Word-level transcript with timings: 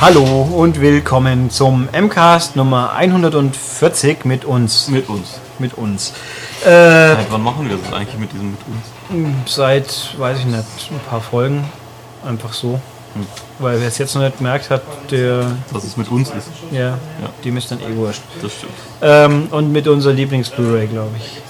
Hallo 0.00 0.48
und 0.56 0.80
willkommen 0.80 1.50
zum 1.50 1.88
MCAST 1.92 2.56
Nummer 2.56 2.94
140 2.94 4.24
mit 4.24 4.46
uns. 4.46 4.88
Mit 4.88 5.10
uns. 5.10 5.40
Mit 5.58 5.74
uns. 5.74 6.14
Äh, 6.64 6.68
Seit 6.70 7.30
wann 7.30 7.42
machen 7.42 7.68
wir 7.68 7.76
das 7.76 7.92
eigentlich 7.92 8.18
mit 8.18 8.32
diesem 8.32 8.52
mit 8.52 8.60
uns? 8.66 9.54
seit, 9.54 10.18
weiß 10.18 10.38
ich 10.38 10.46
nicht, 10.46 10.64
ein 10.90 11.00
paar 11.10 11.20
Folgen. 11.20 11.66
Einfach 12.26 12.54
so. 12.54 12.80
Hm. 13.18 13.26
Weil 13.58 13.80
wer 13.80 13.88
es 13.88 13.98
jetzt 13.98 14.14
noch 14.14 14.22
nicht 14.22 14.38
gemerkt 14.38 14.70
hat, 14.70 14.82
der, 15.10 15.56
Dass 15.72 15.84
es 15.84 15.96
mit 15.96 16.08
uns 16.10 16.30
ist. 16.30 16.48
ja, 16.70 16.98
dem 17.44 17.56
ist 17.56 17.70
dann 17.70 17.80
eh 17.80 17.96
wurscht. 17.96 18.22
Das 18.42 18.52
stimmt. 18.52 18.72
Ähm, 19.02 19.48
und 19.50 19.72
mit 19.72 19.88
unserer 19.88 20.12
Lieblings-Blu-ray, 20.12 20.86
glaube 20.86 21.10
ich. 21.18 21.42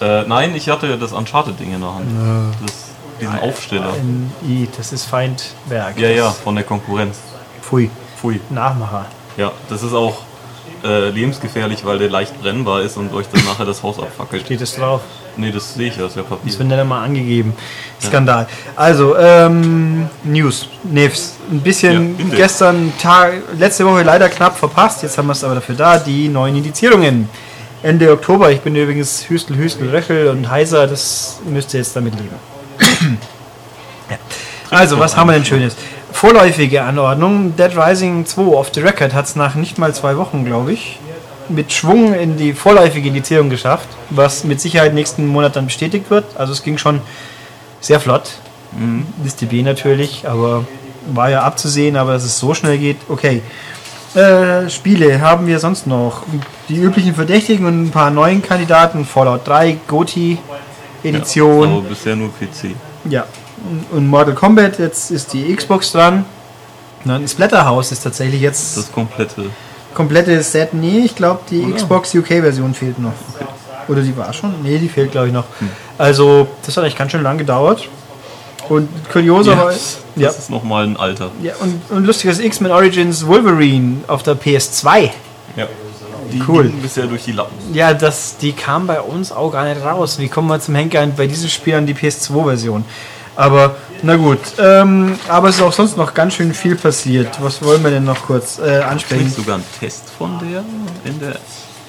Äh, 0.00 0.22
nein, 0.26 0.54
ich 0.56 0.68
hatte 0.68 0.98
das 0.98 1.12
Uncharted-Ding 1.12 1.74
in 1.74 1.80
der 1.80 1.94
Hand. 1.94 2.06
Das, 2.64 2.72
diesen 3.20 3.38
Aufsteller. 3.38 3.92
NI, 4.42 4.68
das 4.76 4.92
ist 4.92 5.04
Feindwerk. 5.04 5.98
Ja, 5.98 6.08
ja, 6.08 6.30
von 6.30 6.54
der 6.56 6.64
Konkurrenz. 6.64 7.18
Pfui. 7.62 7.90
Pfui. 8.20 8.40
Nachmacher. 8.50 9.06
Ja, 9.36 9.52
das 9.68 9.82
ist 9.82 9.94
auch 9.94 10.18
äh, 10.84 11.10
lebensgefährlich, 11.10 11.84
weil 11.84 11.98
der 11.98 12.10
leicht 12.10 12.40
brennbar 12.40 12.82
ist 12.82 12.96
und 12.96 13.12
euch 13.14 13.26
dann 13.32 13.44
nachher 13.44 13.64
das 13.64 13.82
Haus 13.82 13.98
abfackelt. 13.98 14.44
Steht 14.46 14.60
es 14.60 14.74
drauf? 14.74 15.02
Nee, 15.36 15.50
das 15.50 15.74
sehe 15.74 15.88
ich 15.88 15.96
ja, 15.96 16.02
das 16.02 16.12
ist 16.12 16.16
ja 16.16 16.22
Das 16.22 16.30
Papier. 16.30 16.58
wird 16.58 16.68
nicht 16.68 16.84
mal 16.84 17.04
angegeben. 17.04 17.54
Skandal. 18.00 18.46
Also, 18.76 19.16
ähm, 19.16 20.08
News, 20.24 20.68
News. 20.84 21.34
Ein 21.50 21.60
bisschen 21.60 22.16
Ja, 22.18 22.36
gestern, 22.36 22.92
Tag, 23.00 23.34
letzte 23.58 23.86
Woche 23.86 24.02
leider 24.02 24.28
knapp 24.28 24.56
verpasst. 24.58 25.02
Jetzt 25.02 25.16
haben 25.16 25.26
wir 25.26 25.32
es 25.32 25.42
aber 25.42 25.54
dafür 25.54 25.74
da. 25.74 25.98
Die 25.98 26.28
neuen 26.28 26.56
Indizierungen. 26.56 27.28
Ende 27.82 28.12
Oktober. 28.12 28.50
Ich 28.52 28.60
bin 28.60 28.76
übrigens 28.76 29.28
Hüstel, 29.28 29.56
Hüstel, 29.56 29.88
Röchel 29.88 30.28
und 30.28 30.50
Heiser. 30.50 30.86
Das 30.86 31.40
müsst 31.48 31.72
ihr 31.74 31.80
jetzt 31.80 31.96
damit 31.96 32.14
leben. 32.14 32.36
ja. 34.10 34.16
Also, 34.70 34.98
was 34.98 35.16
haben 35.16 35.28
wir 35.28 35.34
denn 35.34 35.44
Schönes? 35.44 35.76
Vorläufige 36.12 36.82
Anordnung. 36.82 37.56
Dead 37.56 37.76
Rising 37.76 38.26
2 38.26 38.42
off 38.42 38.70
the 38.74 38.80
record 38.80 39.14
hat 39.14 39.24
es 39.24 39.34
nach 39.36 39.54
nicht 39.54 39.78
mal 39.78 39.94
zwei 39.94 40.16
Wochen, 40.16 40.44
glaube 40.44 40.72
ich, 40.72 40.98
mit 41.48 41.72
Schwung 41.72 42.14
in 42.14 42.36
die 42.36 42.52
vorläufige 42.52 43.08
Indizierung 43.08 43.50
geschafft, 43.50 43.88
was 44.10 44.44
mit 44.44 44.60
Sicherheit 44.60 44.94
nächsten 44.94 45.26
Monat 45.26 45.56
dann 45.56 45.66
bestätigt 45.66 46.10
wird. 46.10 46.24
Also 46.36 46.52
es 46.52 46.62
ging 46.62 46.78
schon 46.78 47.00
sehr 47.80 48.00
flott. 48.00 48.38
Liste 49.22 49.46
B 49.46 49.62
natürlich, 49.62 50.26
aber 50.26 50.64
war 51.12 51.30
ja 51.30 51.42
abzusehen, 51.42 51.96
aber 51.96 52.12
dass 52.12 52.24
es 52.24 52.38
so 52.38 52.54
schnell 52.54 52.78
geht, 52.78 52.96
okay. 53.08 53.42
Äh, 54.14 54.68
Spiele 54.68 55.20
haben 55.20 55.46
wir 55.46 55.58
sonst 55.58 55.86
noch. 55.86 56.22
Die 56.68 56.76
üblichen 56.76 57.14
Verdächtigen 57.14 57.64
und 57.66 57.84
ein 57.84 57.90
paar 57.90 58.10
neuen 58.10 58.42
Kandidaten. 58.42 59.06
Fallout 59.06 59.46
3, 59.48 59.78
GOTY 59.86 60.38
Edition. 61.02 61.68
Aber 61.68 61.80
bisher 61.82 62.14
nur 62.14 62.28
PC. 62.28 62.74
Ja, 63.08 63.24
und 63.90 64.06
Mortal 64.06 64.34
Kombat, 64.34 64.78
jetzt 64.78 65.10
ist 65.10 65.32
die 65.32 65.54
Xbox 65.54 65.92
dran. 65.92 66.24
Dann 67.04 67.26
Splatterhouse 67.26 67.90
ist 67.92 68.02
tatsächlich 68.02 68.40
jetzt 68.40 68.76
Das 68.76 68.92
komplette. 68.92 69.46
Komplette 69.94 70.42
Set. 70.42 70.74
Nee, 70.74 71.00
ich 71.04 71.14
glaube, 71.16 71.40
die 71.50 71.62
Oder? 71.62 71.76
Xbox 71.76 72.14
UK-Version 72.14 72.74
fehlt 72.74 72.98
noch. 72.98 73.12
Oder 73.88 74.02
die 74.02 74.16
war 74.16 74.32
schon? 74.32 74.54
Nee, 74.62 74.78
die 74.78 74.88
fehlt, 74.88 75.12
glaube 75.12 75.28
ich, 75.28 75.32
noch. 75.32 75.44
Also, 75.98 76.46
das 76.64 76.76
hat 76.76 76.84
eigentlich 76.84 76.96
ganz 76.96 77.12
schön 77.12 77.22
lang 77.22 77.38
gedauert. 77.38 77.88
Und 78.68 78.88
kurioserweise. 79.10 79.78
das 80.14 80.22
Ja, 80.22 80.30
ist 80.30 80.48
nochmal 80.50 80.84
ein 80.86 80.96
Alter. 80.96 81.30
ja, 81.42 81.52
und, 81.60 81.80
und 81.90 82.04
lustiges 82.06 82.38
X-Men 82.38 82.70
Origins 82.70 83.26
Wolverine 83.26 83.98
auf 84.06 84.22
der 84.22 84.36
PS2. 84.36 85.10
Ja. 85.56 85.66
Die 86.32 86.42
Cool. 86.48 86.64
gingen 86.68 86.80
bisher 86.80 87.06
durch 87.06 87.24
die 87.24 87.32
Lappen. 87.32 87.52
Ja, 87.74 87.92
das, 87.92 88.36
die 88.38 88.52
kam 88.52 88.86
bei 88.86 89.00
uns 89.00 89.32
auch 89.32 89.50
gar 89.52 89.64
nicht 89.66 89.84
raus. 89.84 90.18
Wie 90.18 90.28
kommen 90.28 90.48
wir 90.48 90.58
zum 90.60 90.74
Henker 90.76 91.04
bei 91.08 91.26
diesem 91.26 91.50
Spiel 91.50 91.74
an 91.74 91.84
die 91.86 91.92
PS2-Version? 91.94 92.84
Aber, 93.36 93.76
na 94.02 94.16
gut. 94.16 94.40
Ähm, 94.58 95.18
aber 95.28 95.48
es 95.48 95.56
ist 95.56 95.62
auch 95.62 95.72
sonst 95.72 95.96
noch 95.96 96.12
ganz 96.12 96.34
schön 96.34 96.52
viel 96.52 96.76
passiert. 96.76 97.38
Was 97.40 97.62
wollen 97.62 97.82
wir 97.82 97.90
denn 97.90 98.04
noch 98.04 98.22
kurz 98.22 98.58
äh, 98.58 98.80
ansprechen? 98.80 99.30
sogar 99.30 99.58
ein 99.58 99.64
Test 99.80 100.04
von 100.18 100.38
der 100.38 100.64
in 101.04 101.18
der. 101.18 101.36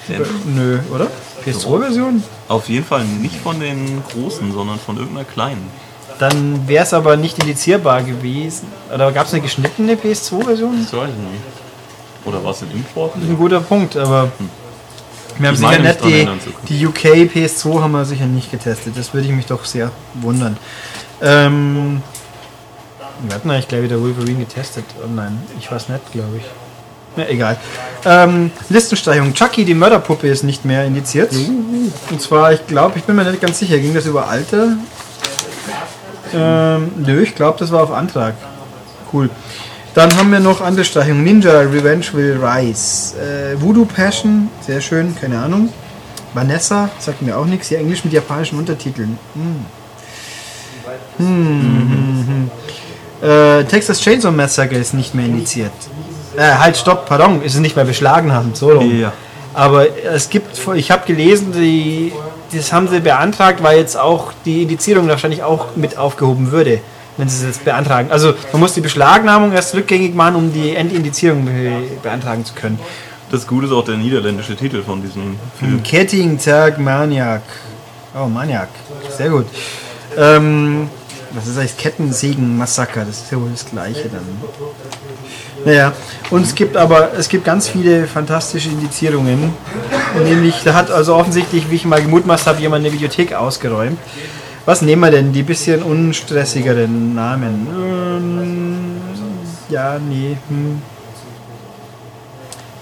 Äh, 0.08 0.22
Nö, 0.46 0.78
oder? 0.92 1.08
PS2-Version? 1.44 2.22
Auf 2.48 2.68
jeden 2.68 2.84
Fall 2.84 3.04
nicht 3.04 3.36
von 3.36 3.58
den 3.58 4.02
großen, 4.12 4.52
sondern 4.52 4.78
von 4.78 4.96
irgendeiner 4.96 5.24
kleinen. 5.24 5.70
Dann 6.18 6.68
wäre 6.68 6.84
es 6.84 6.94
aber 6.94 7.16
nicht 7.16 7.38
indizierbar 7.38 8.02
gewesen. 8.02 8.68
Oder 8.92 9.12
gab 9.12 9.26
es 9.26 9.32
eine 9.32 9.42
geschnittene 9.42 9.94
PS2-Version? 9.94 10.82
Das 10.82 10.92
weiß 10.92 11.10
ich 11.10 11.16
nicht. 11.16 11.42
Oder 12.24 12.42
war 12.42 12.52
es 12.52 12.62
ein 12.62 12.70
Import? 12.70 13.16
Ein 13.16 13.36
guter 13.36 13.60
Punkt, 13.60 13.96
aber 13.96 14.30
wir 15.38 15.48
haben 15.48 15.54
Ich 15.54 15.60
sicher 15.60 15.78
nicht 15.80 16.04
die, 16.04 16.28
die 16.68 16.86
UK 16.86 17.04
PS2 17.32 17.82
haben 17.82 17.92
wir 17.92 18.04
sicher 18.04 18.26
nicht 18.26 18.50
getestet. 18.50 18.96
Das 18.96 19.12
würde 19.12 19.26
ich 19.26 19.34
mich 19.34 19.46
doch 19.46 19.64
sehr 19.64 19.90
wundern. 20.14 20.56
Ähm, 21.22 22.02
wir 23.22 23.34
hatten 23.34 23.50
eigentlich 23.50 23.68
gleich 23.68 23.82
wieder 23.82 24.00
Wolverine 24.00 24.40
getestet 24.40 24.84
online. 25.02 25.38
Ich 25.58 25.70
weiß 25.70 25.88
nicht, 25.88 26.12
glaube 26.12 26.38
ich. 26.38 26.44
Ja, 27.16 27.28
egal. 27.28 27.56
Ähm, 28.04 28.50
Listenstreichung. 28.68 29.32
Chucky, 29.34 29.64
die 29.64 29.74
Mörderpuppe, 29.74 30.26
ist 30.26 30.42
nicht 30.42 30.64
mehr 30.64 30.84
indiziert. 30.84 31.32
Und 32.10 32.20
zwar, 32.20 32.52
ich 32.52 32.66
glaube, 32.66 32.98
ich 32.98 33.04
bin 33.04 33.14
mir 33.14 33.24
nicht 33.24 33.40
ganz 33.40 33.58
sicher, 33.60 33.78
ging 33.78 33.94
das 33.94 34.06
über 34.06 34.26
Alter? 34.26 34.76
Ähm, 36.34 36.90
nö, 36.96 37.22
ich 37.22 37.34
glaube, 37.34 37.58
das 37.58 37.70
war 37.70 37.84
auf 37.84 37.92
Antrag. 37.92 38.34
Cool. 39.12 39.30
Dann 39.94 40.16
haben 40.16 40.32
wir 40.32 40.40
noch 40.40 40.60
andere 40.60 40.84
Streichungen. 40.84 41.22
Ninja, 41.22 41.60
Revenge 41.60 42.06
Will 42.14 42.40
Rise. 42.42 43.14
Äh, 43.16 43.60
Voodoo 43.62 43.84
Passion, 43.84 44.48
sehr 44.60 44.80
schön, 44.80 45.14
keine 45.14 45.38
Ahnung. 45.38 45.72
Vanessa, 46.32 46.90
sagt 46.98 47.22
mir 47.22 47.38
auch 47.38 47.46
nichts. 47.46 47.70
Ja, 47.70 47.78
Englisch 47.78 48.02
mit 48.02 48.12
japanischen 48.12 48.58
Untertiteln. 48.58 49.16
Hm. 49.34 49.64
Hm, 51.18 51.26
hm, 51.26 52.50
hm. 53.20 53.28
Äh, 53.28 53.64
Texas 53.64 54.00
Chainsaw 54.00 54.30
Massacre 54.30 54.76
ist 54.76 54.94
nicht 54.94 55.14
mehr 55.14 55.26
indiziert. 55.26 55.72
Äh, 56.36 56.42
halt, 56.42 56.76
stopp, 56.76 57.06
pardon, 57.06 57.42
ist 57.42 57.54
es 57.54 57.60
nicht 57.60 57.76
mehr 57.76 57.84
beschlagen 57.84 58.32
haben. 58.32 58.54
So 58.54 58.70
rum. 58.70 59.00
Ja. 59.00 59.12
Aber 59.54 59.86
es 60.04 60.28
gibt, 60.28 60.58
ich 60.74 60.90
habe 60.90 61.06
gelesen, 61.06 61.52
die, 61.52 62.12
das 62.52 62.72
haben 62.72 62.88
sie 62.88 63.00
beantragt, 63.00 63.62
weil 63.62 63.78
jetzt 63.78 63.96
auch 63.96 64.32
die 64.44 64.62
Indizierung 64.62 65.08
wahrscheinlich 65.08 65.44
auch 65.44 65.76
mit 65.76 65.96
aufgehoben 65.96 66.50
würde, 66.50 66.80
wenn 67.16 67.28
sie 67.28 67.38
es 67.38 67.56
jetzt 67.56 67.64
beantragen. 67.64 68.10
Also 68.10 68.34
man 68.52 68.60
muss 68.60 68.74
die 68.74 68.80
Beschlagnahmung 68.80 69.52
erst 69.52 69.74
rückgängig 69.74 70.14
machen, 70.14 70.34
um 70.34 70.52
die 70.52 70.74
Endindizierung 70.74 71.44
be 71.44 71.82
beantragen 72.02 72.44
zu 72.44 72.54
können. 72.54 72.80
Das 73.30 73.46
Gute 73.46 73.66
ist 73.66 73.72
auch 73.72 73.84
der 73.84 73.96
niederländische 73.96 74.56
Titel 74.56 74.82
von 74.82 75.00
diesem 75.00 75.36
Film. 75.58 75.82
Ketting 75.82 76.38
Tag 76.38 76.78
Maniac. 76.78 77.42
Oh, 78.16 78.26
Maniac. 78.26 78.68
Sehr 79.16 79.30
gut. 79.30 79.46
Ähm, 80.16 80.88
was 81.32 81.46
ist 81.48 81.58
eigentlich 81.58 81.76
Kettensägen 81.76 82.56
Massaker? 82.56 83.04
Das 83.04 83.22
ist 83.22 83.32
ja 83.32 83.40
wohl 83.40 83.50
das 83.50 83.66
gleiche 83.66 84.08
dann. 84.08 84.22
Naja, 85.64 85.92
und 86.30 86.42
es 86.42 86.54
gibt 86.54 86.76
aber, 86.76 87.12
es 87.18 87.28
gibt 87.28 87.44
ganz 87.44 87.68
viele 87.68 88.06
fantastische 88.06 88.68
Indizierungen. 88.68 89.52
Nämlich, 90.22 90.62
da 90.64 90.74
hat 90.74 90.90
also 90.90 91.14
offensichtlich, 91.16 91.70
wie 91.70 91.76
ich 91.76 91.84
mal 91.84 92.02
gemutmaßt 92.02 92.46
habe, 92.46 92.60
jemand 92.60 92.84
eine 92.84 92.92
Videothek 92.94 93.32
ausgeräumt. 93.34 93.98
Was 94.66 94.82
nehmen 94.82 95.02
wir 95.02 95.10
denn? 95.10 95.32
Die 95.32 95.42
bisschen 95.42 95.82
unstressigeren 95.82 97.14
Namen. 97.14 97.66
Ähm, 97.76 98.76
ja, 99.68 99.98
nee. 99.98 100.36
Hm. 100.48 100.80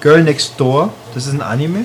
Girl 0.00 0.22
Next 0.24 0.54
Door, 0.58 0.90
das 1.14 1.26
ist 1.26 1.32
ein 1.32 1.40
Anime, 1.42 1.84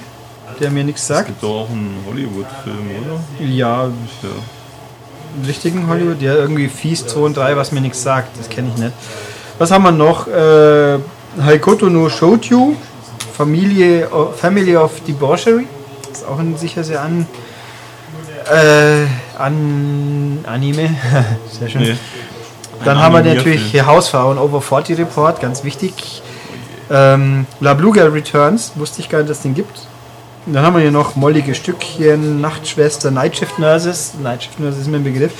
der 0.59 0.72
mir 0.72 0.84
nichts 0.84 1.02
Es 1.03 1.07
sagt. 1.07 1.28
gibt 1.28 1.44
doch 1.44 1.62
auch 1.62 1.69
einen 1.69 1.96
Hollywood-Film, 2.07 2.90
oder? 3.06 3.46
Ja, 3.46 3.86
Ja. 3.86 4.30
Richtigen 5.46 5.88
Hollywood, 5.88 6.22
ja, 6.22 6.34
irgendwie 6.34 6.68
Fies 6.68 7.06
2 7.06 7.20
und 7.20 7.38
3, 7.38 7.56
was 7.58 7.72
mir 7.72 7.81
nichts 7.81 8.02
sagt, 8.02 8.38
das 8.40 8.50
kenne 8.50 8.69
ich 8.74 8.81
nicht. 8.81 8.94
Was 9.57 9.72
haben 9.72 9.84
wir 9.84 9.92
noch? 9.92 10.28
Äh, 10.28 11.00
Haikoto 11.42 11.89
no 11.89 12.10
Shouju, 12.10 12.75
Familie, 13.36 14.07
Family 14.36 14.75
of 14.75 14.92
Debauchery, 15.07 15.68
ist 16.12 16.25
auch 16.28 16.39
ein 16.39 16.57
sicher 16.57 16.84
sehr 16.84 17.01
an, 17.01 17.28
äh, 18.51 19.06
an 19.38 20.39
Anime, 20.45 20.95
sehr 21.60 21.69
schön. 21.69 21.81
Nee. 21.81 21.95
Dann 22.86 23.00
haben 23.00 23.13
wir 23.13 23.36
natürlich 23.36 23.63
hier 23.72 23.86
Hausfrauen 23.86 24.38
Over 24.38 24.62
40 24.62 25.00
Report, 25.00 25.42
ganz 25.42 25.63
wichtig. 25.63 26.22
Ähm, 26.90 27.45
La 27.60 27.74
Blue 27.74 27.92
Girl 27.92 28.10
Returns, 28.10 28.74
wusste 28.75 29.01
ich 29.01 29.10
gar 29.10 29.19
nicht, 29.19 29.30
dass 29.30 29.38
es 29.38 29.44
den 29.44 29.56
gibt. 29.56 29.88
Dann 30.51 30.63
haben 30.63 30.75
wir 30.75 30.81
hier 30.81 30.91
noch 30.91 31.15
mollige 31.15 31.53
Stückchen, 31.53 32.39
Nachtschwester, 32.39 33.11
Nightshift 33.11 33.59
Nurses. 33.59 34.13
Nightshift 34.21 34.59
Nurses 34.59 34.81
ist 34.81 34.88
mir 34.88 34.97
ein 34.97 35.03
Begriff. 35.03 35.33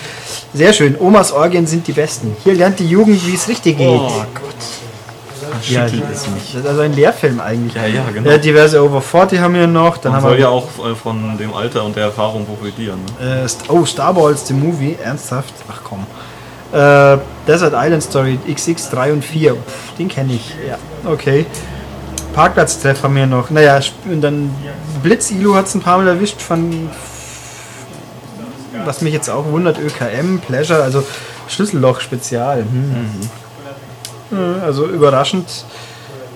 Sehr 0.54 0.74
schön. 0.74 0.98
Omas 1.00 1.32
Orgien 1.32 1.66
sind 1.66 1.88
die 1.88 1.94
besten. 1.94 2.36
Hier 2.44 2.56
lernt 2.56 2.80
die 2.80 2.88
Jugend, 2.88 3.26
wie 3.26 3.34
es 3.34 3.48
richtig 3.48 3.78
geht. 3.78 3.88
Oh 3.88 4.10
Gott. 4.34 5.70
ja, 5.70 5.88
schüttelt 5.88 6.04
das 6.12 6.28
ist 6.56 6.68
also 6.68 6.82
ein 6.82 6.94
Lehrfilm 6.94 7.40
eigentlich. 7.40 7.74
Ja, 7.74 7.86
ja, 7.88 8.04
genau. 8.14 8.30
Äh, 8.30 8.40
diverse 8.40 8.84
Over 8.84 9.02
40 9.02 9.40
haben 9.40 9.54
wir 9.54 9.66
noch. 9.66 9.98
Dann 9.98 10.12
Man 10.12 10.22
haben 10.22 10.30
soll 10.30 10.38
wir 10.38 10.44
ja 10.44 10.50
auch 10.50 10.68
äh, 10.86 10.94
von 10.94 11.38
dem 11.38 11.54
Alter 11.54 11.86
und 11.86 11.96
der 11.96 12.06
Erfahrung 12.06 12.46
profitieren. 12.46 13.00
Ne? 13.22 13.46
Äh, 13.46 13.72
oh, 13.72 13.86
Star 13.86 14.14
Wars, 14.14 14.46
the 14.46 14.54
Movie, 14.54 14.98
ernsthaft? 15.02 15.54
Ach 15.72 15.80
komm. 15.86 16.06
Äh, 16.74 17.18
Desert 17.48 17.74
Island 17.78 18.04
Story 18.04 18.38
XX 18.54 18.90
3 18.90 19.14
und 19.14 19.24
4. 19.24 19.54
Pff, 19.54 19.96
den 19.98 20.10
kenne 20.10 20.34
ich. 20.34 20.54
Ja, 20.68 20.78
okay. 21.10 21.46
Parkplatztreff 22.38 23.02
haben 23.02 23.16
wir 23.16 23.26
noch. 23.26 23.50
Naja, 23.50 23.80
und 24.06 24.22
dann 24.22 24.54
Blitz-Ilu 25.02 25.56
hat 25.56 25.66
es 25.66 25.74
ein 25.74 25.82
paar 25.82 25.98
Mal 25.98 26.08
erwischt 26.08 26.40
von. 26.40 26.88
Was 28.86 29.02
mich 29.02 29.12
jetzt 29.12 29.28
auch 29.28 29.46
wundert, 29.46 29.80
ÖKM, 29.80 30.38
Pleasure, 30.46 30.84
also 30.84 31.04
Schlüsselloch 31.48 32.00
Spezial. 32.00 32.60
Hm. 32.60 33.30
Ja, 34.32 34.64
Also 34.64 34.86
überraschend. 34.86 35.66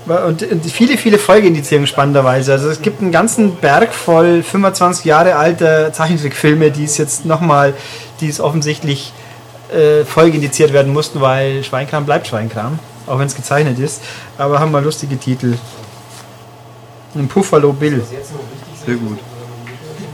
Und, 0.08 0.42
und 0.42 0.66
viele, 0.66 0.98
viele 0.98 1.20
Folgeindizierungen 1.20 1.86
spannenderweise. 1.86 2.54
Also 2.54 2.70
es 2.70 2.82
gibt 2.82 3.04
einen 3.04 3.12
ganzen 3.12 3.58
Berg 3.58 3.94
voll 3.94 4.42
25 4.42 5.06
Jahre 5.06 5.36
alter 5.36 5.94
Zeichentrickfilme, 5.94 6.72
die 6.72 6.86
es 6.86 6.98
jetzt 6.98 7.28
nochmal, 7.28 7.76
die 8.22 8.28
es 8.28 8.42
offensichtlich 8.42 9.14
äh, 9.72 10.04
folgeindiziert 10.04 10.74
werden 10.74 10.94
mussten, 10.94 11.22
weil 11.22 11.64
Schweinkram 11.64 12.06
bleibt 12.06 12.26
Schweinkram, 12.26 12.80
auch 13.06 13.20
wenn 13.20 13.28
es 13.28 13.36
gezeichnet 13.36 13.78
ist. 13.78 14.02
Aber 14.40 14.60
haben 14.60 14.72
mal 14.72 14.84
lustige 14.84 15.20
Titel. 15.20 15.54
Ein 17.16 17.28
Buffalo 17.28 17.74
Bill. 17.74 18.02
Sehr 18.86 18.96
gut. 18.96 19.20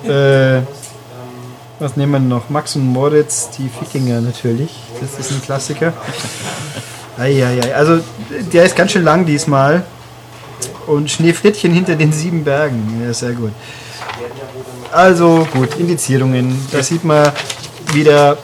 Äh, 0.09 0.61
was 1.79 1.95
nehmen 1.95 2.11
wir 2.13 2.19
noch? 2.19 2.49
Max 2.49 2.75
und 2.75 2.87
Moritz, 2.87 3.49
die 3.51 3.69
Wikinger 3.79 4.21
natürlich. 4.21 4.71
Das 4.99 5.19
ist 5.19 5.31
ein 5.31 5.41
Klassiker. 5.41 5.93
Eieiei. 7.17 7.73
Also 7.75 7.99
der 8.51 8.63
ist 8.63 8.75
ganz 8.75 8.91
schön 8.91 9.03
lang 9.03 9.25
diesmal. 9.25 9.83
Und 10.87 11.11
Schneeflittchen 11.11 11.71
hinter 11.71 11.95
den 11.95 12.13
sieben 12.13 12.43
Bergen. 12.43 13.01
Ja, 13.05 13.13
sehr 13.13 13.33
gut. 13.33 13.51
Also 14.91 15.47
gut, 15.53 15.77
Indizierungen. 15.77 16.57
Da 16.71 16.81
sieht 16.81 17.03
man 17.03 17.31
wieder, 17.93 18.37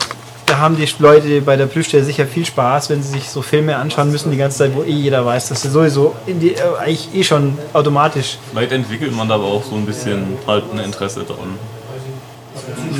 da 0.46 0.58
haben 0.58 0.76
die 0.76 0.88
Leute 0.98 1.40
bei 1.40 1.56
der 1.56 1.66
Prüfstelle 1.66 2.04
sicher 2.04 2.26
viel 2.26 2.44
Spaß, 2.44 2.90
wenn 2.90 3.02
sie 3.02 3.10
sich 3.10 3.28
so 3.28 3.42
Filme 3.42 3.76
anschauen 3.76 4.10
müssen 4.10 4.30
die 4.30 4.36
ganze 4.36 4.58
Zeit, 4.58 4.74
wo 4.74 4.82
eh 4.82 4.90
jeder 4.90 5.24
weiß, 5.24 5.48
dass 5.48 5.62
sie 5.62 5.68
sowieso 5.68 6.14
die, 6.26 6.54
äh, 6.54 6.60
eigentlich 6.78 7.08
eh 7.14 7.24
schon 7.24 7.58
automatisch. 7.72 8.38
Vielleicht 8.50 8.72
entwickelt 8.72 9.14
man 9.14 9.28
da 9.28 9.36
aber 9.36 9.44
auch 9.44 9.64
so 9.64 9.74
ein 9.76 9.86
bisschen 9.86 10.36
halt 10.46 10.64
ein 10.72 10.78
Interesse 10.80 11.24
dran. 11.24 11.58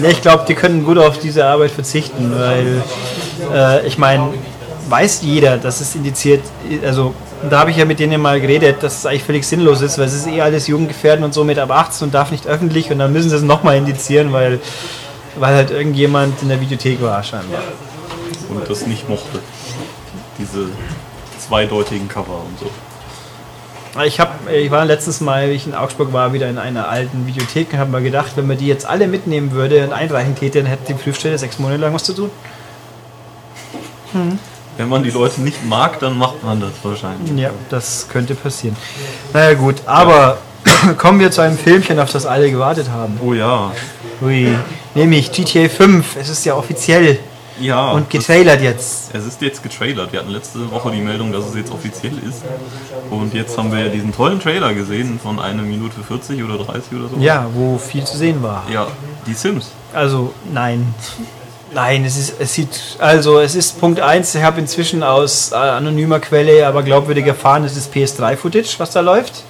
Ja, 0.02 0.08
ich 0.08 0.22
glaube, 0.22 0.44
die 0.48 0.54
können 0.54 0.84
gut 0.84 0.98
auf 0.98 1.18
diese 1.18 1.46
Arbeit 1.46 1.70
verzichten, 1.70 2.32
weil 2.36 2.82
äh, 3.52 3.86
ich 3.86 3.98
meine, 3.98 4.34
weiß 4.88 5.20
jeder, 5.22 5.56
dass 5.56 5.80
es 5.80 5.94
indiziert, 5.94 6.42
also 6.84 7.14
da 7.48 7.60
habe 7.60 7.70
ich 7.70 7.76
ja 7.76 7.84
mit 7.84 7.98
denen 7.98 8.20
mal 8.20 8.40
geredet, 8.40 8.82
dass 8.82 8.98
es 8.98 9.06
eigentlich 9.06 9.24
völlig 9.24 9.46
sinnlos 9.46 9.80
ist, 9.80 9.98
weil 9.98 10.06
es 10.06 10.14
ist 10.14 10.26
eh 10.26 10.40
alles 10.40 10.66
Jugendgefährden 10.66 11.24
und 11.24 11.34
so 11.34 11.44
mit 11.44 11.58
ab 11.58 11.70
18 11.70 12.06
und 12.06 12.14
darf 12.14 12.30
nicht 12.30 12.46
öffentlich 12.46 12.90
und 12.90 12.98
dann 12.98 13.12
müssen 13.12 13.30
sie 13.30 13.36
es 13.36 13.42
nochmal 13.42 13.76
indizieren, 13.76 14.32
weil, 14.32 14.60
weil 15.38 15.54
halt 15.54 15.70
irgendjemand 15.70 16.42
in 16.42 16.48
der 16.48 16.60
Videothek 16.60 17.00
war 17.02 17.22
scheinbar. 17.22 17.62
Und 18.48 18.68
das 18.68 18.86
nicht 18.86 19.08
mochte. 19.08 19.40
Diese 20.38 20.68
zweideutigen 21.38 22.08
Cover 22.08 22.42
und 22.46 22.58
so. 22.58 22.70
Ich, 24.02 24.18
hab, 24.18 24.50
ich 24.50 24.70
war 24.72 24.84
letztes 24.84 25.20
Mal, 25.20 25.50
wie 25.50 25.52
ich 25.52 25.66
in 25.66 25.74
Augsburg 25.74 26.12
war, 26.12 26.32
wieder 26.32 26.48
in 26.50 26.58
einer 26.58 26.88
alten 26.88 27.28
Videothek 27.28 27.72
und 27.72 27.78
habe 27.78 27.92
mir 27.92 28.02
gedacht, 28.02 28.32
wenn 28.34 28.46
man 28.46 28.58
die 28.58 28.66
jetzt 28.66 28.86
alle 28.86 29.06
mitnehmen 29.06 29.52
würde 29.52 29.84
und 29.84 29.92
einreichen 29.92 30.34
täte, 30.34 30.58
dann 30.58 30.66
hätte 30.66 30.92
die 30.92 30.94
Prüfstelle 30.94 31.38
sechs 31.38 31.60
Monate 31.60 31.80
lang 31.80 31.94
was 31.94 32.02
zu 32.02 32.12
tun. 32.12 32.30
Wenn 34.76 34.88
man 34.88 35.04
die 35.04 35.10
Leute 35.10 35.40
nicht 35.40 35.64
mag, 35.64 36.00
dann 36.00 36.18
macht 36.18 36.42
man 36.42 36.60
das 36.60 36.72
wahrscheinlich. 36.82 37.38
Ja, 37.38 37.50
das 37.70 38.08
könnte 38.08 38.34
passieren. 38.34 38.76
Naja 39.32 39.54
gut, 39.54 39.76
aber 39.86 40.38
kommen 40.98 41.20
wir 41.20 41.30
zu 41.30 41.42
einem 41.42 41.58
Filmchen, 41.58 42.00
auf 42.00 42.10
das 42.10 42.26
alle 42.26 42.50
gewartet 42.50 42.90
haben. 42.90 43.18
Oh 43.24 43.32
ja. 43.32 43.72
Ui, 44.22 44.48
nämlich 44.94 45.32
GTA 45.32 45.68
5. 45.68 46.16
Es 46.16 46.28
ist 46.28 46.44
ja 46.44 46.54
offiziell 46.54 47.18
Ja. 47.60 47.92
und 47.92 48.10
getrailert 48.10 48.60
jetzt. 48.62 49.14
Es 49.14 49.24
ist 49.26 49.40
jetzt 49.42 49.62
getrailert. 49.62 50.12
Wir 50.12 50.20
hatten 50.20 50.30
letzte 50.30 50.70
Woche 50.70 50.90
die 50.90 51.00
Meldung, 51.00 51.32
dass 51.32 51.46
es 51.46 51.54
jetzt 51.54 51.72
offiziell 51.72 52.14
ist. 52.28 52.42
Und 53.10 53.34
jetzt 53.34 53.56
haben 53.58 53.72
wir 53.72 53.80
ja 53.80 53.88
diesen 53.88 54.12
tollen 54.14 54.40
Trailer 54.40 54.72
gesehen 54.74 55.20
von 55.22 55.38
einer 55.38 55.62
Minute 55.62 55.96
40 56.06 56.42
oder 56.42 56.58
30 56.58 56.92
oder 56.98 57.08
so. 57.08 57.16
Ja, 57.18 57.46
wo 57.54 57.78
viel 57.78 58.04
zu 58.04 58.16
sehen 58.16 58.42
war. 58.42 58.64
Ja, 58.72 58.86
die 59.26 59.34
Sims. 59.34 59.70
Also, 59.92 60.32
nein. 60.52 60.94
Nein, 61.72 62.04
es 62.04 62.16
ist, 62.16 62.34
es 62.38 62.54
sieht, 62.54 62.96
also 63.00 63.40
es 63.40 63.56
ist 63.56 63.80
Punkt 63.80 63.98
1, 64.00 64.36
ich 64.36 64.42
habe 64.44 64.60
inzwischen 64.60 65.02
aus 65.02 65.50
äh, 65.50 65.56
anonymer 65.56 66.20
Quelle, 66.20 66.64
aber 66.68 66.84
glaubwürdig 66.84 67.26
erfahren, 67.26 67.64
es 67.64 67.76
ist 67.76 67.92
PS3-Footage, 67.92 68.76
was 68.78 68.90
da 68.92 69.00
läuft. 69.00 69.42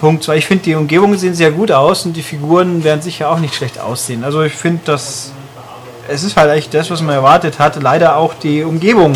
Punkt 0.00 0.24
2, 0.24 0.36
ich 0.38 0.46
finde 0.46 0.64
die 0.64 0.74
Umgebungen 0.74 1.18
sehen 1.18 1.34
sehr 1.34 1.50
gut 1.50 1.70
aus 1.70 2.06
und 2.06 2.14
die 2.14 2.22
Figuren 2.22 2.82
werden 2.84 3.02
sicher 3.02 3.30
auch 3.30 3.38
nicht 3.38 3.54
schlecht 3.54 3.78
aussehen. 3.78 4.24
Also 4.24 4.42
ich 4.42 4.54
finde, 4.54 4.80
dass 4.86 5.32
es 6.08 6.24
ist 6.24 6.36
halt 6.36 6.50
eigentlich 6.50 6.70
das, 6.70 6.90
was 6.90 7.02
man 7.02 7.14
erwartet 7.14 7.58
hat, 7.58 7.80
leider 7.80 8.16
auch 8.16 8.34
die 8.34 8.64
Umgebung. 8.64 9.14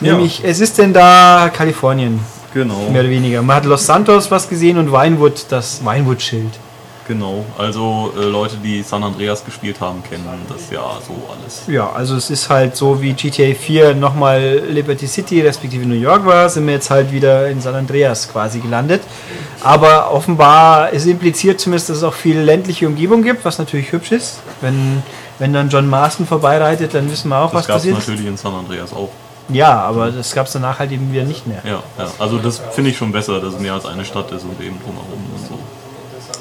Ja. 0.00 0.12
Nämlich, 0.12 0.42
es 0.44 0.60
ist 0.60 0.78
denn 0.78 0.92
da 0.92 1.50
Kalifornien, 1.52 2.20
Genau. 2.54 2.88
mehr 2.90 3.00
oder 3.02 3.10
weniger. 3.10 3.42
Man 3.42 3.56
hat 3.56 3.64
Los 3.64 3.86
Santos 3.86 4.30
was 4.30 4.48
gesehen 4.48 4.78
und 4.78 4.92
Vinewood, 4.92 5.46
das 5.48 5.84
Vinewood-Schild. 5.84 6.52
Genau. 7.10 7.44
Also 7.58 8.12
äh, 8.16 8.22
Leute, 8.22 8.54
die 8.62 8.84
San 8.84 9.02
Andreas 9.02 9.44
gespielt 9.44 9.80
haben, 9.80 10.00
kennen 10.08 10.24
das 10.48 10.70
ja 10.70 10.80
so 11.04 11.12
alles. 11.34 11.62
Ja, 11.66 11.90
also 11.90 12.14
es 12.14 12.30
ist 12.30 12.48
halt 12.48 12.76
so 12.76 13.02
wie 13.02 13.14
GTA 13.14 13.52
4 13.52 13.96
nochmal 13.96 14.62
Liberty 14.68 15.08
City 15.08 15.40
respektive 15.40 15.84
New 15.84 15.96
York 15.96 16.24
war, 16.24 16.48
sind 16.48 16.68
wir 16.68 16.74
jetzt 16.74 16.88
halt 16.88 17.10
wieder 17.10 17.48
in 17.48 17.60
San 17.60 17.74
Andreas 17.74 18.28
quasi 18.30 18.60
gelandet. 18.60 19.02
Aber 19.60 20.12
offenbar 20.12 20.90
ist 20.90 21.04
impliziert 21.06 21.58
zumindest, 21.58 21.88
dass 21.90 21.96
es 21.96 22.04
auch 22.04 22.14
viel 22.14 22.38
ländliche 22.38 22.86
Umgebung 22.86 23.24
gibt, 23.24 23.44
was 23.44 23.58
natürlich 23.58 23.90
hübsch 23.90 24.12
ist. 24.12 24.38
Wenn, 24.60 25.02
wenn 25.40 25.52
dann 25.52 25.68
John 25.68 25.88
Marston 25.90 26.28
vorbeireitet, 26.28 26.94
dann 26.94 27.10
wissen 27.10 27.28
wir 27.30 27.38
auch, 27.38 27.50
Das 27.50 27.62
was 27.62 27.66
gab 27.66 27.76
es 27.78 27.82
passiert 27.82 27.98
ist. 27.98 28.06
natürlich 28.08 28.26
in 28.30 28.36
San 28.36 28.54
Andreas 28.54 28.92
auch. 28.92 29.08
Ja, 29.48 29.80
aber 29.80 30.12
das 30.12 30.32
gab 30.32 30.46
es 30.46 30.52
danach 30.52 30.78
halt 30.78 30.92
eben 30.92 31.12
wieder 31.12 31.24
nicht 31.24 31.44
mehr. 31.48 31.60
Ja, 31.64 31.82
ja. 31.98 32.08
Also 32.20 32.38
das 32.38 32.62
finde 32.70 32.90
ich 32.90 32.96
schon 32.96 33.10
besser, 33.10 33.40
dass 33.40 33.54
es 33.54 33.58
mehr 33.60 33.74
als 33.74 33.84
eine 33.84 34.04
Stadt 34.04 34.30
ist 34.30 34.44
und 34.44 34.60
eben 34.60 34.78
drumherum 34.78 35.24
und 35.34 35.48
so. 35.48 35.58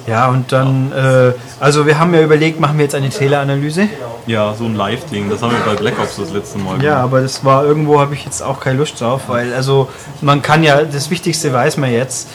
Ja, 0.09 0.27
und 0.29 0.51
dann, 0.51 0.91
äh, 0.91 1.33
also 1.59 1.85
wir 1.85 1.99
haben 1.99 2.13
ja 2.13 2.21
überlegt, 2.21 2.59
machen 2.59 2.77
wir 2.77 2.85
jetzt 2.85 2.95
eine 2.95 3.09
Trailer-Analyse. 3.09 3.89
Ja, 4.25 4.53
so 4.55 4.65
ein 4.65 4.75
Live-Ding. 4.75 5.29
Das 5.29 5.41
haben 5.41 5.51
wir 5.51 5.59
bei 5.59 5.75
Black 5.79 5.99
Ops 5.99 6.17
das 6.17 6.31
letzte 6.31 6.57
Mal 6.57 6.83
Ja, 6.83 6.97
aber 6.97 7.21
das 7.21 7.45
war 7.45 7.63
irgendwo, 7.63 7.99
habe 7.99 8.15
ich 8.15 8.25
jetzt 8.25 8.41
auch 8.41 8.59
keine 8.59 8.79
Lust 8.79 8.99
drauf, 8.99 9.21
weil 9.27 9.53
also 9.53 9.87
man 10.21 10.41
kann 10.41 10.63
ja, 10.63 10.81
das 10.83 11.09
Wichtigste 11.09 11.53
weiß 11.53 11.77
man 11.77 11.91
jetzt, 11.91 12.27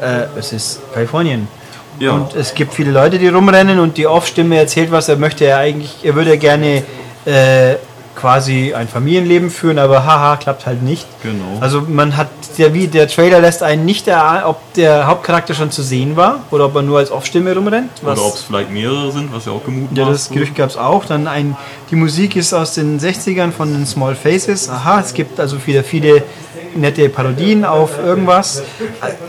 äh, 0.00 0.24
es 0.38 0.52
ist 0.52 0.80
Kalifornien. 0.94 1.48
Ja. 1.98 2.12
Und 2.12 2.34
es 2.34 2.54
gibt 2.54 2.72
viele 2.74 2.92
Leute, 2.92 3.18
die 3.18 3.28
rumrennen 3.28 3.78
und 3.78 3.96
die 3.96 4.06
Off-Stimme 4.06 4.56
erzählt 4.56 4.90
was, 4.90 5.08
er 5.08 5.16
möchte 5.16 5.44
ja 5.44 5.58
eigentlich, 5.58 5.98
er 6.04 6.14
würde 6.14 6.38
gerne 6.38 6.82
äh, 7.24 7.74
quasi 8.14 8.74
ein 8.74 8.88
Familienleben 8.88 9.50
führen, 9.50 9.78
aber 9.78 10.04
haha, 10.04 10.36
klappt 10.36 10.66
halt 10.66 10.82
nicht. 10.82 11.06
Genau. 11.22 11.60
Also 11.60 11.82
man 11.82 12.16
hat, 12.16 12.28
der, 12.58 12.74
wie, 12.74 12.88
der 12.88 13.08
Trailer 13.08 13.40
lässt 13.40 13.62
einen 13.62 13.84
nicht 13.84 14.08
erahnen, 14.08 14.44
ob 14.44 14.74
der 14.74 15.06
Hauptcharakter 15.06 15.54
schon 15.54 15.70
zu 15.70 15.82
sehen 15.82 16.16
war 16.16 16.40
oder 16.50 16.66
ob 16.66 16.74
er 16.74 16.82
nur 16.82 16.98
als 16.98 17.10
Off-Stimme 17.10 17.54
rumrennt. 17.54 17.90
Oder 18.02 18.24
ob 18.24 18.34
es 18.34 18.42
vielleicht 18.42 18.70
mehrere 18.70 19.12
sind, 19.12 19.32
was 19.32 19.46
ja 19.46 19.52
auch 19.52 19.64
gemutmaßt 19.64 19.98
ja, 19.98 20.08
das. 20.08 20.28
Gerücht 20.30 20.54
gab 20.56 20.70
es 20.70 20.76
auch. 20.76 21.04
Dann 21.04 21.26
ein, 21.28 21.56
die 21.90 21.96
Musik 21.96 22.36
ist 22.36 22.52
aus 22.52 22.74
den 22.74 22.98
60ern 22.98 23.52
von 23.52 23.72
den 23.72 23.86
Small 23.86 24.14
Faces. 24.14 24.68
Aha, 24.68 25.00
es 25.00 25.14
gibt 25.14 25.38
also 25.38 25.64
wieder 25.66 25.84
viele 25.84 26.22
nette 26.74 27.08
Parodien 27.08 27.64
auf 27.64 27.98
irgendwas. 27.98 28.62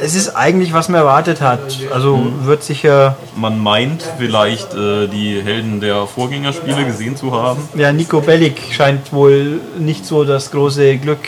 Es 0.02 0.16
ist 0.16 0.36
eigentlich, 0.36 0.74
was 0.74 0.90
man 0.90 1.02
erwartet 1.02 1.42
hat. 1.42 1.60
Also 1.94 2.20
wird 2.44 2.64
sicher. 2.64 3.18
Man 3.36 3.60
meint 3.60 4.04
vielleicht 4.18 4.74
äh, 4.74 5.08
die 5.08 5.42
Helden 5.44 5.80
der 5.80 6.08
Vorgängerspiele 6.08 6.86
gesehen 6.86 7.16
zu 7.16 7.32
haben. 7.32 7.68
Ja, 7.76 7.92
Nico 7.92 8.22
Bellic 8.22 8.60
scheint 8.72 9.14
wohl 9.14 9.62
nicht 9.78 10.06
so 10.06 10.24
das 10.24 10.52
große 10.52 10.98
Glück 10.98 11.20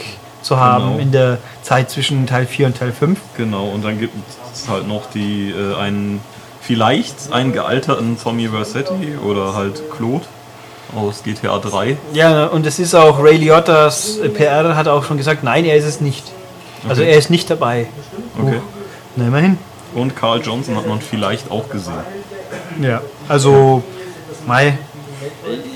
zu 0.41 0.59
haben 0.59 0.85
Genau. 0.91 0.99
in 0.99 1.11
der 1.11 1.37
Zeit 1.63 1.89
zwischen 1.89 2.25
Teil 2.27 2.45
4 2.45 2.67
und 2.67 2.77
Teil 2.77 2.91
5. 2.91 3.19
Genau, 3.37 3.65
und 3.67 3.83
dann 3.83 3.99
gibt 3.99 4.13
es 4.53 4.67
halt 4.67 4.87
noch 4.87 5.09
die 5.11 5.51
äh, 5.51 5.75
einen 5.75 6.21
vielleicht 6.61 7.31
einen 7.31 7.53
gealterten 7.53 8.17
Tommy 8.21 8.47
Versetti 8.47 9.15
oder 9.25 9.53
halt 9.55 9.81
Claude 9.95 10.25
aus 10.95 11.23
GTA 11.23 11.57
3. 11.59 11.97
Ja, 12.13 12.45
und 12.47 12.65
es 12.65 12.77
ist 12.79 12.93
auch 12.95 13.23
Ray 13.23 13.37
Liottas 13.37 14.19
PR 14.35 14.75
hat 14.75 14.87
auch 14.87 15.03
schon 15.05 15.17
gesagt, 15.17 15.43
nein, 15.43 15.65
er 15.65 15.75
ist 15.77 15.85
es 15.85 16.01
nicht. 16.01 16.23
Also 16.87 17.01
Okay. 17.01 17.11
er 17.11 17.17
ist 17.17 17.29
nicht 17.29 17.49
dabei. 17.49 17.87
Okay. 18.41 18.59
Na, 19.15 19.27
immerhin. 19.27 19.57
Und 19.93 20.15
Carl 20.15 20.41
Johnson 20.41 20.75
hat 20.75 20.87
man 20.87 20.99
vielleicht 21.01 21.51
auch 21.51 21.69
gesehen. 21.69 21.93
Ja, 22.81 23.01
also, 23.27 23.83
Mai, 24.47 24.77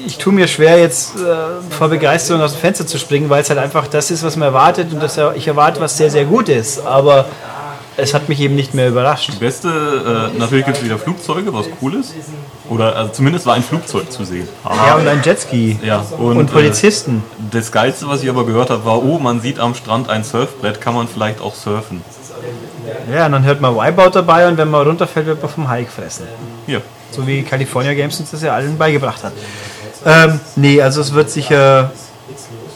ich 0.05 0.17
tue 0.17 0.33
mir 0.33 0.47
schwer, 0.47 0.79
jetzt 0.79 1.15
äh, 1.15 1.71
vor 1.71 1.89
Begeisterung 1.89 2.41
aus 2.41 2.53
dem 2.53 2.61
Fenster 2.61 2.85
zu 2.85 2.97
springen, 2.97 3.29
weil 3.29 3.41
es 3.41 3.49
halt 3.49 3.59
einfach 3.59 3.87
das 3.87 4.11
ist, 4.11 4.23
was 4.23 4.35
man 4.35 4.47
erwartet 4.47 4.93
und 4.93 5.01
das, 5.01 5.19
ich 5.35 5.47
erwarte, 5.47 5.79
was 5.79 5.97
sehr, 5.97 6.09
sehr 6.09 6.25
gut 6.25 6.49
ist. 6.49 6.85
Aber 6.85 7.25
es 7.97 8.13
hat 8.13 8.27
mich 8.29 8.39
eben 8.41 8.55
nicht 8.55 8.73
mehr 8.73 8.89
überrascht. 8.89 9.31
Die 9.33 9.37
beste, 9.37 10.31
äh, 10.35 10.37
natürlich 10.37 10.65
gibt 10.65 10.77
es 10.77 10.83
wieder 10.83 10.97
Flugzeuge, 10.97 11.53
was 11.53 11.67
cool 11.81 11.95
ist. 11.95 12.13
Oder 12.69 12.95
also 12.95 13.11
zumindest 13.13 13.45
war 13.45 13.55
ein 13.55 13.63
Flugzeug 13.63 14.11
zu 14.11 14.25
sehen. 14.25 14.47
Ja, 14.63 14.95
und 14.95 15.07
ein 15.07 15.21
Jetski. 15.23 15.79
Ja, 15.81 16.05
Und, 16.17 16.37
und, 16.37 16.51
Polizisten. 16.51 17.23
Äh, 17.39 17.55
das 17.57 17.71
Geilste, 17.71 18.07
was 18.07 18.21
ich 18.23 18.29
aber 18.29 18.45
gehört 18.45 18.69
habe, 18.69 18.83
war, 18.85 19.03
oh, 19.03 19.19
man 19.19 19.39
sieht 19.39 19.59
am 19.59 19.75
Strand 19.75 20.09
ein 20.09 20.23
Surfbrett, 20.23 20.81
kann 20.81 20.93
man 20.93 21.07
vielleicht 21.07 21.41
auch 21.41 21.55
surfen. 21.55 22.01
Ja, 23.11 23.27
und 23.27 23.31
dann 23.31 23.45
hört 23.45 23.61
man 23.61 23.75
Wipeout 23.75 24.11
dabei 24.13 24.47
und 24.47 24.57
wenn 24.57 24.69
man 24.69 24.85
runterfällt, 24.85 25.25
wird 25.25 25.41
man 25.41 25.51
vom 25.51 25.67
Hai 25.69 25.83
gefressen. 25.83 26.25
Hier. 26.65 26.81
So 27.11 27.25
wie 27.25 27.43
California 27.43 27.93
Games 27.93 28.19
uns 28.19 28.31
das 28.31 28.41
ja 28.41 28.53
allen 28.53 28.77
beigebracht 28.77 29.23
hat. 29.23 29.33
Ähm, 30.05 30.39
nee, 30.55 30.81
also 30.81 31.01
es 31.01 31.13
wird 31.13 31.29
sicher 31.29 31.91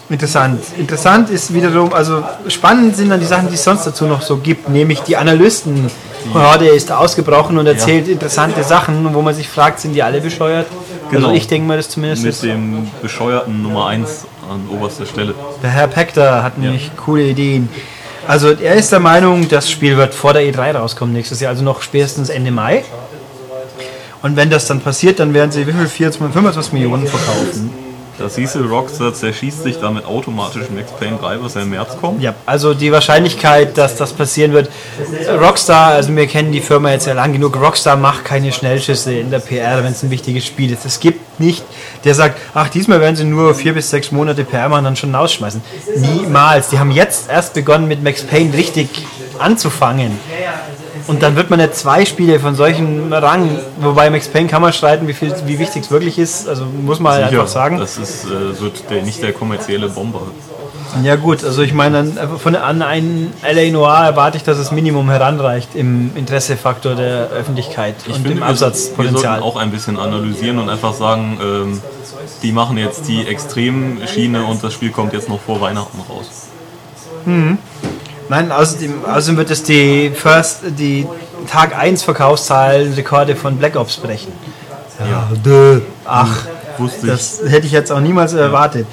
Interessant. 0.09 0.59
Interessant 0.75 1.29
ist 1.29 1.53
wiederum, 1.53 1.93
also 1.93 2.23
spannend 2.47 2.95
sind 2.95 3.09
dann 3.09 3.19
die 3.19 3.27
Sachen, 3.27 3.47
die 3.47 3.53
es 3.53 3.63
sonst 3.63 3.85
dazu 3.85 4.05
noch 4.05 4.23
so 4.23 4.37
gibt, 4.37 4.67
nämlich 4.67 5.01
die 5.01 5.15
Analysten. 5.15 5.89
Ja, 6.33 6.57
der 6.57 6.73
ist 6.73 6.91
ausgebrochen 6.91 7.57
und 7.59 7.67
erzählt 7.67 8.07
ja. 8.07 8.13
interessante 8.13 8.63
Sachen, 8.63 9.13
wo 9.13 9.21
man 9.21 9.35
sich 9.35 9.47
fragt, 9.47 9.79
sind 9.79 9.93
die 9.93 10.01
alle 10.01 10.19
bescheuert? 10.19 10.65
Genau. 11.11 11.27
Also 11.27 11.37
ich 11.37 11.47
denke 11.47 11.67
mal 11.67 11.77
das 11.77 11.89
zumindest. 11.89 12.23
Mit 12.23 12.43
dem 12.43 12.89
bescheuerten 13.03 13.61
Nummer 13.61 13.87
1 13.87 14.25
an 14.49 14.67
oberster 14.75 15.05
Stelle. 15.05 15.35
Der 15.61 15.69
Herr 15.69 15.87
Pector 15.87 16.43
hat 16.43 16.57
nämlich 16.57 16.87
ja. 16.87 16.91
coole 16.97 17.23
Ideen. 17.23 17.69
Also 18.27 18.49
er 18.49 18.75
ist 18.75 18.91
der 18.91 18.99
Meinung, 18.99 19.47
das 19.47 19.69
Spiel 19.69 19.95
wird 19.95 20.15
vor 20.15 20.33
der 20.33 20.41
E3 20.41 20.75
rauskommen 20.75 21.13
nächstes 21.13 21.39
Jahr, 21.39 21.51
also 21.51 21.63
noch 21.63 21.83
spätestens 21.83 22.29
Ende 22.29 22.51
Mai. 22.51 22.83
Und 24.21 24.35
wenn 24.35 24.49
das 24.49 24.67
dann 24.67 24.81
passiert, 24.81 25.19
dann 25.19 25.33
werden 25.33 25.51
sie 25.51 25.65
wie 25.65 25.71
viel? 25.71 25.87
24, 25.87 26.33
25 26.33 26.73
Millionen 26.73 27.07
verkaufen. 27.07 27.71
Das 28.19 28.35
hieße, 28.35 28.61
Rockstar 28.65 29.13
zerschießt 29.13 29.63
sich 29.63 29.79
damit 29.79 30.03
automatisch 30.03 30.63
Max 30.75 30.91
Payne 30.91 31.17
3, 31.21 31.41
was 31.41 31.53
ja 31.53 31.61
im 31.61 31.69
März 31.69 31.95
kommt. 32.01 32.21
Ja, 32.21 32.35
also 32.45 32.73
die 32.73 32.91
Wahrscheinlichkeit, 32.91 33.77
dass 33.77 33.95
das 33.95 34.11
passieren 34.11 34.51
wird. 34.51 34.69
Rockstar, 35.39 35.93
also 35.93 36.13
wir 36.13 36.27
kennen 36.27 36.51
die 36.51 36.59
Firma 36.59 36.91
jetzt 36.91 37.07
ja 37.07 37.13
lang 37.13 37.31
genug, 37.31 37.55
Rockstar 37.55 37.95
macht 37.95 38.25
keine 38.25 38.51
Schnellschüsse 38.51 39.13
in 39.13 39.31
der 39.31 39.39
PR, 39.39 39.85
wenn 39.85 39.93
es 39.93 40.03
ein 40.03 40.11
wichtiges 40.11 40.45
Spiel 40.45 40.73
ist. 40.73 40.85
Es 40.85 40.99
gibt 40.99 41.39
nicht, 41.39 41.63
der 42.03 42.13
sagt, 42.13 42.37
ach, 42.53 42.67
diesmal 42.67 42.99
werden 42.99 43.15
sie 43.15 43.23
nur 43.23 43.55
vier 43.55 43.73
bis 43.73 43.89
sechs 43.89 44.11
Monate 44.11 44.43
PR 44.43 44.67
machen 44.67 44.79
und 44.79 44.83
dann 44.83 44.95
schon 44.97 45.15
rausschmeißen. 45.15 45.61
Niemals. 45.95 46.67
Die 46.67 46.77
haben 46.77 46.91
jetzt 46.91 47.29
erst 47.29 47.53
begonnen 47.53 47.87
mit 47.87 48.03
Max 48.03 48.23
Payne 48.23 48.53
richtig 48.53 48.89
anzufangen. 49.39 50.19
Und 51.09 51.23
dann 51.23 51.35
wird 51.35 51.49
man 51.49 51.57
nicht 51.57 51.73
zwei 51.73 52.05
Spiele 52.05 52.39
von 52.39 52.53
solchen 52.53 53.11
Rang, 53.11 53.49
wobei 53.81 54.11
Max 54.11 54.27
Payne 54.27 54.47
kann 54.47 54.61
man 54.61 54.71
streiten, 54.71 55.07
wie, 55.07 55.13
viel, 55.13 55.33
wie 55.47 55.57
wichtig 55.57 55.83
es 55.85 55.89
wirklich 55.89 56.19
ist, 56.19 56.47
also 56.47 56.65
muss 56.65 56.99
man 56.99 57.13
halt 57.13 57.23
einfach 57.25 57.47
sagen. 57.47 57.79
Das 57.79 57.97
ist, 57.97 58.25
äh, 58.25 58.61
wird 58.61 58.87
der, 58.91 59.01
nicht 59.01 59.23
der 59.23 59.33
kommerzielle 59.33 59.89
Bomber. 59.89 60.21
Ja 61.03 61.15
gut, 61.15 61.43
also 61.43 61.63
ich 61.63 61.73
meine, 61.73 62.05
von 62.37 62.55
an 62.55 62.83
einen 62.83 63.33
LA 63.41 63.71
Noir 63.71 64.05
erwarte 64.05 64.37
ich, 64.37 64.43
dass 64.43 64.59
es 64.59 64.71
Minimum 64.71 65.09
heranreicht 65.09 65.69
im 65.73 66.15
Interessefaktor 66.15 66.93
der 66.93 67.29
Öffentlichkeit 67.29 67.95
ich 68.05 68.13
und 68.13 68.21
finde, 68.21 68.31
im 68.37 68.43
Absatzpotenzial. 68.43 69.13
Wir 69.13 69.29
sollten 69.29 69.43
auch 69.43 69.55
ein 69.55 69.71
bisschen 69.71 69.97
analysieren 69.97 70.59
und 70.59 70.69
einfach 70.69 70.93
sagen, 70.93 71.39
ähm, 71.41 71.81
die 72.43 72.51
machen 72.51 72.77
jetzt 72.77 73.07
die 73.07 73.25
Extremschiene 73.25 74.45
und 74.45 74.63
das 74.63 74.73
Spiel 74.73 74.91
kommt 74.91 75.13
jetzt 75.13 75.27
noch 75.27 75.39
vor 75.41 75.59
Weihnachten 75.59 75.99
raus. 76.07 76.49
Mhm. 77.25 77.57
Nein, 78.29 78.51
außerdem, 78.51 79.05
außerdem 79.05 79.37
wird 79.37 79.51
es 79.51 79.63
die 79.63 80.11
First, 80.11 80.59
die 80.77 81.07
Tag 81.51 81.75
1 81.75 82.03
Verkaufszahlen 82.03 82.93
Rekorde 82.93 83.35
von 83.35 83.57
Black 83.57 83.75
Ops 83.75 83.97
brechen. 83.97 84.31
Ja, 84.99 85.29
dö. 85.43 85.81
ach, 86.05 86.45
Wusste 86.77 87.07
das 87.07 87.41
hätte 87.45 87.65
ich 87.65 87.73
jetzt 87.73 87.91
auch 87.91 87.99
niemals 87.99 88.33
ja. 88.33 88.39
erwartet. 88.39 88.85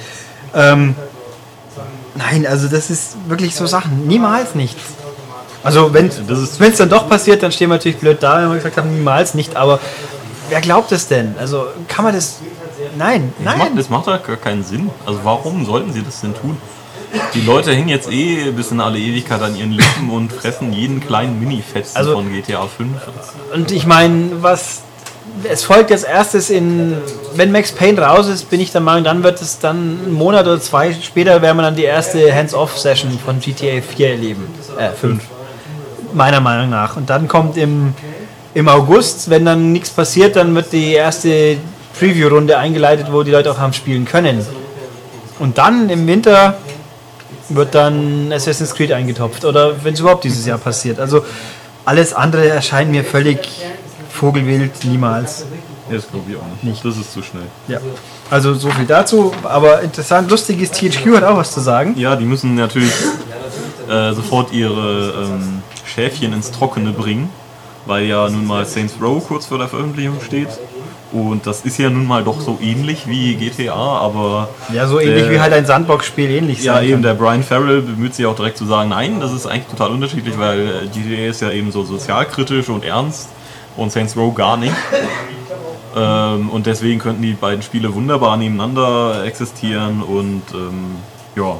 Ähm, 0.53 0.95
nein, 2.15 2.47
also 2.47 2.67
das 2.67 2.89
ist 2.89 3.15
wirklich 3.27 3.55
so 3.55 3.65
Sachen. 3.65 4.07
Niemals 4.07 4.55
nicht. 4.55 4.77
Also 5.63 5.93
wenn 5.93 6.07
es 6.07 6.77
dann 6.77 6.89
doch 6.89 7.07
passiert, 7.09 7.43
dann 7.43 7.51
stehen 7.51 7.69
wir 7.69 7.75
natürlich 7.75 7.97
blöd 7.97 8.17
da, 8.21 8.41
wenn 8.41 8.49
wir 8.49 8.55
gesagt 8.55 8.77
haben, 8.77 8.93
niemals 8.93 9.33
nicht. 9.33 9.55
Aber 9.55 9.79
wer 10.49 10.61
glaubt 10.61 10.91
es 10.91 11.07
denn? 11.07 11.35
Also 11.39 11.67
kann 11.87 12.05
man 12.05 12.13
das... 12.13 12.37
Nein, 12.97 13.33
das 13.37 13.45
nein. 13.45 13.59
Macht, 13.59 13.77
das 13.77 13.89
macht 13.89 14.07
doch 14.07 14.23
gar 14.23 14.37
keinen 14.37 14.63
Sinn. 14.63 14.89
Also 15.05 15.19
warum 15.23 15.65
sollten 15.65 15.93
sie 15.93 16.03
das 16.03 16.21
denn 16.21 16.33
tun? 16.33 16.57
Die 17.33 17.41
Leute 17.41 17.73
hängen 17.73 17.89
jetzt 17.89 18.11
eh 18.11 18.51
bis 18.51 18.71
in 18.71 18.81
alle 18.81 18.99
Ewigkeit 18.99 19.41
an 19.41 19.55
ihren 19.55 19.71
Lippen 19.71 20.09
und 20.09 20.31
fressen 20.31 20.73
jeden 20.73 20.99
kleinen 20.99 21.39
Mini-Fetzen 21.39 21.97
also, 21.97 22.13
von 22.13 22.31
GTA 22.31 22.67
5. 22.67 22.89
Und 23.53 23.71
ich 23.71 23.85
meine, 23.85 24.31
was. 24.41 24.81
Es 25.43 25.63
folgt 25.63 25.91
jetzt 25.91 26.05
erstes 26.05 26.49
in. 26.49 26.97
Wenn 27.35 27.51
Max 27.51 27.71
Payne 27.71 28.01
raus 28.01 28.27
ist, 28.27 28.49
bin 28.49 28.59
ich 28.59 28.71
der 28.71 28.81
Meinung, 28.81 29.03
dann 29.03 29.23
wird 29.23 29.41
es 29.41 29.59
dann 29.59 29.99
einen 30.03 30.13
Monat 30.13 30.47
oder 30.47 30.59
zwei 30.59 30.93
später, 30.93 31.41
werden 31.41 31.57
wir 31.57 31.63
dann 31.63 31.75
die 31.75 31.83
erste 31.83 32.33
Hands-Off-Session 32.33 33.19
von 33.23 33.39
GTA 33.39 33.81
4 33.81 34.09
erleben. 34.09 34.47
Äh, 34.79 34.89
5. 34.91 35.21
Meiner 36.13 36.39
Meinung 36.39 36.69
nach. 36.69 36.97
Und 36.97 37.09
dann 37.09 37.27
kommt 37.27 37.55
im, 37.57 37.93
im 38.53 38.67
August, 38.67 39.29
wenn 39.29 39.45
dann 39.45 39.71
nichts 39.73 39.91
passiert, 39.91 40.35
dann 40.35 40.55
wird 40.55 40.71
die 40.71 40.93
erste 40.93 41.57
Preview-Runde 41.99 42.57
eingeleitet, 42.57 43.07
wo 43.11 43.21
die 43.21 43.31
Leute 43.31 43.51
auch 43.51 43.59
haben 43.59 43.73
spielen 43.73 44.05
können. 44.05 44.45
Und 45.39 45.57
dann 45.57 45.89
im 45.89 46.07
Winter 46.07 46.57
wird 47.49 47.75
dann 47.75 48.31
Assassin's 48.31 48.73
Creed 48.73 48.91
eingetopft 48.91 49.45
oder 49.45 49.83
wenn 49.83 49.93
es 49.93 49.99
überhaupt 49.99 50.23
dieses 50.23 50.45
Jahr 50.45 50.57
passiert. 50.57 50.99
Also 50.99 51.23
alles 51.85 52.13
andere 52.13 52.47
erscheint 52.49 52.91
mir 52.91 53.03
völlig 53.03 53.39
vogelwild, 54.09 54.83
niemals. 54.83 55.45
das 55.89 56.09
glaube 56.09 56.31
ich 56.31 56.37
auch 56.37 56.45
nicht. 56.51 56.63
nicht. 56.63 56.85
Das 56.85 56.97
ist 56.97 57.13
zu 57.13 57.21
schnell. 57.21 57.43
Ja. 57.67 57.79
Also 58.29 58.53
so 58.55 58.69
viel 58.71 58.85
dazu. 58.85 59.31
Aber 59.43 59.81
interessant, 59.81 60.29
lustig 60.29 60.61
ist, 60.61 60.75
THQ 60.75 61.15
hat 61.15 61.23
auch 61.23 61.37
was 61.37 61.53
zu 61.53 61.61
sagen. 61.61 61.95
Ja, 61.97 62.15
die 62.15 62.25
müssen 62.25 62.55
natürlich 62.55 62.91
äh, 63.89 64.13
sofort 64.13 64.51
ihre 64.51 65.29
ähm, 65.29 65.61
Schäfchen 65.85 66.33
ins 66.33 66.51
Trockene 66.51 66.91
bringen, 66.91 67.29
weil 67.85 68.05
ja 68.05 68.27
nun 68.29 68.45
mal 68.45 68.65
Saints 68.65 68.95
Row 69.01 69.25
kurz 69.25 69.45
vor 69.45 69.57
der 69.57 69.67
Veröffentlichung 69.67 70.19
steht. 70.25 70.49
Und 71.11 71.47
das 71.47 71.61
ist 71.61 71.77
ja 71.77 71.89
nun 71.89 72.05
mal 72.05 72.23
doch 72.23 72.41
so 72.41 72.59
ähnlich 72.61 73.07
wie 73.07 73.35
GTA, 73.35 73.73
aber. 73.73 74.49
Ja, 74.73 74.87
so 74.87 74.99
ähnlich 74.99 75.23
der, 75.23 75.31
wie 75.31 75.39
halt 75.39 75.53
ein 75.53 75.65
Sandbox-Spiel 75.65 76.29
ähnlich 76.29 76.63
Ja, 76.63 76.81
eben, 76.81 77.01
der 77.01 77.13
Brian 77.13 77.43
Farrell 77.43 77.81
bemüht 77.81 78.13
sich 78.13 78.25
auch 78.25 78.35
direkt 78.35 78.57
zu 78.57 78.65
sagen, 78.65 78.89
nein, 78.89 79.21
das 79.21 79.31
ist 79.31 79.45
eigentlich 79.45 79.67
total 79.67 79.91
unterschiedlich, 79.91 80.37
weil 80.37 80.89
GTA 80.93 81.29
ist 81.29 81.41
ja 81.41 81.51
eben 81.51 81.71
so 81.71 81.83
sozialkritisch 81.83 82.67
und 82.67 82.83
ernst 82.83 83.29
und 83.77 83.91
Saints 83.91 84.17
Row 84.17 84.35
gar 84.35 84.57
nicht. 84.57 84.73
ähm, 85.95 86.49
und 86.49 86.65
deswegen 86.65 86.99
könnten 86.99 87.21
die 87.21 87.33
beiden 87.33 87.61
Spiele 87.61 87.93
wunderbar 87.93 88.35
nebeneinander 88.35 89.23
existieren 89.23 90.01
und 90.01 90.43
ähm, 90.53 90.97
ja, 91.37 91.55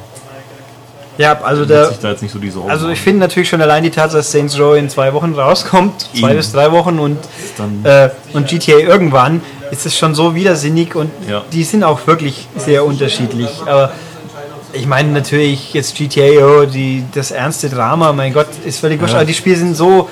ja, 1.18 1.40
also 1.42 1.64
der, 1.64 1.90
so 1.90 2.62
also 2.68 2.88
ich 2.90 3.00
finde 3.00 3.20
natürlich 3.20 3.48
schon 3.48 3.60
allein 3.60 3.82
die 3.82 3.90
Tatsache, 3.90 4.18
dass 4.18 4.30
Saints 4.30 4.58
Row 4.58 4.76
in 4.76 4.88
zwei 4.88 5.12
Wochen 5.12 5.34
rauskommt, 5.34 6.08
Eben. 6.12 6.20
zwei 6.20 6.34
bis 6.34 6.52
drei 6.52 6.70
Wochen 6.70 7.00
und, 7.00 7.18
äh, 7.82 8.10
und 8.32 8.46
GTA 8.46 8.78
irgendwann, 8.78 9.42
ist 9.72 9.84
es 9.84 9.98
schon 9.98 10.14
so 10.14 10.36
widersinnig 10.36 10.94
und 10.94 11.10
ja. 11.28 11.42
die 11.52 11.64
sind 11.64 11.82
auch 11.82 12.06
wirklich 12.06 12.46
sehr 12.56 12.84
unterschiedlich. 12.84 13.50
Aber 13.66 13.90
ich 14.72 14.86
meine 14.86 15.10
natürlich 15.10 15.74
jetzt 15.74 15.96
GTA, 15.96 16.44
oh, 16.44 16.66
die, 16.66 17.04
das 17.12 17.32
ernste 17.32 17.68
Drama, 17.68 18.12
mein 18.12 18.32
Gott, 18.32 18.46
ist 18.64 18.78
völlig 18.78 19.00
wurscht. 19.00 19.14
Ja. 19.14 19.18
Aber 19.18 19.26
die 19.26 19.34
Spiele 19.34 19.56
sind 19.56 19.76
so, 19.76 20.08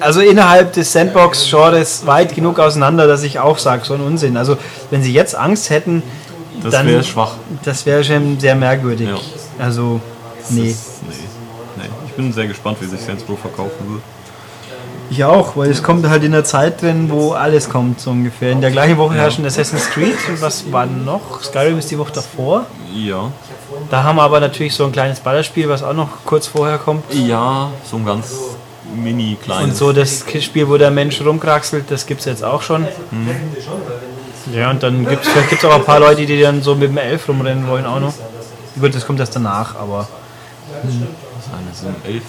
also 0.00 0.20
innerhalb 0.20 0.72
des 0.72 0.92
Sandbox-Genres 0.92 2.06
weit 2.06 2.34
genug 2.34 2.58
auseinander, 2.58 3.06
dass 3.06 3.22
ich 3.22 3.38
auch 3.38 3.58
sage, 3.58 3.84
so 3.84 3.92
ein 3.94 4.00
Unsinn. 4.00 4.38
Also 4.38 4.56
wenn 4.90 5.02
sie 5.02 5.12
jetzt 5.12 5.34
Angst 5.34 5.68
hätten, 5.68 6.02
das 6.62 6.86
wäre 6.86 7.04
schwach. 7.04 7.34
Das 7.64 7.86
wäre 7.86 8.02
schon 8.02 8.40
sehr 8.40 8.54
merkwürdig. 8.54 9.08
Ja. 9.08 9.16
Also, 9.58 10.00
nee. 10.50 10.70
Ist, 10.70 11.02
nee. 11.08 11.14
nee. 11.76 11.88
Ich 12.06 12.12
bin 12.12 12.32
sehr 12.32 12.46
gespannt, 12.46 12.78
wie 12.80 12.86
sich 12.86 13.00
Saints 13.00 13.24
Row 13.28 13.38
verkaufen 13.38 13.92
wird. 13.92 14.02
Ich 15.10 15.24
auch, 15.24 15.56
weil 15.56 15.70
es 15.70 15.82
kommt 15.82 16.06
halt 16.06 16.22
in 16.22 16.32
der 16.32 16.44
Zeit 16.44 16.82
drin, 16.82 17.08
wo 17.10 17.32
alles 17.32 17.70
kommt, 17.70 18.00
so 18.00 18.10
ungefähr. 18.10 18.52
In 18.52 18.60
der 18.60 18.70
gleichen 18.70 18.98
Woche 18.98 19.14
ja. 19.14 19.22
herrschen 19.22 19.44
Assassin's 19.46 19.88
Creed 19.88 20.16
und 20.28 20.42
was 20.42 20.70
war 20.70 20.84
noch? 20.84 21.42
Skyrim 21.42 21.78
ist 21.78 21.90
die 21.90 21.98
Woche 21.98 22.12
davor. 22.12 22.66
Ja. 22.92 23.32
Da 23.90 24.02
haben 24.02 24.16
wir 24.16 24.22
aber 24.22 24.40
natürlich 24.40 24.74
so 24.74 24.84
ein 24.84 24.92
kleines 24.92 25.20
Ballerspiel, 25.20 25.68
was 25.68 25.82
auch 25.82 25.94
noch 25.94 26.08
kurz 26.26 26.46
vorher 26.46 26.76
kommt. 26.76 27.04
Ja, 27.14 27.70
so 27.84 27.96
ein 27.96 28.04
ganz 28.04 28.34
mini 28.94 29.38
kleines. 29.42 29.64
Und 29.64 29.76
so 29.76 29.92
das 29.92 30.24
Spiel, 30.40 30.68
wo 30.68 30.76
der 30.76 30.90
Mensch 30.90 31.20
rumkraxelt, 31.22 31.90
das 31.90 32.04
gibt 32.04 32.20
es 32.20 32.26
jetzt 32.26 32.44
auch 32.44 32.60
schon. 32.60 32.82
Mhm. 32.82 33.30
Ja, 34.52 34.70
und 34.70 34.82
dann 34.82 35.06
gibt 35.06 35.26
es 35.26 35.64
auch 35.64 35.74
ein 35.74 35.84
paar 35.84 36.00
Leute, 36.00 36.26
die 36.26 36.40
dann 36.40 36.62
so 36.62 36.74
mit 36.74 36.90
dem 36.90 36.98
Elf 36.98 37.28
rumrennen 37.28 37.66
wollen 37.66 37.86
auch 37.86 38.00
noch. 38.00 38.14
Gut, 38.80 38.94
das 38.94 39.06
kommt 39.06 39.20
erst 39.20 39.34
danach, 39.34 39.74
aber. 39.76 40.08
Hm. 40.82 41.06
Das 41.68 41.80
sind 41.80 41.96
elf. 42.04 42.22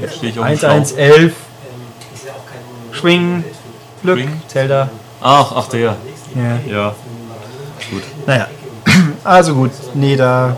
Jetzt 0.00 0.16
stehe 0.16 0.32
ich 0.32 0.38
auf 0.38 0.44
1, 0.44 0.64
1, 0.64 0.92
11. 0.92 1.34
Schwingen. 2.92 3.44
Glück. 4.02 4.18
Schwing? 4.18 4.42
Zelda. 4.48 4.90
Ach, 5.20 5.52
ach 5.54 5.68
der. 5.68 5.96
Ja. 6.34 6.72
Ja. 6.72 6.94
Gut. 7.90 8.02
Naja. 8.26 8.46
Also 9.24 9.54
gut. 9.54 9.70
Nee, 9.94 10.16
da. 10.16 10.56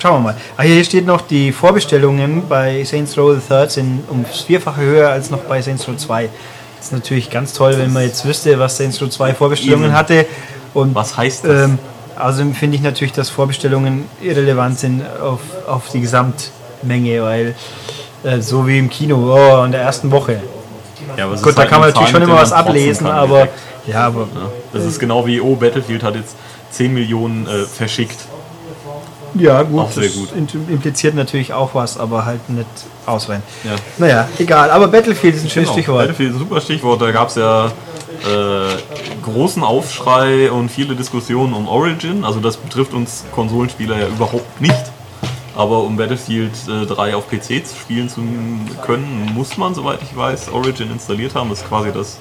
Schauen 0.00 0.22
wir 0.22 0.32
mal. 0.32 0.36
Ah, 0.56 0.62
hier 0.62 0.82
steht 0.84 1.04
noch, 1.04 1.20
die 1.20 1.52
Vorbestellungen 1.52 2.48
bei 2.48 2.84
Saints 2.84 3.18
Row 3.18 3.34
the 3.34 3.46
Third 3.46 3.70
sind 3.70 4.04
um 4.08 4.24
Vierfache 4.24 4.80
höher 4.80 5.10
als 5.10 5.28
noch 5.28 5.40
bei 5.40 5.60
Saints 5.60 5.86
Row 5.86 5.96
2. 5.96 6.30
Das 6.76 6.86
ist 6.86 6.92
natürlich 6.92 7.28
ganz 7.28 7.52
toll, 7.52 7.76
wenn 7.76 7.92
man 7.92 8.04
jetzt 8.04 8.24
wüsste, 8.24 8.58
was 8.58 8.76
Saints 8.76 9.02
Row 9.02 9.10
2 9.10 9.34
Vorbestellungen 9.34 9.92
hatte. 9.92 10.24
Und, 10.72 10.94
was 10.94 11.16
heißt 11.16 11.44
das? 11.44 11.64
Ähm, 11.64 11.78
Außerdem 12.18 12.54
finde 12.54 12.76
ich 12.76 12.82
natürlich, 12.82 13.12
dass 13.12 13.30
Vorbestellungen 13.30 14.06
irrelevant 14.20 14.78
sind 14.78 15.02
auf, 15.20 15.40
auf 15.66 15.88
die 15.90 16.00
Gesamtmenge, 16.00 17.22
weil 17.22 17.54
äh, 18.24 18.40
so 18.40 18.66
wie 18.66 18.78
im 18.78 18.90
Kino, 18.90 19.34
oh, 19.34 19.64
in 19.64 19.72
der 19.72 19.82
ersten 19.82 20.10
Woche. 20.10 20.40
Ja, 21.16 21.26
Gut, 21.26 21.54
da 21.54 21.60
halt 21.60 21.70
kann 21.70 21.80
man 21.80 21.90
natürlich 21.90 22.10
schon 22.10 22.22
immer 22.22 22.36
was 22.36 22.52
ablesen, 22.52 23.06
aber 23.06 23.48
ja, 23.86 24.06
aber. 24.06 24.20
Ja, 24.20 24.50
das 24.72 24.84
ist 24.84 24.98
genau 24.98 25.26
wie, 25.26 25.40
oh, 25.40 25.56
Battlefield 25.56 26.02
hat 26.02 26.16
jetzt 26.16 26.36
10 26.70 26.92
Millionen 26.92 27.46
äh, 27.46 27.64
verschickt. 27.64 28.18
Ja, 29.34 29.62
gut, 29.62 29.80
auch 29.80 29.90
sehr 29.90 30.08
gut. 30.08 30.30
impliziert 30.68 31.14
natürlich 31.14 31.52
auch 31.52 31.74
was, 31.74 31.98
aber 31.98 32.24
halt 32.24 32.48
nicht 32.48 32.66
ausreichend. 33.06 33.44
Ja. 33.62 33.72
Naja, 33.98 34.28
egal. 34.38 34.70
Aber 34.70 34.88
Battlefield 34.88 35.36
ist 35.36 35.44
ein 35.44 35.50
schönes 35.50 35.68
genau. 35.68 35.78
Stichwort. 35.78 35.98
Battlefield 35.98 36.30
ist 36.30 36.36
ein 36.36 36.38
super 36.40 36.60
Stichwort. 36.60 37.02
Da 37.02 37.10
gab 37.10 37.28
es 37.28 37.36
ja 37.36 37.70
äh, 38.24 39.22
großen 39.22 39.62
Aufschrei 39.62 40.50
und 40.50 40.70
viele 40.70 40.94
Diskussionen 40.94 41.54
um 41.54 41.68
Origin. 41.68 42.24
Also 42.24 42.40
das 42.40 42.56
betrifft 42.56 42.92
uns 42.94 43.24
Konsolenspieler 43.32 43.98
ja 43.98 44.08
überhaupt 44.08 44.60
nicht. 44.60 44.74
Aber 45.56 45.82
um 45.82 45.96
Battlefield 45.96 46.52
äh, 46.68 46.86
3 46.86 47.16
auf 47.16 47.28
PC 47.28 47.64
spielen 47.66 48.08
zu 48.08 48.22
können, 48.84 49.32
muss 49.34 49.56
man, 49.56 49.74
soweit 49.74 49.98
ich 50.02 50.16
weiß, 50.16 50.50
Origin 50.52 50.90
installiert 50.92 51.34
haben. 51.34 51.50
Das 51.50 51.62
ist 51.62 51.68
quasi 51.68 51.90
das. 51.92 52.18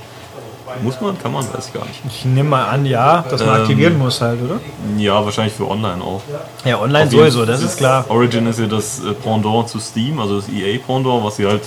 Muss 0.81 0.99
man? 0.99 1.17
Kann 1.21 1.31
man? 1.31 1.45
Weiß 1.53 1.67
ich 1.67 1.73
gar 1.73 1.85
nicht. 1.85 2.01
Ich 2.07 2.25
nehme 2.25 2.49
mal 2.49 2.65
an, 2.65 2.85
ja, 2.85 3.23
dass 3.29 3.45
man 3.45 3.55
Ähm, 3.55 3.61
aktivieren 3.61 3.97
muss 3.97 4.19
halt, 4.21 4.41
oder? 4.41 4.59
Ja, 4.97 5.23
wahrscheinlich 5.23 5.53
für 5.53 5.69
online 5.69 6.03
auch. 6.03 6.21
Ja, 6.65 6.79
online 6.81 7.05
Auf 7.05 7.11
sowieso, 7.11 7.45
das 7.45 7.61
ist 7.61 7.77
klar. 7.77 8.05
Origin 8.09 8.47
ist 8.47 8.59
ja 8.59 8.65
das 8.65 8.99
äh, 8.99 9.13
Pendant 9.13 9.69
zu 9.69 9.79
Steam, 9.79 10.19
also 10.19 10.41
das 10.41 10.49
EA-Pendant, 10.49 11.23
was 11.23 11.37
sie 11.37 11.45
halt 11.45 11.63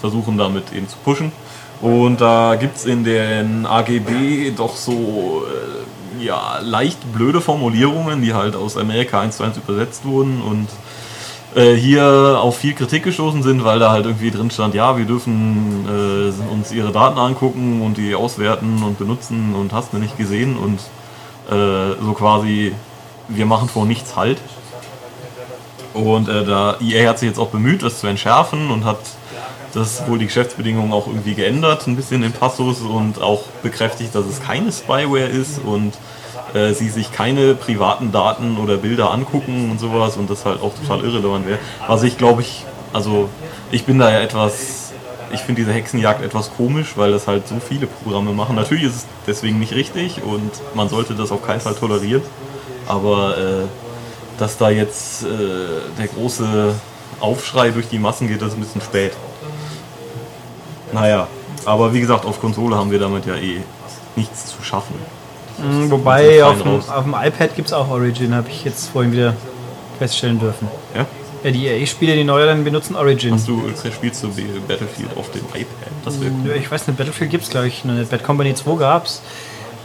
versuchen 0.00 0.38
damit 0.38 0.72
eben 0.72 0.88
zu 0.88 0.96
pushen. 1.04 1.32
Und 1.80 2.20
da 2.20 2.56
gibt 2.56 2.76
es 2.76 2.86
in 2.86 3.04
den 3.04 3.66
AGB 3.66 4.52
doch 4.56 4.76
so 4.76 5.44
äh, 5.46 6.24
ja, 6.24 6.58
leicht 6.62 7.12
blöde 7.12 7.40
Formulierungen, 7.40 8.22
die 8.22 8.32
halt 8.34 8.56
aus 8.56 8.76
Amerika 8.76 9.20
eins 9.20 9.36
zu 9.36 9.42
eins 9.42 9.58
übersetzt 9.58 10.04
wurden 10.04 10.40
und 10.40 10.68
äh, 11.54 11.74
hier 11.74 12.38
auf 12.40 12.58
viel 12.58 12.74
Kritik 12.74 13.04
gestoßen 13.04 13.42
sind, 13.42 13.64
weil 13.64 13.78
da 13.78 13.90
halt 13.90 14.06
irgendwie 14.06 14.30
drin 14.30 14.50
stand, 14.50 14.74
ja, 14.74 14.96
wir 14.96 15.04
dürfen 15.04 15.86
äh, 15.86 16.52
uns 16.52 16.72
ihre 16.72 16.92
Daten 16.92 17.18
angucken 17.18 17.82
und 17.82 17.98
die 17.98 18.14
auswerten 18.14 18.82
und 18.82 18.98
benutzen 18.98 19.54
und 19.54 19.72
hast 19.72 19.92
du 19.92 19.98
nicht 19.98 20.16
gesehen 20.16 20.56
und 20.56 20.80
äh, 21.50 21.94
so 22.02 22.12
quasi, 22.14 22.72
wir 23.28 23.46
machen 23.46 23.68
vor 23.68 23.84
nichts 23.84 24.16
halt. 24.16 24.38
Und 25.94 26.28
da 26.28 26.76
EA 26.78 27.08
hat 27.08 27.18
sich 27.18 27.28
jetzt 27.30 27.38
auch 27.38 27.48
bemüht, 27.48 27.82
das 27.82 28.00
zu 28.00 28.06
entschärfen 28.06 28.70
und 28.70 28.84
hat 28.84 28.98
das 29.76 30.08
wohl 30.08 30.18
die 30.18 30.26
Geschäftsbedingungen 30.26 30.92
auch 30.92 31.06
irgendwie 31.06 31.34
geändert, 31.34 31.86
ein 31.86 31.96
bisschen 31.96 32.22
in 32.22 32.32
Passus 32.32 32.80
und 32.80 33.20
auch 33.20 33.42
bekräftigt, 33.62 34.14
dass 34.14 34.24
es 34.24 34.42
keine 34.42 34.72
Spyware 34.72 35.26
ist 35.26 35.58
und 35.58 35.92
äh, 36.54 36.72
sie 36.72 36.88
sich 36.88 37.12
keine 37.12 37.54
privaten 37.54 38.10
Daten 38.10 38.56
oder 38.56 38.78
Bilder 38.78 39.10
angucken 39.10 39.70
und 39.70 39.78
sowas 39.78 40.16
und 40.16 40.30
das 40.30 40.46
halt 40.46 40.62
auch 40.62 40.72
total 40.74 41.04
irrelevant 41.04 41.46
wäre. 41.46 41.58
Was 41.86 42.02
ich 42.04 42.16
glaube 42.16 42.40
ich, 42.40 42.64
also 42.94 43.28
ich 43.70 43.84
bin 43.84 43.98
da 43.98 44.10
ja 44.10 44.20
etwas, 44.20 44.92
ich 45.32 45.40
finde 45.40 45.60
diese 45.60 45.74
Hexenjagd 45.74 46.22
etwas 46.22 46.50
komisch, 46.56 46.96
weil 46.96 47.12
das 47.12 47.28
halt 47.28 47.46
so 47.46 47.56
viele 47.60 47.86
Programme 47.86 48.32
machen. 48.32 48.56
Natürlich 48.56 48.84
ist 48.84 48.96
es 48.96 49.06
deswegen 49.26 49.58
nicht 49.58 49.74
richtig 49.74 50.22
und 50.22 50.52
man 50.74 50.88
sollte 50.88 51.14
das 51.14 51.30
auf 51.30 51.44
keinen 51.44 51.60
Fall 51.60 51.74
tolerieren, 51.74 52.22
aber 52.86 53.36
äh, 53.36 54.38
dass 54.38 54.56
da 54.56 54.70
jetzt 54.70 55.24
äh, 55.24 55.26
der 55.98 56.06
große 56.06 56.74
Aufschrei 57.20 57.70
durch 57.70 57.88
die 57.88 57.98
Massen 57.98 58.26
geht, 58.28 58.40
das 58.40 58.48
ist 58.48 58.54
ein 58.54 58.60
bisschen 58.60 58.80
spät. 58.80 59.12
Naja, 60.92 61.26
aber 61.64 61.92
wie 61.92 62.00
gesagt, 62.00 62.24
auf 62.24 62.40
Konsole 62.40 62.76
haben 62.76 62.90
wir 62.90 62.98
damit 62.98 63.26
ja 63.26 63.34
eh 63.34 63.60
nichts 64.14 64.46
zu 64.46 64.62
schaffen. 64.62 64.94
Mhm, 65.58 65.90
Wobei 65.90 66.44
auf 66.44 66.62
dem, 66.62 66.76
auf 66.76 67.04
dem 67.04 67.14
iPad 67.14 67.54
gibt 67.56 67.68
es 67.68 67.72
auch 67.72 67.88
Origin, 67.90 68.34
habe 68.34 68.48
ich 68.48 68.64
jetzt 68.64 68.88
vorhin 68.90 69.12
wieder 69.12 69.34
feststellen 69.98 70.38
dürfen. 70.38 70.68
Ja? 70.94 71.06
Ja, 71.42 71.50
die 71.50 71.66
EA-Spiele, 71.66 72.14
die 72.14 72.24
neueren, 72.24 72.64
benutzen 72.64 72.96
Origin. 72.96 73.34
Hast 73.34 73.48
du 73.48 73.62
spielst 73.94 74.22
du 74.22 74.28
Battlefield 74.66 75.16
auf 75.16 75.30
dem 75.30 75.42
iPad? 75.54 75.66
Das 76.04 76.20
wäre 76.20 76.32
Ja, 76.44 76.54
Ich 76.54 76.70
weiß 76.70 76.86
nicht, 76.86 76.96
Battlefield 76.96 77.30
gibt 77.30 77.44
es 77.44 77.50
glaube 77.50 77.68
ich 77.68 77.84
noch 77.84 77.94
nicht. 77.94 78.10
Bad 78.10 78.24
Company 78.24 78.54
2 78.54 78.76
gab 78.76 79.06
es. 79.06 79.22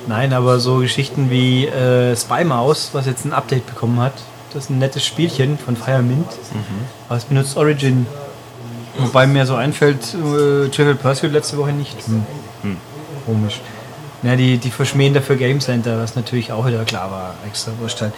Nein, 0.08 0.34
aber 0.34 0.60
so 0.60 0.78
Geschichten 0.78 1.30
wie 1.30 1.68
äh, 1.68 2.16
Spy 2.16 2.44
Mouse, 2.44 2.90
was 2.94 3.06
jetzt 3.06 3.26
ein 3.26 3.34
Update 3.34 3.68
bekommen 3.68 4.00
hat. 4.00 4.14
Das 4.54 4.64
ist 4.66 4.70
ein 4.70 4.80
nettes 4.80 5.06
Spielchen 5.06 5.58
von 5.58 5.78
Firemint. 5.78 6.28
Aber 7.08 7.18
es 7.18 7.26
benutzt 7.26 7.56
Origin. 7.56 8.06
Wobei 8.98 9.28
mir 9.28 9.46
so 9.46 9.56
einfällt, 9.56 10.14
äh, 10.14 10.70
Trivial 10.70 10.96
Pursuit 10.96 11.32
letzte 11.32 11.58
Woche 11.58 11.72
nicht. 11.72 11.98
Hm. 12.06 12.78
Komisch. 13.26 13.62
Ja, 14.24 14.36
die, 14.36 14.58
die 14.58 14.70
verschmähen 14.70 15.14
dafür 15.14 15.36
Game 15.36 15.60
Center, 15.60 16.00
was 16.00 16.16
natürlich 16.16 16.52
auch 16.52 16.68
wieder 16.68 16.84
klar 16.86 17.10
war. 17.10 17.34
Extra 17.48 17.72
wurscht 17.80 18.02
halt. 18.02 18.14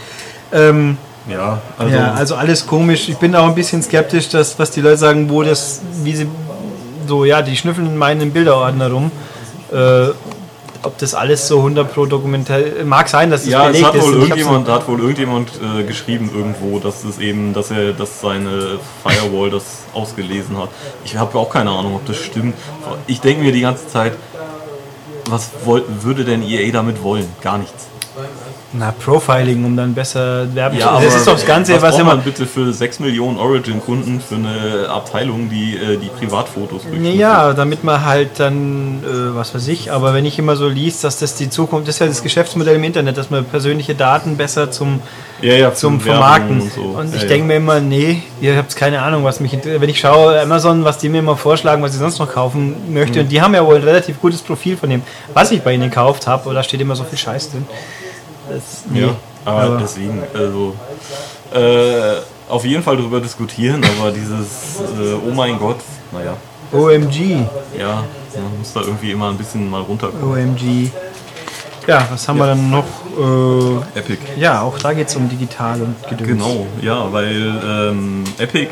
Ähm, 0.51 0.97
Ja, 1.29 1.61
also, 1.77 1.95
ja, 1.95 2.13
also 2.13 2.35
alles 2.35 2.67
komisch. 2.67 3.07
Ich 3.07 3.17
bin 3.17 3.33
auch 3.35 3.47
ein 3.47 3.55
bisschen 3.55 3.81
skeptisch, 3.81 4.27
dass 4.29 4.59
was 4.59 4.71
die 4.71 4.81
Leute 4.81 4.97
sagen, 4.97 5.29
wo 5.29 5.43
das, 5.43 5.81
wie 6.03 6.13
sie 6.15 6.27
so, 7.07 7.23
ja, 7.23 7.41
die 7.41 7.55
schnüffeln 7.55 7.87
in 7.87 7.97
meinen 7.97 8.31
Bilderordner 8.31 8.91
rum. 8.91 9.11
Äh, 9.71 10.07
ob 10.83 10.97
das 10.97 11.13
alles 11.13 11.47
so 11.47 11.57
100 11.57 11.93
pro 11.93 12.05
dokumental 12.05 12.83
mag 12.85 13.07
sein, 13.09 13.31
dass 13.31 13.43
es 13.43 13.49
ja, 13.49 13.69
es 13.69 13.83
hat 13.83 13.93
wohl 13.95 14.01
hab's 14.01 14.11
irgendjemand, 14.11 14.67
da 14.67 14.75
hat 14.75 14.87
wohl 14.87 14.99
irgendjemand 14.99 15.49
äh, 15.61 15.83
geschrieben 15.83 16.29
irgendwo, 16.33 16.79
dass 16.79 17.03
es 17.03 17.19
eben, 17.19 17.53
dass 17.53 17.71
er, 17.71 17.93
dass 17.93 18.21
seine 18.21 18.79
Firewall 19.01 19.49
das 19.49 19.83
ausgelesen 19.93 20.57
hat. 20.57 20.69
Ich 21.05 21.15
habe 21.17 21.37
auch 21.37 21.49
keine 21.49 21.71
Ahnung, 21.71 21.95
ob 21.95 22.05
das 22.05 22.17
stimmt. 22.17 22.55
Ich 23.07 23.21
denke 23.21 23.43
mir 23.43 23.51
die 23.51 23.61
ganze 23.61 23.87
Zeit, 23.87 24.13
was 25.29 25.49
woll, 25.63 25.83
würde 26.01 26.25
denn 26.25 26.43
EA 26.43 26.71
damit 26.71 27.01
wollen? 27.01 27.27
Gar 27.41 27.59
nichts. 27.59 27.87
Na, 28.75 28.91
Profiling, 28.91 29.63
um 29.65 29.77
dann 29.77 29.93
besser 29.93 30.47
werben 30.55 30.77
Ja, 30.77 30.85
zu 30.85 30.89
aber 30.93 31.05
Das 31.05 31.15
ist 31.15 31.27
doch 31.27 31.33
das 31.33 31.45
Ganze, 31.45 31.73
was, 31.75 31.83
was, 31.83 31.99
immer. 31.99 32.15
man 32.15 32.23
bitte 32.23 32.47
für 32.47 32.73
6 32.73 32.99
Millionen 33.01 33.37
Origin-Kunden 33.37 34.19
für 34.19 34.33
eine 34.35 34.89
Abteilung, 34.89 35.47
die 35.49 35.75
äh, 35.77 35.97
die 35.97 36.07
Privatfotos 36.09 36.81
durchführt? 36.83 37.15
Ja, 37.15 37.53
damit 37.53 37.83
man 37.83 38.03
halt 38.03 38.39
dann, 38.39 39.03
äh, 39.03 39.35
was 39.35 39.53
weiß 39.53 39.67
ich, 39.67 39.91
aber 39.91 40.15
wenn 40.15 40.25
ich 40.25 40.39
immer 40.39 40.55
so 40.55 40.67
liest, 40.67 41.03
dass 41.03 41.19
das 41.19 41.35
die 41.35 41.51
Zukunft, 41.51 41.87
das 41.87 41.95
ist 41.97 41.99
ja 41.99 42.07
das 42.07 42.23
Geschäftsmodell 42.23 42.77
im 42.77 42.83
Internet, 42.83 43.15
dass 43.17 43.29
man 43.29 43.45
persönliche 43.45 43.93
Daten 43.93 44.37
besser 44.37 44.71
zum, 44.71 45.01
ja, 45.41 45.53
ja, 45.53 45.73
zum 45.73 45.99
Vermarkten. 46.01 46.61
Und, 46.61 46.73
so. 46.73 46.81
Und 46.81 47.13
ich 47.13 47.21
ja, 47.21 47.27
denke 47.27 47.45
mir 47.45 47.57
immer, 47.57 47.79
nee, 47.79 48.23
ihr 48.41 48.57
habt 48.57 48.75
keine 48.75 49.03
Ahnung, 49.03 49.23
was 49.23 49.39
mich 49.39 49.53
interessiert. 49.53 49.81
Wenn 49.81 49.89
ich 49.89 49.99
schaue, 49.99 50.41
Amazon, 50.41 50.83
was 50.83 50.97
die 50.97 51.09
mir 51.09 51.19
immer 51.19 51.37
vorschlagen, 51.37 51.83
was 51.83 51.93
ich 51.93 51.99
sonst 51.99 52.17
noch 52.17 52.31
kaufen 52.33 52.75
möchte, 52.91 53.19
Mhm. 53.19 53.25
und 53.25 53.31
die 53.31 53.39
haben 53.39 53.53
ja 53.53 53.63
wohl 53.63 53.75
ein 53.75 53.83
relativ 53.83 54.19
gutes 54.19 54.41
Profil 54.41 54.77
von 54.77 54.89
dem, 54.89 55.03
was 55.35 55.51
ich 55.51 55.61
bei 55.61 55.73
ihnen 55.73 55.89
gekauft 55.91 56.25
habe, 56.25 56.49
oder 56.49 56.63
steht 56.63 56.81
immer 56.81 56.95
so 56.95 57.03
viel 57.03 57.19
Scheiß 57.19 57.51
drin. 57.51 57.67
Das, 58.53 58.83
nee. 58.89 59.01
Ja, 59.01 59.15
aber, 59.45 59.61
Aber- 59.63 59.77
deswegen, 59.77 60.21
also 60.33 60.75
äh, 61.53 62.17
auf 62.49 62.65
jeden 62.65 62.83
Fall 62.83 62.97
darüber 62.97 63.19
diskutieren, 63.19 63.81
aber 63.99 64.11
dieses 64.11 64.79
äh, 64.79 65.13
Oh 65.27 65.33
mein 65.33 65.57
Gott, 65.59 65.77
naja, 66.11 66.35
OMG. 66.71 67.45
ja, 67.77 68.03
man 68.35 68.57
muss 68.59 68.73
da 68.73 68.81
irgendwie 68.81 69.11
immer 69.11 69.29
ein 69.29 69.37
bisschen 69.37 69.69
mal 69.69 69.81
runterkommen. 69.81 70.23
OMG. 70.31 70.89
Ja, 71.85 72.07
was 72.09 72.27
haben 72.29 72.37
wir 72.39 72.45
dann 72.47 72.69
noch? 72.69 72.85
Äh, 73.19 73.99
Epic. 73.99 74.17
ja, 74.37 74.61
auch 74.61 74.79
da 74.79 74.93
geht 74.93 75.09
es 75.09 75.15
um 75.17 75.27
digital 75.27 75.81
und 75.81 75.95
Gedöns. 76.07 76.29
Genau, 76.29 76.65
ja, 76.81 77.11
weil 77.11 77.59
ähm, 77.91 78.23
Epic 78.39 78.69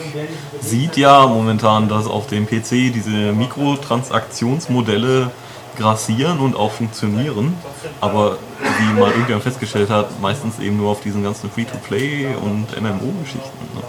sieht 0.61 0.95
ja 0.97 1.27
momentan, 1.27 1.89
dass 1.89 2.07
auf 2.07 2.27
dem 2.27 2.47
PC 2.47 2.69
diese 2.93 3.09
Mikrotransaktionsmodelle 3.33 5.29
grassieren 5.77 6.39
und 6.39 6.55
auch 6.55 6.71
funktionieren, 6.71 7.53
aber 7.99 8.37
wie 8.79 8.99
mal 8.99 9.09
irgendjemand 9.11 9.43
festgestellt 9.43 9.89
hat, 9.89 10.19
meistens 10.21 10.59
eben 10.59 10.77
nur 10.77 10.91
auf 10.91 11.01
diesen 11.01 11.23
ganzen 11.23 11.49
Free-to-Play 11.49 12.27
und 12.41 12.67
MMO-Geschichten. 12.81 13.59
Ne? 13.75 13.81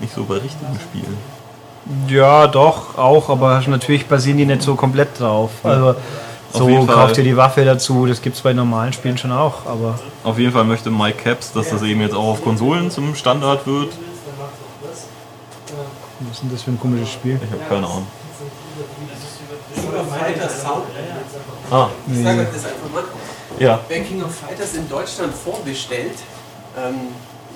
Nicht 0.00 0.14
so 0.14 0.24
bei 0.24 0.34
richtigen 0.34 0.78
Spielen. 0.80 1.16
Ja, 2.08 2.46
doch, 2.46 2.96
auch, 2.96 3.28
aber 3.28 3.60
natürlich 3.66 4.06
basieren 4.06 4.38
die 4.38 4.46
nicht 4.46 4.62
so 4.62 4.74
komplett 4.76 5.18
drauf. 5.18 5.50
Also, 5.64 5.96
so 6.52 6.86
kauft 6.86 7.18
ihr 7.18 7.24
die 7.24 7.36
Waffe 7.36 7.64
dazu, 7.64 8.06
das 8.06 8.20
gibt 8.20 8.36
es 8.36 8.42
bei 8.42 8.52
normalen 8.52 8.92
Spielen 8.92 9.16
schon 9.16 9.32
auch, 9.32 9.66
aber 9.66 9.98
Auf 10.22 10.38
jeden 10.38 10.52
Fall 10.52 10.64
möchte 10.64 10.90
Mike 10.90 11.22
Caps, 11.22 11.52
dass 11.52 11.70
das 11.70 11.82
eben 11.82 12.00
jetzt 12.02 12.14
auch 12.14 12.28
auf 12.32 12.44
Konsolen 12.44 12.90
zum 12.90 13.14
Standard 13.14 13.66
wird. 13.66 13.92
was 16.20 16.30
ist 16.36 16.42
denn 16.42 16.52
das 16.52 16.62
für 16.62 16.70
ein 16.72 16.78
komisches 16.78 17.10
Spiel? 17.10 17.40
Ich 17.42 17.50
habe 17.50 17.62
keine 17.68 17.86
Ahnung. 17.86 18.06
Ah, 21.70 21.88
Ich 22.12 22.22
sage 22.22 22.40
euch 22.40 22.46
das 22.52 22.64
einfach 22.66 22.92
mal. 22.92 23.04
Ja. 23.62 23.80
Wer 23.88 24.00
King 24.00 24.22
of 24.22 24.34
Fighters 24.34 24.74
in 24.74 24.88
Deutschland 24.88 25.32
vorbestellt, 25.34 26.14
ähm, 26.76 26.94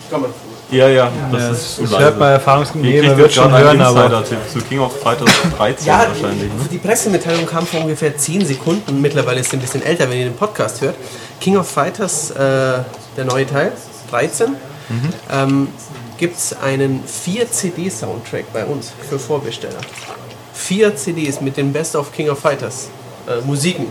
ich 0.00 0.10
komme 0.10 0.28
Ja, 0.70 0.88
ja, 0.88 1.10
das 1.32 1.42
Ja, 1.42 1.50
ist 1.50 1.76
zu 1.76 1.82
leise. 1.82 1.98
hört 1.98 2.18
bei 2.18 2.30
Erfahrungsgemäß, 2.30 3.16
wird 3.16 3.32
schon 3.32 3.50
hören, 3.56 3.80
aber 3.80 4.24
zu 4.24 4.60
King 4.68 4.80
of 4.80 4.96
Fighters 5.00 5.30
13 5.56 5.86
Ja, 5.86 5.98
wahrscheinlich. 6.08 6.48
Ne? 6.52 6.68
die 6.70 6.78
Pressemitteilung 6.78 7.46
kam 7.46 7.66
vor 7.66 7.80
ungefähr 7.80 8.16
10 8.16 8.44
Sekunden. 8.46 9.00
Mittlerweile 9.00 9.40
ist 9.40 9.50
sie 9.50 9.56
ein 9.56 9.60
bisschen 9.60 9.82
älter, 9.82 10.08
wenn 10.10 10.18
ihr 10.18 10.24
den 10.26 10.36
Podcast 10.36 10.80
hört. 10.80 10.94
King 11.40 11.56
of 11.56 11.68
Fighters, 11.68 12.30
äh, 12.30 12.34
der 13.16 13.24
neue 13.24 13.46
Teil, 13.46 13.72
13, 14.10 14.54
ähm, 15.32 15.68
gibt 16.18 16.36
es 16.38 16.54
einen 16.62 17.02
4-CD-Soundtrack 17.04 18.44
bei 18.52 18.64
uns 18.64 18.92
für 19.08 19.18
Vorbesteller. 19.18 19.80
Vier 20.54 20.94
CDs 20.96 21.40
mit 21.40 21.56
den 21.56 21.72
Best 21.72 21.96
of 21.96 22.12
King 22.12 22.30
of 22.30 22.38
Fighters 22.38 22.88
äh, 23.26 23.40
Musiken. 23.44 23.86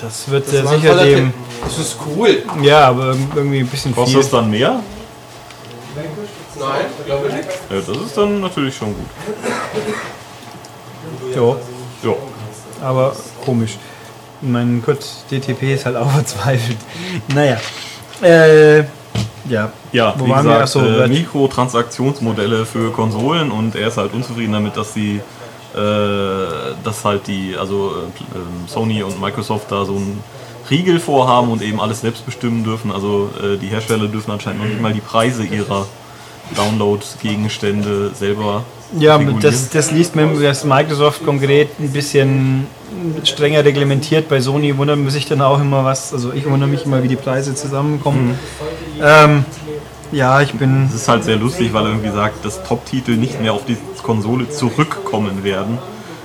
das 0.00 0.28
wird 0.30 0.46
Das 0.52 0.70
sicher 0.70 1.04
dem. 1.04 1.32
Das 1.64 1.78
ist 1.78 1.96
cool. 2.06 2.42
Ja, 2.62 2.88
aber 2.88 3.16
irgendwie 3.34 3.60
ein 3.60 3.66
bisschen 3.66 3.94
Kostet 3.94 4.12
viel. 4.14 4.22
das 4.22 4.30
dann 4.30 4.50
mehr? 4.50 4.80
Nein, 6.58 6.86
glaube 7.04 7.28
ich 7.28 7.34
nicht. 7.34 7.48
Ja, 7.70 7.76
das 7.94 8.02
ist 8.06 8.16
dann 8.16 8.40
natürlich 8.40 8.74
schon 8.76 8.88
gut. 8.94 9.06
Ja, 11.34 11.56
Ja. 12.08 12.16
aber 12.82 13.14
komisch. 13.44 13.76
Mein 14.40 14.82
Gott, 14.84 15.00
DTP 15.30 15.74
ist 15.74 15.86
halt 15.86 15.96
auch 15.96 16.10
verzweifelt. 16.14 16.78
Naja. 17.34 17.56
Äh, 18.22 18.80
ja. 19.48 19.72
Ja, 19.92 20.14
Wo 20.18 20.26
wie 20.26 20.30
waren 20.30 20.44
wir? 20.46 20.60
gesagt, 20.60 20.62
Achso, 20.62 20.80
äh, 20.84 21.08
Mikrotransaktionsmodelle 21.08 22.66
für 22.66 22.90
Konsolen 22.92 23.50
und 23.50 23.74
er 23.76 23.88
ist 23.88 23.96
halt 23.96 24.12
unzufrieden 24.12 24.52
damit, 24.52 24.76
dass 24.76 24.92
sie 24.94 25.20
dass 25.76 27.04
halt 27.04 27.26
die, 27.26 27.56
also 27.58 27.90
äh, 27.90 28.36
ähm, 28.36 28.66
Sony 28.66 29.02
und 29.02 29.20
Microsoft 29.20 29.70
da 29.70 29.84
so 29.84 29.94
ein 29.94 30.22
Riegel 30.70 30.98
vorhaben 30.98 31.50
und 31.50 31.62
eben 31.62 31.80
alles 31.80 32.00
selbst 32.00 32.24
bestimmen 32.24 32.64
dürfen. 32.64 32.90
Also 32.90 33.30
äh, 33.42 33.56
die 33.56 33.68
Hersteller 33.68 34.08
dürfen 34.08 34.30
anscheinend 34.30 34.62
noch 34.62 34.68
nicht 34.68 34.80
mal 34.80 34.92
die 34.92 35.00
Preise 35.00 35.44
ihrer 35.44 35.86
Download-Gegenstände 36.54 38.12
selber 38.14 38.64
Ja, 38.98 39.18
das, 39.18 39.68
das 39.70 39.90
liest 39.90 40.14
man, 40.14 40.40
dass 40.40 40.64
Microsoft 40.64 41.24
konkret 41.24 41.70
ein 41.80 41.90
bisschen 41.90 42.66
strenger 43.24 43.64
reglementiert. 43.64 44.28
Bei 44.28 44.40
Sony 44.40 44.76
wundert 44.76 44.98
man 44.98 45.10
sich 45.10 45.26
dann 45.26 45.40
auch 45.40 45.60
immer 45.60 45.84
was. 45.84 46.12
Also 46.12 46.32
ich 46.32 46.48
wundere 46.48 46.68
mich 46.68 46.84
immer, 46.84 47.02
wie 47.02 47.08
die 47.08 47.16
Preise 47.16 47.54
zusammenkommen. 47.54 48.38
Ähm, 49.02 49.44
ja, 50.12 50.40
ich 50.40 50.52
bin. 50.54 50.86
Es 50.86 50.94
ist 50.94 51.08
halt 51.08 51.24
sehr 51.24 51.36
lustig, 51.36 51.72
weil 51.72 51.84
er 51.84 51.90
irgendwie 51.90 52.10
sagt, 52.10 52.44
dass 52.44 52.62
Top-Titel 52.62 53.12
nicht 53.16 53.40
mehr 53.40 53.52
auf 53.52 53.64
die 53.66 53.76
Konsole 54.02 54.48
zurückkommen 54.48 55.44
werden, 55.44 55.78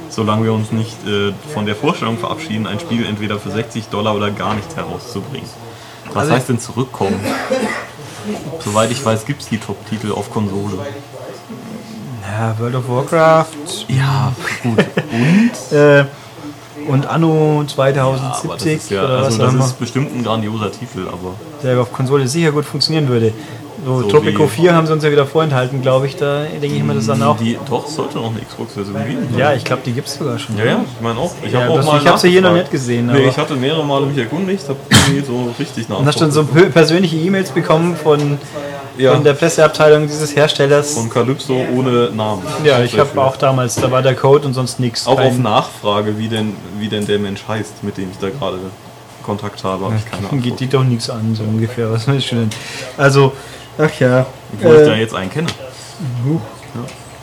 solange 0.10 0.46
wir 0.46 0.54
uns 0.54 0.72
nicht 0.72 0.96
äh, 1.08 1.34
von 1.54 1.66
der 1.66 1.76
Vorstellung 1.76 2.18
verabschieden, 2.18 2.68
ein 2.68 2.80
Spiel 2.80 3.06
entweder 3.06 3.40
für 3.40 3.52
60 3.52 3.88
Dollar 3.88 4.16
oder 4.16 4.32
gar 4.32 4.54
nicht 4.54 4.76
herauszubringen. 4.76 5.50
Was 6.08 6.16
Also- 6.24 6.34
heißt 6.34 6.50
denn 6.50 6.60
zurückkommen? 6.60 7.20
Soweit 8.60 8.92
ich 8.92 9.04
weiß, 9.04 9.26
gibt 9.26 9.42
es 9.42 9.50
die 9.50 9.58
Top-Titel 9.58 10.12
auf 10.12 10.30
Konsole. 10.32 10.78
Ja, 12.22 12.56
World 12.60 12.76
of 12.76 12.88
Warcraft 12.88 13.86
Ja, 13.88 14.32
gut. 14.64 14.78
äh, 15.72 16.06
und 16.88 17.06
Anno 17.06 17.60
Aber 17.62 17.92
das 17.92 18.42
2070 18.42 18.76
ist 18.76 18.90
ja, 18.92 19.04
oder 19.04 19.20
was 19.20 19.26
also 19.40 19.44
auch 19.44 19.54
das 19.54 19.66
ist 19.68 19.80
bestimmt 19.80 20.16
ein 20.16 20.24
grandioser 20.24 20.72
Titel, 20.72 21.08
aber 21.08 21.36
der 21.64 21.80
auf 21.80 21.92
Konsole 21.92 22.28
sicher 22.28 22.52
gut 22.52 22.66
funktionieren 22.66 23.08
würde. 23.08 23.34
So, 23.84 24.02
So 24.02 24.08
Tropico 24.10 24.44
wie- 24.44 24.48
4 24.48 24.76
haben 24.76 24.86
sie 24.86 24.94
uns 24.94 25.04
ja 25.04 25.12
wieder 25.12 25.26
vorenthalten, 25.26 25.82
glaube 25.82 26.06
ich. 26.06 26.16
Da 26.16 26.44
denke 26.62 26.76
ich 26.78 26.84
mal, 26.84 26.96
das 26.96 27.08
dann 27.08 27.24
auch. 27.24 27.38
die, 27.38 27.58
doch, 27.68 27.88
sollte 27.88 28.18
noch 28.18 28.30
eine 28.32 28.40
Xbox-Version 28.42 28.96
geben. 29.08 29.36
Ja, 29.38 29.54
ich 29.54 29.64
glaube, 29.64 29.82
die 29.86 29.92
gibt 29.94 30.08
es 30.08 30.16
sogar 30.16 30.38
schon. 30.38 30.56
Ja, 30.58 30.66
ja, 30.66 30.86
ich 30.96 31.02
meine 31.02 31.18
auch. 31.20 31.32
Ich 31.44 31.52
Ja, 31.52 31.62
habe 31.62 31.84
habe 31.84 32.18
sie 32.20 32.30
hier 32.30 32.42
noch 32.42 32.54
nicht 32.54 32.70
gesehen. 32.70 33.08
Nee, 33.08 33.14
aber- 33.14 33.22
ich 33.24 33.38
hatte 33.38 33.56
mehrere 33.56 33.84
Male 33.84 34.06
mich 34.06 34.18
erkundigt, 34.18 34.68
habe 34.70 34.78
irgendwie 35.08 35.26
so 35.26 35.54
richtig 35.58 35.90
nach. 35.90 35.98
Und 36.00 36.06
hast 36.06 36.20
schon 36.20 36.32
so 36.32 36.44
pe- 36.44 36.70
persönliche 36.70 37.16
E-Mails 37.18 37.50
bekommen 37.50 37.96
von, 37.96 38.38
Ja. 38.98 39.16
von 39.16 39.24
der 39.24 39.34
Presseabteilung 39.34 40.06
dieses 40.08 40.36
Herstellers. 40.36 40.94
von 40.94 41.10
Calypso 41.10 41.56
ohne 41.76 42.12
Namen. 42.12 42.44
ja, 42.64 42.82
ich 42.84 43.00
habe 43.00 43.20
auch 43.20 43.36
damals, 43.38 43.76
da 43.76 43.90
war 43.90 44.04
der 44.04 44.14
Code 44.16 44.46
und 44.48 44.54
sonst 44.54 44.80
nichts. 44.80 45.08
Auch 45.08 45.20
auf 45.20 45.38
Nachfrage, 45.40 46.20
wie 46.20 46.28
denn, 46.28 46.54
wie 46.78 46.88
denn 46.88 47.08
der 47.08 47.18
Mensch 47.18 47.42
heißt, 47.48 47.84
mit 47.84 47.98
dem 47.98 48.12
ich 48.12 48.18
da 48.20 48.30
gerade 48.30 48.58
Kontakt 49.24 49.64
habe, 49.64 49.86
habe 49.86 49.96
ich 49.96 50.06
keine 50.30 50.42
Geht 50.42 50.60
die 50.60 50.68
doch 50.68 50.84
nichts 50.84 51.10
an, 51.10 51.36
so 51.36 51.44
ungefähr. 51.44 51.92
Was 51.92 52.08
ist 52.08 52.26
schön. 52.26 52.50
Also, 52.98 53.34
ach 53.78 54.00
ja. 54.00 54.26
Obwohl 54.54 54.76
ich 54.76 54.88
da 54.88 54.94
Äh, 54.96 55.00
jetzt 55.02 55.16
einen 55.16 55.30
kenne. 55.32 55.48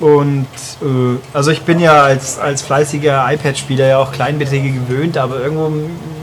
und 0.00 0.46
äh, 0.82 1.18
also 1.34 1.50
ich 1.50 1.62
bin 1.62 1.80
ja 1.80 2.02
als, 2.02 2.38
als 2.38 2.62
fleißiger 2.62 3.24
iPad-Spieler 3.32 3.86
ja 3.86 3.98
auch 3.98 4.12
Kleinbeträge 4.12 4.70
gewöhnt, 4.70 5.16
aber 5.18 5.40
irgendwo 5.40 5.70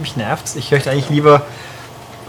mich 0.01 0.15
nervt's. 0.15 0.55
Ich 0.55 0.71
möchte 0.71 0.89
eigentlich 0.91 1.09
lieber, 1.09 1.41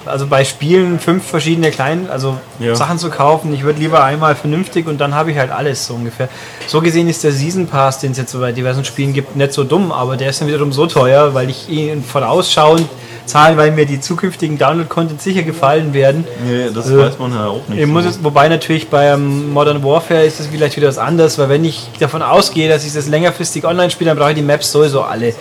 also 0.04 0.26
bei 0.26 0.44
Spielen 0.44 0.98
fünf 0.98 1.24
verschiedene 1.24 1.70
kleinen, 1.70 2.10
also 2.10 2.36
Ja. 2.58 2.74
Sachen 2.74 2.98
zu 2.98 3.10
kaufen. 3.10 3.54
Ich 3.54 3.62
würde 3.62 3.78
lieber 3.78 4.02
einmal 4.04 4.34
vernünftig 4.34 4.86
und 4.88 4.98
dann 5.00 5.14
habe 5.14 5.30
ich 5.30 5.38
halt 5.38 5.50
alles 5.52 5.86
so 5.86 5.94
ungefähr. 5.94 6.28
So 6.66 6.80
gesehen 6.80 7.08
ist 7.08 7.22
der 7.24 7.32
Season 7.32 7.66
Pass, 7.68 8.00
den 8.00 8.12
es 8.12 8.18
jetzt 8.18 8.32
so 8.32 8.40
bei 8.40 8.52
diversen 8.52 8.84
Spielen 8.84 9.12
gibt, 9.12 9.36
nicht 9.36 9.52
so 9.52 9.62
dumm, 9.64 9.92
aber 9.92 10.16
der 10.16 10.30
ist 10.30 10.40
dann 10.40 10.48
wiederum 10.48 10.72
so 10.72 10.86
teuer, 10.86 11.32
weil 11.34 11.48
ich 11.50 11.68
ihn 11.68 12.02
vorausschauend 12.02 12.88
zahlen, 13.26 13.56
weil 13.56 13.72
mir 13.72 13.86
die 13.86 14.00
zukünftigen 14.00 14.56
Download-Content 14.58 15.20
sicher 15.20 15.42
gefallen 15.42 15.92
werden. 15.92 16.24
Nee, 16.46 16.68
das 16.74 16.88
Äh, 16.90 16.96
weiß 16.98 17.18
man 17.18 17.32
ja 17.32 17.46
auch 17.46 17.66
nicht. 17.68 17.86
So. 17.86 17.98
es, 17.98 18.24
wobei 18.24 18.48
natürlich 18.48 18.88
beim 18.88 19.52
Modern 19.52 19.82
Warfare 19.84 20.24
ist 20.24 20.40
es 20.40 20.46
vielleicht 20.46 20.76
wieder 20.76 20.88
was 20.88 20.98
anderes, 20.98 21.38
weil 21.38 21.48
wenn 21.48 21.64
ich 21.64 21.88
davon 21.98 22.22
ausgehe, 22.22 22.68
dass 22.68 22.84
ich 22.84 22.92
das 22.92 23.08
längerfristig 23.08 23.64
online 23.64 23.90
spiele, 23.90 24.10
dann 24.10 24.18
brauche 24.18 24.30
ich 24.30 24.36
die 24.36 24.42
Maps 24.42 24.70
sowieso 24.72 25.02
alle. 25.02 25.34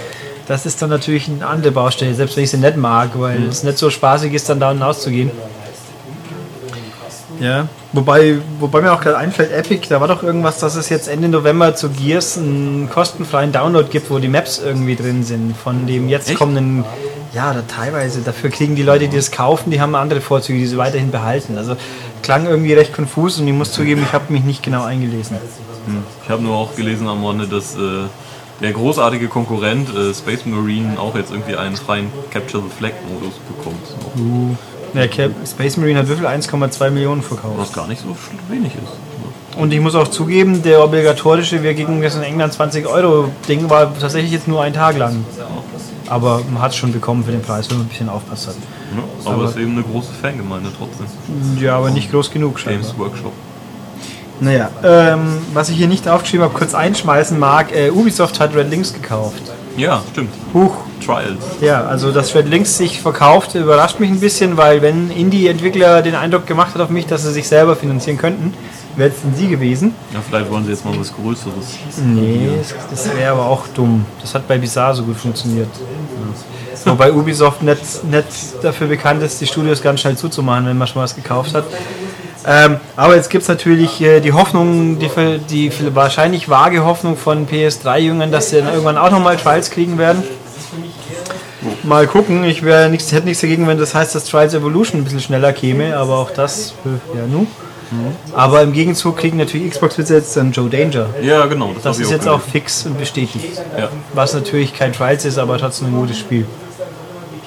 Das 0.47 0.65
ist 0.65 0.79
dann 0.81 0.89
natürlich 0.89 1.27
eine 1.27 1.45
andere 1.47 1.71
Baustelle, 1.71 2.13
selbst 2.13 2.35
wenn 2.37 2.43
ich 2.43 2.51
sie 2.51 2.57
nicht 2.57 2.77
mag, 2.77 3.09
weil 3.15 3.47
es 3.49 3.63
nicht 3.63 3.77
so 3.77 3.89
spaßig 3.89 4.31
ist, 4.33 4.47
dann 4.49 4.59
da 4.59 4.71
und 4.71 4.81
auszugehen. 4.83 5.31
Ja, 7.39 7.67
wobei, 7.91 8.37
wobei 8.59 8.81
mir 8.81 8.93
auch 8.93 9.01
gerade 9.01 9.17
einfällt, 9.17 9.51
Epic, 9.51 9.87
da 9.89 9.99
war 9.99 10.07
doch 10.07 10.23
irgendwas, 10.23 10.59
dass 10.59 10.75
es 10.75 10.87
jetzt 10.87 11.09
Ende 11.09 11.27
November 11.27 11.75
zu 11.75 11.89
Gears 11.89 12.37
einen 12.37 12.89
kostenfreien 12.89 13.51
Download 13.51 13.89
gibt, 13.91 14.09
wo 14.09 14.19
die 14.19 14.29
Maps 14.29 14.61
irgendwie 14.63 14.95
drin 14.95 15.23
sind, 15.23 15.55
von 15.57 15.85
dem 15.85 16.07
jetzt 16.07 16.29
Echt? 16.29 16.37
kommenden, 16.39 16.85
ja, 17.35 17.53
da 17.53 17.61
teilweise, 17.67 18.21
dafür 18.21 18.49
kriegen 18.49 18.75
die 18.75 18.83
Leute, 18.83 19.07
die 19.09 19.17
das 19.17 19.29
kaufen, 19.29 19.69
die 19.69 19.81
haben 19.81 19.93
andere 19.93 20.21
Vorzüge, 20.21 20.57
die 20.57 20.65
sie 20.65 20.77
weiterhin 20.77 21.11
behalten. 21.11 21.57
Also 21.57 21.75
klang 22.23 22.47
irgendwie 22.47 22.73
recht 22.73 22.93
konfus 22.93 23.39
und 23.39 23.47
ich 23.47 23.53
muss 23.53 23.73
zugeben, 23.73 24.01
ich 24.03 24.13
habe 24.13 24.31
mich 24.31 24.43
nicht 24.43 24.63
genau 24.63 24.85
eingelesen. 24.85 25.37
Ich 26.23 26.29
habe 26.29 26.41
nur 26.41 26.55
auch 26.55 26.75
gelesen 26.75 27.07
am 27.07 27.23
Rande, 27.25 27.47
dass 27.47 27.75
äh, 27.75 28.05
der 28.61 28.71
großartige 28.71 29.27
Konkurrent 29.27 29.89
äh, 29.95 30.13
Space 30.13 30.45
Marine 30.45 30.97
auch 30.97 31.15
jetzt 31.15 31.31
irgendwie 31.31 31.55
einen 31.55 31.75
freien 31.75 32.09
Capture 32.31 32.63
the 32.63 32.69
Flag 32.75 32.93
Modus 33.11 33.35
bekommt. 33.47 33.85
Ja, 34.93 35.07
Cap 35.07 35.31
Space 35.45 35.75
Marine 35.75 35.99
hat 35.99 36.09
wie 36.09 36.15
viel? 36.15 36.25
1,2 36.25 36.89
Millionen 36.89 37.21
verkauft. 37.21 37.55
Was 37.57 37.73
gar 37.73 37.87
nicht 37.87 38.01
so 38.01 38.15
wenig 38.49 38.71
ist. 38.73 39.59
Und 39.59 39.73
ich 39.73 39.79
muss 39.79 39.95
auch 39.95 40.07
zugeben, 40.07 40.63
der 40.63 40.83
obligatorische, 40.83 41.63
wir 41.63 41.73
gegen 41.73 42.01
das 42.01 42.15
in 42.15 42.23
England 42.23 42.53
20 42.53 42.87
Euro 42.87 43.29
Ding 43.47 43.69
war 43.69 43.97
tatsächlich 43.97 44.31
jetzt 44.31 44.47
nur 44.47 44.61
ein 44.61 44.73
Tag 44.73 44.97
lang. 44.97 45.25
Aber 46.07 46.41
man 46.51 46.61
hat 46.61 46.71
es 46.71 46.77
schon 46.77 46.91
bekommen 46.91 47.23
für 47.23 47.31
den 47.31 47.41
Preis, 47.41 47.69
wenn 47.69 47.77
man 47.77 47.85
ein 47.87 47.89
bisschen 47.89 48.09
aufpasst 48.09 48.47
hat. 48.47 48.55
Ne? 48.95 49.03
Aber 49.25 49.43
es 49.45 49.51
ist 49.51 49.57
eben 49.57 49.71
eine 49.71 49.83
große 49.83 50.11
Fangemeinde 50.13 50.69
trotzdem. 50.77 51.07
Ja, 51.59 51.77
aber 51.77 51.89
nicht 51.89 52.11
groß 52.11 52.31
genug 52.31 52.59
scheinbar. 52.59 52.83
Games 52.83 52.99
Workshop. 52.99 53.33
Naja, 54.39 54.69
ähm, 54.83 55.37
was 55.53 55.69
ich 55.69 55.77
hier 55.77 55.87
nicht 55.87 56.07
aufgeschrieben 56.07 56.43
habe, 56.43 56.53
kurz 56.53 56.75
einschmeißen 56.75 57.39
mag, 57.39 57.73
äh, 57.73 57.89
Ubisoft 57.89 58.39
hat 58.39 58.53
Red 58.53 58.69
Links 58.69 58.93
gekauft. 58.93 59.41
Ja, 59.77 60.01
stimmt. 60.11 60.31
Huch. 60.53 60.75
Trials. 61.05 61.43
Ja, 61.61 61.85
also 61.85 62.11
dass 62.11 62.33
Red 62.35 62.47
Links 62.47 62.77
sich 62.77 63.01
verkauft, 63.01 63.55
überrascht 63.55 63.99
mich 63.99 64.09
ein 64.09 64.19
bisschen, 64.19 64.57
weil 64.57 64.81
wenn 64.81 65.11
Indie-Entwickler 65.11 66.01
den 66.01 66.15
Eindruck 66.15 66.47
gemacht 66.47 66.73
hat 66.73 66.81
auf 66.81 66.89
mich, 66.89 67.05
dass 67.05 67.23
sie 67.23 67.31
sich 67.31 67.47
selber 67.47 67.75
finanzieren 67.75 68.17
könnten, 68.17 68.53
wäre 68.95 69.09
es 69.09 69.21
denn 69.21 69.35
sie 69.35 69.47
gewesen. 69.47 69.93
Ja, 70.13 70.19
vielleicht 70.27 70.51
wollen 70.51 70.65
sie 70.65 70.71
jetzt 70.71 70.85
mal 70.85 70.97
was 70.97 71.13
Größeres. 71.13 71.79
Nee, 72.03 72.49
das, 72.89 73.15
wäre 73.15 73.31
aber 73.31 73.45
auch 73.45 73.67
dumm. 73.73 74.05
Das 74.21 74.33
hat 74.33 74.47
bei 74.47 74.57
Bizarre 74.57 74.95
so 74.95 75.03
gut 75.03 75.17
funktioniert. 75.17 75.69
Wobei 76.85 77.11
Ubisoft 77.11 77.63
nicht, 77.63 78.03
nicht 78.03 78.27
dafür 78.61 78.87
bekannt 78.87 79.23
ist, 79.23 79.41
die 79.41 79.47
Studios 79.47 79.81
ganz 79.81 80.01
schnell 80.01 80.15
zuzumachen, 80.15 80.67
wenn 80.67 80.77
man 80.77 80.87
schon 80.87 81.01
was 81.01 81.15
gekauft 81.15 81.53
hat. 81.55 81.65
Ähm, 82.47 82.77
aber 82.95 83.15
jetzt 83.15 83.29
gibt 83.31 83.41
es 83.41 83.47
natürlich 83.47 83.99
äh, 84.01 84.19
die 84.19 84.31
Hoffnung, 84.31 84.99
die, 84.99 85.09
die 85.49 85.71
wahrscheinlich 85.95 86.47
vage 86.47 86.85
Hoffnung 86.85 87.17
von 87.17 87.47
PS3-Jüngern, 87.47 88.31
dass 88.31 88.51
sie 88.51 88.57
dann 88.57 88.67
irgendwann 88.67 88.97
auch 88.97 89.09
nochmal 89.09 89.35
Trials 89.37 89.71
kriegen 89.71 89.97
werden. 89.97 90.23
Mal 91.81 92.05
gucken, 92.05 92.43
ich 92.43 92.61
hätte 92.61 92.89
nichts 92.89 93.41
dagegen, 93.41 93.67
wenn 93.67 93.79
das 93.79 93.95
heißt, 93.95 94.13
dass 94.13 94.25
Trials 94.25 94.53
Evolution 94.53 95.01
ein 95.01 95.03
bisschen 95.03 95.21
schneller 95.21 95.53
käme, 95.53 95.97
aber 95.97 96.17
auch 96.17 96.29
das, 96.29 96.75
äh, 96.85 97.17
ja, 97.17 97.25
nu. 97.25 97.47
Aber 98.33 98.61
im 98.61 98.73
Gegenzug 98.73 99.17
kriegen 99.17 99.37
natürlich 99.37 99.71
Xbox-Besitzer 99.71 100.41
dann 100.41 100.51
Joe 100.51 100.69
Danger. 100.69 101.07
Ja, 101.21 101.45
genau. 101.45 101.71
Das, 101.73 101.83
Das 101.83 101.99
ist 101.99 102.11
jetzt 102.11 102.27
auch 102.27 102.41
fix 102.41 102.85
und 102.85 102.97
bestätigt. 102.97 103.61
Ja, 103.77 103.89
Was 104.13 104.33
natürlich 104.33 104.73
kein 104.73 104.93
Trials 104.93 105.25
ist, 105.25 105.37
aber 105.37 105.57
trotzdem 105.57 105.87
ein 105.87 105.93
gutes 105.95 106.19
Spiel. 106.19 106.45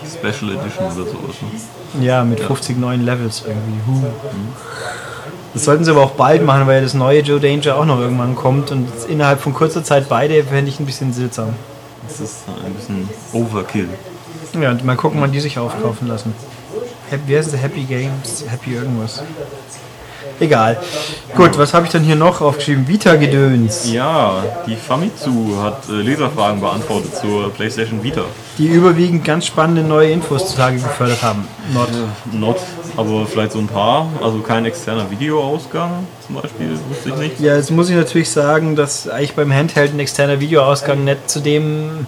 Special 0.06 0.52
Edition 0.52 0.86
oder 0.86 0.94
sowas. 0.94 1.36
Ne? 1.94 2.04
Ja, 2.04 2.24
mit 2.24 2.40
50 2.40 2.78
neuen 2.78 3.04
Levels 3.04 3.44
irgendwie. 3.46 3.80
Huh. 3.86 4.06
Das 5.54 5.64
sollten 5.64 5.84
sie 5.84 5.90
aber 5.90 6.02
auch 6.02 6.12
bald 6.12 6.44
machen, 6.44 6.66
weil 6.66 6.82
das 6.82 6.94
neue 6.94 7.20
Joe 7.20 7.40
Danger 7.40 7.76
auch 7.76 7.84
noch 7.84 7.98
irgendwann 7.98 8.34
kommt 8.36 8.70
und 8.70 8.88
innerhalb 9.08 9.40
von 9.40 9.54
kurzer 9.54 9.82
Zeit 9.82 10.08
beide 10.08 10.44
fände 10.44 10.70
ich 10.70 10.78
ein 10.80 10.86
bisschen 10.86 11.12
seltsam. 11.12 11.54
Das 12.06 12.20
ist 12.20 12.44
ein 12.64 12.74
bisschen 12.74 13.08
Overkill. 13.32 13.88
Ja, 14.60 14.70
und 14.70 14.84
mal 14.84 14.96
gucken, 14.96 15.20
wann 15.20 15.32
die 15.32 15.40
sich 15.40 15.58
aufkaufen 15.58 16.08
lassen. 16.08 16.32
Wie 17.26 17.36
heißt 17.36 17.52
es? 17.52 17.60
Happy 17.60 17.82
Games? 17.82 18.44
Happy 18.48 18.74
irgendwas. 18.74 19.22
Egal. 20.40 20.78
Gut, 21.34 21.58
was 21.58 21.74
habe 21.74 21.86
ich 21.86 21.92
dann 21.92 22.02
hier 22.02 22.16
noch 22.16 22.40
aufgeschrieben? 22.40 22.86
Vita-Gedöns. 22.86 23.92
Ja, 23.92 24.42
die 24.66 24.76
Famitsu 24.76 25.56
hat 25.62 25.88
äh, 25.88 25.92
Leserfragen 25.92 26.60
beantwortet 26.60 27.16
zur 27.16 27.50
PlayStation 27.52 28.02
Vita. 28.02 28.22
Die 28.56 28.66
überwiegend 28.66 29.24
ganz 29.24 29.46
spannende 29.46 29.82
neue 29.82 30.10
Infos 30.10 30.50
zutage 30.50 30.76
gefördert 30.76 31.22
haben. 31.22 31.46
Not. 31.74 31.88
Not, 32.32 32.56
aber 32.96 33.26
vielleicht 33.26 33.52
so 33.52 33.58
ein 33.58 33.66
paar. 33.66 34.08
Also 34.22 34.38
kein 34.40 34.64
externer 34.64 35.10
Videoausgang 35.10 36.06
zum 36.24 36.36
Beispiel, 36.36 36.70
wusste 36.88 37.08
ich 37.10 37.16
nicht. 37.16 37.40
Ja, 37.40 37.56
jetzt 37.56 37.70
muss 37.70 37.90
ich 37.90 37.96
natürlich 37.96 38.30
sagen, 38.30 38.76
dass 38.76 39.08
eigentlich 39.08 39.34
beim 39.34 39.52
Handheld 39.52 39.92
ein 39.92 40.00
externer 40.00 40.40
Videoausgang 40.40 41.04
nicht 41.04 41.28
zu 41.28 41.40
dem 41.40 42.06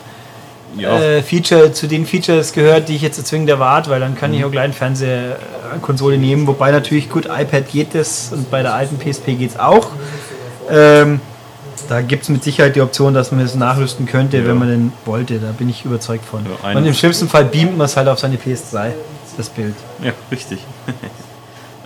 Ja, 0.77 1.01
äh, 1.01 1.23
Feature, 1.23 1.73
zu 1.73 1.87
den 1.87 2.07
Features 2.07 2.53
gehört, 2.53 2.89
die 2.89 2.97
ich 2.97 3.03
jetzt 3.03 3.25
zwingend 3.27 3.51
erwarte, 3.51 3.91
weil 3.91 4.01
dann 4.01 4.15
kann 4.15 4.33
ich 4.33 4.45
auch 4.45 4.51
gleich 4.51 4.65
eine 4.65 4.73
Fernsehkonsole 4.73 6.17
nehmen. 6.17 6.47
Wobei 6.47 6.71
natürlich 6.71 7.11
gut, 7.11 7.27
iPad 7.27 7.69
geht 7.69 7.95
das 7.95 8.33
und 8.33 8.51
bei 8.51 8.63
der 8.63 8.75
alten 8.75 8.99
PSP 8.99 9.37
geht 9.37 9.51
es 9.51 9.59
auch. 9.59 9.89
Ähm, 10.71 11.21
da 11.89 12.03
gibt 12.03 12.23
es 12.23 12.29
mit 12.29 12.45
Sicherheit 12.45 12.77
die 12.77 12.83
Option, 12.83 13.15
dass 13.15 13.33
man 13.33 13.41
es 13.41 13.57
nachrüsten 13.57 14.07
könnte, 14.07 14.47
wenn 14.47 14.59
man 14.59 14.69
denn 14.69 14.93
wollte. 15.05 15.41
Da 15.41 15.51
bin 15.51 15.69
ich 15.69 15.85
überzeugt 15.85 16.25
von. 16.25 16.47
Ja, 16.63 16.77
und 16.77 16.87
im 16.87 16.95
schlimmsten 16.95 17.29
Fall 17.29 17.47
beamt 17.47 17.77
man 17.77 17.87
es 17.87 17.97
halt 17.97 18.07
auf 18.07 18.21
seine 18.21 18.37
PS3, 18.37 18.93
das 19.37 19.49
Bild. 19.49 19.75
ja, 20.03 20.13
richtig. 20.31 20.61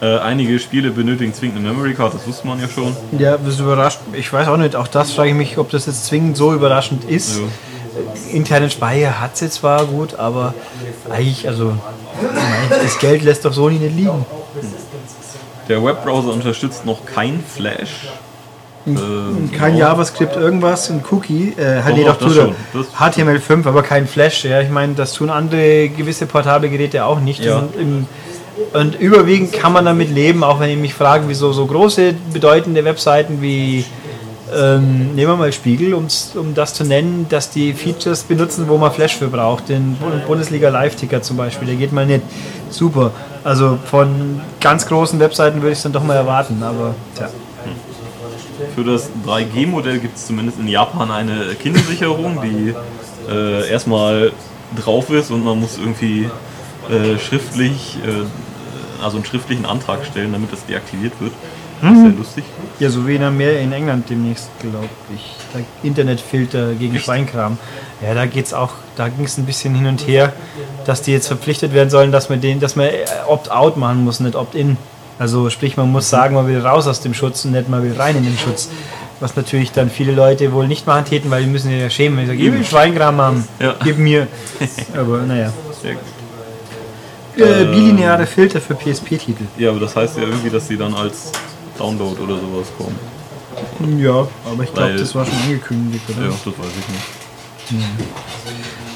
Äh, 0.00 0.18
einige 0.18 0.58
Spiele 0.58 0.90
benötigen 0.90 1.32
zwingend 1.32 1.58
eine 1.58 1.68
Memory 1.68 1.94
Card, 1.94 2.14
das 2.14 2.26
wusste 2.26 2.46
man 2.48 2.60
ja 2.60 2.68
schon. 2.68 2.94
Ja, 3.16 3.38
das 3.38 3.60
überrascht. 3.60 4.00
Ich 4.12 4.30
weiß 4.30 4.48
auch 4.48 4.56
nicht, 4.56 4.74
auch 4.74 4.88
das 4.88 5.12
frage 5.12 5.30
ich 5.30 5.36
mich, 5.36 5.56
ob 5.56 5.70
das 5.70 5.86
jetzt 5.86 6.06
zwingend 6.06 6.36
so 6.36 6.52
überraschend 6.52 7.04
ist. 7.04 7.38
Ja. 7.38 7.44
Internen 8.33 8.70
Speicher 8.70 9.20
hat 9.20 9.37
sie 9.37 9.50
zwar 9.50 9.85
gut, 9.87 10.14
aber 10.16 10.54
eigentlich, 11.11 11.46
also 11.48 11.74
das 12.70 12.98
Geld 12.98 13.22
lässt 13.22 13.44
doch 13.44 13.52
Sony 13.52 13.76
nicht 13.76 13.96
liegen. 13.96 14.24
Der 15.68 15.83
Webbrowser 15.83 16.33
unterstützt 16.33 16.85
noch 16.85 17.04
kein 17.07 17.42
Flash. 17.42 18.09
Ähm, 18.87 19.50
Kein 19.57 19.76
ja. 19.76 19.88
JavaScript, 19.88 20.37
irgendwas, 20.37 20.90
ein 20.90 21.02
Cookie, 21.11 21.54
äh, 21.57 21.80
Doch, 21.80 21.94
nee, 21.96 22.04
doch, 22.04 22.18
doch, 22.18 22.52
das. 22.72 22.88
Das- 22.92 23.16
HTML5, 23.16 23.66
aber 23.66 23.83
kein 23.83 24.07
Flash. 24.07 24.44
Ja, 24.44 24.61
ich 24.61 24.68
meine, 24.68 24.92
das 24.92 25.14
tun 25.14 25.30
andere 25.30 25.88
gewisse 25.88 26.26
portable 26.26 26.68
Geräte 26.68 27.07
auch 27.07 27.18
nicht. 27.20 27.42
Ja. 27.42 27.64
im, 27.78 28.07
und 28.72 29.00
überwiegend 29.00 29.52
kann 29.52 29.72
man 29.72 29.85
damit 29.87 30.11
leben, 30.11 30.44
auch 30.44 30.61
wenn 30.61 30.70
ich 30.70 30.76
mich 30.76 30.94
frage, 30.94 31.24
wieso 31.28 31.52
so 31.52 31.66
große, 31.66 32.14
bedeutende 32.33 32.85
Webseiten 32.85 33.40
wie 33.40 33.85
ähm, 34.54 35.14
nehmen 35.14 35.33
wir 35.33 35.37
mal 35.37 35.52
Spiegel, 35.52 35.94
um 35.94 36.07
das 36.54 36.74
zu 36.74 36.85
nennen, 36.85 37.26
dass 37.28 37.50
die 37.50 37.72
Features 37.72 38.24
benutzen, 38.24 38.68
wo 38.68 38.76
man 38.76 38.92
Flash 38.92 39.16
für 39.16 39.28
braucht. 39.28 39.68
Den 39.68 39.96
Bu- 39.96 40.26
Bundesliga 40.26 40.68
Live-Ticker 40.68 41.22
zum 41.22 41.37
Beispiel, 41.37 41.66
der 41.66 41.76
geht 41.76 41.92
mal 41.92 42.04
nicht. 42.07 42.22
Super. 42.70 43.12
Also 43.42 43.78
von 43.85 44.40
ganz 44.61 44.87
großen 44.87 45.18
Webseiten 45.20 45.61
würde 45.62 45.72
ich 45.72 45.78
es 45.78 45.83
dann 45.83 45.92
doch 45.92 46.02
mal 46.04 46.16
erwarten, 46.16 46.62
aber 46.62 46.94
tja. 47.16 47.28
Für 48.74 48.85
das 48.85 49.11
3G-Modell 49.26 49.98
gibt 49.98 50.16
es 50.16 50.26
zumindest 50.26 50.59
in 50.59 50.68
Japan 50.68 51.11
eine 51.11 51.54
Kindersicherung, 51.61 52.40
die 52.42 52.74
äh, 53.30 53.68
erstmal 53.68 54.33
drauf 54.83 55.11
ist 55.11 55.30
und 55.30 55.44
man 55.44 55.59
muss 55.61 55.78
irgendwie 55.78 56.28
äh, 56.90 57.18
schriftlich, 57.18 57.98
äh, 58.07 59.02
also 59.04 59.16
einen 59.16 59.26
schriftlichen 59.26 59.66
Antrag 59.66 60.04
stellen, 60.04 60.33
damit 60.33 60.52
das 60.52 60.64
deaktiviert 60.66 61.12
wird. 61.20 61.33
Das 61.82 61.92
ist 61.92 62.00
sehr 62.00 62.10
lustig. 62.10 62.44
Ja, 62.80 62.88
so 62.90 63.06
wie 63.06 63.16
in, 63.16 63.22
Amer 63.22 63.50
in 63.58 63.72
England 63.72 64.08
demnächst, 64.08 64.48
glaube 64.60 64.88
ich. 65.14 65.34
Da 65.52 65.60
Internetfilter 65.82 66.74
gegen 66.74 66.98
Schweinkram. 66.98 67.58
Ja, 68.02 68.14
da 68.14 68.26
geht's 68.26 68.52
auch, 68.54 68.70
da 68.96 69.08
ging 69.08 69.24
es 69.24 69.38
ein 69.38 69.46
bisschen 69.46 69.74
hin 69.74 69.87
und 69.87 70.06
her, 70.06 70.32
dass 70.87 71.02
die 71.02 71.12
jetzt 71.12 71.26
verpflichtet 71.28 71.72
werden 71.74 71.90
sollen, 71.90 72.10
dass 72.12 72.28
man 72.30 72.40
den, 72.40 72.60
dass 72.60 72.76
man 72.76 72.87
äh, 72.87 73.04
Opt-out 73.28 73.76
machen 73.76 74.04
muss, 74.04 74.20
nicht 74.20 74.34
Opt-in. 74.37 74.76
Also 75.18 75.48
sprich, 75.50 75.76
man 75.76 75.90
muss 75.92 76.10
sagen, 76.10 76.34
man 76.34 76.46
will 76.48 76.58
raus 76.60 76.87
aus 76.88 77.00
dem 77.00 77.14
Schutz 77.14 77.44
und 77.44 77.52
nicht 77.52 77.68
man 77.68 77.82
will 77.82 77.94
rein 77.96 78.16
in 78.16 78.24
den 78.24 78.37
Schutz. 78.37 78.68
Was 79.20 79.37
natürlich 79.37 79.70
dann 79.70 79.88
viele 79.90 80.12
Leute 80.12 80.52
wohl 80.52 80.66
nicht 80.66 80.87
machen 80.88 81.04
täten, 81.04 81.30
weil 81.30 81.44
die 81.44 81.48
müssen 81.48 81.70
ja 81.70 81.88
schämen. 81.88 82.16
Wenn 82.18 82.24
ich 82.24 82.30
sage, 82.30 82.42
ich 82.42 82.52
will 82.52 82.64
Schweinkram 82.64 83.20
haben, 83.20 83.48
Ja. 83.60 83.74
gib 83.84 83.98
mir. 83.98 84.26
Aber 84.96 85.18
naja. 85.18 85.52
Sehr 85.80 85.92
gut. 85.94 86.02
Äh, 87.37 87.64
bilineare 87.64 88.26
Filter 88.26 88.60
für 88.60 88.74
PSP-Titel. 88.74 89.44
Ja, 89.58 89.70
aber 89.70 89.80
das 89.80 89.96
heißt 89.96 90.16
ja 90.18 90.22
irgendwie, 90.22 90.50
dass 90.50 90.68
die 90.68 90.76
dann 90.76 90.94
als 90.94 91.32
Download 91.78 92.20
oder 92.20 92.37
sowas 92.37 92.68
kommen. 92.76 92.98
Ja, 93.98 94.26
aber 94.44 94.62
ich 94.62 94.72
glaube, 94.72 94.94
das 94.94 95.14
war 95.14 95.24
schon 95.26 95.38
angekündigt, 95.44 96.04
oder? 96.08 96.26
Ja, 96.26 96.32
das 96.32 96.46
weiß 96.46 96.72
ich 96.78 96.88
nicht. 96.88 97.82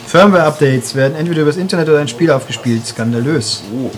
Firmware-Updates 0.06 0.94
werden 0.94 1.16
entweder 1.16 1.42
übers 1.42 1.56
Internet 1.56 1.88
oder 1.88 1.98
ein 1.98 2.08
Spiel 2.08 2.30
aufgespielt. 2.30 2.86
Skandalös. 2.86 3.62
Oh, 3.72 3.90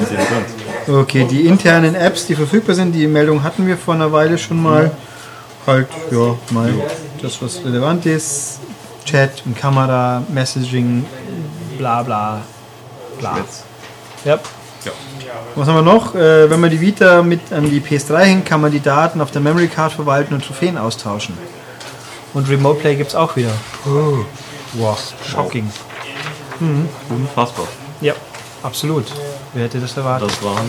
interessant. 0.00 0.46
Okay, 0.88 1.26
die 1.28 1.46
internen 1.46 1.94
Apps, 1.94 2.26
die 2.26 2.34
verfügbar 2.34 2.74
sind, 2.74 2.92
die 2.92 3.06
Meldung 3.06 3.42
hatten 3.42 3.66
wir 3.66 3.76
vor 3.76 3.94
einer 3.94 4.10
Weile 4.12 4.38
schon 4.38 4.62
mal. 4.62 4.90
Halt, 5.66 5.88
ja, 6.10 6.36
mal 6.50 6.72
das, 7.20 7.40
was 7.42 7.64
relevant 7.64 8.06
ist. 8.06 8.60
Chat 9.04 9.42
und 9.44 9.56
Kamera, 9.56 10.22
Messaging, 10.28 11.04
bla 11.78 12.02
bla 12.02 12.42
bla. 13.18 13.38
Jetzt. 13.38 13.64
Ja. 14.24 14.38
Was 15.54 15.68
haben 15.68 15.76
wir 15.76 15.82
noch? 15.82 16.14
Äh, 16.14 16.50
wenn 16.50 16.60
man 16.60 16.70
die 16.70 16.80
Vita 16.80 17.22
mit 17.22 17.52
an 17.52 17.68
die 17.70 17.80
PS3 17.80 18.18
hängt, 18.18 18.46
kann 18.46 18.60
man 18.60 18.70
die 18.70 18.80
Daten 18.80 19.20
auf 19.20 19.30
der 19.30 19.40
Memory 19.40 19.68
Card 19.68 19.92
verwalten 19.92 20.34
und 20.34 20.44
Trophäen 20.44 20.76
austauschen. 20.78 21.36
Und 22.34 22.48
Remote 22.48 22.80
Play 22.80 22.96
gibt 22.96 23.10
es 23.10 23.14
auch 23.14 23.36
wieder. 23.36 23.52
Oh. 23.86 24.24
Wow, 24.74 24.98
shocking. 25.24 25.70
Unfassbar. 27.08 27.66
Ja, 28.00 28.14
absolut. 28.62 29.06
Wer 29.54 29.64
hätte 29.64 29.80
das 29.80 29.96
erwartet? 29.96 30.30
Das 30.30 30.42
war 30.42 30.60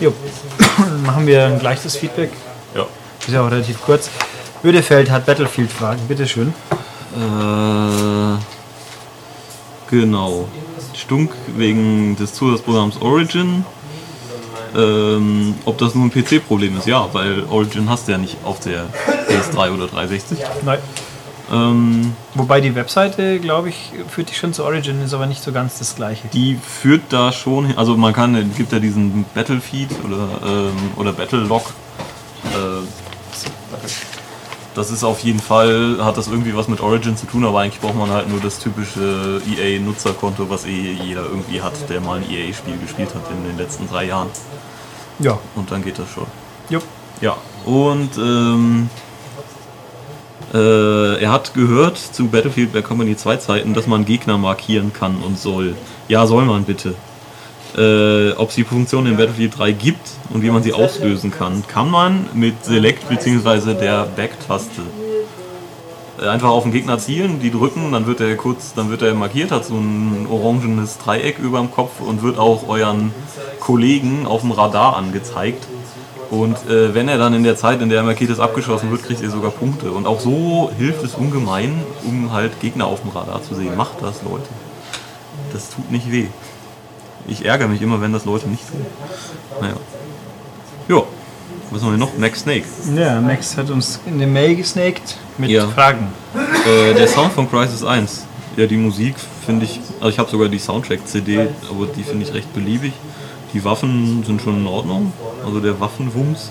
Jo. 0.00 0.12
Dann 0.78 1.02
machen 1.02 1.26
wir 1.26 1.44
ein 1.44 1.58
gleiches 1.58 1.96
Feedback. 1.96 2.30
Ja. 2.74 2.86
Ist 3.20 3.32
ja 3.32 3.42
auch 3.42 3.50
relativ 3.50 3.80
kurz. 3.82 4.10
Ödefeld 4.64 5.10
hat 5.10 5.26
Battlefield-Fragen, 5.26 6.00
bitteschön. 6.08 6.52
Äh, 7.14 8.38
genau. 9.90 10.48
Stunk 10.94 11.30
wegen 11.56 12.16
des 12.16 12.34
Zusatzprogramms 12.34 13.00
Origin. 13.00 13.64
Ähm, 14.74 15.54
ob 15.64 15.78
das 15.78 15.94
nur 15.94 16.04
ein 16.04 16.10
PC-Problem 16.10 16.78
ist? 16.78 16.86
Ja, 16.86 17.08
weil 17.12 17.44
Origin 17.50 17.88
hast 17.90 18.08
du 18.08 18.12
ja 18.12 18.18
nicht 18.18 18.36
auf 18.44 18.60
der 18.60 18.86
PS3 19.28 19.74
oder 19.74 19.86
360. 19.86 20.38
Nein. 20.64 20.78
Ähm, 21.52 22.14
Wobei 22.34 22.60
die 22.60 22.74
Webseite, 22.74 23.38
glaube 23.38 23.68
ich, 23.68 23.92
führt 24.08 24.30
dich 24.30 24.36
schon 24.36 24.52
zu 24.52 24.64
Origin, 24.64 25.00
ist 25.02 25.14
aber 25.14 25.26
nicht 25.26 25.42
so 25.42 25.52
ganz 25.52 25.78
das 25.78 25.94
gleiche. 25.94 26.26
die 26.28 26.56
führt 26.56 27.02
da 27.10 27.30
schon 27.30 27.66
hin, 27.66 27.78
also 27.78 27.96
man 27.96 28.12
kann, 28.12 28.34
es 28.34 28.56
gibt 28.56 28.72
ja 28.72 28.80
diesen 28.80 29.24
Battlefeed 29.32 29.90
oder, 30.04 30.28
ähm, 30.44 30.72
oder 30.96 31.12
Battlelog. 31.12 31.72
Äh, 32.46 32.84
das 34.74 34.90
ist 34.90 35.04
auf 35.04 35.20
jeden 35.20 35.40
Fall, 35.40 35.98
hat 36.02 36.18
das 36.18 36.28
irgendwie 36.28 36.54
was 36.54 36.68
mit 36.68 36.80
Origin 36.80 37.16
zu 37.16 37.26
tun, 37.26 37.44
aber 37.46 37.60
eigentlich 37.60 37.80
braucht 37.80 37.94
man 37.96 38.10
halt 38.10 38.28
nur 38.28 38.40
das 38.40 38.58
typische 38.58 39.40
EA-Nutzerkonto, 39.48 40.50
was 40.50 40.66
eh 40.66 40.92
jeder 41.02 41.24
irgendwie 41.24 41.62
hat, 41.62 41.72
der 41.88 42.00
mal 42.02 42.18
ein 42.18 42.30
EA-Spiel 42.30 42.76
gespielt 42.76 43.14
hat 43.14 43.22
in 43.30 43.48
den 43.48 43.56
letzten 43.56 43.88
drei 43.88 44.04
Jahren. 44.04 44.28
Ja. 45.18 45.38
Und 45.54 45.70
dann 45.70 45.82
geht 45.82 45.98
das 45.98 46.10
schon. 46.10 46.26
Jo. 46.68 46.80
Ja, 47.20 47.36
und 47.64 48.10
ähm, 48.18 48.90
äh, 50.52 51.22
er 51.22 51.32
hat 51.32 51.54
gehört 51.54 51.98
zu 51.98 52.28
Battlefield 52.28 52.72
Bad 52.72 52.84
Company 52.84 53.16
2 53.16 53.36
Zeiten, 53.36 53.74
dass 53.74 53.86
man 53.86 54.04
Gegner 54.04 54.36
markieren 54.38 54.92
kann 54.92 55.16
und 55.16 55.38
soll. 55.38 55.74
Ja, 56.08 56.26
soll 56.26 56.44
man 56.44 56.64
bitte. 56.64 56.94
Äh, 57.76 58.32
Ob 58.36 58.50
es 58.50 58.54
die 58.54 58.64
Funktion 58.64 59.06
in 59.06 59.16
Battlefield 59.16 59.58
3 59.58 59.72
gibt 59.72 60.08
und 60.30 60.42
wie 60.42 60.50
man 60.50 60.62
sie 60.62 60.72
auslösen 60.72 61.30
kann, 61.30 61.64
kann 61.66 61.90
man 61.90 62.26
mit 62.34 62.64
Select 62.64 63.08
bzw. 63.08 63.74
der 63.74 64.04
Back-Taste 64.04 64.82
einfach 66.20 66.48
auf 66.48 66.62
den 66.62 66.72
Gegner 66.72 66.98
zielen, 66.98 67.40
die 67.40 67.50
drücken, 67.50 67.92
dann 67.92 68.06
wird 68.06 68.20
er 68.20 68.36
kurz, 68.36 68.74
dann 68.74 68.90
wird 68.90 69.02
er 69.02 69.14
markiert, 69.14 69.50
hat 69.50 69.64
so 69.64 69.74
ein 69.74 70.26
orangenes 70.30 70.98
Dreieck 70.98 71.38
über 71.38 71.58
dem 71.58 71.70
Kopf 71.70 72.00
und 72.00 72.22
wird 72.22 72.38
auch 72.38 72.68
euren 72.68 73.12
Kollegen 73.60 74.26
auf 74.26 74.40
dem 74.42 74.52
Radar 74.52 74.96
angezeigt. 74.96 75.66
Und 76.30 76.56
äh, 76.68 76.94
wenn 76.94 77.08
er 77.08 77.18
dann 77.18 77.34
in 77.34 77.44
der 77.44 77.56
Zeit, 77.56 77.80
in 77.80 77.88
der 77.88 77.98
er 77.98 78.04
markiert 78.04 78.30
ist, 78.30 78.40
abgeschossen 78.40 78.90
wird, 78.90 79.04
kriegt 79.04 79.20
ihr 79.20 79.30
sogar 79.30 79.50
Punkte. 79.50 79.92
Und 79.92 80.06
auch 80.06 80.20
so 80.20 80.70
hilft 80.76 81.04
es 81.04 81.14
ungemein, 81.14 81.82
um 82.04 82.32
halt 82.32 82.60
Gegner 82.60 82.86
auf 82.86 83.02
dem 83.02 83.10
Radar 83.10 83.42
zu 83.42 83.54
sehen. 83.54 83.76
Macht 83.76 84.02
das, 84.02 84.22
Leute. 84.22 84.48
Das 85.52 85.70
tut 85.70 85.90
nicht 85.90 86.10
weh. 86.10 86.26
Ich 87.28 87.44
ärgere 87.44 87.68
mich 87.68 87.82
immer, 87.82 88.00
wenn 88.00 88.12
das 88.12 88.24
Leute 88.24 88.48
nicht 88.48 88.66
tun. 88.68 88.84
Naja. 89.60 89.76
Ja. 90.88 91.02
Was 91.70 91.82
haben 91.82 91.90
wir 91.92 91.98
noch? 91.98 92.16
Max 92.16 92.40
Snake. 92.40 92.64
Ja, 92.96 93.20
Max 93.20 93.56
hat 93.56 93.70
uns 93.70 94.00
in 94.06 94.18
der 94.18 94.28
Mail 94.28 94.56
gesnaked 94.56 95.16
mit 95.38 95.50
Ja. 95.50 95.66
Fragen. 95.66 96.08
Äh, 96.34 96.94
der 96.94 97.08
Sound 97.08 97.32
von 97.32 97.50
Crisis 97.50 97.82
1. 97.84 98.24
Ja, 98.56 98.66
die 98.66 98.76
Musik 98.76 99.14
finde 99.44 99.64
ich, 99.64 99.80
also 99.98 100.08
ich 100.08 100.18
habe 100.18 100.30
sogar 100.30 100.48
die 100.48 100.58
Soundtrack-CD, 100.58 101.48
aber 101.70 101.86
die 101.94 102.02
finde 102.02 102.24
ich 102.24 102.32
recht 102.32 102.52
beliebig. 102.54 102.92
Die 103.52 103.64
Waffen 103.64 104.22
sind 104.24 104.40
schon 104.42 104.58
in 104.58 104.66
Ordnung, 104.66 105.12
also 105.44 105.60
der 105.60 105.78
Waffenwumms. 105.80 106.50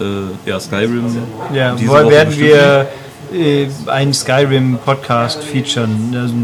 Äh, 0.00 0.48
ja, 0.48 0.58
Skyrim. 0.58 1.04
Ja, 1.52 1.74
diese 1.74 1.92
werden 1.92 2.28
bestimmt 2.28 2.38
wir 2.48 2.88
äh, 3.32 3.68
einen 3.86 4.12
Skyrim-Podcast 4.14 5.42
featuren? 5.44 6.14
Also, 6.20 6.34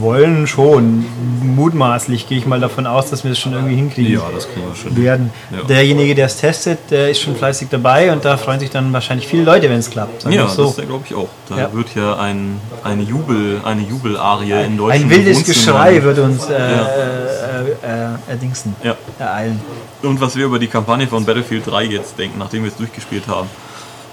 wollen 0.00 0.46
schon. 0.46 1.04
Mutmaßlich 1.42 2.26
gehe 2.26 2.38
ich 2.38 2.46
mal 2.46 2.58
davon 2.60 2.86
aus, 2.86 3.10
dass 3.10 3.24
wir 3.24 3.32
es 3.32 3.38
schon 3.38 3.52
irgendwie 3.52 3.76
hinkriegen. 3.76 4.12
Ja, 4.14 4.22
das 4.34 4.48
kriegen 4.50 4.66
wir 4.66 4.74
schon. 4.74 4.96
werden. 4.96 5.30
Ja. 5.50 5.62
Derjenige, 5.64 6.14
der 6.14 6.26
es 6.26 6.36
testet, 6.38 6.78
der 6.90 7.10
ist 7.10 7.20
schon 7.20 7.36
fleißig 7.36 7.68
dabei 7.70 8.10
und 8.12 8.24
da 8.24 8.36
freuen 8.38 8.60
sich 8.60 8.70
dann 8.70 8.92
wahrscheinlich 8.92 9.26
viele 9.28 9.42
Leute, 9.44 9.68
wenn 9.68 9.78
es 9.78 9.90
klappt. 9.90 10.24
Ja, 10.24 10.30
wir 10.30 10.38
das 10.42 10.54
so. 10.54 10.72
glaube 10.72 11.04
ich 11.06 11.14
auch. 11.14 11.28
Da 11.50 11.58
Ja. 11.58 11.72
wird 11.74 11.94
ja 11.94 12.16
ein, 12.16 12.58
eine, 12.82 13.02
Jubel, 13.02 13.60
eine 13.64 13.82
Jubelarie 13.82 14.52
in 14.64 14.78
deutschen 14.78 15.02
Ein 15.04 15.10
wildes. 15.10 15.44
Geschrei 15.44 16.02
wird 16.02 16.18
uns 16.18 16.46
äh, 16.48 16.52
Ja. 16.52 16.86
äh, 16.86 17.70
äh, 17.82 18.30
erdingsen, 18.30 18.74
Ja. 18.82 18.96
ereilen. 19.18 19.60
Und 20.02 20.20
was 20.20 20.34
wir 20.36 20.46
über 20.46 20.58
die 20.58 20.68
Kampagne 20.68 21.06
von 21.06 21.24
Battlefield 21.24 21.66
3 21.66 21.84
jetzt 21.84 22.18
denken, 22.18 22.38
nachdem 22.38 22.62
wir 22.62 22.70
es 22.70 22.76
durchgespielt 22.76 23.26
haben. 23.28 23.48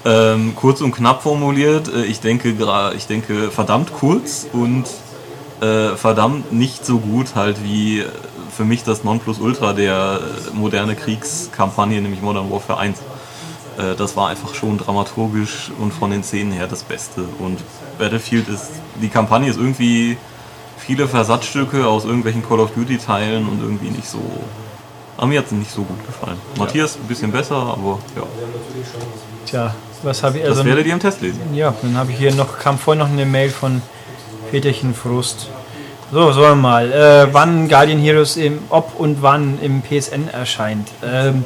Ähm, 0.06 0.54
kurz 0.54 0.82
und 0.82 0.92
knapp 0.92 1.22
formuliert, 1.24 1.92
äh, 1.92 2.04
ich 2.04 2.20
denke, 2.20 2.54
ich 2.96 3.06
denke 3.08 3.50
verdammt 3.50 3.92
kurz 3.92 4.46
und 4.52 4.84
äh, 5.60 5.96
verdammt 5.96 6.52
nicht 6.52 6.86
so 6.86 6.98
gut 7.00 7.34
halt 7.34 7.64
wie 7.64 8.00
äh, 8.00 8.06
für 8.56 8.64
mich 8.64 8.84
das 8.84 9.02
Nonplusultra 9.02 9.72
der 9.72 10.20
äh, 10.20 10.56
moderne 10.56 10.94
Kriegskampagne, 10.94 12.00
nämlich 12.00 12.22
Modern 12.22 12.52
Warfare 12.52 12.78
1. 12.78 12.98
Äh, 13.78 13.96
das 13.96 14.16
war 14.16 14.28
einfach 14.28 14.54
schon 14.54 14.78
dramaturgisch 14.78 15.72
und 15.80 15.92
von 15.92 16.12
den 16.12 16.22
Szenen 16.22 16.52
her 16.52 16.68
das 16.68 16.84
Beste. 16.84 17.24
Und 17.40 17.58
Battlefield 17.98 18.48
ist, 18.48 18.70
die 19.02 19.08
Kampagne 19.08 19.50
ist 19.50 19.56
irgendwie 19.56 20.18
viele 20.78 21.08
Versatzstücke 21.08 21.84
aus 21.86 22.04
irgendwelchen 22.04 22.46
Call 22.46 22.60
of 22.60 22.70
Duty 22.72 22.98
Teilen 22.98 23.48
und 23.48 23.60
irgendwie 23.60 23.90
nicht 23.90 24.08
so 24.08 24.20
Aber 25.16 25.26
mir 25.26 25.40
hat 25.40 25.46
es 25.46 25.52
nicht 25.52 25.72
so 25.72 25.82
gut 25.82 26.06
gefallen. 26.06 26.38
Matthias 26.58 26.96
ein 26.96 27.08
bisschen 27.08 27.32
besser, 27.32 27.56
aber 27.56 27.98
ja. 28.14 28.22
Tja, 29.46 29.74
was 30.06 30.22
habe 30.22 30.38
ich 30.38 30.44
Das 30.44 30.58
also. 30.58 30.64
werdet 30.64 30.86
ihr 30.86 30.94
im 30.94 31.00
Test 31.00 31.20
lesen. 31.20 31.40
Ja, 31.54 31.74
dann 31.82 31.96
habe 31.96 32.12
ich 32.12 32.18
hier 32.18 32.34
noch, 32.34 32.58
kam 32.58 32.78
vorhin 32.78 33.00
noch 33.00 33.10
eine 33.10 33.26
Mail 33.26 33.50
von 33.50 33.82
Väterchen 34.50 34.94
Frust. 34.94 35.48
So, 36.12 36.32
sollen 36.32 36.50
wir 36.50 36.62
mal. 36.62 36.92
Äh, 36.92 37.34
wann 37.34 37.68
Guardian 37.68 37.98
Heroes 37.98 38.36
im, 38.36 38.60
ob 38.70 38.98
und 38.98 39.22
wann 39.22 39.58
im 39.60 39.82
PSN 39.82 40.28
erscheint. 40.32 40.88
Ähm, 41.04 41.44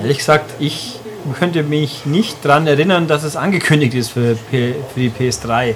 ehrlich 0.00 0.18
gesagt, 0.18 0.54
ich 0.58 0.98
könnte 1.38 1.62
mich 1.62 2.06
nicht 2.06 2.42
daran 2.42 2.66
erinnern, 2.66 3.06
dass 3.06 3.22
es 3.22 3.36
angekündigt 3.36 3.94
ist 3.94 4.10
für, 4.10 4.34
P 4.34 4.74
für 4.94 5.00
die 5.00 5.10
PS3. 5.10 5.74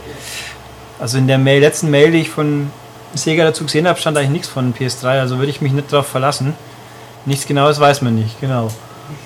Also 0.98 1.18
in 1.18 1.26
der 1.26 1.38
Mail, 1.38 1.60
letzten 1.60 1.90
Mail, 1.90 2.10
die 2.10 2.20
ich 2.20 2.30
von 2.30 2.70
Sega 3.14 3.44
dazu 3.44 3.64
gesehen 3.64 3.86
habe, 3.86 4.00
stand 4.00 4.16
eigentlich 4.16 4.30
nichts 4.30 4.48
von 4.48 4.72
PS3, 4.72 5.20
also 5.20 5.38
würde 5.38 5.50
ich 5.50 5.60
mich 5.60 5.72
nicht 5.72 5.92
darauf 5.92 6.06
verlassen. 6.06 6.54
Nichts 7.26 7.46
Genaues 7.46 7.78
weiß 7.78 8.00
man 8.02 8.14
nicht, 8.14 8.40
genau. 8.40 8.70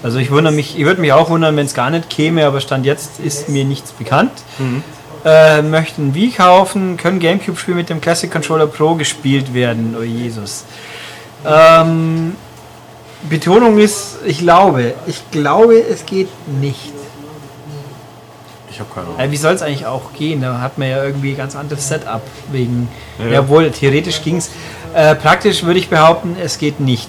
Also 0.03 0.19
ich 0.19 0.31
wundere 0.31 0.53
mich, 0.53 0.79
ich 0.79 0.85
würde 0.85 1.01
mich 1.01 1.13
auch 1.13 1.31
wundern, 1.31 1.57
wenn 1.57 1.67
es 1.67 1.75
gar 1.75 1.91
nicht 1.91 2.11
käme, 2.11 2.47
aber 2.47 2.61
Stand 2.61 2.87
jetzt 2.87 3.21
ist 3.21 3.49
mir 3.49 3.65
nichts 3.65 3.93
bekannt. 3.93 4.33
Äh, 5.25 5.63
möchten 5.63 6.15
Wii 6.15 6.31
kaufen, 6.31 6.97
können 6.97 7.19
Gamecube-Spiele 7.19 7.77
mit 7.77 7.91
dem 7.91 8.01
Classic 8.01 8.31
Controller 8.31 8.69
Pro 8.69 8.95
gespielt 8.95 9.55
werden. 9.55 9.97
Oh 9.99 10.03
Jesus. 10.03 10.65
Ähm, 11.45 12.37
Betonung 13.29 13.79
ist, 13.79 14.19
ich 14.25 14.39
glaube, 14.39 14.95
ich 15.07 15.31
glaube, 15.31 15.81
es 15.81 16.07
geht 16.07 16.29
nicht. 16.61 16.93
Ich 18.71 18.79
habe 18.79 18.91
keine 18.95 19.07
Ahnung. 19.07 19.19
Äh, 19.21 19.31
wie 19.31 19.37
soll 19.37 19.55
es 19.55 19.63
eigentlich 19.63 19.87
auch 19.87 20.13
gehen? 20.13 20.43
Da 20.43 20.61
hat 20.61 20.79
man 20.79 20.89
ja 20.91 21.03
irgendwie 21.03 21.31
ein 21.31 21.37
ganz 21.39 21.57
anderes 21.57 21.89
Setup 21.89 22.23
wegen. 22.53 22.89
Ja. 23.19 23.27
Jawohl, 23.41 23.71
theoretisch 23.71 24.23
ging 24.23 24.37
es. 24.37 24.51
Äh, 24.95 25.15
praktisch 25.15 25.65
würde 25.65 25.79
ich 25.79 25.89
behaupten, 25.89 26.37
es 26.41 26.59
geht 26.59 26.79
nicht. 26.79 27.09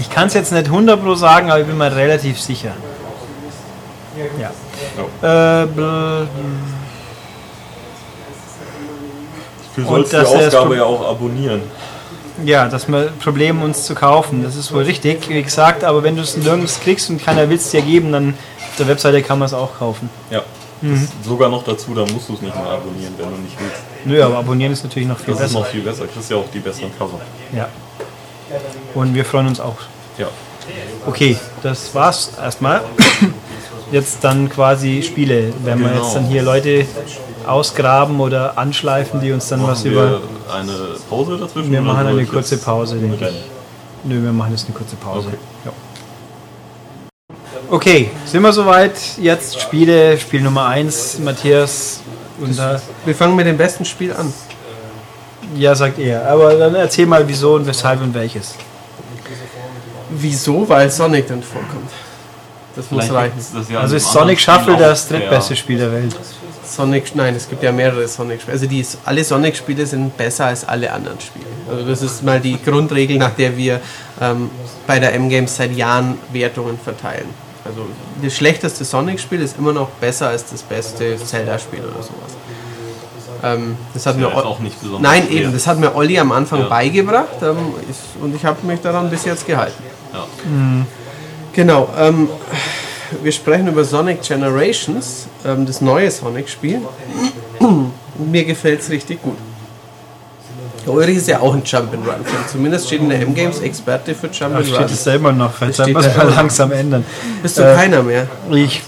Ich 0.00 0.10
kann 0.10 0.28
es 0.28 0.34
jetzt 0.34 0.52
nicht 0.52 0.66
100 0.66 1.02
pro 1.02 1.14
sagen, 1.14 1.50
aber 1.50 1.60
ich 1.60 1.66
bin 1.66 1.76
mir 1.78 1.94
relativ 1.94 2.40
sicher. 2.40 2.72
Ja. 4.38 4.50
Äh, 5.22 5.66
bl- 5.66 6.26
Du 9.74 9.84
sollst 9.84 10.12
die 10.12 10.16
das 10.16 10.54
Pro- 10.54 10.74
ja 10.74 10.84
auch 10.84 11.08
abonnieren. 11.08 11.62
ja, 12.44 12.68
das 12.68 12.86
Problem 13.22 13.62
uns 13.62 13.84
zu 13.86 13.94
kaufen, 13.94 14.42
das 14.42 14.54
ist 14.56 14.72
wohl 14.72 14.82
richtig, 14.82 15.28
wie 15.30 15.42
gesagt, 15.42 15.82
aber 15.82 16.02
wenn 16.02 16.14
du 16.16 16.22
es 16.22 16.36
nirgends 16.36 16.78
kriegst 16.80 17.08
und 17.08 17.24
keiner 17.24 17.48
will 17.48 17.56
es 17.56 17.70
dir 17.70 17.80
geben, 17.80 18.12
dann 18.12 18.34
auf 18.58 18.76
der 18.78 18.88
Webseite 18.88 19.22
kann 19.22 19.38
man 19.38 19.46
es 19.46 19.54
auch 19.54 19.78
kaufen. 19.78 20.10
Ja. 20.30 20.42
Mhm. 20.82 21.08
Das 21.18 21.26
sogar 21.26 21.48
noch 21.48 21.64
dazu, 21.64 21.94
da 21.94 22.02
musst 22.12 22.28
du 22.28 22.34
es 22.34 22.42
nicht 22.42 22.54
mal 22.54 22.66
abonnieren, 22.74 23.14
wenn 23.16 23.30
du 23.30 23.36
nicht 23.42 23.56
willst. 23.58 23.80
Nö, 24.04 24.22
aber 24.22 24.38
abonnieren 24.38 24.72
ist 24.72 24.82
natürlich 24.82 25.08
noch 25.08 25.18
viel 25.18 25.32
Das 25.32 25.42
ist 25.44 25.48
besser. 25.48 25.60
noch 25.60 25.66
viel 25.66 25.80
besser. 25.82 26.06
Kriegst 26.06 26.30
ja 26.30 26.36
auch 26.36 26.50
die 26.52 26.58
besseren 26.58 26.90
Cover. 26.98 27.20
Ja. 27.56 27.68
Und 28.94 29.14
wir 29.14 29.24
freuen 29.24 29.46
uns 29.48 29.60
auch. 29.60 29.76
Ja. 30.18 30.28
Okay, 31.06 31.36
das 31.62 31.94
war's 31.94 32.32
erstmal. 32.40 32.82
Jetzt 33.90 34.22
dann 34.22 34.48
quasi 34.48 35.02
Spiele. 35.02 35.52
Wenn 35.64 35.80
wir 35.80 35.88
Genau. 35.88 36.02
jetzt 36.02 36.14
dann 36.14 36.26
hier 36.26 36.42
Leute 36.42 36.86
ausgraben 37.46 38.20
oder 38.20 38.56
anschleifen, 38.56 39.20
die 39.20 39.32
uns 39.32 39.48
dann 39.48 39.62
was 39.66 39.80
Machen 39.84 39.92
über. 39.92 40.10
wir 40.10 40.20
eine 40.54 40.72
Pause 41.10 41.36
dazwischen? 41.38 41.72
Wir 41.72 41.80
machen 41.82 42.06
eine 42.06 42.24
kurze 42.24 42.56
Pause, 42.58 42.96
denke 42.96 43.28
ich. 43.28 43.34
Nö, 44.04 44.22
wir 44.22 44.32
machen 44.32 44.52
jetzt 44.52 44.64
eine 44.66 44.74
kurze 44.74 44.96
Pause. 44.96 45.28
Okay. 45.28 45.38
Ja. 45.64 45.72
Okay, 47.70 48.10
sind 48.26 48.42
wir 48.42 48.52
soweit? 48.52 48.96
Jetzt 49.18 49.60
Spiele, 49.60 50.18
Spiel 50.18 50.42
Nummer 50.42 50.66
1, 50.66 51.18
Matthias. 51.20 52.00
Und 52.40 52.58
da, 52.58 52.80
Wir 53.04 53.14
fangen 53.14 53.34
mit 53.36 53.46
dem 53.46 53.56
besten 53.56 53.84
Spiel 53.84 54.12
an. 54.12 54.32
Ja, 55.56 55.74
sagt 55.74 55.98
er. 55.98 56.26
Aber 56.28 56.54
dann 56.54 56.74
erzähl 56.74 57.06
mal, 57.06 57.26
wieso 57.26 57.54
und 57.54 57.66
weshalb 57.66 58.00
und 58.02 58.14
welches. 58.14 58.54
Wieso? 60.10 60.68
Weil 60.68 60.90
Sonic 60.90 61.28
dann 61.28 61.42
vorkommt. 61.42 61.90
Das 62.76 62.90
muss 62.90 63.04
Vielleicht 63.04 63.34
reichen. 63.34 63.46
das 63.54 63.70
ja 63.70 63.80
Also 63.80 63.96
ist 63.96 64.10
Sonic 64.10 64.40
Shuffle 64.40 64.76
das 64.76 65.08
drittbeste 65.08 65.54
ja. 65.54 65.56
Spiel 65.58 65.78
der 65.78 65.92
Welt. 65.92 66.14
Sonic, 66.64 67.14
nein, 67.14 67.34
es 67.34 67.48
gibt 67.48 67.62
ja 67.62 67.70
mehrere 67.70 68.08
Sonic-Spiele. 68.08 68.52
Also 68.52 68.66
die, 68.66 68.84
alle 69.04 69.22
Sonic-Spiele 69.22 69.84
sind 69.84 70.16
besser 70.16 70.46
als 70.46 70.66
alle 70.66 70.90
anderen 70.90 71.20
Spiele. 71.20 71.44
Also 71.68 71.86
das 71.86 72.00
ist 72.00 72.22
mal 72.22 72.40
die 72.40 72.58
Grundregel, 72.62 73.18
nach 73.18 73.34
der 73.34 73.56
wir 73.56 73.80
ähm, 74.20 74.50
bei 74.86 74.98
der 74.98 75.12
M-Games 75.14 75.54
seit 75.54 75.76
Jahren 75.76 76.18
Wertungen 76.32 76.78
verteilen. 76.78 77.26
Also 77.64 77.86
das 78.22 78.34
schlechteste 78.34 78.84
Sonic-Spiel 78.84 79.42
ist 79.42 79.58
immer 79.58 79.72
noch 79.72 79.88
besser 79.88 80.28
als 80.28 80.46
das 80.46 80.62
beste 80.62 81.16
Zelda-Spiel 81.16 81.80
oder 81.80 82.02
sowas. 82.02 82.36
Ähm, 83.44 83.76
das 83.92 84.06
hat 84.06 84.18
Ja, 84.20 84.28
mir 84.28 84.36
auch 84.36 84.60
nicht 84.60 84.80
besonders 84.80 85.02
Nein, 85.02 85.24
schwer. 85.26 85.40
eben, 85.42 85.52
das 85.52 85.66
hat 85.66 85.78
mir 85.78 85.94
Olli 85.96 86.18
am 86.18 86.30
Anfang 86.32 86.60
Ja. 86.60 86.68
beigebracht 86.68 87.42
ähm, 87.42 87.56
ist, 87.90 88.00
und 88.20 88.34
ich 88.36 88.44
habe 88.44 88.64
mich 88.66 88.80
daran 88.80 89.10
bis 89.10 89.24
jetzt 89.24 89.46
gehalten. 89.46 89.82
Ja. 90.12 90.24
Genau, 91.52 91.88
ähm, 91.98 92.28
wir 93.22 93.32
sprechen 93.32 93.68
über 93.68 93.84
Sonic 93.84 94.22
Generations, 94.22 95.26
ähm, 95.44 95.66
das 95.66 95.80
neue 95.80 96.10
Sonic-Spiel. 96.10 96.80
Mir 98.18 98.44
gefällt 98.44 98.80
es 98.80 98.90
richtig 98.90 99.22
gut. 99.22 99.36
Der 100.86 100.92
Ulrich 100.94 101.16
ist 101.18 101.28
ja 101.28 101.38
auch 101.40 101.54
ein 101.54 101.62
Jump'n'Run-Fan. 101.62 102.48
Zumindest 102.50 102.86
steht 102.88 103.00
in 103.00 103.08
der 103.08 103.20
M-Games 103.22 103.60
Experte 103.60 104.14
für 104.14 104.28
Da 104.28 104.32
steht 104.34 104.48
Jump'n'Run. 104.48 104.84
es 104.84 105.04
selber 105.04 105.32
noch, 105.32 105.52
Das 105.60 105.76
sollten 105.76 105.94
wir 105.94 106.02
steht 106.02 106.34
langsam 106.36 106.72
ändern. 106.72 107.04
Bist 107.42 107.58
du 107.58 107.62
Äh, 107.62 107.74
keiner 107.74 108.02
mehr? 108.02 108.26
Ich, 108.50 108.82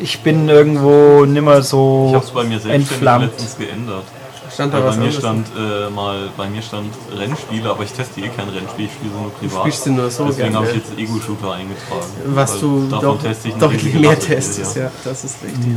ich 0.00 0.20
bin 0.22 0.48
irgendwo 0.48 1.24
nimmer 1.24 1.58
Ich 1.58 1.66
so 1.66 2.12
habe 2.14 2.24
es 2.24 2.30
bei 2.30 2.44
mir 2.44 2.64
entflammt. 2.66 3.26
letztens 3.26 3.56
geändert. 3.58 4.04
Stand 4.52 4.72
da 4.72 4.78
Weil 4.78 4.86
was 4.86 4.96
bei 4.96 5.02
mir 5.04 5.12
stand 5.12 5.46
äh, 5.58 5.90
mal, 5.90 6.30
bei 6.36 6.48
mir 6.48 6.62
stand 6.62 6.90
Rennspiele, 7.14 7.68
aber 7.68 7.82
ich 7.82 7.92
teste 7.92 8.20
eh 8.20 8.28
kein 8.28 8.48
Rennspiel, 8.48 8.86
ich 8.86 8.92
spiele 8.92 9.10
sie 9.12 9.20
nur 9.20 9.30
privat. 9.32 9.60
spielst 9.60 9.84
sie 9.84 9.90
nur 9.90 10.10
so 10.10 10.24
Deswegen 10.26 10.54
habe 10.54 10.66
ich 10.66 10.72
ja. 10.72 10.78
jetzt 10.78 10.98
Ego-Shooter 10.98 11.52
eingetragen. 11.52 12.06
Was 12.26 12.60
du 12.60 12.86
davon 12.88 13.00
doch, 13.02 13.22
teste 13.22 13.48
ich 13.48 13.54
deutlich 13.54 13.94
mehr 13.94 14.18
testest, 14.18 14.76
ja. 14.76 14.90
das 15.04 15.24
ist 15.24 15.36
richtig. 15.42 15.72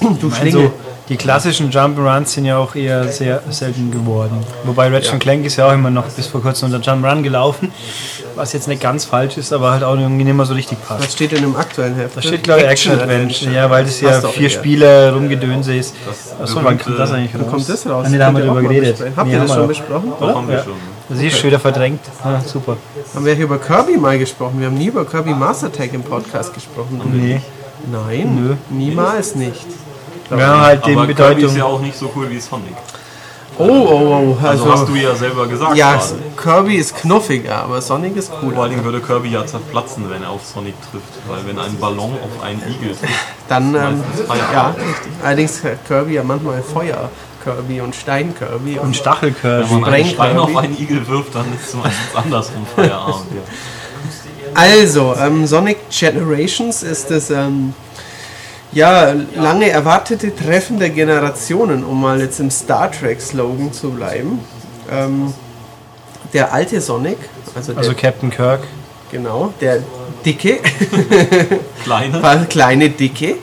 Du 0.00 0.26
Also, 0.26 0.30
Schlingel. 0.36 0.70
Die 1.08 1.16
klassischen 1.16 1.70
Jump'n'Runs 1.70 2.26
sind 2.28 2.46
ja 2.46 2.56
auch 2.56 2.74
eher 2.74 3.06
sehr 3.08 3.42
selten 3.50 3.90
geworden. 3.90 4.38
Wobei 4.64 4.88
Ratchet 4.88 5.12
Ja. 5.12 5.18
Clank 5.18 5.44
ist 5.44 5.56
ja 5.56 5.68
auch 5.68 5.72
immer 5.72 5.90
noch 5.90 6.04
bis 6.04 6.26
vor 6.26 6.40
kurzem 6.40 6.72
unter 6.72 6.78
Jump'n'Run 6.78 7.22
gelaufen, 7.22 7.72
was 8.36 8.54
jetzt 8.54 8.68
nicht 8.68 8.80
ganz 8.82 9.04
falsch 9.04 9.36
ist, 9.36 9.52
aber 9.52 9.72
halt 9.72 9.82
auch 9.84 9.96
irgendwie 9.98 10.24
nicht 10.24 10.34
mehr 10.34 10.46
so 10.46 10.54
richtig 10.54 10.78
passt. 10.86 11.04
Was 11.04 11.12
steht 11.12 11.32
denn 11.32 11.44
im 11.44 11.56
aktuellen 11.56 11.94
Heft? 11.94 12.16
Da 12.16 12.22
steht 12.22 12.42
glaube 12.42 12.62
ich 12.62 12.66
Action 12.68 12.98
Adventure, 12.98 13.52
ja, 13.52 13.68
weil 13.68 13.84
das 13.84 14.00
ja 14.00 14.20
vier 14.22 14.44
eher. 14.44 14.50
Spieler 14.50 15.12
rumgedönse 15.12 15.76
ist. 15.76 15.94
Achso, 16.40 16.60
wann 16.64 16.78
kommt 16.78 16.98
das 16.98 17.12
eigentlich 17.12 17.34
raus? 17.34 17.42
Wann 17.44 17.50
kommt 17.50 17.68
das 17.68 17.86
raus? 17.86 18.06
Nee, 18.08 18.18
da 18.18 18.26
haben 18.26 18.36
wir 18.38 18.44
drüber 18.46 18.62
geredet. 18.62 18.96
Habt 19.14 19.30
ihr 19.30 19.38
das 19.40 19.52
schon 19.52 19.68
besprochen? 19.68 20.12
Doch, 20.18 20.34
haben 20.34 20.48
wir 20.48 20.62
schon. 20.62 20.72
Das 21.10 21.20
ist 21.20 21.36
schon 21.36 21.48
wieder 21.48 21.60
verdrängt. 21.60 22.00
Ah, 22.22 22.40
super. 22.40 22.78
Haben 23.14 23.26
wir 23.26 23.34
hier 23.34 23.44
über 23.44 23.58
Kirby 23.58 23.98
mal 23.98 24.18
gesprochen? 24.18 24.58
Wir 24.58 24.68
haben 24.68 24.78
nie 24.78 24.86
über 24.86 25.04
Kirby 25.04 25.34
Master 25.34 25.70
Tag 25.70 25.92
im 25.92 26.02
Podcast 26.02 26.54
gesprochen. 26.54 27.02
Nee. 27.12 27.42
Nein, 27.92 28.58
niemals 28.70 29.34
nicht. 29.34 29.66
Haben 30.30 30.60
halt 30.60 30.86
den 30.86 30.98
Aber 30.98 31.06
Kirby 31.06 31.14
Bedeutung. 31.14 31.50
ist 31.50 31.56
ja 31.56 31.64
auch 31.64 31.80
nicht 31.80 31.96
so 31.98 32.10
cool 32.16 32.30
wie 32.30 32.40
Sonic. 32.40 32.74
Oh, 33.56 33.62
oh, 33.68 34.34
oh. 34.36 34.36
Also, 34.44 34.64
Also, 34.64 34.72
hast 34.72 34.88
du 34.88 34.94
ja 34.96 35.14
selber 35.14 35.46
gesagt 35.46 35.76
ja, 35.76 35.92
gerade. 35.94 36.14
Kirby 36.36 36.74
ist 36.74 36.96
knuffiger, 36.96 37.62
aber 37.62 37.80
Sonic 37.80 38.16
ist 38.16 38.28
Vor 38.30 38.40
cooler. 38.40 38.58
allen 38.62 38.70
Dingen 38.70 38.84
würde 38.84 39.00
Kirby 39.00 39.28
ja 39.28 39.46
zerplatzen, 39.46 40.10
wenn 40.10 40.24
er 40.24 40.30
auf 40.30 40.44
Sonic 40.44 40.74
trifft. 40.90 41.04
Weil 41.28 41.46
wenn 41.46 41.58
ein 41.60 41.78
Ballon 41.78 42.14
auf 42.14 42.42
einen 42.44 42.60
Igel 42.62 42.96
trifft, 42.96 43.12
Dann, 43.48 43.74
ähm, 43.74 44.02
ja, 44.52 44.70
richtig. 44.70 45.12
Allerdings 45.22 45.62
hat 45.62 45.86
Kirby 45.86 46.14
ja 46.14 46.22
manchmal 46.24 46.62
Feuer. 46.62 47.10
Kirby 47.44 47.80
und 47.82 47.94
Stein 47.94 48.34
Kirby. 48.34 48.78
Und 48.78 48.86
wenn 48.86 48.94
Stachelkirby. 48.94 49.74
man 49.74 49.84
einen 49.92 50.06
Stein 50.08 50.38
auf 50.38 50.50
Kirby. 50.50 50.66
einen 50.66 50.78
Igel 50.80 51.06
wirft, 51.06 51.34
dann 51.34 51.44
ist 51.54 51.68
es 51.68 51.74
meistens 51.74 52.16
andersrum 52.16 52.66
Feierabend. 52.74 53.26
Ja. 53.34 53.42
Also, 54.54 55.14
ähm, 55.20 55.46
Sonic 55.46 55.78
Generations 55.90 56.82
ist 56.82 57.10
das 57.10 57.30
ähm, 57.30 57.74
ja, 58.74 59.14
lange 59.36 59.70
erwartete 59.70 60.34
Treffen 60.34 60.78
der 60.78 60.90
Generationen, 60.90 61.84
um 61.84 62.00
mal 62.00 62.20
jetzt 62.20 62.40
im 62.40 62.50
Star 62.50 62.90
Trek-Slogan 62.90 63.72
zu 63.72 63.90
bleiben. 63.90 64.40
Ähm, 64.90 65.32
der 66.32 66.52
alte 66.52 66.80
Sonic, 66.80 67.18
also 67.54 67.72
der, 67.72 67.78
Also 67.78 67.94
Captain 67.94 68.30
Kirk. 68.30 68.60
genau, 69.10 69.54
der 69.60 69.78
dicke, 70.26 70.58
Kleine. 71.84 72.46
kleine 72.48 72.90
Dicke, 72.90 73.36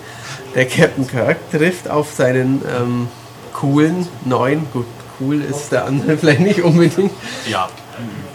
der 0.54 0.68
Captain 0.68 1.08
Kirk 1.08 1.38
trifft 1.52 1.90
auf 1.90 2.12
seinen 2.14 2.62
ähm, 2.78 3.08
coolen 3.54 4.08
neuen, 4.26 4.68
gut, 4.74 4.86
cool 5.20 5.42
ist 5.42 5.72
der 5.72 5.86
andere 5.86 6.18
vielleicht 6.18 6.42
nicht 6.42 6.62
unbedingt, 6.62 7.12
Ja, 7.50 7.70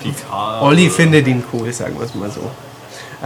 Picard. 0.03 0.63
Olli 0.63 0.89
findet 0.89 1.27
ihn 1.27 1.43
cool, 1.53 1.73
sagen 1.73 1.97
wir 1.99 2.07
es 2.07 2.15
mal 2.15 2.31
so. 2.31 2.41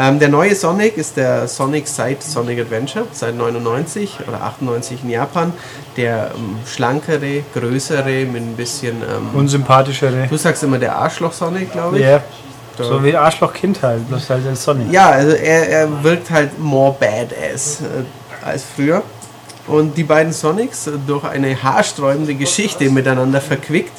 Ähm, 0.00 0.18
der 0.18 0.30
neue 0.30 0.54
Sonic 0.54 0.96
ist 0.96 1.18
der 1.18 1.46
Sonic 1.46 1.86
seit 1.86 2.22
Sonic 2.22 2.58
Adventure, 2.60 3.04
seit 3.12 3.36
99 3.36 4.20
oder 4.26 4.42
98 4.42 5.04
in 5.04 5.10
Japan. 5.10 5.52
Der 5.98 6.30
ähm, 6.34 6.56
schlankere, 6.66 7.42
größere, 7.52 8.24
mit 8.24 8.42
ein 8.42 8.54
bisschen. 8.56 9.02
Ähm, 9.02 9.28
Unsympathischere. 9.34 10.26
du 10.26 10.36
sagst 10.38 10.62
immer 10.62 10.78
der 10.78 10.96
Arschloch-Sonic, 10.96 11.72
glaube 11.72 11.98
ich. 11.98 12.04
Ja. 12.06 12.22
So 12.78 13.04
wie 13.04 13.14
Arschloch-Kind 13.14 13.82
halt, 13.82 14.08
bloß 14.08 14.30
halt 14.30 14.46
als 14.46 14.64
Sonic. 14.64 14.90
Ja, 14.90 15.10
also 15.10 15.32
er, 15.32 15.68
er 15.68 16.02
wirkt 16.02 16.30
halt 16.30 16.58
more 16.58 16.96
badass 16.98 17.82
äh, 17.82 18.46
als 18.46 18.64
früher. 18.74 19.02
Und 19.66 19.98
die 19.98 20.04
beiden 20.04 20.32
Sonics, 20.32 20.86
äh, 20.86 20.92
durch 21.06 21.24
eine 21.24 21.62
haarsträubende 21.62 22.34
Geschichte 22.36 22.88
miteinander 22.88 23.42
verquickt, 23.42 23.92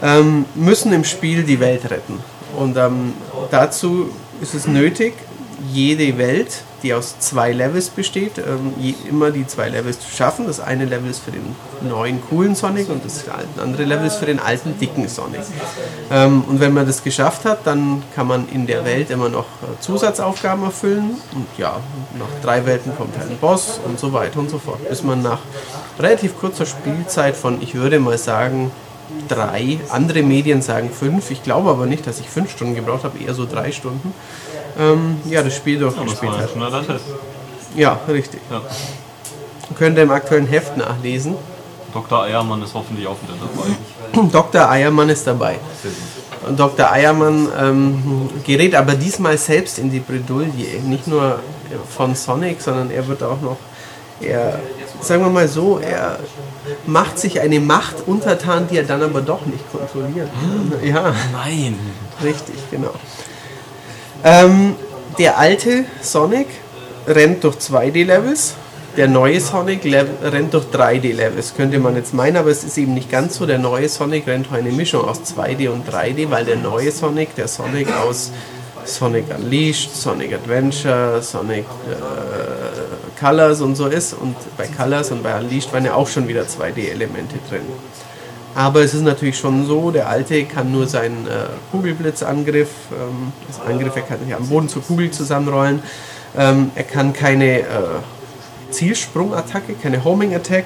ähm, 0.00 0.44
müssen 0.54 0.92
im 0.92 1.02
Spiel 1.02 1.42
die 1.42 1.58
Welt 1.58 1.90
retten. 1.90 2.20
Und 2.56 2.76
ähm, 2.76 3.14
dazu 3.50 4.10
ist 4.40 4.54
es 4.54 4.66
nötig, 4.66 5.14
jede 5.72 6.18
Welt, 6.18 6.62
die 6.82 6.92
aus 6.92 7.18
zwei 7.18 7.52
Levels 7.52 7.88
besteht, 7.88 8.38
ähm, 8.38 8.74
immer 9.08 9.30
die 9.30 9.46
zwei 9.46 9.68
Levels 9.68 10.00
zu 10.00 10.10
schaffen. 10.14 10.46
Das 10.46 10.60
eine 10.60 10.84
Level 10.84 11.10
ist 11.10 11.20
für 11.20 11.30
den 11.30 11.54
neuen, 11.88 12.20
coolen 12.28 12.54
Sonic 12.54 12.90
und 12.90 13.04
das 13.04 13.24
andere 13.58 13.84
Level 13.84 14.06
ist 14.06 14.16
für 14.16 14.26
den 14.26 14.38
alten, 14.38 14.78
dicken 14.78 15.08
Sonic. 15.08 15.40
Ähm, 16.10 16.44
und 16.46 16.60
wenn 16.60 16.74
man 16.74 16.86
das 16.86 17.02
geschafft 17.02 17.44
hat, 17.44 17.66
dann 17.66 18.02
kann 18.14 18.26
man 18.26 18.48
in 18.48 18.66
der 18.66 18.84
Welt 18.84 19.10
immer 19.10 19.28
noch 19.28 19.44
äh, 19.44 19.80
Zusatzaufgaben 19.80 20.64
erfüllen. 20.64 21.16
Und 21.34 21.46
ja, 21.56 21.80
nach 22.18 22.42
drei 22.42 22.66
Welten 22.66 22.94
kommt 22.96 23.16
halt 23.18 23.30
ein 23.30 23.38
Boss 23.38 23.80
und 23.84 23.98
so 23.98 24.12
weiter 24.12 24.38
und 24.40 24.50
so 24.50 24.58
fort. 24.58 24.86
Bis 24.88 25.02
man 25.02 25.22
nach 25.22 25.40
relativ 25.98 26.38
kurzer 26.38 26.66
Spielzeit 26.66 27.36
von, 27.36 27.62
ich 27.62 27.74
würde 27.74 27.98
mal 28.00 28.18
sagen, 28.18 28.70
drei, 29.28 29.78
andere 29.90 30.22
Medien 30.22 30.62
sagen 30.62 30.90
fünf, 30.90 31.30
ich 31.30 31.42
glaube 31.42 31.70
aber 31.70 31.86
nicht, 31.86 32.06
dass 32.06 32.20
ich 32.20 32.28
fünf 32.28 32.50
Stunden 32.50 32.74
gebraucht 32.74 33.04
habe, 33.04 33.18
eher 33.18 33.34
so 33.34 33.46
drei 33.46 33.72
Stunden, 33.72 34.12
ähm, 34.78 35.18
ja, 35.28 35.42
das 35.42 35.54
Spiel 35.56 35.78
durchgespielt 35.78 36.32
war 36.32 36.40
ein 36.40 36.88
hat. 36.88 37.00
Ja, 37.76 38.00
richtig. 38.08 38.40
Ja. 38.50 38.60
Könnt 39.76 39.96
ihr 39.96 40.04
im 40.04 40.10
aktuellen 40.10 40.46
Heft 40.46 40.76
nachlesen. 40.76 41.34
Dr. 41.92 42.22
Eiermann 42.22 42.62
ist 42.62 42.74
hoffentlich 42.74 43.06
auch 43.06 43.16
wieder 43.22 43.34
dabei. 43.40 44.28
Dr. 44.32 44.68
Eiermann 44.68 45.08
ist 45.08 45.26
dabei. 45.26 45.58
Und 46.46 46.58
Dr. 46.58 46.90
Eiermann 46.90 47.48
ähm, 47.58 48.30
gerät 48.44 48.74
aber 48.74 48.94
diesmal 48.94 49.38
selbst 49.38 49.78
in 49.78 49.90
die 49.90 50.00
Bredouille. 50.00 50.80
Nicht 50.84 51.06
nur 51.06 51.38
von 51.88 52.14
Sonic, 52.14 52.60
sondern 52.60 52.90
er 52.90 53.06
wird 53.06 53.22
auch 53.22 53.40
noch, 53.40 53.56
er, 54.20 54.60
sagen 55.04 55.22
wir 55.22 55.30
mal 55.30 55.48
so, 55.48 55.78
er 55.78 56.18
macht 56.86 57.18
sich 57.18 57.40
eine 57.40 57.60
Macht 57.60 57.96
untertan, 58.06 58.66
die 58.70 58.78
er 58.78 58.84
dann 58.84 59.02
aber 59.02 59.20
doch 59.20 59.44
nicht 59.46 59.64
kontrolliert. 59.70 60.28
Ja, 60.82 61.14
Nein. 61.32 61.78
richtig, 62.22 62.56
genau. 62.70 62.94
Ähm, 64.22 64.74
der 65.18 65.38
alte 65.38 65.84
Sonic 66.00 66.46
rennt 67.06 67.44
durch 67.44 67.56
2D-Levels. 67.56 68.54
Der 68.96 69.08
neue 69.08 69.40
Sonic 69.40 69.84
rennt 69.84 70.54
durch 70.54 70.66
3D-Levels, 70.66 71.54
könnte 71.56 71.80
man 71.80 71.96
jetzt 71.96 72.14
meinen, 72.14 72.36
aber 72.36 72.50
es 72.50 72.62
ist 72.62 72.78
eben 72.78 72.94
nicht 72.94 73.10
ganz 73.10 73.36
so. 73.36 73.44
Der 73.44 73.58
neue 73.58 73.88
Sonic 73.88 74.26
rennt 74.26 74.46
durch 74.46 74.60
eine 74.60 74.70
Mischung 74.70 75.04
aus 75.04 75.20
2D 75.20 75.68
und 75.68 75.88
3D, 75.88 76.30
weil 76.30 76.44
der 76.44 76.56
neue 76.56 76.92
Sonic, 76.92 77.34
der 77.34 77.48
Sonic 77.48 77.88
aus 77.92 78.30
Sonic 78.84 79.24
Unleashed, 79.34 79.94
Sonic 79.94 80.34
Adventure, 80.34 81.22
Sonic 81.22 81.64
äh, 81.90 83.20
Colors 83.20 83.60
und 83.60 83.76
so 83.76 83.86
ist. 83.86 84.14
Und 84.14 84.36
bei 84.56 84.66
Colors 84.66 85.10
und 85.10 85.22
bei 85.22 85.38
Unleashed 85.38 85.72
waren 85.72 85.84
ja 85.84 85.94
auch 85.94 86.08
schon 86.08 86.28
wieder 86.28 86.42
2D-Elemente 86.42 87.36
drin. 87.48 87.62
Aber 88.54 88.82
es 88.82 88.94
ist 88.94 89.02
natürlich 89.02 89.36
schon 89.36 89.66
so, 89.66 89.90
der 89.90 90.08
Alte 90.08 90.44
kann 90.44 90.70
nur 90.70 90.86
seinen 90.86 91.26
äh, 91.26 91.46
Kugelblitzangriff, 91.72 92.68
ähm, 92.92 93.32
das 93.48 93.60
Angriff, 93.60 93.96
er 93.96 94.02
kann 94.02 94.20
sich 94.24 94.34
am 94.34 94.48
Boden 94.48 94.68
zur 94.68 94.82
Kugel 94.82 95.10
zusammenrollen. 95.10 95.82
Ähm, 96.36 96.70
er 96.74 96.84
kann 96.84 97.12
keine 97.12 97.60
äh, 97.60 97.64
Zielsprungattacke, 98.74 99.74
keine 99.74 100.04
Homing 100.04 100.34
Attack, 100.34 100.64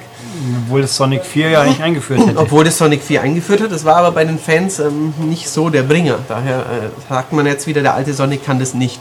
Obwohl 0.65 0.81
das 0.81 0.95
Sonic 0.95 1.23
4 1.23 1.49
ja 1.49 1.61
eigentlich 1.61 1.81
eingeführt 1.81 2.19
hätte. 2.27 2.37
obwohl 2.37 2.63
das 2.63 2.77
Sonic 2.77 3.01
4 3.03 3.21
eingeführt 3.21 3.61
hat. 3.61 3.71
Das 3.71 3.85
war 3.85 3.97
aber 3.97 4.11
bei 4.11 4.25
den 4.25 4.39
Fans 4.39 4.79
ähm, 4.79 5.13
nicht 5.19 5.49
so 5.49 5.69
der 5.69 5.83
Bringer. 5.83 6.17
Daher 6.27 6.59
äh, 6.59 6.63
sagt 7.09 7.33
man 7.33 7.45
jetzt 7.45 7.67
wieder, 7.67 7.81
der 7.81 7.93
alte 7.93 8.13
Sonic 8.13 8.45
kann 8.45 8.59
das 8.59 8.73
nicht. 8.73 8.99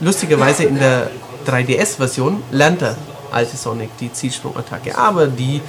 Lustigerweise 0.00 0.64
in 0.64 0.78
der 0.78 1.10
3DS-Version 1.46 2.42
lernt 2.52 2.80
der 2.80 2.96
alte 3.32 3.56
Sonic 3.56 3.90
die 3.98 4.12
Zielsprungattacke, 4.12 4.96
aber 4.96 5.26
die, 5.26 5.60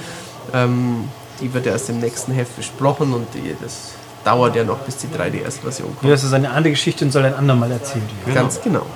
ähm, 0.54 1.08
die 1.40 1.52
wird 1.52 1.66
erst 1.66 1.88
im 1.90 1.98
nächsten 2.00 2.32
Heft 2.32 2.56
besprochen 2.56 3.12
und 3.12 3.26
die, 3.34 3.54
das 3.62 3.92
dauert 4.24 4.54
ja 4.56 4.64
noch, 4.64 4.78
bis 4.78 4.96
die 4.98 5.08
3DS-Version 5.08 5.88
kommt. 5.88 6.02
Ja, 6.04 6.10
das 6.10 6.24
ist 6.24 6.32
eine 6.32 6.50
andere 6.50 6.70
Geschichte 6.72 7.04
und 7.04 7.10
soll 7.10 7.24
ein 7.24 7.34
andermal 7.34 7.70
erzählt 7.72 8.04
werden. 8.24 8.34
Ganz 8.34 8.60
genau. 8.62 8.86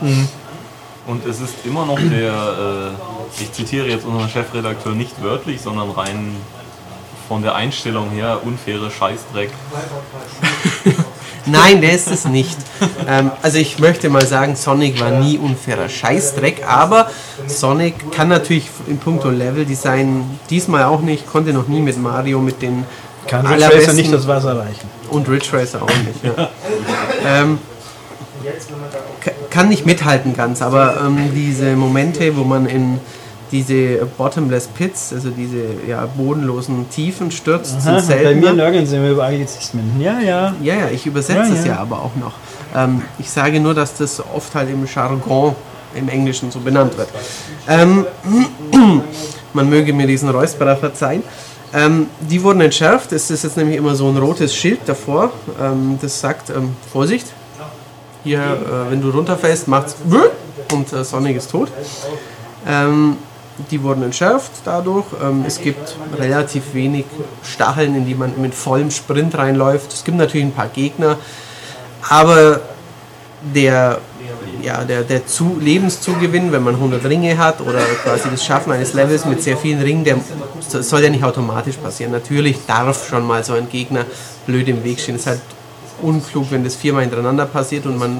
Und 1.06 1.24
es 1.26 1.40
ist 1.40 1.54
immer 1.64 1.86
noch 1.86 1.98
der, 1.98 2.32
äh, 2.32 3.15
ich 3.40 3.52
zitiere 3.52 3.86
jetzt 3.86 4.04
unseren 4.04 4.28
Chefredakteur 4.28 4.92
nicht 4.92 5.22
wörtlich, 5.22 5.60
sondern 5.60 5.90
rein 5.90 6.36
von 7.28 7.42
der 7.42 7.54
Einstellung 7.56 8.10
her, 8.10 8.40
unfaire 8.44 8.90
Scheißdreck. 8.90 9.50
Nein, 11.46 11.80
der 11.80 11.92
ist 11.92 12.10
es 12.10 12.24
nicht. 12.24 12.56
Ähm, 13.06 13.30
also 13.42 13.58
ich 13.58 13.78
möchte 13.78 14.08
mal 14.10 14.26
sagen, 14.26 14.56
Sonic 14.56 15.00
war 15.00 15.10
nie 15.10 15.38
unfairer 15.38 15.88
Scheißdreck, 15.88 16.64
aber 16.68 17.08
Sonic 17.46 18.10
kann 18.12 18.28
natürlich 18.28 18.68
in 18.88 18.98
puncto 18.98 19.30
Leveldesign 19.30 20.38
diesmal 20.50 20.84
auch 20.84 21.02
nicht, 21.02 21.26
konnte 21.30 21.52
noch 21.52 21.68
nie 21.68 21.80
mit 21.80 21.98
Mario 22.00 22.40
mit 22.40 22.62
den 22.62 22.84
Kann 23.28 23.46
Ridge 23.46 23.54
Racer 23.54 23.66
allerbesten 23.68 23.96
nicht 23.96 24.12
das 24.12 24.26
Wasser 24.26 24.50
erreichen. 24.56 24.88
und 25.10 25.28
Ridge 25.28 25.48
Racer 25.52 25.82
auch 25.82 25.88
nicht. 25.88 26.24
Ja. 26.24 26.48
ähm, 27.24 27.58
ka- 29.20 29.30
kann 29.50 29.68
nicht 29.68 29.86
mithalten 29.86 30.34
ganz, 30.34 30.62
aber 30.62 31.00
ähm, 31.00 31.30
diese 31.34 31.76
Momente, 31.76 32.36
wo 32.36 32.42
man 32.44 32.66
in 32.66 33.00
diese 33.52 34.06
Bottomless 34.18 34.68
Pits, 34.68 35.12
also 35.12 35.30
diese 35.30 35.64
ja, 35.88 36.06
bodenlosen 36.16 36.88
Tiefen 36.90 37.30
stürzt, 37.30 37.80
sind 37.80 37.94
Aha, 37.94 38.02
bei 38.08 38.34
mir 38.34 38.42
selten. 38.42 38.56
nörgeln 38.56 38.86
sie 38.86 38.98
mir 38.98 39.10
über 39.10 39.24
Anglizismen. 39.24 40.00
Ja, 40.00 40.20
ja. 40.20 40.54
Ja, 40.62 40.74
ja, 40.74 40.88
ich 40.92 41.06
übersetze 41.06 41.48
Ja, 41.48 41.54
es 41.54 41.64
ja. 41.64 41.72
ja 41.74 41.78
aber 41.78 42.02
auch 42.02 42.16
noch. 42.16 42.32
Ähm, 42.74 43.02
ich 43.18 43.30
sage 43.30 43.60
nur, 43.60 43.74
dass 43.74 43.96
das 43.96 44.20
oft 44.20 44.54
halt 44.54 44.70
im 44.70 44.86
Jargon 44.86 45.54
im 45.94 46.08
Englischen 46.08 46.50
so 46.50 46.60
benannt 46.60 46.96
wird. 46.98 47.08
Ähm, 47.68 48.06
man 49.52 49.68
möge 49.68 49.92
mir 49.92 50.06
diesen 50.06 50.28
Räusperer 50.28 50.76
verzeihen. 50.76 51.22
Ähm, 51.72 52.08
die 52.20 52.42
wurden 52.42 52.60
entschärft. 52.60 53.12
Es 53.12 53.30
ist 53.30 53.44
jetzt 53.44 53.56
nämlich 53.56 53.76
immer 53.76 53.94
so 53.94 54.08
ein 54.08 54.16
rotes 54.16 54.54
Schild 54.54 54.80
davor, 54.86 55.30
ähm, 55.60 55.98
das 56.00 56.20
sagt, 56.20 56.50
ähm, 56.50 56.76
Vorsicht, 56.92 57.26
hier, 58.24 58.40
äh, 58.40 58.90
wenn 58.90 59.00
du 59.00 59.10
runterfällst, 59.10 59.68
macht's 59.68 59.96
und 60.72 60.92
äh, 60.92 61.04
Sonic 61.04 61.36
ist 61.36 61.50
tot. 61.50 61.70
Die 63.70 63.82
wurden 63.82 64.02
entschärft 64.02 64.52
dadurch. 64.64 65.06
Ähm, 65.22 65.44
es 65.46 65.60
gibt 65.60 65.96
relativ 66.18 66.74
wenig 66.74 67.06
Stacheln, 67.42 67.94
in 67.94 68.04
die 68.06 68.14
man 68.14 68.32
mit 68.40 68.54
vollem 68.54 68.90
Sprint 68.90 69.36
reinläuft. 69.36 69.92
Es 69.92 70.04
gibt 70.04 70.18
natürlich 70.18 70.46
ein 70.46 70.52
paar 70.52 70.68
Gegner, 70.68 71.16
aber 72.08 72.60
der, 73.54 73.98
ja, 74.62 74.84
der, 74.84 75.02
der 75.04 75.26
Zu 75.26 75.58
Lebenszugewinn, 75.60 76.52
wenn 76.52 76.62
man 76.64 76.74
100 76.74 77.04
Ringe 77.06 77.38
hat 77.38 77.60
oder 77.60 77.80
quasi 78.02 78.28
das 78.30 78.44
Schaffen 78.44 78.72
eines 78.72 78.92
Levels 78.92 79.24
mit 79.24 79.42
sehr 79.42 79.56
vielen 79.56 79.80
Ringen, 79.80 80.04
der 80.04 80.18
so- 80.66 80.82
soll 80.82 81.02
ja 81.02 81.10
nicht 81.10 81.24
automatisch 81.24 81.76
passieren. 81.76 82.12
Natürlich 82.12 82.58
darf 82.66 83.08
schon 83.08 83.26
mal 83.26 83.42
so 83.42 83.54
ein 83.54 83.68
Gegner 83.70 84.04
blöd 84.46 84.68
im 84.68 84.84
Weg 84.84 85.00
stehen. 85.00 85.14
Es 85.14 85.22
ist 85.22 85.26
halt 85.28 85.40
unklug, 86.02 86.50
wenn 86.50 86.64
das 86.64 86.76
viermal 86.76 87.02
hintereinander 87.02 87.46
passiert 87.46 87.86
und 87.86 87.98
man 87.98 88.18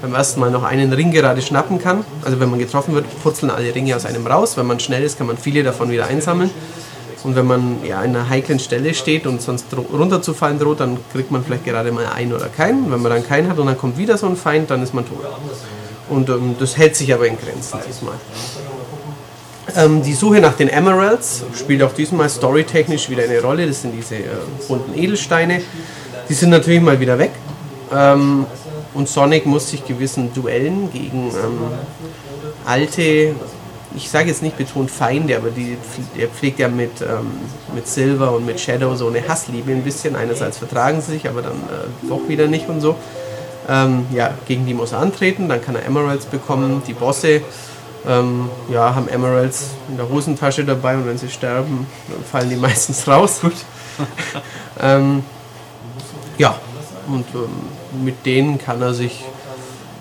beim 0.00 0.14
ersten 0.14 0.40
Mal 0.40 0.50
noch 0.50 0.62
einen 0.62 0.92
Ring 0.92 1.10
gerade 1.10 1.42
schnappen 1.42 1.78
kann. 1.78 2.04
Also 2.24 2.40
wenn 2.40 2.50
man 2.50 2.58
getroffen 2.58 2.94
wird, 2.94 3.04
purzeln 3.22 3.50
alle 3.50 3.74
Ringe 3.74 3.94
aus 3.96 4.06
einem 4.06 4.26
raus. 4.26 4.56
Wenn 4.56 4.66
man 4.66 4.80
schnell 4.80 5.02
ist, 5.02 5.18
kann 5.18 5.26
man 5.26 5.38
viele 5.38 5.62
davon 5.62 5.90
wieder 5.90 6.06
einsammeln. 6.06 6.50
Und 7.24 7.36
wenn 7.36 7.46
man 7.46 7.78
ja 7.84 7.98
an 7.98 8.10
einer 8.10 8.28
heiklen 8.28 8.58
Stelle 8.58 8.94
steht 8.94 9.26
und 9.26 9.40
sonst 9.40 9.66
runterzufallen 9.72 10.58
droht, 10.58 10.80
dann 10.80 10.98
kriegt 11.12 11.30
man 11.30 11.44
vielleicht 11.44 11.64
gerade 11.64 11.92
mal 11.92 12.06
einen 12.06 12.32
oder 12.32 12.48
keinen. 12.48 12.90
Wenn 12.90 13.00
man 13.00 13.12
dann 13.12 13.26
keinen 13.26 13.48
hat 13.48 13.58
und 13.58 13.66
dann 13.66 13.78
kommt 13.78 13.96
wieder 13.96 14.18
so 14.18 14.26
ein 14.26 14.36
Feind, 14.36 14.70
dann 14.70 14.82
ist 14.82 14.92
man 14.92 15.06
tot. 15.06 15.24
Und 16.08 16.28
ähm, 16.28 16.56
das 16.58 16.76
hält 16.76 16.96
sich 16.96 17.14
aber 17.14 17.26
in 17.26 17.38
Grenzen 17.38 17.78
diesmal. 17.86 18.14
Ähm, 19.76 20.02
die 20.02 20.14
Suche 20.14 20.40
nach 20.40 20.54
den 20.54 20.68
Emeralds 20.68 21.44
spielt 21.56 21.82
auch 21.82 21.92
diesmal 21.92 22.28
storytechnisch 22.28 23.08
wieder 23.08 23.22
eine 23.22 23.40
Rolle. 23.40 23.66
Das 23.66 23.82
sind 23.82 23.92
diese 23.92 24.16
äh, 24.16 24.20
bunten 24.66 24.98
Edelsteine. 24.98 25.62
Die 26.28 26.34
sind 26.34 26.50
natürlich 26.50 26.80
mal 26.80 26.98
wieder 27.00 27.18
weg. 27.18 27.32
Ähm, 27.94 28.46
und 28.94 29.08
Sonic 29.08 29.46
muss 29.46 29.70
sich 29.70 29.86
gewissen 29.86 30.32
Duellen 30.34 30.90
gegen 30.92 31.28
ähm, 31.28 31.60
alte, 32.66 33.34
ich 33.94 34.10
sage 34.10 34.28
jetzt 34.28 34.42
nicht 34.42 34.56
betont 34.58 34.90
Feinde, 34.90 35.36
aber 35.36 35.50
die, 35.50 35.76
der 36.18 36.28
pflegt 36.28 36.58
ja 36.58 36.68
mit, 36.68 37.00
ähm, 37.00 37.32
mit 37.74 37.88
Silver 37.88 38.32
und 38.32 38.44
mit 38.44 38.60
Shadow 38.60 38.94
so 38.94 39.08
eine 39.08 39.26
Hassliebe 39.26 39.72
ein 39.72 39.82
bisschen. 39.82 40.16
Einerseits 40.16 40.58
vertragen 40.58 41.00
sie 41.00 41.12
sich, 41.12 41.28
aber 41.28 41.42
dann 41.42 41.52
äh, 41.52 42.08
doch 42.08 42.28
wieder 42.28 42.46
nicht 42.46 42.68
und 42.68 42.80
so. 42.80 42.96
Ähm, 43.68 44.06
ja, 44.12 44.34
gegen 44.46 44.66
die 44.66 44.74
muss 44.74 44.92
er 44.92 44.98
antreten, 44.98 45.48
dann 45.48 45.62
kann 45.62 45.74
er 45.74 45.86
Emeralds 45.86 46.26
bekommen. 46.26 46.82
Die 46.86 46.94
Bosse 46.94 47.42
ähm, 48.06 48.50
ja, 48.70 48.94
haben 48.94 49.08
Emeralds 49.08 49.70
in 49.88 49.96
der 49.96 50.08
Hosentasche 50.08 50.64
dabei 50.64 50.96
und 50.96 51.06
wenn 51.06 51.18
sie 51.18 51.28
sterben, 51.28 51.86
dann 52.08 52.24
fallen 52.24 52.50
die 52.50 52.56
meistens 52.60 53.06
raus. 53.06 53.40
ähm, 54.80 55.22
ja, 56.38 56.58
und 57.08 57.26
ähm, 57.34 58.04
mit 58.04 58.24
denen 58.26 58.58
kann 58.58 58.80
er 58.80 58.94
sich 58.94 59.24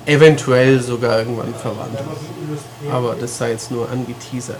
eventuell 0.05 0.81
sogar 0.81 1.19
irgendwann 1.19 1.53
verwandeln. 1.53 2.05
Aber 2.91 3.15
das 3.19 3.37
sei 3.37 3.51
jetzt 3.51 3.71
nur 3.71 3.89
angeteasert. 3.89 4.57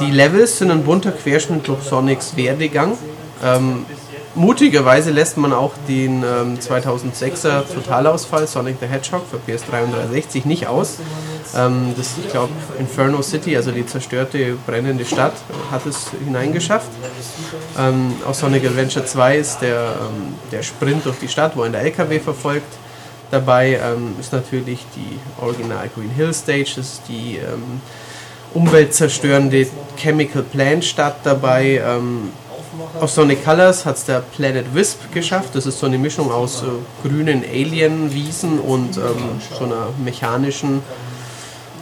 Die 0.00 0.10
Levels 0.10 0.58
sind 0.58 0.70
ein 0.70 0.84
bunter 0.84 1.12
Querschnitt 1.12 1.66
durch 1.66 1.82
Sonics 1.82 2.36
Werdegang. 2.36 2.96
Ähm, 3.42 3.84
mutigerweise 4.34 5.10
lässt 5.10 5.36
man 5.36 5.52
auch 5.52 5.72
den 5.88 6.22
ähm, 6.22 6.58
2006er 6.58 7.62
Totalausfall 7.72 8.46
Sonic 8.46 8.76
the 8.80 8.86
Hedgehog 8.86 9.22
für 9.28 9.36
PS3 9.38 9.84
und 9.84 9.92
360 9.92 10.44
nicht 10.44 10.66
aus. 10.66 10.98
Ähm, 11.56 11.94
das, 11.96 12.14
ich 12.18 12.30
glaube, 12.30 12.52
Inferno 12.78 13.22
City, 13.22 13.56
also 13.56 13.70
die 13.70 13.84
zerstörte, 13.86 14.56
brennende 14.66 15.04
Stadt, 15.04 15.34
hat 15.70 15.86
es 15.86 16.10
hineingeschafft. 16.24 16.90
Ähm, 17.78 18.14
aus 18.26 18.40
Sonic 18.40 18.64
Adventure 18.64 19.04
2 19.04 19.36
ist 19.36 19.58
der, 19.60 19.80
ähm, 19.80 20.34
der 20.52 20.62
Sprint 20.62 21.06
durch 21.06 21.18
die 21.18 21.28
Stadt, 21.28 21.56
wo 21.56 21.64
ihn 21.64 21.72
der 21.72 21.82
LKW 21.82 22.20
verfolgt. 22.20 22.72
Dabei 23.30 23.80
ähm, 23.82 24.14
ist 24.18 24.32
natürlich 24.32 24.84
die 24.96 25.18
Original 25.40 25.88
Green 25.94 26.10
Hill 26.10 26.34
Stage, 26.34 26.72
das 26.76 26.94
ist 26.94 27.02
die 27.08 27.36
ähm, 27.36 27.80
umweltzerstörende 28.54 29.68
Chemical 29.96 30.42
Plant 30.42 30.84
Stadt 30.84 31.18
dabei. 31.24 31.80
Ähm, 31.84 32.30
aus 33.00 33.14
Sonic 33.14 33.44
Colors 33.44 33.84
hat 33.86 33.96
es 33.96 34.04
der 34.04 34.20
Planet 34.20 34.74
Wisp 34.74 34.98
geschafft. 35.12 35.50
Das 35.54 35.66
ist 35.66 35.78
so 35.78 35.86
eine 35.86 35.98
Mischung 35.98 36.30
aus 36.30 36.62
äh, 36.62 37.06
grünen 37.08 37.44
Alien-Wiesen 37.44 38.58
und 38.58 38.96
ähm, 38.96 39.40
so 39.56 39.64
einer 39.64 39.88
mechanischen 40.02 40.82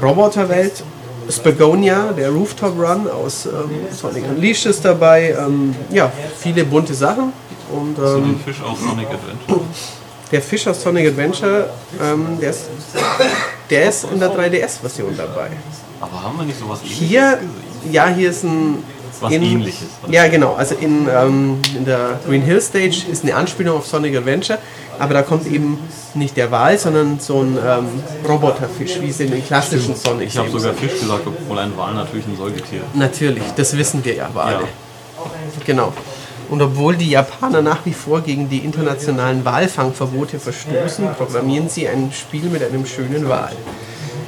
Roboterwelt. 0.02 0.82
Spagonia, 1.30 2.12
der 2.12 2.30
Rooftop 2.30 2.78
Run 2.78 3.06
aus 3.08 3.44
ähm, 3.46 3.70
Sonic 3.92 4.24
Unleashed 4.28 4.66
ist 4.66 4.84
dabei. 4.84 5.34
Ähm, 5.38 5.74
ja, 5.90 6.10
viele 6.38 6.64
bunte 6.64 6.94
Sachen. 6.94 7.32
Und, 7.70 7.96
So 7.96 8.16
ähm, 8.16 8.30
ein 8.30 8.40
Fisch 8.44 8.62
aus 8.62 8.78
Sonic 8.80 9.08
Adventure. 9.08 9.60
der 10.32 10.40
Fisch 10.42 10.66
aus 10.66 10.82
Sonic 10.82 11.08
Adventure, 11.08 11.68
ähm, 12.02 12.38
der, 12.40 12.50
ist, 12.50 12.64
der 13.68 13.88
ist 13.90 14.04
in 14.10 14.18
der 14.18 14.30
3DS-Version 14.30 15.14
dabei. 15.18 15.50
Aber 16.00 16.22
haben 16.22 16.38
wir 16.38 16.44
nicht 16.46 16.58
sowas 16.58 16.78
ähnliches 16.80 16.98
Hier, 16.98 17.32
gesehen? 17.32 17.92
ja, 17.92 18.08
hier 18.08 18.30
ist 18.30 18.44
ein. 18.44 18.82
Was 19.20 19.32
Ähnliches. 19.32 19.88
Ja, 20.08 20.28
genau. 20.28 20.54
Also 20.54 20.74
in, 20.74 21.08
ähm, 21.08 21.58
in 21.76 21.84
der 21.84 22.20
Green 22.26 22.42
Hill 22.42 22.60
Stage 22.60 23.04
ist 23.10 23.24
eine 23.24 23.34
Anspielung 23.34 23.78
auf 23.78 23.86
Sonic 23.86 24.16
Adventure, 24.16 24.58
aber 24.98 25.14
da 25.14 25.22
kommt 25.22 25.46
eben 25.46 25.78
nicht 26.14 26.36
der 26.36 26.50
Wal, 26.50 26.78
sondern 26.78 27.20
so 27.20 27.40
ein 27.40 27.56
ähm, 27.64 27.86
Roboterfisch, 28.28 29.00
wie 29.00 29.10
es 29.10 29.20
in 29.20 29.30
den 29.30 29.44
klassischen 29.44 29.94
Sonic 29.94 30.28
Ich 30.28 30.38
habe 30.38 30.48
sogar 30.50 30.74
sind. 30.74 30.80
Fisch 30.80 31.00
gesagt, 31.00 31.22
obwohl 31.26 31.58
ein 31.58 31.76
Wal 31.76 31.94
natürlich 31.94 32.26
ein 32.26 32.36
Säugetier 32.36 32.80
ist. 32.80 32.94
Natürlich, 32.94 33.44
das 33.56 33.76
wissen 33.76 34.04
wir 34.04 34.14
ja 34.14 34.28
Wale. 34.32 34.52
Ja. 34.52 34.68
Genau. 35.64 35.92
Und 36.48 36.62
obwohl 36.62 36.96
die 36.96 37.10
Japaner 37.10 37.60
nach 37.60 37.84
wie 37.84 37.92
vor 37.92 38.22
gegen 38.22 38.48
die 38.48 38.58
internationalen 38.58 39.44
Walfangverbote 39.44 40.38
verstoßen, 40.38 41.08
programmieren 41.16 41.68
sie 41.68 41.86
ein 41.86 42.10
Spiel 42.12 42.44
mit 42.44 42.62
einem 42.62 42.86
schönen 42.86 43.28
Wal. 43.28 43.52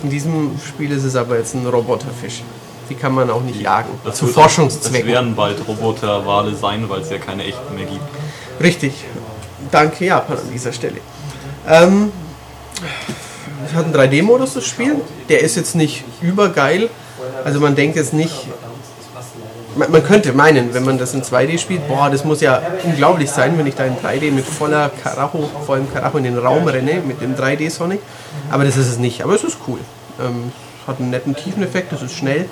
In 0.03 0.11
diesem 0.11 0.59
Spiel 0.67 0.93
ist 0.93 1.05
es 1.05 1.17
aber 1.17 1.39
jetzt 1.39 1.55
ein 1.55 1.67
Roboterfisch. 1.67 2.43
Die 2.91 2.95
kann 2.97 3.15
man 3.15 3.31
auch 3.31 3.41
nicht 3.43 3.61
jagen. 3.61 3.89
Zu 4.13 4.27
wird- 4.27 4.35
Forschungszwecken. 4.35 5.01
Es 5.09 5.15
werden 5.15 5.35
bald 5.37 5.67
Roboterwale 5.67 6.55
sein, 6.55 6.85
weil 6.89 7.01
es 7.01 7.11
ja 7.11 7.19
keine 7.19 7.45
echten 7.45 7.75
mehr 7.75 7.87
gibt. 7.87 8.03
Richtig. 8.61 8.93
Danke 9.71 10.05
Japan 10.07 10.37
an 10.39 10.51
dieser 10.53 10.73
Stelle. 10.73 10.97
Ähm, 11.69 12.11
es 13.65 13.75
hat 13.75 13.85
einen 13.85 13.95
3D-Modus, 13.95 14.55
das 14.55 14.67
Spiel. 14.67 14.97
Der 15.29 15.41
ist 15.41 15.57
jetzt 15.57 15.75
nicht 15.77 16.05
übergeil. 16.21 16.91
Also 17.45 17.61
man 17.61 17.75
denkt 17.77 17.97
jetzt 17.97 18.13
nicht... 18.13 18.35
Man, 19.77 19.93
man 19.93 20.03
könnte 20.03 20.33
meinen, 20.33 20.75
wenn 20.75 20.85
man 20.85 20.99
das 20.99 21.15
in 21.15 21.23
2D 21.23 21.57
spielt, 21.59 21.87
boah, 21.87 22.11
das 22.11 22.25
muss 22.25 22.41
ja 22.41 22.61
unglaublich 22.83 23.31
sein, 23.31 23.57
wenn 23.57 23.69
ich 23.69 23.77
da 23.77 23.85
in 23.85 23.95
3D 23.97 24.33
mit 24.33 24.45
voller 24.45 24.91
Karacho, 24.91 25.49
vollem 25.65 25.93
Karacho 25.93 26.19
in 26.19 26.25
den 26.25 26.39
Raum 26.39 26.67
renne, 26.67 27.01
mit 27.07 27.21
dem 27.21 27.37
3D-Sonic. 27.37 28.01
Aber 28.51 28.65
das 28.65 28.77
ist 28.77 28.89
es 28.89 28.99
nicht. 28.99 29.23
Aber 29.23 29.35
es 29.37 29.45
ist 29.45 29.59
cool. 29.69 29.79
Ähm, 30.21 30.51
hat 30.89 30.99
einen 30.99 31.11
netten 31.11 31.37
Tiefeneffekt, 31.37 31.93
es 31.93 32.03
ist 32.03 32.17
schnell. 32.17 32.47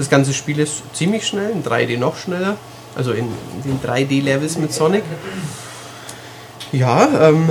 Das 0.00 0.08
ganze 0.08 0.32
Spiel 0.32 0.58
ist 0.60 0.80
ziemlich 0.94 1.26
schnell, 1.26 1.50
in 1.50 1.62
3D 1.62 1.98
noch 1.98 2.16
schneller. 2.16 2.56
Also 2.94 3.12
in 3.12 3.28
den 3.66 3.78
3D-Levels 3.82 4.56
mit 4.56 4.72
Sonic. 4.72 5.04
Ja, 6.72 7.28
ähm, 7.28 7.50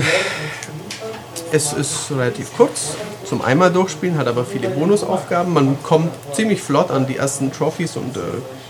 es 1.52 1.74
ist 1.74 2.10
relativ 2.10 2.58
kurz 2.58 2.96
zum 3.24 3.44
einmal 3.44 3.72
durchspielen, 3.72 4.18
hat 4.18 4.26
aber 4.26 4.46
viele 4.46 4.70
Bonusaufgaben. 4.70 5.54
Man 5.54 5.78
kommt 5.84 6.10
ziemlich 6.34 6.60
flott 6.64 6.90
an 6.90 7.06
die 7.06 7.18
ersten 7.18 7.52
Trophies 7.52 7.96
und 7.96 8.18
äh, 8.18 8.22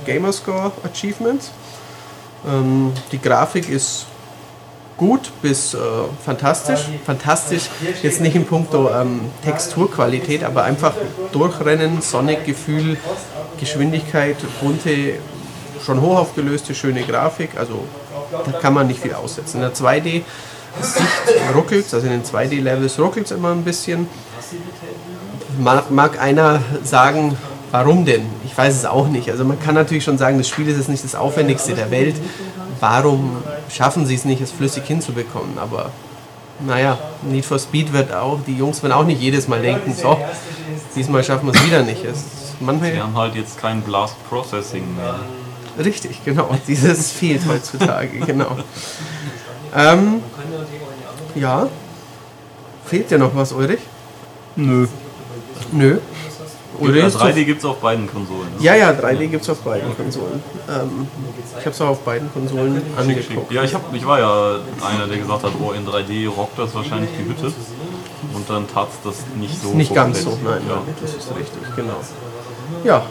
Gamerscore 0.06 0.74
Achievements. 0.84 1.52
Ähm, 2.46 2.92
die 3.14 3.22
Grafik 3.22 3.70
ist 3.70 4.08
gut 5.00 5.32
bis 5.42 5.74
äh, 5.74 5.78
fantastisch. 6.24 6.82
Fantastisch 7.06 7.70
jetzt 8.04 8.20
nicht 8.20 8.36
in 8.36 8.46
puncto 8.46 8.92
ähm, 8.92 9.22
Texturqualität, 9.44 10.44
aber 10.44 10.66
einfach 10.66 10.94
Durchrennen, 11.32 12.02
Sonic-Gefühl, 12.02 12.98
Geschwindigkeit, 13.60 14.38
bunte, 14.62 15.16
schon 15.84 16.02
hoch 16.02 16.18
aufgelöste, 16.18 16.74
schöne 16.76 17.04
Grafik. 17.04 17.52
Also 17.58 17.84
da 18.32 18.52
kann 18.60 18.74
man 18.74 18.88
nicht 18.88 19.02
viel 19.02 19.14
aussetzen. 19.14 19.58
In 19.58 19.62
der 19.62 19.74
2D 19.74 20.24
Sicht 20.82 21.56
ruckelt 21.56 21.94
also 21.94 22.06
in 22.06 22.14
den 22.14 22.24
2D-Levels 22.24 23.00
ruckelt 23.00 23.26
es 23.26 23.32
immer 23.32 23.52
ein 23.52 23.64
bisschen. 23.64 24.08
Mag, 25.60 25.92
mag 25.92 26.22
einer 26.22 26.62
sagen, 26.84 27.38
warum 27.72 28.06
denn? 28.06 28.26
Ich 28.46 28.58
weiß 28.58 28.76
es 28.76 28.86
auch 28.86 29.08
nicht. 29.08 29.30
Also 29.30 29.44
man 29.46 29.60
kann 29.60 29.76
natürlich 29.76 30.04
schon 30.04 30.18
sagen, 30.18 30.38
das 30.38 30.48
Spiel 30.48 30.68
ist 30.68 30.78
jetzt 30.78 30.90
nicht 30.90 31.04
das 31.04 31.16
aufwendigste 31.16 31.74
der 31.74 31.92
Welt. 31.92 32.16
Warum 32.80 33.38
schaffen 33.70 34.06
sie 34.06 34.16
es 34.16 34.26
nicht, 34.26 34.42
es 34.42 34.52
flüssig 34.52 34.86
hinzubekommen? 34.86 35.58
Aber 35.58 35.92
naja, 36.66 36.98
Need 37.24 37.46
for 37.46 37.60
Speed 37.60 37.94
wird 37.94 38.14
auch, 38.14 38.40
die 38.46 38.56
Jungs 38.56 38.82
werden 38.84 38.94
auch 38.94 39.06
nicht 39.06 39.22
jedes 39.22 39.48
Mal 39.48 39.62
denken, 39.62 39.94
so, 39.94 40.18
diesmal 40.96 41.24
schaffen 41.24 41.48
wir 41.48 41.54
es 41.54 41.66
wieder 41.66 41.84
nicht. 41.84 42.04
Es, 42.04 42.54
manchmal, 42.60 42.94
Wir 42.94 43.04
haben 43.04 43.18
halt 43.18 43.36
jetzt 43.36 43.58
kein 43.60 43.82
Blast 43.82 44.16
Processing 44.30 44.96
mehr. 44.96 45.20
Richtig, 45.84 46.24
genau. 46.26 46.56
Dieses 46.68 47.12
fehlt 47.12 47.42
heutzutage, 47.48 48.20
genau. 48.20 48.58
Ähm, 49.76 50.22
ja. 51.36 51.68
Fehlt 52.86 53.12
dir 53.12 53.20
noch 53.20 53.36
was, 53.36 53.52
Ulrich? 53.52 53.80
Nö. 54.56 54.88
Nö. 55.72 56.00
Ulrich 56.80 57.02
Ja, 57.02 57.08
ist 57.08 57.18
3D 57.18 57.44
gibt 57.46 57.60
es 57.60 57.66
auf 57.66 57.78
beiden 57.78 58.08
Konsolen. 58.08 58.48
Ja, 58.60 58.76
ja, 58.76 58.92
3D 58.92 59.28
gibt 59.28 59.44
es 59.44 59.50
auf 59.50 59.60
beiden 59.60 59.96
Konsolen. 59.96 60.42
Ähm, 60.70 61.08
ich 61.52 61.66
habe 61.66 61.72
es 61.72 61.82
auch 61.82 61.90
auf 61.90 62.00
beiden 62.00 62.32
Konsolen 62.32 62.82
angeguckt. 62.98 63.52
Ja, 63.52 63.64
ich, 63.64 63.74
hab, 63.74 63.94
ich 63.94 64.06
war 64.06 64.20
ja 64.20 64.60
einer, 64.86 65.08
der 65.08 65.18
gesagt 65.18 65.44
hat, 65.44 65.60
boah, 65.60 65.76
in 65.76 65.86
3D 65.86 66.30
rockt 66.30 66.58
das 66.58 66.74
wahrscheinlich 66.74 67.10
die 67.20 67.30
Hütte. 67.30 67.54
Und 68.34 68.50
dann 68.50 68.68
tat 68.68 68.88
es 68.92 69.02
das 69.04 69.26
nicht 69.36 69.62
so. 69.62 69.70
Nicht 69.74 69.94
ganz 69.94 70.24
so, 70.24 70.38
nein, 70.44 70.62
Ja. 70.68 70.76
nein, 70.76 70.96
das 71.02 71.12
ist 71.16 71.30
richtig, 71.38 71.76
genau. 71.76 71.96
Ja, 72.84 73.04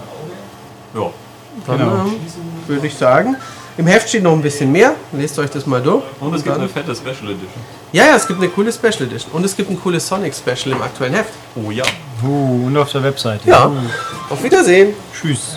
ja. 0.95 1.11
dann 1.67 1.79
Genau. 1.79 1.93
ähm, 2.07 2.17
würde 2.67 2.87
ich 2.87 2.95
sagen, 2.97 3.37
im 3.77 3.87
Heft 3.87 4.09
steht 4.09 4.23
noch 4.23 4.33
ein 4.33 4.43
bisschen 4.43 4.71
mehr. 4.73 4.95
Lest 5.13 5.39
euch 5.39 5.51
das 5.51 5.67
mal 5.67 5.81
durch. 5.83 6.03
Und 6.21 6.35
es 6.35 6.43
gibt 6.43 6.57
eine 6.57 6.69
fette 6.69 6.95
Special 6.95 7.31
Edition. 7.31 7.63
ja, 7.93 8.07
ja, 8.07 8.17
es 8.17 8.27
gibt 8.27 8.41
eine 8.41 8.49
coole 8.49 8.73
Special 8.73 9.03
Edition. 9.03 9.33
Und 9.33 9.45
es 9.45 9.55
gibt 9.57 9.71
ein 9.71 9.81
cooles 9.81 10.07
Sonic 10.07 10.35
Special 10.35 10.75
im 10.77 10.83
aktuellen 10.83 11.15
Heft. 11.15 11.31
Oh 11.57 11.71
ja. 11.71 11.85
Uh, 12.25 12.67
und 12.67 12.77
auf 12.77 12.91
der 12.91 13.03
Webseite. 13.05 13.49
Ja, 13.49 13.71
auf 14.31 14.43
Wiedersehen. 14.43 14.95
Tschüss. 15.13 15.57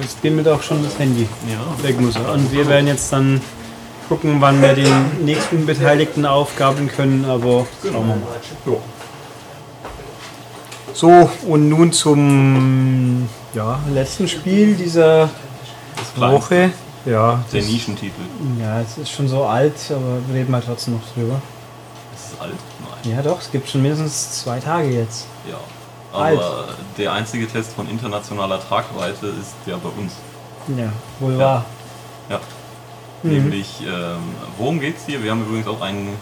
Jetzt 0.00 0.20
bimmelt 0.20 0.48
auch 0.48 0.62
schon 0.62 0.82
das 0.82 0.98
Handy. 0.98 1.28
Ja. 1.48 1.84
Weg 1.86 2.00
muss 2.00 2.16
er. 2.16 2.32
Und 2.32 2.50
wir 2.52 2.66
werden 2.66 2.88
jetzt 2.88 3.12
dann 3.12 3.40
gucken, 4.12 4.42
wann 4.42 4.60
wir 4.60 4.74
den 4.74 5.24
nächsten 5.24 5.64
Beteiligten 5.64 6.26
aufgabeln 6.26 6.86
können, 6.88 7.24
aber 7.24 7.66
schauen 7.82 8.08
wir 8.08 8.16
mal. 8.16 8.18
Ja. 8.66 8.72
So, 10.92 11.30
und 11.48 11.70
nun 11.70 11.92
zum 11.92 13.26
ja, 13.54 13.80
letzten 13.90 14.28
Spiel 14.28 14.74
dieser 14.74 15.30
Woche. 16.16 16.72
Ja, 17.06 17.42
Der 17.52 17.62
Nischentitel. 17.62 18.20
ja, 18.60 18.80
es 18.82 18.98
ist 18.98 19.10
schon 19.10 19.28
so 19.28 19.44
alt, 19.44 19.74
aber 19.88 20.18
wir 20.28 20.40
reden 20.40 20.50
mal 20.50 20.62
trotzdem 20.64 20.94
noch 20.94 21.14
drüber. 21.14 21.40
Ist 22.14 22.38
alt. 22.38 22.52
Nein. 22.52 23.16
Ja 23.16 23.22
doch, 23.22 23.40
es 23.40 23.50
gibt 23.50 23.68
schon 23.70 23.80
mindestens 23.80 24.42
zwei 24.42 24.60
Tage 24.60 24.90
jetzt. 24.90 25.26
Ja. 25.50 25.56
Alt. 26.16 26.38
Aber 26.38 26.68
der 26.98 27.12
einzige 27.12 27.48
Test 27.48 27.72
von 27.72 27.88
internationaler 27.88 28.60
Tragweite 28.60 29.28
ist 29.28 29.54
ja 29.64 29.78
bei 29.82 29.88
uns. 29.88 30.12
Ja, 30.76 30.92
wohl 31.18 31.38
wahr. 31.38 31.64
Ja. 32.28 32.38
Nämlich, 33.22 33.80
ähm, 33.82 34.18
worum 34.58 34.80
geht's 34.80 35.02
hier? 35.06 35.22
Wir 35.22 35.30
haben 35.30 35.42
übrigens 35.42 35.68
auch 35.68 35.80
einen 35.80 36.16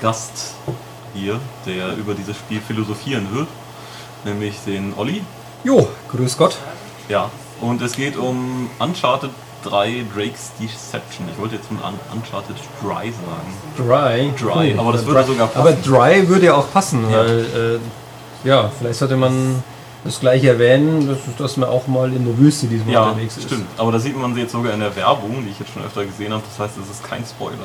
Gast 0.00 0.54
hier, 1.14 1.40
der 1.66 1.96
über 1.96 2.14
dieses 2.14 2.36
Spiel 2.36 2.60
philosophieren 2.60 3.28
wird. 3.32 3.48
Nämlich 4.24 4.56
den 4.66 4.94
Olli. 4.96 5.22
Jo, 5.64 5.88
grüß 6.10 6.36
Gott. 6.36 6.56
Ja. 7.08 7.30
Und 7.60 7.82
es 7.82 7.92
geht 7.92 8.16
um 8.16 8.70
Uncharted 8.78 9.30
3 9.64 10.04
Drake's 10.14 10.52
Deception. 10.60 11.28
Ich 11.32 11.38
wollte 11.38 11.56
jetzt 11.56 11.70
Un 11.70 11.78
Uncharted 12.14 12.56
Dry 12.80 13.12
sagen. 13.12 13.52
Dry. 13.76 14.32
Dry, 14.38 14.78
aber 14.78 14.92
das 14.92 15.04
würde 15.04 15.24
sogar 15.24 15.48
passen. 15.48 15.60
Aber 15.60 15.72
Dry 15.72 16.28
würde 16.28 16.46
ja 16.46 16.54
auch 16.54 16.72
passen, 16.72 17.04
weil, 17.10 17.80
äh, 18.44 18.48
ja, 18.48 18.70
vielleicht 18.78 19.00
sollte 19.00 19.16
man 19.16 19.62
das 20.04 20.20
gleich 20.20 20.44
erwähnen, 20.44 21.08
dass, 21.08 21.18
dass 21.36 21.56
man 21.56 21.68
auch 21.68 21.86
mal 21.86 22.12
in 22.12 22.24
der 22.24 22.38
Wüste 22.38 22.66
diesmal 22.66 22.94
Ja, 22.94 23.08
unterwegs 23.10 23.36
ist. 23.36 23.44
stimmt. 23.46 23.66
Aber 23.76 23.92
da 23.92 23.98
sieht 23.98 24.16
man 24.16 24.34
sie 24.34 24.42
jetzt 24.42 24.52
sogar 24.52 24.72
in 24.72 24.80
der 24.80 24.94
Werbung, 24.94 25.42
die 25.44 25.50
ich 25.50 25.58
jetzt 25.58 25.72
schon 25.72 25.84
öfter 25.84 26.04
gesehen 26.04 26.32
habe. 26.32 26.42
Das 26.48 26.58
heißt, 26.68 26.78
es 26.82 26.90
ist 26.90 27.04
kein 27.08 27.24
Spoiler. 27.24 27.56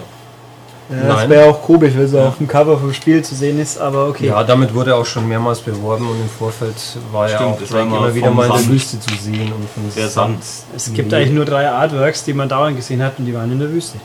Ja, 0.89 1.07
das 1.15 1.29
wäre 1.29 1.49
auch 1.49 1.61
komisch, 1.61 1.93
wenn 1.95 2.03
es 2.03 2.13
auf 2.13 2.37
dem 2.37 2.47
Cover 2.47 2.77
vom 2.77 2.93
Spiel 2.93 3.23
zu 3.23 3.35
sehen 3.35 3.57
ist, 3.57 3.79
aber 3.79 4.09
okay. 4.09 4.27
Ja, 4.27 4.43
damit 4.43 4.73
wurde 4.73 4.93
auch 4.93 5.05
schon 5.05 5.27
mehrmals 5.29 5.61
beworben 5.61 6.05
und 6.09 6.19
im 6.19 6.27
Vorfeld 6.29 6.75
war 7.13 7.29
ja 7.29 7.37
Stimmt, 7.37 7.51
auch 7.53 7.61
es 7.61 7.71
war 7.71 7.81
immer 7.83 7.97
immer 7.99 8.13
wieder 8.13 8.31
mal 8.31 8.43
in 8.47 8.51
der 8.51 8.59
Sand. 8.59 8.71
Wüste 8.73 8.99
zu 8.99 9.15
sehen 9.15 9.53
und 9.53 9.69
von 9.69 9.83
Der 9.95 10.09
Sand. 10.09 10.43
Es 10.75 10.93
gibt 10.93 11.13
eigentlich 11.13 11.31
nur 11.31 11.45
drei 11.45 11.69
Artworks, 11.69 12.25
die 12.25 12.33
man 12.33 12.49
dauernd 12.49 12.75
gesehen 12.75 13.01
hat 13.01 13.13
und 13.17 13.25
die 13.25 13.33
waren 13.33 13.49
in 13.49 13.59
der 13.59 13.71
Wüste. 13.71 13.97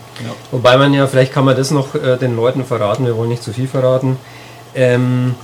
Wobei 0.51 0.77
man 0.77 0.93
ja, 0.93 1.05
vielleicht 1.05 1.33
kann 1.33 1.43
man 1.43 1.57
das 1.57 1.69
noch 1.71 1.95
äh, 1.95 2.15
den 2.17 2.37
Leuten 2.37 2.63
verraten, 2.63 3.05
wir 3.05 3.17
wollen 3.17 3.29
nicht 3.29 3.43
zu 3.43 3.51
viel 3.51 3.67
verraten. 3.67 4.15
Ähm, 4.73 5.35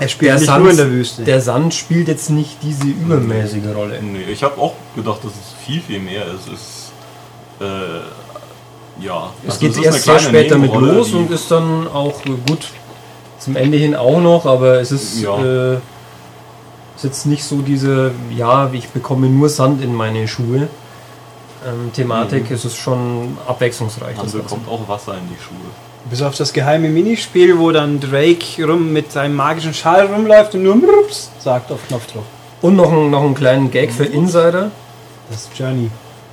Er 0.00 0.08
spielt 0.08 0.30
der, 0.30 0.36
nicht 0.38 0.46
Sand, 0.46 0.62
nur 0.62 0.70
in 0.70 0.76
der 0.76 0.90
Wüste. 0.90 1.24
der 1.24 1.40
Sand 1.40 1.74
spielt 1.74 2.08
jetzt 2.08 2.30
nicht 2.30 2.58
diese 2.62 2.84
übermäßige 2.84 3.74
Rolle. 3.74 4.00
Nee, 4.00 4.30
ich 4.30 4.42
habe 4.42 4.60
auch 4.60 4.74
gedacht, 4.94 5.24
dass 5.24 5.32
es 5.32 5.64
viel, 5.64 5.80
viel 5.80 5.98
mehr 6.00 6.24
ist. 6.26 6.46
Es 6.46 6.52
ist. 6.52 6.92
Äh, 7.60 9.04
ja. 9.04 9.30
Es 9.44 9.54
also 9.54 9.60
geht 9.60 9.70
ist 9.76 9.84
erst 9.84 10.04
sehr 10.04 10.18
spät 10.18 10.50
damit 10.50 10.72
los 10.74 11.12
und 11.12 11.30
ist 11.30 11.50
dann 11.50 11.88
auch 11.88 12.22
gut 12.46 12.68
zum 13.38 13.56
Ende 13.56 13.78
hin 13.78 13.94
auch 13.94 14.20
noch, 14.20 14.46
aber 14.46 14.80
es 14.80 14.90
ist, 14.92 15.20
Ja. 15.20 15.38
äh, 15.42 15.74
ist 15.74 17.04
jetzt 17.04 17.26
nicht 17.26 17.44
so 17.44 17.62
diese, 17.62 18.10
ja, 18.36 18.70
ich 18.72 18.88
bekomme 18.88 19.28
nur 19.28 19.48
Sand 19.48 19.82
in 19.82 19.94
meine 19.94 20.26
Schuhe. 20.26 20.68
Ähm, 21.66 21.92
Thematik 21.92 22.50
es 22.50 22.64
ist 22.64 22.76
schon 22.76 23.36
abwechslungsreich. 23.46 24.16
Ganze. 24.16 24.38
bekommt 24.38 24.68
auch 24.68 24.88
Wasser 24.88 25.14
in 25.14 25.28
die 25.28 25.40
Schuhe. 25.42 25.70
Bis 26.10 26.22
auf 26.22 26.36
das 26.36 26.52
geheime 26.52 26.88
Minispiel, 26.88 27.58
wo 27.58 27.70
dann 27.70 28.00
Drake 28.00 28.64
rum 28.64 28.92
mit 28.92 29.12
seinem 29.12 29.36
magischen 29.36 29.74
Schal 29.74 30.06
rumläuft 30.06 30.54
und 30.54 30.62
nur 30.62 30.76
Mrups 30.76 31.30
sagt 31.38 31.70
auf 31.70 31.86
Knopfdruck. 31.88 32.24
Und 32.62 32.76
noch, 32.76 32.90
ein, 32.90 33.10
noch 33.10 33.22
einen 33.22 33.34
kleinen 33.34 33.70
Gag 33.70 33.92
für 33.92 34.04
Insider. 34.04 34.70
Das 35.30 35.42
ist 35.42 35.58
Journey. 35.58 35.90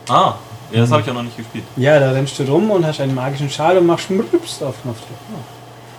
Ah, 0.07 0.35
ja, 0.71 0.81
das 0.81 0.91
habe 0.91 1.01
ich 1.01 1.07
ja 1.07 1.13
noch 1.13 1.23
nicht 1.23 1.37
gespielt. 1.37 1.65
Ja, 1.75 1.99
da 1.99 2.11
rennst 2.11 2.39
du 2.39 2.43
rum 2.43 2.71
und 2.71 2.85
hast 2.85 3.01
einen 3.01 3.13
magischen 3.13 3.49
Schal 3.49 3.77
und 3.77 3.85
machst 3.85 4.09
Mrups 4.09 4.61
auf 4.61 4.81
Knopfdruck. 4.81 5.17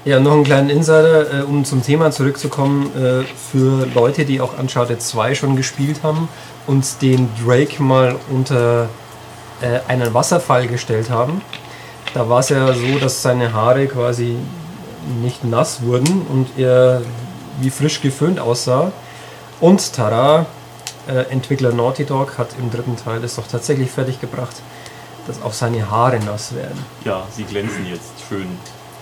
Ja, 0.04 0.20
noch 0.20 0.32
einen 0.32 0.44
kleinen 0.44 0.70
Insider, 0.70 1.40
äh, 1.40 1.42
um 1.42 1.64
zum 1.64 1.82
Thema 1.82 2.12
zurückzukommen, 2.12 2.92
äh, 2.94 3.24
für 3.24 3.86
Leute, 3.92 4.24
die 4.24 4.40
auch 4.40 4.56
Uncharted 4.56 5.02
2 5.02 5.34
schon 5.34 5.56
gespielt 5.56 6.04
haben 6.04 6.28
und 6.66 7.02
den 7.02 7.28
Drake 7.44 7.82
mal 7.82 8.16
unter 8.30 8.88
äh, 9.60 9.80
einen 9.88 10.14
Wasserfall 10.14 10.68
gestellt 10.68 11.10
haben. 11.10 11.42
Da 12.16 12.26
war 12.30 12.40
es 12.40 12.48
ja 12.48 12.72
so, 12.72 12.98
dass 12.98 13.20
seine 13.20 13.52
Haare 13.52 13.86
quasi 13.88 14.36
nicht 15.20 15.44
nass 15.44 15.82
wurden 15.82 16.22
und 16.30 16.48
er 16.56 17.02
wie 17.60 17.68
frisch 17.68 18.00
geföhnt 18.00 18.40
aussah. 18.40 18.90
Und 19.60 19.92
tada, 19.92 20.46
äh, 21.08 21.30
Entwickler 21.30 21.72
Naughty 21.72 22.06
Dog 22.06 22.38
hat 22.38 22.48
im 22.58 22.70
dritten 22.70 22.96
Teil 22.96 23.22
es 23.22 23.36
doch 23.36 23.46
tatsächlich 23.46 23.90
fertiggebracht, 23.90 24.56
dass 25.26 25.42
auch 25.42 25.52
seine 25.52 25.90
Haare 25.90 26.18
nass 26.20 26.54
werden. 26.54 26.82
Ja, 27.04 27.24
sie 27.30 27.44
glänzen 27.44 27.86
jetzt 27.86 28.12
schön. 28.26 28.46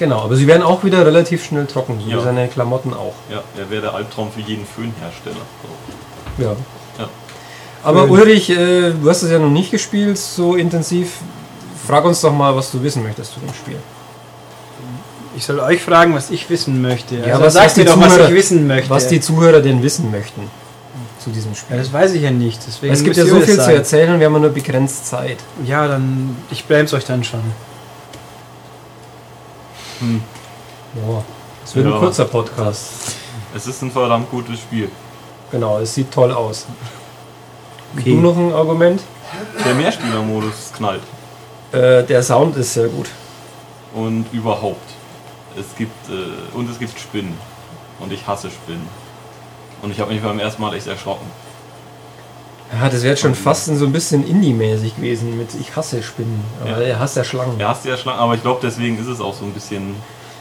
Genau, 0.00 0.22
aber 0.22 0.34
sie 0.34 0.48
werden 0.48 0.64
auch 0.64 0.82
wieder 0.82 1.06
relativ 1.06 1.44
schnell 1.44 1.66
trocken, 1.66 2.00
so 2.04 2.10
Ja. 2.10 2.18
wie 2.18 2.22
seine 2.24 2.48
Klamotten 2.48 2.92
auch. 2.94 3.14
Ja, 3.30 3.44
er 3.56 3.70
wäre 3.70 3.82
der 3.82 3.94
Albtraum 3.94 4.32
für 4.32 4.40
jeden 4.40 4.66
Föhnhersteller. 4.66 5.36
Ja. 6.38 6.56
Ja. 6.98 7.08
Aber. 7.84 8.10
Ulrich, 8.10 8.50
äh, 8.50 8.90
du 8.90 9.08
hast 9.08 9.22
es 9.22 9.30
ja 9.30 9.38
noch 9.38 9.50
nicht 9.50 9.70
gespielt 9.70 10.18
so 10.18 10.56
intensiv. 10.56 11.18
Frag 11.86 12.04
uns 12.04 12.20
doch 12.20 12.32
mal, 12.32 12.54
was 12.56 12.70
du 12.70 12.82
wissen 12.82 13.02
möchtest 13.02 13.34
zu 13.34 13.40
dem 13.40 13.52
Spiel. 13.54 13.78
Ich 15.36 15.44
soll 15.44 15.58
euch 15.60 15.82
fragen, 15.82 16.14
was 16.14 16.30
ich 16.30 16.48
wissen 16.48 16.80
möchte. 16.80 17.16
Ja, 17.16 17.34
also 17.34 17.44
was- 17.46 17.54
sagt 17.54 17.66
was 17.66 17.74
die 17.74 17.80
mir 17.80 17.86
doch, 17.86 18.00
was 18.00 18.12
Zuhörer- 18.14 18.28
ich 18.28 18.34
wissen 18.34 18.66
möchte. 18.66 18.90
Was 18.90 19.08
die 19.08 19.20
Zuhörer 19.20 19.60
denn 19.60 19.82
wissen 19.82 20.10
möchten 20.10 20.48
zu 21.22 21.30
diesem 21.30 21.52
ja, 21.52 21.56
Spiel. 21.58 21.76
das 21.78 21.92
weiß 21.92 22.12
ich 22.12 22.22
ja 22.22 22.30
nicht. 22.30 22.60
Deswegen 22.66 22.92
es 22.92 23.02
gibt 23.02 23.16
ja 23.16 23.24
so 23.26 23.36
viel 23.40 23.46
zu 23.56 23.62
sagen. 23.62 23.76
erzählen 23.76 24.12
und 24.14 24.20
wir 24.20 24.26
haben 24.26 24.34
ja 24.34 24.40
nur 24.40 24.50
begrenzt 24.50 25.06
Zeit. 25.06 25.38
Ja, 25.64 25.88
dann 25.88 26.36
ich 26.50 26.64
bremse 26.66 26.96
euch 26.96 27.04
dann 27.04 27.24
schon. 27.24 27.40
Ja. 30.00 31.22
Es 31.64 31.74
wird 31.74 31.86
Ja. 31.86 31.94
ein 31.94 31.98
kurzer 31.98 32.26
Podcast. 32.26 33.16
Es 33.54 33.66
ist 33.66 33.82
ein 33.82 33.90
verdammt 33.90 34.30
gutes 34.30 34.58
Spiel. 34.60 34.88
Genau, 35.50 35.78
es 35.78 35.94
sieht 35.94 36.10
toll 36.12 36.30
aus. 36.32 36.66
Okay. 37.96 38.10
Du 38.14 38.20
noch 38.20 38.36
ein 38.36 38.52
Argument? 38.52 39.00
Der 39.64 39.74
Mehrspielermodus 39.74 40.72
knallt. 40.76 41.02
Äh, 41.74 42.04
der 42.04 42.22
Sound 42.22 42.56
ist 42.56 42.74
sehr 42.74 42.88
gut. 42.88 43.08
Und 43.94 44.26
überhaupt. 44.32 44.90
Es 45.58 45.76
gibt, 45.76 46.08
äh, 46.08 46.56
und 46.56 46.70
es 46.70 46.78
gibt 46.78 46.98
Spinnen. 46.98 47.36
Und 48.00 48.12
ich 48.12 48.26
hasse 48.26 48.50
Spinnen. 48.50 48.86
Und 49.82 49.90
ich 49.90 50.00
habe 50.00 50.12
mich 50.12 50.22
beim 50.22 50.38
ersten 50.38 50.62
Mal 50.62 50.74
echt 50.74 50.86
erschrocken. 50.86 51.26
Ja, 52.72 52.88
das 52.88 53.02
wäre 53.02 53.16
schon 53.16 53.34
fast 53.34 53.66
so 53.66 53.84
ein 53.84 53.92
bisschen 53.92 54.26
Indie-mäßig 54.26 54.96
gewesen 54.96 55.36
mit 55.38 55.50
Ich 55.60 55.76
hasse 55.76 56.02
Spinnen. 56.02 56.42
Aber 56.60 56.70
Ja. 56.70 56.78
er 56.80 56.98
hasst 56.98 57.16
ja 57.16 57.22
Schlangen. 57.22 57.60
Er 57.60 57.68
hasst 57.68 57.84
ja 57.84 57.96
Schlangen, 57.96 58.18
aber 58.18 58.34
ich 58.34 58.42
glaube, 58.42 58.60
deswegen 58.62 58.98
ist 58.98 59.06
es 59.06 59.20
auch 59.20 59.34
so 59.34 59.44
ein 59.44 59.52
bisschen. 59.52 59.94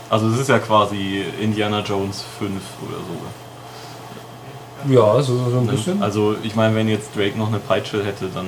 Also, 0.10 0.28
es 0.30 0.40
ist 0.40 0.50
ja 0.50 0.60
quasi 0.60 1.24
Indiana 1.42 1.82
Jones 1.82 2.24
5 2.40 2.62
oder 2.88 2.98
so. 2.98 4.94
Ja, 4.94 5.22
so, 5.22 5.38
so 5.50 5.58
ein 5.58 5.66
Ne? 5.66 5.72
bisschen. 5.74 6.02
Also, 6.02 6.36
ich 6.44 6.56
meine, 6.56 6.76
wenn 6.76 6.88
jetzt 6.88 7.16
Drake 7.16 7.38
noch 7.38 7.48
eine 7.48 7.60
Peitsche 7.60 8.04
hätte, 8.04 8.28
dann 8.34 8.48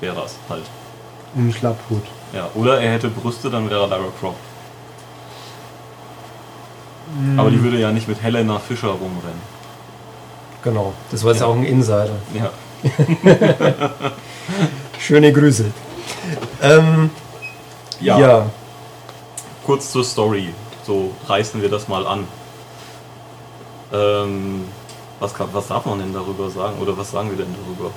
wäre 0.00 0.14
das 0.14 0.36
halt. 0.48 0.62
Ein 1.36 1.52
Schlapphut. 1.52 2.02
Ja, 2.32 2.48
oder 2.54 2.80
er 2.80 2.92
hätte 2.92 3.08
Brüste, 3.08 3.50
dann 3.50 3.68
wäre 3.70 3.82
er 3.82 3.88
Lara 3.88 4.04
Croft. 4.20 4.36
Aber 7.36 7.50
die 7.50 7.62
würde 7.62 7.78
ja 7.78 7.92
nicht 7.92 8.08
mit 8.08 8.20
Helena 8.22 8.58
Fischer 8.58 8.88
rumrennen. 8.88 9.40
Genau, 10.62 10.92
das 11.10 11.22
war 11.22 11.32
jetzt 11.32 11.40
Ja. 11.40 11.46
auch 11.46 11.54
ein 11.54 11.64
Insider. 11.64 12.16
Ja. 12.34 12.50
Schöne 14.98 15.32
Grüße. 15.32 15.66
Ähm, 16.62 17.10
Ja. 18.00 18.18
ja. 18.18 18.46
Kurz 19.64 19.92
zur 19.92 20.04
Story. 20.04 20.52
So 20.84 21.12
reißen 21.26 21.60
wir 21.62 21.68
das 21.68 21.88
mal 21.88 22.06
an. 22.06 22.26
Ähm, 23.92 24.64
was, 25.20 25.32
kann, 25.34 25.48
was 25.52 25.68
darf 25.68 25.86
man 25.86 25.98
denn 26.00 26.12
darüber 26.12 26.50
sagen? 26.50 26.78
Oder 26.80 26.96
was 26.98 27.10
sagen 27.10 27.30
wir 27.30 27.36
denn 27.36 27.54
darüber? 27.54 27.90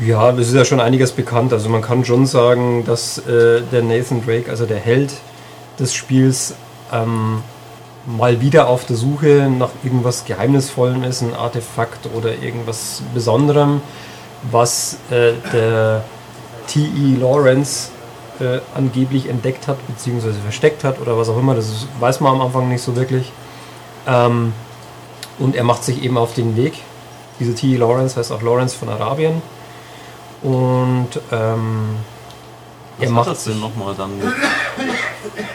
Ja, 0.00 0.30
es 0.30 0.48
ist 0.48 0.54
ja 0.54 0.64
schon 0.64 0.80
einiges 0.80 1.12
bekannt. 1.12 1.52
Also 1.52 1.68
man 1.68 1.80
kann 1.80 2.04
schon 2.04 2.26
sagen, 2.26 2.84
dass 2.84 3.18
äh, 3.18 3.62
der 3.70 3.82
Nathan 3.82 4.24
Drake, 4.24 4.50
also 4.50 4.66
der 4.66 4.78
Held 4.78 5.12
des 5.78 5.94
Spiels, 5.94 6.54
ähm, 6.92 7.42
mal 8.06 8.40
wieder 8.40 8.68
auf 8.68 8.84
der 8.84 8.96
Suche 8.96 9.48
nach 9.48 9.70
irgendwas 9.82 10.24
Geheimnisvollem 10.24 11.04
ist, 11.04 11.22
ein 11.22 11.34
Artefakt 11.34 12.08
oder 12.14 12.30
irgendwas 12.42 13.02
Besonderem, 13.14 13.80
was 14.50 14.98
äh, 15.10 15.32
der 15.52 16.04
T.E. 16.66 17.16
Lawrence 17.20 17.90
äh, 18.40 18.58
angeblich 18.74 19.28
entdeckt 19.28 19.68
hat, 19.68 19.78
beziehungsweise 19.86 20.38
versteckt 20.40 20.84
hat 20.84 21.00
oder 21.00 21.16
was 21.16 21.28
auch 21.28 21.38
immer. 21.38 21.54
Das 21.54 21.86
weiß 22.00 22.20
man 22.20 22.32
am 22.32 22.40
Anfang 22.40 22.68
nicht 22.68 22.82
so 22.82 22.96
wirklich. 22.96 23.32
Ähm, 24.06 24.52
und 25.38 25.56
er 25.56 25.64
macht 25.64 25.84
sich 25.84 26.02
eben 26.02 26.18
auf 26.18 26.34
den 26.34 26.56
Weg. 26.56 26.74
Dieser 27.38 27.54
T.E. 27.54 27.76
Lawrence 27.76 28.16
heißt 28.16 28.32
auch 28.32 28.42
Lawrence 28.42 28.76
von 28.76 28.88
Arabien. 28.88 29.40
Und 30.44 31.08
ähm, 31.32 31.96
Was 32.98 33.00
er 33.00 33.06
hat 33.08 33.14
macht 33.14 33.28
das 33.28 33.44
denn 33.44 33.60
nochmal 33.60 33.94
dann. 33.96 34.10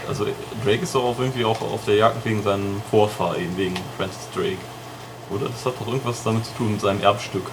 Also 0.07 0.25
Drake 0.65 0.81
ist 0.81 0.95
doch 0.95 1.03
auch 1.03 1.19
irgendwie 1.19 1.45
auch 1.45 1.61
auf 1.61 1.85
der 1.85 1.95
Jagd 1.95 2.25
wegen 2.25 2.41
seinem 2.41 2.81
Vorfahr, 2.89 3.37
eben 3.37 3.55
wegen 3.55 3.75
Francis 3.97 4.27
Drake. 4.35 4.57
Oder 5.29 5.45
das 5.45 5.63
hat 5.63 5.79
doch 5.79 5.87
irgendwas 5.87 6.23
damit 6.23 6.45
zu 6.45 6.53
tun 6.55 6.71
mit 6.71 6.81
seinem 6.81 7.03
Erbstück. 7.03 7.45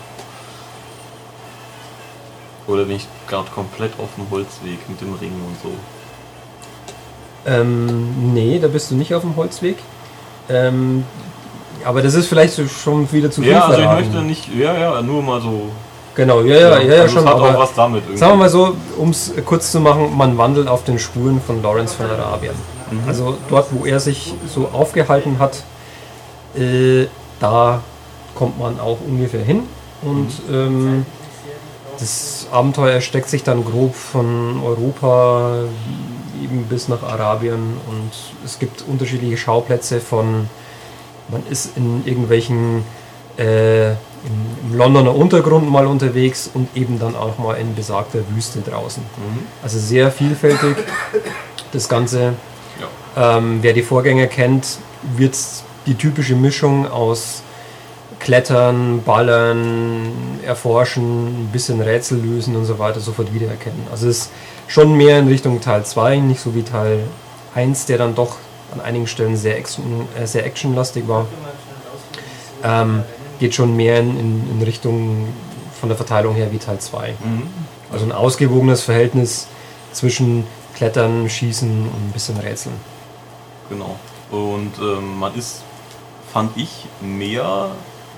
Oder 2.66 2.84
bin 2.84 2.96
ich 2.96 3.06
gerade 3.28 3.50
komplett 3.50 3.92
auf 3.98 4.08
dem 4.16 4.30
Holzweg 4.30 4.88
mit 4.88 5.00
dem 5.02 5.12
Ring 5.14 5.32
und 5.46 5.56
so. 5.62 5.72
Ähm, 7.44 8.32
nee, 8.32 8.58
da 8.58 8.68
bist 8.68 8.90
du 8.90 8.94
nicht 8.94 9.14
auf 9.14 9.22
dem 9.22 9.36
Holzweg. 9.36 9.76
Ähm, 10.48 11.04
aber 11.84 12.00
das 12.00 12.14
ist 12.14 12.28
vielleicht 12.28 12.58
schon 12.70 13.12
wieder 13.12 13.30
zu 13.30 13.42
viel 13.42 13.50
Ja, 13.52 13.66
also 13.66 13.82
ich 13.82 13.88
möchte 13.88 14.22
nicht, 14.22 14.48
ja, 14.54 14.74
ja, 14.74 15.02
nur 15.02 15.22
mal 15.22 15.40
so. 15.42 15.70
Genau, 16.16 16.40
ja, 16.40 16.56
ja, 16.56 16.78
ja, 16.78 16.94
ja, 16.94 17.02
also 17.02 17.14
schon. 17.14 17.26
Hat 17.28 17.34
auch 17.34 17.42
Aber 17.42 17.58
was 17.58 17.74
damit 17.74 18.02
irgendwie. 18.04 18.16
sagen 18.16 18.32
wir 18.32 18.36
mal 18.38 18.48
so, 18.48 18.74
um 18.96 19.10
es 19.10 19.32
kurz 19.44 19.70
zu 19.70 19.80
machen, 19.80 20.16
man 20.16 20.36
wandelt 20.38 20.66
auf 20.66 20.82
den 20.84 20.98
Spuren 20.98 21.40
von 21.46 21.62
Lawrence 21.62 21.94
von 21.94 22.06
Arabien. 22.06 22.54
Mhm. 22.90 23.00
Also 23.06 23.36
dort, 23.50 23.66
wo 23.70 23.84
er 23.84 24.00
sich 24.00 24.32
so 24.52 24.68
aufgehalten 24.72 25.38
hat, 25.38 25.62
äh, 26.56 27.06
da 27.38 27.82
kommt 28.34 28.58
man 28.58 28.80
auch 28.80 28.98
ungefähr 29.06 29.42
hin. 29.44 29.64
Und 30.02 30.48
Mhm. 30.48 30.54
ähm, 30.54 31.06
das 31.98 32.46
Abenteuer 32.52 32.92
erstreckt 32.94 33.28
sich 33.28 33.42
dann 33.42 33.64
grob 33.64 33.94
von 33.94 34.60
Europa 34.64 35.60
eben 36.42 36.64
bis 36.64 36.88
nach 36.88 37.02
Arabien 37.02 37.76
und 37.88 38.10
es 38.44 38.58
gibt 38.58 38.84
unterschiedliche 38.86 39.36
Schauplätze 39.38 40.00
von, 40.00 40.48
man 41.28 41.42
ist 41.50 41.76
in 41.76 42.02
irgendwelchen, 42.06 42.84
äh, 43.38 43.92
im, 44.24 44.70
im 44.72 44.78
Londoner 44.78 45.14
Untergrund 45.14 45.70
mal 45.70 45.86
unterwegs 45.86 46.50
und 46.52 46.68
eben 46.76 46.98
dann 46.98 47.14
auch 47.16 47.38
mal 47.38 47.54
in 47.54 47.74
besagter 47.74 48.20
Wüste 48.30 48.60
draußen. 48.60 49.02
Mhm. 49.02 49.46
Also 49.62 49.78
sehr 49.78 50.10
vielfältig 50.10 50.76
das 51.72 51.88
Ganze. 51.88 52.34
Ja. 53.16 53.38
Ähm, 53.38 53.58
wer 53.62 53.72
die 53.72 53.82
Vorgänger 53.82 54.26
kennt, 54.26 54.78
wird 55.16 55.36
die 55.86 55.94
typische 55.94 56.34
Mischung 56.34 56.88
aus 56.88 57.42
Klettern, 58.18 59.02
Ballern, 59.04 60.40
Erforschen, 60.44 61.44
ein 61.44 61.50
bisschen 61.52 61.80
Rätsel 61.80 62.18
lösen 62.18 62.56
und 62.56 62.64
so 62.64 62.78
weiter 62.78 63.00
sofort 63.00 63.32
wiedererkennen. 63.32 63.86
Also 63.90 64.08
es 64.08 64.18
ist 64.18 64.30
schon 64.68 64.96
mehr 64.96 65.18
in 65.18 65.28
Richtung 65.28 65.60
Teil 65.60 65.84
2, 65.84 66.16
nicht 66.16 66.40
so 66.40 66.54
wie 66.54 66.62
Teil 66.62 67.00
1, 67.54 67.86
der 67.86 67.98
dann 67.98 68.14
doch 68.14 68.36
an 68.72 68.80
einigen 68.80 69.06
Stellen 69.06 69.36
sehr, 69.36 69.56
action, 69.56 70.08
äh, 70.20 70.26
sehr 70.26 70.44
actionlastig 70.44 71.06
war. 71.06 71.26
Ähm, 72.64 73.04
geht 73.38 73.54
schon 73.54 73.76
mehr 73.76 74.00
in, 74.00 74.50
in, 74.50 74.62
Richtung 74.62 75.28
von 75.78 75.88
der 75.88 75.96
Verteilung 75.96 76.34
her 76.34 76.52
wie 76.52 76.58
Teil 76.58 76.78
2. 76.78 77.10
Mhm. 77.10 77.42
Also 77.92 78.04
ein 78.04 78.12
ausgewogenes 78.12 78.82
Verhältnis 78.82 79.46
zwischen 79.92 80.46
Klettern, 80.74 81.28
Schießen 81.28 81.68
und 81.68 82.08
ein 82.08 82.12
bisschen 82.12 82.36
Rätseln. 82.38 82.74
Genau. 83.68 83.96
Und 84.30 84.72
ähm, 84.80 85.18
man 85.18 85.34
ist, 85.34 85.62
fand 86.32 86.56
ich, 86.56 86.86
mehr 87.00 87.70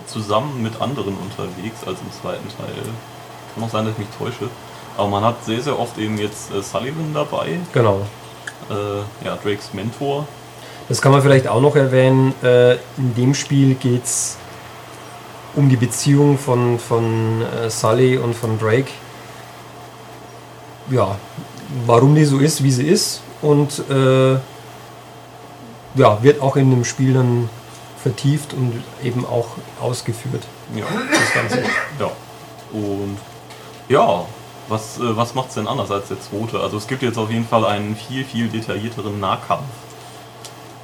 zusammen 0.07 0.63
mit 0.63 0.81
anderen 0.81 1.17
unterwegs 1.17 1.87
als 1.87 1.99
im 2.01 2.11
zweiten 2.21 2.49
Teil. 2.49 2.73
Kann 3.55 3.65
auch 3.65 3.71
sein, 3.71 3.85
dass 3.85 3.95
ich 3.95 3.99
mich 3.99 4.09
täusche. 4.19 4.49
Aber 4.97 5.09
man 5.09 5.23
hat 5.23 5.45
sehr, 5.45 5.61
sehr 5.61 5.79
oft 5.79 5.99
eben 5.99 6.19
jetzt 6.19 6.53
äh, 6.53 6.63
Sullivan 6.63 7.13
dabei, 7.15 7.59
Genau. 7.73 8.01
äh, 8.71 9.25
ja, 9.25 9.37
Drakes 9.37 9.73
Mentor. 9.73 10.27
Das 10.89 11.03
kann 11.03 11.13
man 11.13 11.23
vielleicht 11.23 11.47
auch 11.47 11.61
noch 11.61 11.77
erwähnen. 11.77 12.35
Äh, 12.43 12.75
in 12.97 13.15
dem 13.17 13.35
Spiel 13.35 13.75
geht 13.75 14.05
es 14.05 14.38
um 15.59 15.69
die 15.69 15.77
Beziehung 15.77 16.39
von, 16.39 16.79
von 16.79 17.43
äh, 17.43 17.69
Sully 17.69 18.17
und 18.17 18.35
von 18.35 18.59
Drake. 18.59 18.91
Ja, 20.89 21.17
warum 21.85 22.15
die 22.15 22.25
so 22.25 22.39
ist, 22.39 22.63
wie 22.63 22.71
sie 22.71 22.87
ist. 22.87 23.21
Und 23.43 23.83
äh, 23.91 24.35
ja, 25.95 26.23
wird 26.23 26.41
auch 26.41 26.57
in 26.57 26.71
dem 26.71 26.85
Spiel 26.85 27.13
dann 27.13 27.51
vertieft 28.01 28.55
und 28.55 28.83
eben 29.03 29.27
auch 29.27 29.49
ausgeführt. 29.81 30.45
Ja, 30.75 30.85
das 31.11 31.35
Ganze. 31.35 31.63
Ja. 31.99 32.11
Und 32.73 33.19
ja, 33.89 34.25
was, 34.69 34.99
äh, 34.99 35.17
was 35.17 35.35
macht 35.35 35.49
es 35.49 35.55
denn 35.55 35.67
anders 35.67 35.91
als 35.91 36.09
der 36.09 36.21
zweite? 36.21 36.61
Also 36.61 36.77
es 36.77 36.87
gibt 36.87 37.03
jetzt 37.03 37.19
auf 37.19 37.31
jeden 37.31 37.47
Fall 37.47 37.67
einen 37.67 37.97
viel, 37.97 38.25
viel 38.25 38.49
detaillierteren 38.49 39.19
Nahkampf. 39.19 39.65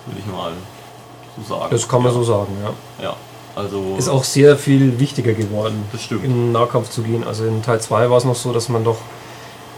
Will 0.07 0.19
ich 0.19 0.27
mal 0.27 0.53
so 1.37 1.55
sagen. 1.55 1.69
Das 1.71 1.89
kann 1.89 2.03
man 2.03 2.13
ja. 2.13 2.19
so 2.19 2.25
sagen, 2.25 2.57
ja. 2.63 3.05
Ja, 3.05 3.17
also. 3.57 3.97
Ist 3.99 4.09
auch 4.09 4.25
sehr 4.25 4.57
viel 4.57 4.99
wichtiger 4.99 5.33
geworden, 5.33 5.85
in 6.11 6.19
den 6.19 6.53
Nahkampf 6.53 6.91
zu 6.91 7.03
gehen. 7.03 7.25
Also 7.25 7.45
in 7.45 7.63
Teil 7.63 7.81
2 7.81 8.11
war 8.11 8.19
es 8.19 8.25
noch 8.25 8.35
so, 8.35 8.53
dass 8.53 8.69
man 8.69 8.85
doch 8.85 8.99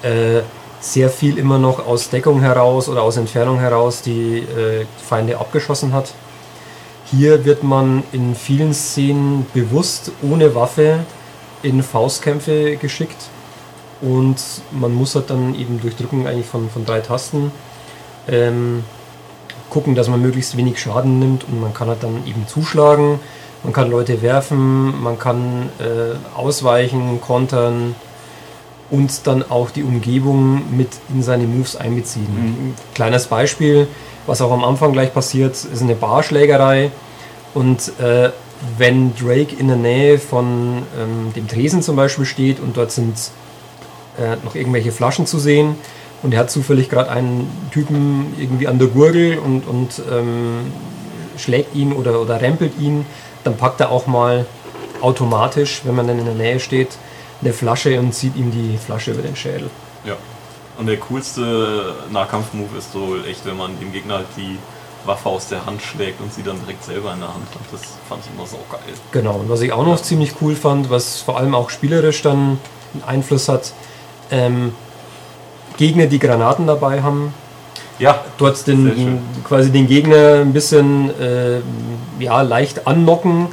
äh, 0.02 0.40
sehr 0.80 1.10
viel 1.10 1.38
immer 1.38 1.58
noch 1.58 1.86
aus 1.86 2.10
Deckung 2.10 2.40
heraus 2.40 2.88
oder 2.88 3.02
aus 3.02 3.16
Entfernung 3.16 3.58
heraus 3.58 4.02
die 4.02 4.38
äh, 4.38 4.86
Feinde 5.02 5.38
abgeschossen 5.38 5.92
hat. 5.92 6.12
Hier 7.10 7.44
wird 7.44 7.62
man 7.62 8.02
in 8.12 8.34
vielen 8.34 8.74
Szenen 8.74 9.46
bewusst 9.54 10.10
ohne 10.22 10.54
Waffe 10.54 11.00
in 11.62 11.82
Faustkämpfe 11.82 12.76
geschickt 12.76 13.28
und 14.00 14.36
man 14.72 14.92
muss 14.92 15.14
halt 15.14 15.30
dann 15.30 15.54
eben 15.54 15.80
durch 15.80 15.96
Drücken 15.96 16.26
eigentlich 16.26 16.46
von, 16.46 16.68
von 16.68 16.84
drei 16.84 17.00
Tasten 17.00 17.52
ähm, 18.28 18.84
gucken, 19.70 19.94
dass 19.94 20.08
man 20.08 20.20
möglichst 20.20 20.56
wenig 20.56 20.80
Schaden 20.80 21.18
nimmt 21.18 21.44
und 21.44 21.60
man 21.60 21.72
kann 21.72 21.88
halt 21.88 22.02
dann 22.02 22.26
eben 22.26 22.46
zuschlagen, 22.46 23.20
man 23.66 23.72
kann 23.72 23.90
Leute 23.90 24.22
werfen, 24.22 25.02
man 25.02 25.18
kann 25.18 25.70
äh, 25.80 26.38
ausweichen, 26.38 27.20
kontern 27.20 27.96
und 28.90 29.26
dann 29.26 29.42
auch 29.50 29.70
die 29.70 29.82
Umgebung 29.82 30.62
mit 30.76 30.90
in 31.12 31.20
seine 31.20 31.48
Moves 31.48 31.74
einbeziehen. 31.74 32.28
Ein 32.28 32.74
kleines 32.94 33.26
Beispiel, 33.26 33.88
was 34.28 34.40
auch 34.40 34.52
am 34.52 34.62
Anfang 34.62 34.92
gleich 34.92 35.12
passiert, 35.12 35.54
ist 35.54 35.82
eine 35.82 35.96
Barschlägerei 35.96 36.92
und 37.54 37.90
äh, 37.98 38.30
wenn 38.78 39.16
Drake 39.16 39.56
in 39.58 39.66
der 39.66 39.76
Nähe 39.76 40.20
von 40.20 40.84
ähm, 40.96 41.32
dem 41.34 41.48
Tresen 41.48 41.82
zum 41.82 41.96
Beispiel 41.96 42.24
steht 42.24 42.60
und 42.60 42.76
dort 42.76 42.92
sind 42.92 43.16
äh, 44.16 44.36
noch 44.44 44.54
irgendwelche 44.54 44.92
Flaschen 44.92 45.26
zu 45.26 45.40
sehen 45.40 45.74
und 46.22 46.32
er 46.32 46.38
hat 46.38 46.52
zufällig 46.52 46.88
gerade 46.88 47.10
einen 47.10 47.50
Typen 47.72 48.32
irgendwie 48.38 48.68
an 48.68 48.78
der 48.78 48.86
Gurgel 48.86 49.38
und, 49.38 49.66
und 49.66 50.00
ähm, 50.08 50.70
schlägt 51.36 51.74
ihn 51.74 51.92
oder, 51.92 52.20
oder 52.20 52.40
rempelt 52.40 52.78
ihn, 52.78 53.04
dann 53.46 53.56
packt 53.56 53.80
er 53.80 53.90
auch 53.90 54.06
mal 54.06 54.46
automatisch, 55.00 55.82
wenn 55.84 55.94
man 55.94 56.06
dann 56.08 56.18
in 56.18 56.24
der 56.24 56.34
Nähe 56.34 56.60
steht, 56.60 56.96
eine 57.40 57.52
Flasche 57.52 57.98
und 57.98 58.12
zieht 58.14 58.36
ihm 58.36 58.50
die 58.50 58.78
Flasche 58.78 59.12
über 59.12 59.22
den 59.22 59.36
Schädel. 59.36 59.70
Ja. 60.04 60.16
Und 60.78 60.86
der 60.86 60.98
coolste 60.98 61.94
Nahkampfmove 62.10 62.76
ist 62.78 62.92
so 62.92 63.16
echt, 63.28 63.46
wenn 63.46 63.56
man 63.56 63.78
dem 63.78 63.92
Gegner 63.92 64.16
halt 64.16 64.26
die 64.36 64.58
Waffe 65.06 65.28
aus 65.28 65.48
der 65.48 65.64
Hand 65.64 65.80
schlägt 65.80 66.20
und 66.20 66.32
sie 66.32 66.42
dann 66.42 66.58
direkt 66.60 66.84
selber 66.84 67.12
in 67.14 67.20
der 67.20 67.28
Hand 67.28 67.46
hat. 67.54 67.72
Das 67.72 67.82
fand 68.08 68.22
ich 68.24 68.32
immer 68.34 68.46
so 68.46 68.58
geil. 68.70 68.94
Genau, 69.12 69.36
und 69.36 69.48
was 69.48 69.60
ich 69.60 69.72
auch 69.72 69.86
noch 69.86 70.00
ziemlich 70.00 70.34
cool 70.40 70.54
fand, 70.54 70.90
was 70.90 71.20
vor 71.20 71.38
allem 71.38 71.54
auch 71.54 71.70
spielerisch 71.70 72.22
dann 72.22 72.58
einen 72.92 73.04
Einfluss 73.06 73.48
hat, 73.48 73.72
ähm, 74.30 74.74
Gegner, 75.76 76.06
die 76.06 76.18
Granaten 76.18 76.66
dabei 76.66 77.02
haben, 77.02 77.32
Ja, 77.98 78.24
dort 78.38 78.66
den, 78.66 79.20
quasi 79.44 79.70
den 79.70 79.86
Gegner 79.86 80.40
ein 80.40 80.52
bisschen 80.52 81.10
äh, 81.18 81.60
ja, 82.18 82.42
leicht 82.42 82.86
annocken, 82.86 83.48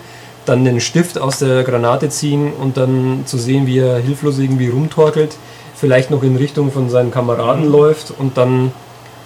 dann 0.46 0.66
den 0.66 0.82
Stift 0.82 1.18
aus 1.18 1.40
der 1.40 1.64
Granate 1.64 2.10
ziehen 2.10 2.52
und 2.54 2.76
dann 2.76 3.24
zu 3.26 3.38
sehen, 3.38 3.68
wie 3.68 3.80
er 3.80 4.00
hilflos 4.00 4.40
irgendwie 4.40 4.68
rumtorkelt, 4.68 5.38
vielleicht 5.76 6.12
noch 6.12 6.24
in 6.24 6.36
Richtung 6.36 6.72
von 6.72 6.90
seinen 6.90 7.12
Kameraden 7.12 7.72
läuft 7.72 8.14
und 8.18 8.38
dann 8.38 8.74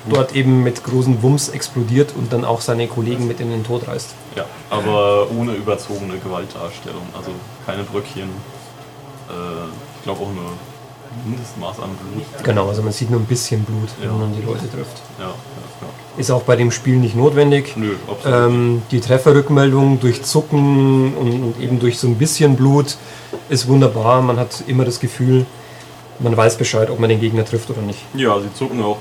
dort 0.10 0.36
eben 0.36 0.64
mit 0.64 0.84
großen 0.84 1.22
Wumms 1.22 1.50
explodiert 1.50 2.14
und 2.16 2.32
dann 2.32 2.46
auch 2.46 2.62
seine 2.62 2.88
Kollegen 2.88 3.28
mit 3.28 3.40
in 3.40 3.50
den 3.50 3.64
Tod 3.64 3.88
reißt. 3.88 4.14
ja, 4.36 4.46
aber 4.70 5.28
ohne 5.38 5.54
überzogene 5.54 6.18
Gewaltdarstellung. 6.18 7.04
Also 7.18 7.32
keine 7.66 7.84
Bröckchen. 7.84 8.30
Äh, 9.30 9.68
ich 9.98 10.04
glaube 10.04 10.22
auch 10.22 10.32
nur 10.32 10.52
Mindestmaß 11.26 11.80
an 11.80 11.90
Blut. 12.14 12.26
Genau, 12.44 12.68
also 12.70 12.82
man 12.82 12.92
sieht 12.94 13.10
nur 13.10 13.20
ein 13.20 13.26
bisschen 13.26 13.64
Blut, 13.64 13.90
Ja. 14.02 14.10
wenn 14.10 14.20
man 14.20 14.36
die 14.36 14.42
Leute 14.42 14.70
trifft. 14.70 15.02
Ja. 15.20 15.34
Ist 16.18 16.32
auch 16.32 16.42
bei 16.44 16.56
dem 16.56 16.72
Spiel 16.72 16.96
nicht 16.98 17.16
notwendig. 17.16 17.74
Nö, 17.78 17.96
absolut. 18.10 18.50
Ähm, 18.50 18.82
die 18.90 19.00
Trefferrückmeldung 19.02 20.00
durch 20.00 20.24
Zucken 20.24 21.14
und, 21.16 21.44
und 21.44 21.60
eben 21.62 21.80
durch 21.80 22.00
so 22.00 22.08
ein 22.08 22.16
bisschen 22.16 22.56
Blut 22.56 22.98
ist 23.50 23.68
wunderbar. 23.68 24.22
Man 24.22 24.38
hat 24.40 24.64
immer 24.68 24.84
das 24.86 25.00
Gefühl, 25.00 25.46
man 26.20 26.36
weiß 26.36 26.58
Bescheid, 26.58 26.90
ob 26.90 27.00
man 27.00 27.10
den 27.10 27.20
Gegner 27.20 27.46
trifft 27.46 27.70
oder 27.70 27.82
nicht. 27.82 28.00
Ja, 28.16 28.40
sie 28.40 28.52
zucken 28.54 28.82
auch, 28.84 28.98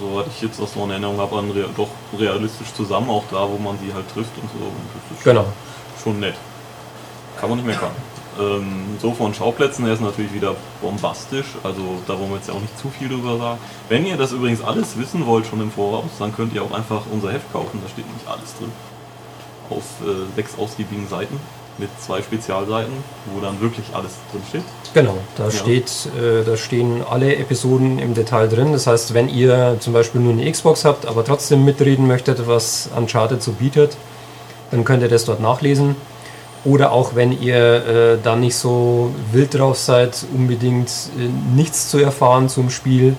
soweit 0.00 0.26
ich 0.34 0.42
jetzt 0.42 0.60
das 0.60 0.74
noch 0.74 0.84
in 0.84 0.90
Erinnerung 0.90 1.18
habe, 1.18 1.36
an 1.36 1.52
doch 1.76 1.88
realistisch 2.18 2.72
zusammen, 2.74 3.08
auch 3.10 3.24
da, 3.30 3.46
wo 3.48 3.56
man 3.62 3.78
sie 3.78 3.94
halt 3.94 4.08
trifft 4.12 4.32
und 4.42 4.48
so. 4.50 4.64
Und 4.66 5.22
Genau. 5.24 5.44
schon 6.02 6.18
nett. 6.18 6.34
Kann 7.38 7.48
man 7.50 7.58
nicht 7.58 7.66
meckern. 7.68 7.90
Ähm, 8.38 8.98
so 9.00 9.12
von 9.12 9.34
Schauplätzen 9.34 9.84
her 9.84 9.94
ist 9.94 10.00
natürlich 10.00 10.32
wieder 10.32 10.54
bombastisch, 10.80 11.46
also 11.64 11.80
da 12.06 12.18
wollen 12.18 12.30
wir 12.30 12.36
jetzt 12.36 12.48
ja 12.48 12.54
auch 12.54 12.60
nicht 12.60 12.78
zu 12.78 12.88
viel 12.88 13.08
drüber 13.08 13.36
sagen. 13.36 13.58
Wenn 13.88 14.06
ihr 14.06 14.16
das 14.16 14.32
übrigens 14.32 14.62
alles 14.62 14.96
wissen 14.96 15.26
wollt 15.26 15.46
schon 15.46 15.60
im 15.60 15.72
Voraus, 15.72 16.10
dann 16.18 16.34
könnt 16.34 16.54
ihr 16.54 16.62
auch 16.62 16.72
einfach 16.72 17.02
unser 17.10 17.32
Heft 17.32 17.52
kaufen, 17.52 17.80
da 17.82 17.88
steht 17.88 18.06
nicht 18.12 18.28
alles 18.28 18.54
drin. 18.58 18.70
Auf 19.70 19.82
äh, 20.02 20.34
sechs 20.36 20.56
ausgiebigen 20.56 21.08
Seiten 21.08 21.38
mit 21.78 21.90
zwei 22.00 22.22
Spezialseiten, 22.22 22.92
wo 23.32 23.40
dann 23.40 23.60
wirklich 23.60 23.86
alles 23.92 24.12
drin 24.32 24.42
steht. 24.48 24.62
Genau, 24.94 25.18
da, 25.36 25.50
steht, 25.50 25.90
äh, 26.16 26.44
da 26.44 26.56
stehen 26.56 27.02
alle 27.08 27.36
Episoden 27.36 27.98
im 27.98 28.14
Detail 28.14 28.48
drin. 28.48 28.72
Das 28.72 28.86
heißt, 28.86 29.14
wenn 29.14 29.28
ihr 29.28 29.76
zum 29.80 29.92
Beispiel 29.92 30.20
nur 30.20 30.32
eine 30.32 30.50
Xbox 30.50 30.84
habt, 30.84 31.06
aber 31.06 31.24
trotzdem 31.24 31.64
mitreden 31.64 32.06
möchtet, 32.06 32.46
was 32.46 32.88
Uncharted 32.96 33.42
so 33.42 33.52
bietet, 33.52 33.96
dann 34.70 34.84
könnt 34.84 35.02
ihr 35.02 35.08
das 35.08 35.24
dort 35.24 35.40
nachlesen. 35.40 35.96
Oder 36.64 36.92
auch 36.92 37.14
wenn 37.14 37.40
ihr 37.40 37.56
äh, 37.56 38.18
da 38.22 38.36
nicht 38.36 38.56
so 38.56 39.14
wild 39.32 39.54
drauf 39.54 39.78
seid, 39.78 40.24
unbedingt 40.34 40.90
äh, 41.18 41.28
nichts 41.54 41.88
zu 41.88 41.98
erfahren 41.98 42.48
zum 42.48 42.70
Spiel 42.70 43.16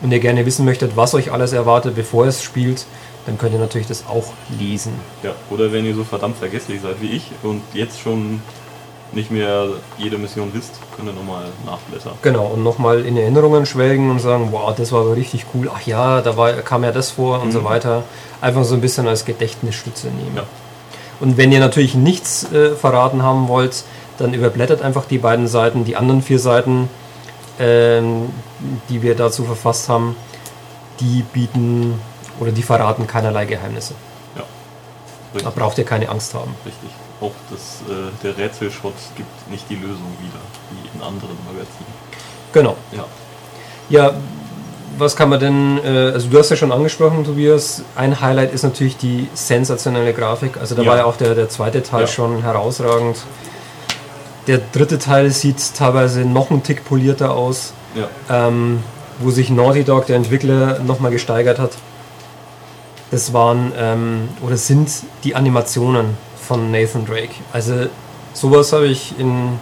und 0.00 0.10
ihr 0.10 0.20
gerne 0.20 0.44
wissen 0.46 0.64
möchtet, 0.64 0.96
was 0.96 1.14
euch 1.14 1.32
alles 1.32 1.52
erwartet, 1.52 1.94
bevor 1.94 2.24
ihr 2.24 2.30
es 2.30 2.42
spielt, 2.42 2.86
dann 3.26 3.38
könnt 3.38 3.52
ihr 3.52 3.60
natürlich 3.60 3.86
das 3.86 4.04
auch 4.08 4.32
lesen. 4.58 4.92
Ja, 5.22 5.32
oder 5.50 5.72
wenn 5.72 5.84
ihr 5.84 5.94
so 5.94 6.02
verdammt 6.02 6.36
vergesslich 6.36 6.80
seid 6.80 7.00
wie 7.00 7.10
ich 7.10 7.30
und 7.42 7.62
jetzt 7.72 8.00
schon 8.00 8.42
nicht 9.12 9.30
mehr 9.30 9.66
jede 9.98 10.18
Mission 10.18 10.50
wisst, 10.52 10.80
könnt 10.96 11.08
ihr 11.08 11.12
nochmal 11.12 11.44
nachblättern. 11.66 12.14
Genau, 12.22 12.46
und 12.46 12.62
nochmal 12.62 13.04
in 13.04 13.16
Erinnerungen 13.16 13.66
schwelgen 13.66 14.10
und 14.10 14.18
sagen, 14.18 14.48
wow, 14.50 14.74
das 14.74 14.90
war 14.90 15.02
aber 15.02 15.16
richtig 15.16 15.46
cool. 15.54 15.70
Ach 15.72 15.82
ja, 15.82 16.20
da 16.20 16.36
war, 16.36 16.52
kam 16.54 16.82
ja 16.82 16.92
das 16.92 17.12
vor 17.12 17.42
und 17.42 17.52
so 17.52 17.62
weiter. 17.64 18.04
Einfach 18.40 18.64
so 18.64 18.74
ein 18.74 18.80
bisschen 18.80 19.06
als 19.06 19.24
Gedächtnisstütze 19.24 20.08
nehmen. 20.08 20.36
Ja. 20.36 20.44
Und 21.22 21.36
wenn 21.36 21.52
ihr 21.52 21.60
natürlich 21.60 21.94
nichts 21.94 22.50
äh, 22.52 22.74
verraten 22.74 23.22
haben 23.22 23.46
wollt, 23.46 23.84
dann 24.18 24.34
überblättert 24.34 24.82
einfach 24.82 25.04
die 25.04 25.18
beiden 25.18 25.46
Seiten, 25.46 25.84
die 25.84 25.94
anderen 25.94 26.20
vier 26.20 26.40
Seiten, 26.40 26.90
ähm, 27.60 28.30
die 28.88 29.02
wir 29.02 29.14
dazu 29.14 29.44
verfasst 29.44 29.88
haben, 29.88 30.16
die 30.98 31.22
bieten 31.32 32.00
oder 32.40 32.50
die 32.50 32.64
verraten 32.64 33.06
keinerlei 33.06 33.44
Geheimnisse. 33.44 33.94
Ja, 34.34 34.42
Da 34.42 35.38
richtig. 35.38 35.54
braucht 35.54 35.78
ihr 35.78 35.84
keine 35.84 36.08
Angst 36.08 36.34
haben. 36.34 36.56
richtig. 36.66 36.90
Auch 37.20 37.30
das, 37.50 37.82
äh, 37.88 38.10
der 38.24 38.36
Rätselschrott 38.36 38.94
gibt 39.16 39.48
nicht 39.48 39.70
die 39.70 39.76
Lösung 39.76 40.16
wieder, 40.18 40.40
wie 40.72 40.88
in 40.98 41.02
anderen 41.04 41.36
Magazinen. 41.46 41.94
Genau. 42.52 42.76
Ja, 42.90 43.04
Ja, 43.88 44.12
was 44.98 45.16
kann 45.16 45.28
man 45.28 45.40
denn, 45.40 45.80
äh, 45.84 46.12
also 46.12 46.28
du 46.28 46.38
hast 46.38 46.50
ja 46.50 46.56
schon 46.56 46.72
angesprochen, 46.72 47.24
Tobias, 47.24 47.82
ein 47.96 48.20
Highlight 48.20 48.52
ist 48.52 48.62
natürlich 48.62 48.96
die 48.96 49.28
sensationelle 49.34 50.12
Grafik. 50.12 50.56
Also 50.58 50.74
da 50.74 50.82
Ja. 50.82 50.90
war 50.90 50.96
ja 50.98 51.04
auch 51.04 51.16
der, 51.16 51.34
der 51.34 51.48
zweite 51.48 51.82
Teil 51.82 52.02
Ja. 52.02 52.06
schon 52.06 52.42
herausragend. 52.42 53.16
Der 54.46 54.60
dritte 54.72 54.98
Teil 54.98 55.30
sieht 55.30 55.74
teilweise 55.76 56.20
noch 56.20 56.50
einen 56.50 56.62
Tick 56.62 56.84
polierter 56.84 57.34
aus, 57.34 57.72
ja, 57.94 58.08
ähm, 58.48 58.82
wo 59.20 59.30
sich 59.30 59.50
Naughty 59.50 59.84
Dog, 59.84 60.06
der 60.06 60.16
Entwickler, 60.16 60.80
nochmal 60.80 61.10
gesteigert 61.12 61.58
hat. 61.58 61.72
Das 63.10 63.32
waren 63.32 63.72
ähm, 63.78 64.28
oder 64.40 64.56
sind 64.56 64.90
die 65.22 65.34
Animationen 65.36 66.16
von 66.40 66.70
Nathan 66.72 67.04
Drake. 67.06 67.34
Also 67.52 67.86
sowas 68.32 68.72
habe 68.72 68.86
ich 68.86 69.14
in 69.18 69.58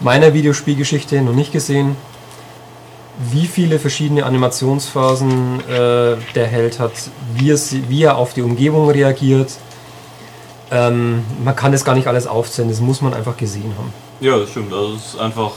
meiner 0.00 0.32
Videospielgeschichte 0.34 1.20
noch 1.22 1.34
nicht 1.34 1.52
gesehen. 1.52 1.94
Wie 3.30 3.46
viele 3.46 3.78
verschiedene 3.78 4.24
Animationsphasen 4.24 5.60
äh, 5.68 6.16
der 6.34 6.46
Held 6.46 6.78
hat, 6.78 6.92
wie, 7.34 7.50
es, 7.50 7.74
wie 7.88 8.02
er 8.04 8.16
auf 8.16 8.32
die 8.32 8.42
Umgebung 8.42 8.88
reagiert. 8.90 9.52
Ähm, 10.70 11.24
man 11.44 11.54
kann 11.56 11.72
das 11.72 11.84
gar 11.84 11.94
nicht 11.94 12.06
alles 12.06 12.26
aufzählen, 12.26 12.70
das 12.70 12.80
muss 12.80 13.02
man 13.02 13.12
einfach 13.12 13.36
gesehen 13.36 13.74
haben. 13.76 13.92
ja, 14.20 14.38
das 14.38 14.50
stimmt. 14.50 14.72
Also 14.72 14.94
es 14.94 15.14
ist 15.14 15.20
einfach, 15.20 15.52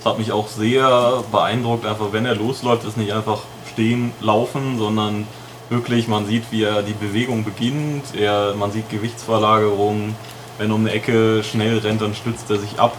es 0.00 0.06
hat 0.06 0.18
mich 0.18 0.32
auch 0.32 0.48
sehr 0.48 1.22
beeindruckt, 1.30 1.86
einfach 1.86 2.12
wenn 2.12 2.24
er 2.24 2.34
losläuft, 2.34 2.84
ist 2.84 2.96
nicht 2.96 3.12
einfach 3.12 3.42
stehen, 3.72 4.12
laufen, 4.20 4.78
sondern 4.78 5.26
wirklich, 5.68 6.08
man 6.08 6.26
sieht, 6.26 6.44
wie 6.50 6.62
er 6.62 6.82
die 6.82 6.92
Bewegung 6.94 7.44
beginnt, 7.44 8.04
er, 8.18 8.54
man 8.54 8.70
sieht 8.70 8.88
Gewichtsverlagerung, 8.90 10.14
wenn 10.58 10.70
er 10.70 10.74
um 10.74 10.82
eine 10.82 10.92
Ecke 10.92 11.42
schnell 11.42 11.78
rennt, 11.78 12.00
dann 12.00 12.14
stützt 12.14 12.50
er 12.50 12.58
sich 12.58 12.78
ab. 12.78 12.96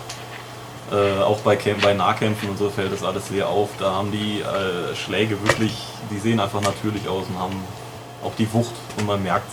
Äh, 0.92 1.22
auch 1.24 1.40
bei, 1.40 1.58
bei 1.82 1.94
Nahkämpfen 1.94 2.50
und 2.50 2.60
so 2.60 2.70
fällt 2.70 2.94
das 2.94 3.04
alles 3.04 3.28
sehr 3.30 3.50
auf. 3.50 3.70
Da 3.80 3.94
haben 3.94 4.12
die 4.12 4.42
äh, 4.42 4.96
Schläge 4.96 5.36
wirklich, 5.44 5.74
die 6.12 6.20
sehen 6.20 6.40
einfach 6.40 6.62
natürlich 6.62 7.08
aus 7.08 7.24
und 7.28 7.40
haben 7.40 7.56
auch 8.24 8.34
die 8.38 8.52
Wucht 8.54 8.74
und 9.00 9.08
man 9.08 9.22
merkt 9.24 9.48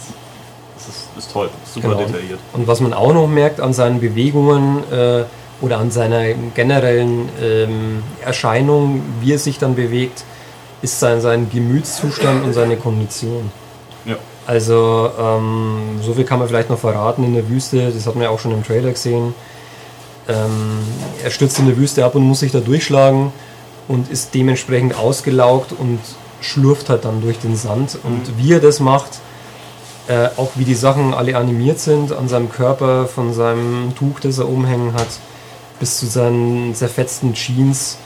es. 0.76 0.88
ist, 0.88 1.08
ist 1.16 1.32
toll, 1.32 1.48
super 1.64 1.88
Genau. 1.88 2.00
detailliert. 2.04 2.38
Und 2.52 2.66
was 2.66 2.80
man 2.80 2.92
auch 2.92 3.14
noch 3.14 3.26
merkt 3.28 3.60
an 3.60 3.72
seinen 3.72 4.00
Bewegungen 4.00 4.82
äh, 4.92 5.24
oder 5.62 5.78
an 5.78 5.90
seiner 5.90 6.34
generellen 6.54 7.30
ähm, 7.40 8.02
Erscheinung, 8.22 9.02
wie 9.20 9.32
er 9.32 9.38
sich 9.38 9.58
dann 9.58 9.74
bewegt, 9.74 10.24
ist 10.82 10.98
sein, 11.00 11.20
sein 11.22 11.48
Gemütszustand 11.48 12.44
und 12.44 12.52
seine 12.52 12.76
Kondition. 12.76 13.50
Ja. 14.04 14.16
Also 14.46 15.10
ähm, 15.18 16.00
so 16.02 16.12
viel 16.14 16.24
kann 16.24 16.40
man 16.40 16.48
vielleicht 16.48 16.68
noch 16.68 16.78
verraten 16.78 17.24
in 17.24 17.34
der 17.34 17.48
Wüste, 17.48 17.90
das 17.90 18.06
hat 18.06 18.16
man 18.16 18.24
ja 18.24 18.30
auch 18.30 18.40
schon 18.40 18.52
im 18.52 18.64
Trailer 18.64 18.90
gesehen. 18.90 19.34
Ähm, 20.28 20.78
er 21.22 21.30
stürzt 21.30 21.58
in 21.58 21.66
der 21.66 21.76
Wüste 21.76 22.04
ab 22.04 22.14
und 22.14 22.22
muss 22.22 22.40
sich 22.40 22.52
da 22.52 22.60
durchschlagen 22.60 23.32
und 23.88 24.08
ist 24.10 24.34
dementsprechend 24.34 24.96
ausgelaugt 24.96 25.72
und 25.72 25.98
schlurft 26.40 26.88
halt 26.90 27.04
dann 27.04 27.20
durch 27.20 27.38
den 27.38 27.56
Sand. 27.56 27.98
Und 28.02 28.38
wie 28.38 28.52
er 28.52 28.60
das 28.60 28.78
macht, 28.80 29.18
äh, 30.08 30.28
auch 30.36 30.50
wie 30.56 30.64
die 30.64 30.74
Sachen 30.74 31.14
alle 31.14 31.36
animiert 31.36 31.78
sind 31.80 32.12
an 32.12 32.28
seinem 32.28 32.50
Körper, 32.50 33.06
von 33.06 33.32
seinem 33.34 33.94
Tuch, 33.96 34.20
das 34.20 34.38
er 34.38 34.48
umhängen 34.48 34.94
hat, 34.94 35.08
bis 35.80 35.98
zu 35.98 36.06
seinen 36.06 36.74
zerfetzten 36.74 37.34
Jeans. 37.34 37.98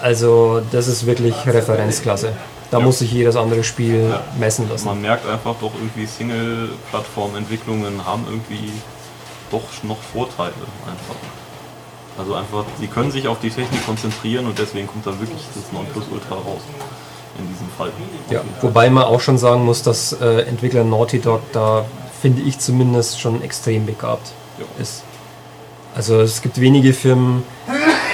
Also 0.00 0.60
das 0.72 0.86
ist 0.86 1.06
wirklich 1.06 1.34
Referenzklasse. 1.46 2.32
Da 2.70 2.78
Ja. 2.78 2.84
muss 2.84 2.98
sich 3.00 3.10
jedes 3.12 3.34
andere 3.36 3.64
Spiel 3.64 4.10
Ja. 4.10 4.22
messen 4.38 4.68
lassen. 4.68 4.86
Man 4.86 5.00
merkt 5.00 5.26
einfach 5.28 5.54
doch 5.60 5.72
irgendwie 5.74 6.06
Single-Plattform-Entwicklungen 6.06 8.04
haben 8.04 8.24
irgendwie 8.28 8.70
doch 9.50 9.62
noch 9.82 9.96
Vorteile 10.12 10.52
einfach. 10.86 11.16
Also 12.18 12.34
einfach, 12.34 12.64
sie 12.80 12.88
können 12.88 13.10
sich 13.12 13.28
auf 13.28 13.38
die 13.40 13.50
Technik 13.50 13.84
konzentrieren 13.86 14.46
und 14.46 14.58
deswegen 14.58 14.88
kommt 14.88 15.06
da 15.06 15.10
wirklich 15.20 15.40
das 15.54 15.72
Nonplusultra 15.72 16.34
raus. 16.34 16.62
In 17.38 17.46
diesem 17.48 17.68
Fall. 17.78 17.92
Ja, 18.30 18.40
wobei 18.62 18.90
man 18.90 19.04
auch 19.04 19.20
schon 19.20 19.38
sagen 19.38 19.64
muss, 19.64 19.84
dass 19.84 20.12
äh, 20.12 20.40
Entwickler 20.42 20.82
Naughty 20.82 21.20
Dog 21.20 21.40
da, 21.52 21.84
finde 22.20 22.42
ich 22.42 22.58
zumindest, 22.58 23.20
schon 23.20 23.42
extrem 23.42 23.86
begabt 23.86 24.32
Ja. 24.58 24.64
ist. 24.82 25.04
Also 25.94 26.20
es 26.20 26.42
gibt 26.42 26.60
wenige 26.60 26.92
Firmen, 26.92 27.44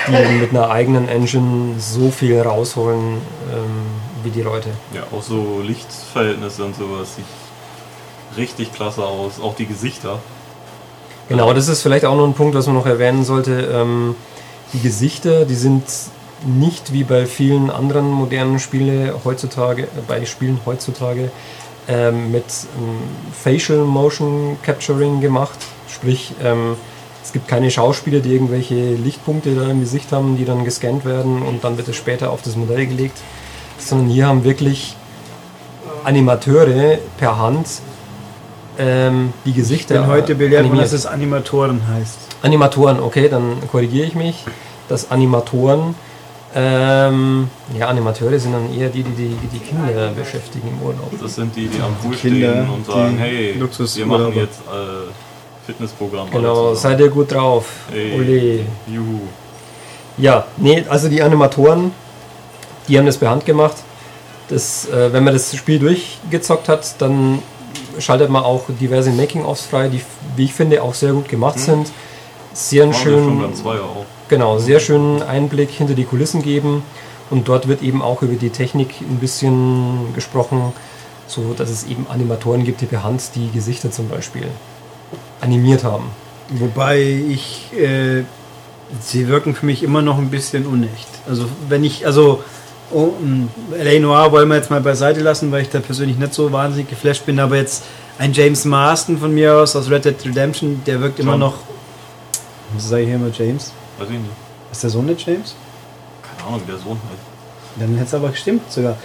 die 0.09 0.33
mit 0.41 0.51
einer 0.51 0.69
eigenen 0.71 1.09
Engine 1.09 1.81
so 1.81 2.11
viel 2.11 2.39
rausholen 2.43 3.15
ähm, 3.51 3.87
wie 4.23 4.31
die 4.31 4.43
Leute. 4.43 4.69
Ja, 4.93 5.05
auch 5.17 5.23
so 5.23 5.61
Lichtverhältnisse 5.63 6.65
und 6.65 6.77
sowas 6.77 7.17
sieht 7.17 7.25
richtig 8.37 8.75
klasse 8.75 9.05
aus. 9.05 9.41
Auch 9.41 9.55
die 9.55 9.67
Gesichter. 9.67 10.19
Genau, 11.29 11.53
das 11.55 11.69
ist 11.69 11.83
vielleicht 11.83 12.05
auch 12.05 12.17
noch 12.17 12.27
ein 12.27 12.35
Punkt, 12.35 12.55
was 12.55 12.67
man 12.67 12.75
noch 12.75 12.87
erwähnen 12.87 13.25
sollte. 13.25 13.69
Ähm, 13.73 14.15
die 14.73 14.81
Gesichter, 14.81 15.45
die 15.45 15.55
sind 15.55 15.85
nicht 16.45 16.93
wie 16.93 17.05
bei 17.05 17.27
vielen 17.27 17.71
anderen 17.71 18.11
modernen 18.11 18.59
Spiele 18.59 19.15
heutzutage, 19.25 19.85
äh, 19.85 19.87
bei 20.07 20.27
Spielen 20.27 20.61
heutzutage 20.67 21.31
ähm, 21.89 22.31
mit 22.31 22.45
ähm, 22.45 22.99
Facial 23.33 23.85
Motion 23.85 24.59
Capturing 24.63 25.21
gemacht. 25.21 25.59
Sprich, 25.89 26.35
ähm, 26.43 26.77
es 27.23 27.33
gibt 27.33 27.49
keine 27.49 27.71
Schauspieler, 27.71 28.21
die 28.21 28.35
irgendwelche 28.35 28.75
Lichtpunkte 28.75 29.55
da 29.55 29.71
im 29.71 29.81
Gesicht 29.81 30.13
haben, 30.13 30.37
die 30.37 30.45
dann 30.45 30.65
gescannt 30.65 31.07
werden 31.07 31.41
und 31.41 31.65
dann 31.65 31.79
wird 31.79 31.89
es 31.89 31.97
später 31.97 32.31
auf 32.31 32.43
das 32.43 32.57
Modell 32.57 32.87
gelegt. 32.87 33.17
Sondern 33.79 34.09
hier 34.09 34.27
haben 34.27 34.45
wirklich 34.45 34.95
Animateure 36.05 36.99
per 37.17 37.39
Hand 37.39 37.67
ähm, 38.79 39.33
die 39.45 39.51
Ich 39.51 39.57
Gesichter 39.57 39.95
bin 40.01 40.07
heute 40.07 40.35
belehrt 40.35 40.61
animiert. 40.65 40.85
dass 40.85 40.93
es 40.93 41.07
Animatoren 41.07 41.81
heißt. 41.89 42.19
Animatoren, 42.43 43.01
okay, 43.01 43.29
dann 43.29 43.57
korrigiere 43.71 44.07
ich 44.07 44.15
mich. 44.15 44.45
Dass 44.89 45.11
Animatoren, 45.11 45.95
ähm, 46.55 47.49
ja, 47.79 47.89
Animateure 47.89 48.39
sind 48.39 48.53
dann 48.53 48.73
eher 48.79 48.89
die, 48.91 49.03
die 49.03 49.13
die, 49.13 49.47
die 49.53 49.59
Kinder 49.59 50.11
beschäftigen 50.17 50.69
im 50.69 50.87
Urlaub. 50.87 51.11
Das 51.21 51.35
sind 51.35 51.57
die, 51.57 51.67
die 51.69 51.81
am 51.81 51.95
Pool 51.97 52.15
Kinder, 52.15 52.51
stehen 52.53 52.69
und 52.71 52.87
sagen, 52.87 53.17
hey, 53.19 53.55
Luxus- 53.59 53.97
wir 53.97 54.07
machen 54.07 54.33
jetzt 54.35 54.61
äh, 54.61 55.11
Fitnessprogramm. 55.67 56.31
Genau, 56.31 56.75
seid 56.75 57.01
ihr 57.01 57.09
gut 57.09 57.33
drauf. 57.33 57.67
Ey, 57.93 58.13
Ole. 58.19 58.61
Juhu. 58.87 59.21
Ja, 60.19 60.47
nee, 60.59 60.85
also 60.89 61.09
die 61.09 61.23
Animatoren, 61.23 61.93
die 62.87 62.99
haben 62.99 63.07
das 63.07 63.17
per 63.17 63.31
Hand 63.31 63.45
gemacht. 63.47 63.77
Das, 64.51 64.87
äh, 64.91 65.13
wenn 65.13 65.25
man 65.25 65.33
das 65.33 65.57
Spiel 65.57 65.79
durchgezockt 65.79 66.69
hat, 66.69 66.95
dann 67.01 67.39
schaltet 67.99 68.31
man 68.31 68.45
auch 68.45 68.65
diverse 68.69 69.11
Making-ofs 69.11 69.67
frei, 69.67 69.89
die, 69.89 70.01
wie 70.37 70.45
ich 70.45 70.55
finde, 70.55 70.83
auch 70.83 70.95
sehr 70.95 71.13
gut 71.13 71.29
gemacht 71.29 71.59
sind. 71.59 71.91
Sehr 72.53 72.87
Machen 72.87 73.05
wir 73.05 73.13
schon 73.13 73.25
schön, 73.25 73.41
beim 73.41 73.55
Zweier 73.55 73.83
auch. 73.83 74.05
Genau, 74.29 74.59
sehr 74.59 74.81
schönen 74.81 75.23
Einblick 75.23 75.71
hinter 75.71 75.95
die 75.95 76.05
Kulissen 76.05 76.43
geben. 76.43 76.83
Und 77.31 77.49
dort 77.49 77.69
wird 77.69 77.83
eben 77.83 78.03
auch 78.03 78.23
über 78.23 78.35
die 78.35 78.51
Technik 78.51 79.01
ein 79.01 79.19
bisschen 79.19 80.15
gesprochen, 80.15 80.73
so 81.27 81.55
dass 81.55 81.71
es 81.71 81.85
eben 81.85 82.07
Animatoren 82.09 82.65
gibt, 82.65 82.81
die 82.81 82.87
per 82.87 83.03
Hand 83.03 83.23
die 83.35 83.51
Gesichter 83.51 83.91
zum 83.91 84.09
Beispiel 84.09 84.47
animiert 85.41 85.85
haben. 85.85 86.11
Wobei 86.51 87.01
ich, 87.01 87.73
äh, 87.73 88.25
sie 89.01 89.29
wirken 89.29 89.55
für 89.55 89.67
mich 89.67 89.83
immer 89.83 90.03
noch 90.03 90.19
ein 90.19 90.31
bisschen 90.31 90.67
unecht. 90.67 91.09
Also 91.27 91.47
wenn 91.69 91.83
ich, 91.83 92.07
also 92.07 92.45
oh, 92.95 93.15
L.A. 93.77 93.99
Noir 93.99 94.33
wollen 94.33 94.49
wir 94.49 94.57
jetzt 94.57 94.71
mal 94.71 94.81
beiseite 94.81 95.21
lassen, 95.21 95.51
weil 95.53 95.63
ich 95.63 95.71
da 95.71 95.81
persönlich 95.81 96.17
nicht 96.17 96.35
so 96.35 96.53
wahnsinnig 96.53 96.89
geflasht 96.89 97.27
bin, 97.27 97.39
aber 97.41 97.57
jetzt 97.57 97.85
ein 98.19 98.33
James 98.33 98.65
Marston 98.65 99.19
von 99.19 99.35
mir 99.35 99.55
aus, 99.55 99.75
aus 99.77 99.91
Red 99.91 100.05
Dead 100.05 100.17
Redemption, 100.25 100.83
der 100.87 101.01
wirkt 101.01 101.19
immer 101.19 101.33
John. 101.33 101.41
noch... 101.41 101.55
Was 102.75 102.89
sage 102.89 103.03
ich 103.03 103.09
hier 103.09 103.17
immer, 103.17 103.31
James? 103.37 103.73
Weiß 103.99 104.09
ich 104.09 104.15
nicht. 104.15 104.31
Ist 104.73 104.83
der 104.83 104.91
Sohn 104.91 105.07
nicht 105.07 105.27
James? 105.27 105.55
Keine 106.23 106.49
Ahnung, 106.49 106.63
wie 106.65 106.71
der 106.71 106.81
Sohn 106.81 106.97
heißt. 106.97 107.35
Dann 107.77 107.95
hätte 107.95 108.07
es 108.07 108.15
aber 108.15 108.29
gestimmt 108.31 108.71
sogar. 108.71 108.97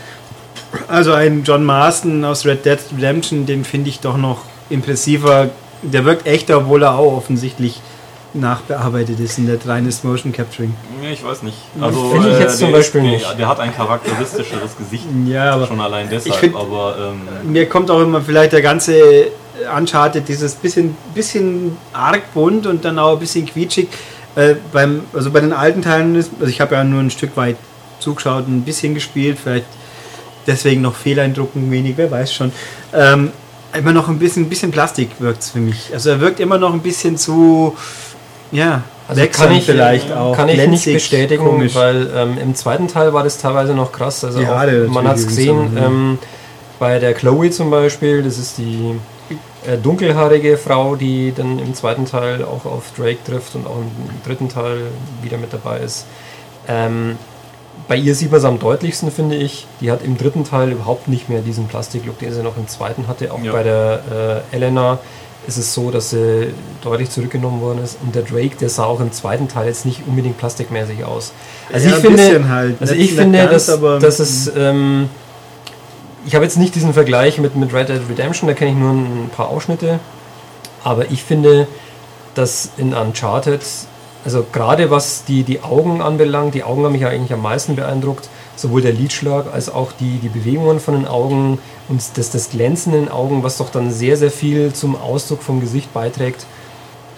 Also 0.87 1.13
ein 1.13 1.43
John 1.43 1.63
Marston 1.63 2.23
aus 2.25 2.45
Red 2.45 2.65
Dead 2.65 2.79
Redemption, 2.95 3.45
den 3.45 3.65
finde 3.65 3.89
ich 3.89 3.99
doch 3.99 4.17
noch 4.17 4.43
impressiver. 4.69 5.49
Der 5.81 6.05
wirkt 6.05 6.27
echter, 6.27 6.59
obwohl 6.59 6.83
er 6.83 6.95
auch 6.95 7.17
offensichtlich 7.17 7.81
nachbearbeitet 8.33 9.19
ist 9.19 9.37
in 9.37 9.47
der 9.47 9.57
reines 9.65 10.03
Motion 10.03 10.31
Capturing. 10.31 10.73
Ja, 11.03 11.09
ich 11.09 11.23
weiß 11.23 11.43
nicht. 11.43 11.57
Also, 11.81 12.09
Finde 12.11 12.31
ich 12.31 12.39
jetzt 12.39 12.59
zum 12.59 12.69
der 12.71 12.77
Beispiel 12.77 13.01
der, 13.01 13.11
nicht. 13.11 13.39
Der 13.39 13.47
hat 13.47 13.59
ein 13.59 13.75
charakteristischeres 13.75 14.77
Gesicht. 14.77 15.05
Ja, 15.25 15.51
aber 15.51 15.67
Schon 15.67 15.81
allein 15.81 16.09
deshalb, 16.09 16.35
find- 16.35 16.55
aber 16.55 17.13
ähm, 17.43 17.51
mir 17.51 17.67
kommt 17.67 17.89
auch 17.89 18.01
immer 18.01 18.21
vielleicht 18.21 18.53
der 18.53 18.61
ganze 18.61 19.27
Uncharted, 19.75 20.27
dieses 20.27 20.55
bisschen, 20.55 20.95
bisschen 21.13 21.77
arg 21.91 22.33
bunt 22.33 22.65
und 22.67 22.85
dann 22.85 22.99
auch 22.99 23.13
ein 23.13 23.19
bisschen 23.19 23.45
quietschig. 23.45 23.87
Äh, 24.35 24.55
beim, 24.71 25.01
also 25.13 25.31
bei 25.31 25.39
den 25.41 25.51
alten 25.53 25.81
Teilen, 25.81 26.15
ist, 26.15 26.31
also 26.39 26.49
ich 26.49 26.61
habe 26.61 26.75
ja 26.75 26.83
nur 26.83 27.01
ein 27.01 27.09
Stück 27.11 27.35
weit 27.35 27.57
zugeschaut 27.99 28.45
und 28.47 28.57
ein 28.57 28.61
bisschen 28.61 28.93
gespielt, 28.93 29.37
vielleicht 29.43 29.65
deswegen 30.47 30.81
noch 30.81 30.95
Fehleindrucken 30.95 31.69
wenig, 31.71 31.93
wer 31.97 32.09
weiß 32.11 32.33
schon. 32.33 32.51
Ähm, 32.93 33.31
immer 33.77 33.91
noch 33.91 34.07
ein 34.07 34.17
bisschen, 34.19 34.43
ein 34.43 34.49
bisschen 34.49 34.71
Plastik 34.71 35.09
wirkt 35.19 35.41
es 35.43 35.49
für 35.49 35.59
mich. 35.59 35.89
Also 35.93 36.11
er 36.11 36.21
wirkt 36.21 36.39
immer 36.39 36.57
noch 36.57 36.73
ein 36.73 36.79
bisschen 36.81 37.17
zu, 37.17 37.75
ja, 38.51 38.83
Also 39.07 39.21
kann 39.31 39.51
ich, 39.51 39.65
vielleicht 39.65 40.11
auch. 40.11 40.35
kann 40.35 40.49
ich 40.49 40.57
nicht 40.57 40.65
glänzig, 40.83 40.93
bestätigen, 40.95 41.43
komisch. 41.45 41.75
weil 41.75 42.09
ähm, 42.15 42.37
im 42.41 42.55
zweiten 42.55 42.87
Teil 42.87 43.13
war 43.13 43.23
das 43.23 43.37
teilweise 43.37 43.73
noch 43.73 43.91
krass. 43.91 44.23
Also 44.23 44.39
Die 44.39 44.47
auch, 44.47 44.89
man 44.89 45.07
hat 45.07 45.17
es 45.17 45.27
gesehen 45.27 45.77
ähm, 45.77 46.19
bei 46.79 46.99
der 46.99 47.13
Chloe 47.13 47.49
zum 47.51 47.69
Beispiel, 47.69 48.23
das 48.23 48.37
ist 48.37 48.57
die 48.57 48.95
äh, 49.67 49.77
dunkelhaarige 49.77 50.57
Frau, 50.57 50.95
die 50.95 51.33
dann 51.35 51.59
im 51.59 51.73
zweiten 51.73 52.05
Teil 52.05 52.43
auch 52.43 52.65
auf 52.65 52.91
Drake 52.97 53.17
trifft 53.25 53.55
und 53.55 53.67
auch 53.67 53.77
im 53.77 53.91
dritten 54.25 54.49
Teil 54.49 54.77
wieder 55.21 55.37
mit 55.37 55.51
dabei 55.53 55.79
ist. 55.79 56.05
Ähm, 56.67 57.17
bei 57.87 57.95
ihr 57.95 58.13
sieht 58.13 58.31
man 58.31 58.39
es 58.39 58.45
am 58.45 58.59
deutlichsten, 58.59 59.11
finde 59.11 59.35
ich. 59.35 59.65
Die 59.81 59.91
hat 59.91 60.03
im 60.03 60.17
dritten 60.17 60.43
Teil 60.43 60.71
überhaupt 60.71 61.07
nicht 61.07 61.29
mehr 61.29 61.41
diesen 61.41 61.67
Plastiklook, 61.67 62.19
den 62.19 62.31
sie 62.31 62.43
noch 62.43 62.57
im 62.57 62.67
zweiten 62.67 63.07
hatte. 63.07 63.31
Auch 63.33 63.41
Ja. 63.41 63.51
bei 63.51 63.63
der 63.63 64.43
äh, 64.51 64.55
Elena 64.55 64.99
ist 65.49 65.57
es 65.57 65.73
so, 65.73 65.91
dass 65.91 66.11
sie 66.11 66.53
deutlich 66.81 67.09
zurückgenommen 67.09 67.59
worden 67.59 67.83
ist. 67.83 67.97
Und 68.01 68.15
der 68.15 68.21
Drake, 68.21 68.55
der 68.55 68.69
sah 68.69 68.85
auch 68.85 68.99
im 69.01 69.11
zweiten 69.11 69.47
Teil 69.47 69.67
jetzt 69.67 69.85
nicht 69.85 70.03
unbedingt 70.07 70.37
plastikmäßig 70.37 71.03
aus. 71.03 71.33
Also 71.73 71.89
Ja, 71.89 71.97
ich 71.97 72.01
finde, 72.01 72.49
halt. 72.49 72.77
also 72.79 72.93
ich 72.93 72.99
nicht 72.99 73.15
finde, 73.15 73.39
ganz, 73.39 73.65
dass, 73.65 73.79
dass 73.99 74.19
es 74.19 74.51
ähm, 74.55 75.09
ich 76.25 76.35
habe 76.35 76.45
jetzt 76.45 76.57
nicht 76.57 76.75
diesen 76.75 76.93
Vergleich 76.93 77.39
mit, 77.39 77.55
mit 77.55 77.73
Red 77.73 77.89
Dead 77.89 78.01
Redemption, 78.09 78.47
da 78.47 78.53
kenne 78.53 78.71
ich 78.71 78.77
nur 78.77 78.91
ein 78.91 79.31
paar 79.35 79.49
Ausschnitte. 79.49 79.99
Aber 80.83 81.11
ich 81.11 81.23
finde, 81.23 81.67
dass 82.35 82.69
in 82.77 82.93
Uncharted, 82.93 83.61
also 84.23 84.45
gerade 84.51 84.91
was 84.91 85.25
die, 85.25 85.43
die 85.43 85.61
Augen 85.61 86.01
anbelangt, 86.01 86.53
die 86.53 86.63
Augen 86.63 86.85
haben 86.85 86.91
mich 86.91 87.01
ja 87.01 87.09
eigentlich 87.09 87.33
am 87.33 87.41
meisten 87.41 87.75
beeindruckt, 87.75 88.29
sowohl 88.59 88.81
der 88.81 88.93
Lidschlag 88.93 89.51
als 89.53 89.69
auch 89.69 89.91
die, 89.93 90.17
die 90.17 90.29
Bewegungen 90.29 90.79
von 90.79 90.93
den 90.93 91.07
Augen 91.07 91.59
und 91.87 92.01
das, 92.15 92.29
das 92.29 92.49
Glänzen 92.49 92.93
in 92.93 93.05
den 93.05 93.11
Augen, 93.11 93.43
was 93.43 93.57
doch 93.57 93.69
dann 93.69 93.91
sehr, 93.91 94.17
sehr 94.17 94.31
viel 94.31 94.73
zum 94.73 94.95
Ausdruck 94.95 95.41
vom 95.41 95.61
Gesicht 95.61 95.93
beiträgt, 95.93 96.45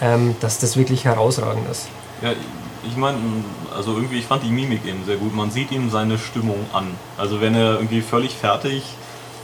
ähm, 0.01 0.35
dass 0.39 0.59
das 0.59 0.77
wirklich 0.77 1.05
herausragend 1.05 1.67
ist. 1.69 1.87
Ja, 2.21 2.33
ich 2.87 2.95
meine, 2.95 3.17
also 3.75 3.95
irgendwie, 3.95 4.19
ich 4.19 4.25
fand 4.25 4.43
die 4.43 4.51
Mimik 4.51 4.85
eben 4.85 5.03
sehr 5.05 5.17
gut. 5.17 5.35
Man 5.35 5.51
sieht 5.51 5.71
ihm 5.71 5.89
seine 5.89 6.17
Stimmung 6.17 6.65
an. 6.73 6.87
Also 7.17 7.41
wenn 7.41 7.55
er 7.55 7.75
irgendwie 7.75 8.01
völlig 8.01 8.33
fertig 8.35 8.83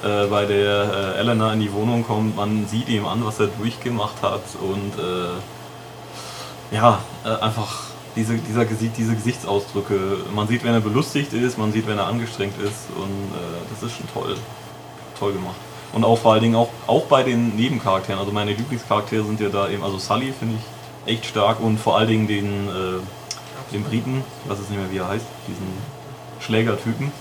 äh, 0.04 0.26
bei 0.28 0.46
der 0.46 1.16
äh, 1.16 1.20
Elena 1.20 1.54
in 1.54 1.60
die 1.60 1.74
Wohnung 1.74 2.06
kommt, 2.06 2.36
man 2.36 2.68
sieht 2.68 2.90
ihm 2.90 3.06
an, 3.06 3.26
was 3.26 3.40
er 3.40 3.48
durchgemacht 3.48 4.22
hat 4.22 4.44
und 4.62 4.94
äh, 5.04 6.76
ja, 6.76 7.00
äh, 7.26 7.30
einfach 7.44 7.87
diese, 8.18 8.36
dieser, 8.36 8.66
diese 8.66 9.16
Gesichtsausdrücke. 9.16 9.96
Man 10.36 10.48
sieht, 10.48 10.64
wenn 10.64 10.74
er 10.74 10.82
belustigt 10.82 11.32
ist, 11.34 11.58
man 11.58 11.72
sieht, 11.72 11.88
wenn 11.88 11.98
er 11.98 12.08
angestrengt 12.08 12.56
ist 12.62 12.90
und 12.96 13.04
äh, 13.06 13.60
das 13.70 13.84
ist 13.84 13.98
schon 13.98 14.08
toll, 14.14 14.36
toll 15.18 15.34
gemacht. 15.34 15.56
Und 15.94 16.04
auch 16.04 16.18
vor 16.18 16.34
allen 16.34 16.44
Dingen 16.44 16.56
auch, 16.56 16.70
auch 16.86 17.06
bei 17.06 17.24
den 17.24 17.56
Nebencharakteren, 17.56 18.20
also 18.20 18.32
meine 18.32 18.52
Lieblingscharaktere 18.52 19.24
sind 19.24 19.40
ja 19.40 19.50
da 19.50 19.70
eben, 19.70 19.84
also 19.84 19.98
Sully 19.98 20.34
finde 20.38 20.56
ich 20.56 21.14
echt 21.14 21.26
stark 21.26 21.62
und 21.62 21.80
vor 21.80 21.98
allen 21.98 22.10
Dingen 22.10 22.28
den, 22.28 22.68
äh, 22.68 23.74
den 23.74 23.84
Briten, 23.84 24.24
ich 24.44 24.52
weiß 24.52 24.58
jetzt 24.60 24.70
nicht 24.70 24.80
mehr 24.80 24.92
wie 24.92 24.98
er 24.98 25.08
heißt, 25.08 25.26
diesen 25.48 25.68
Schlägertypen. 26.40 27.12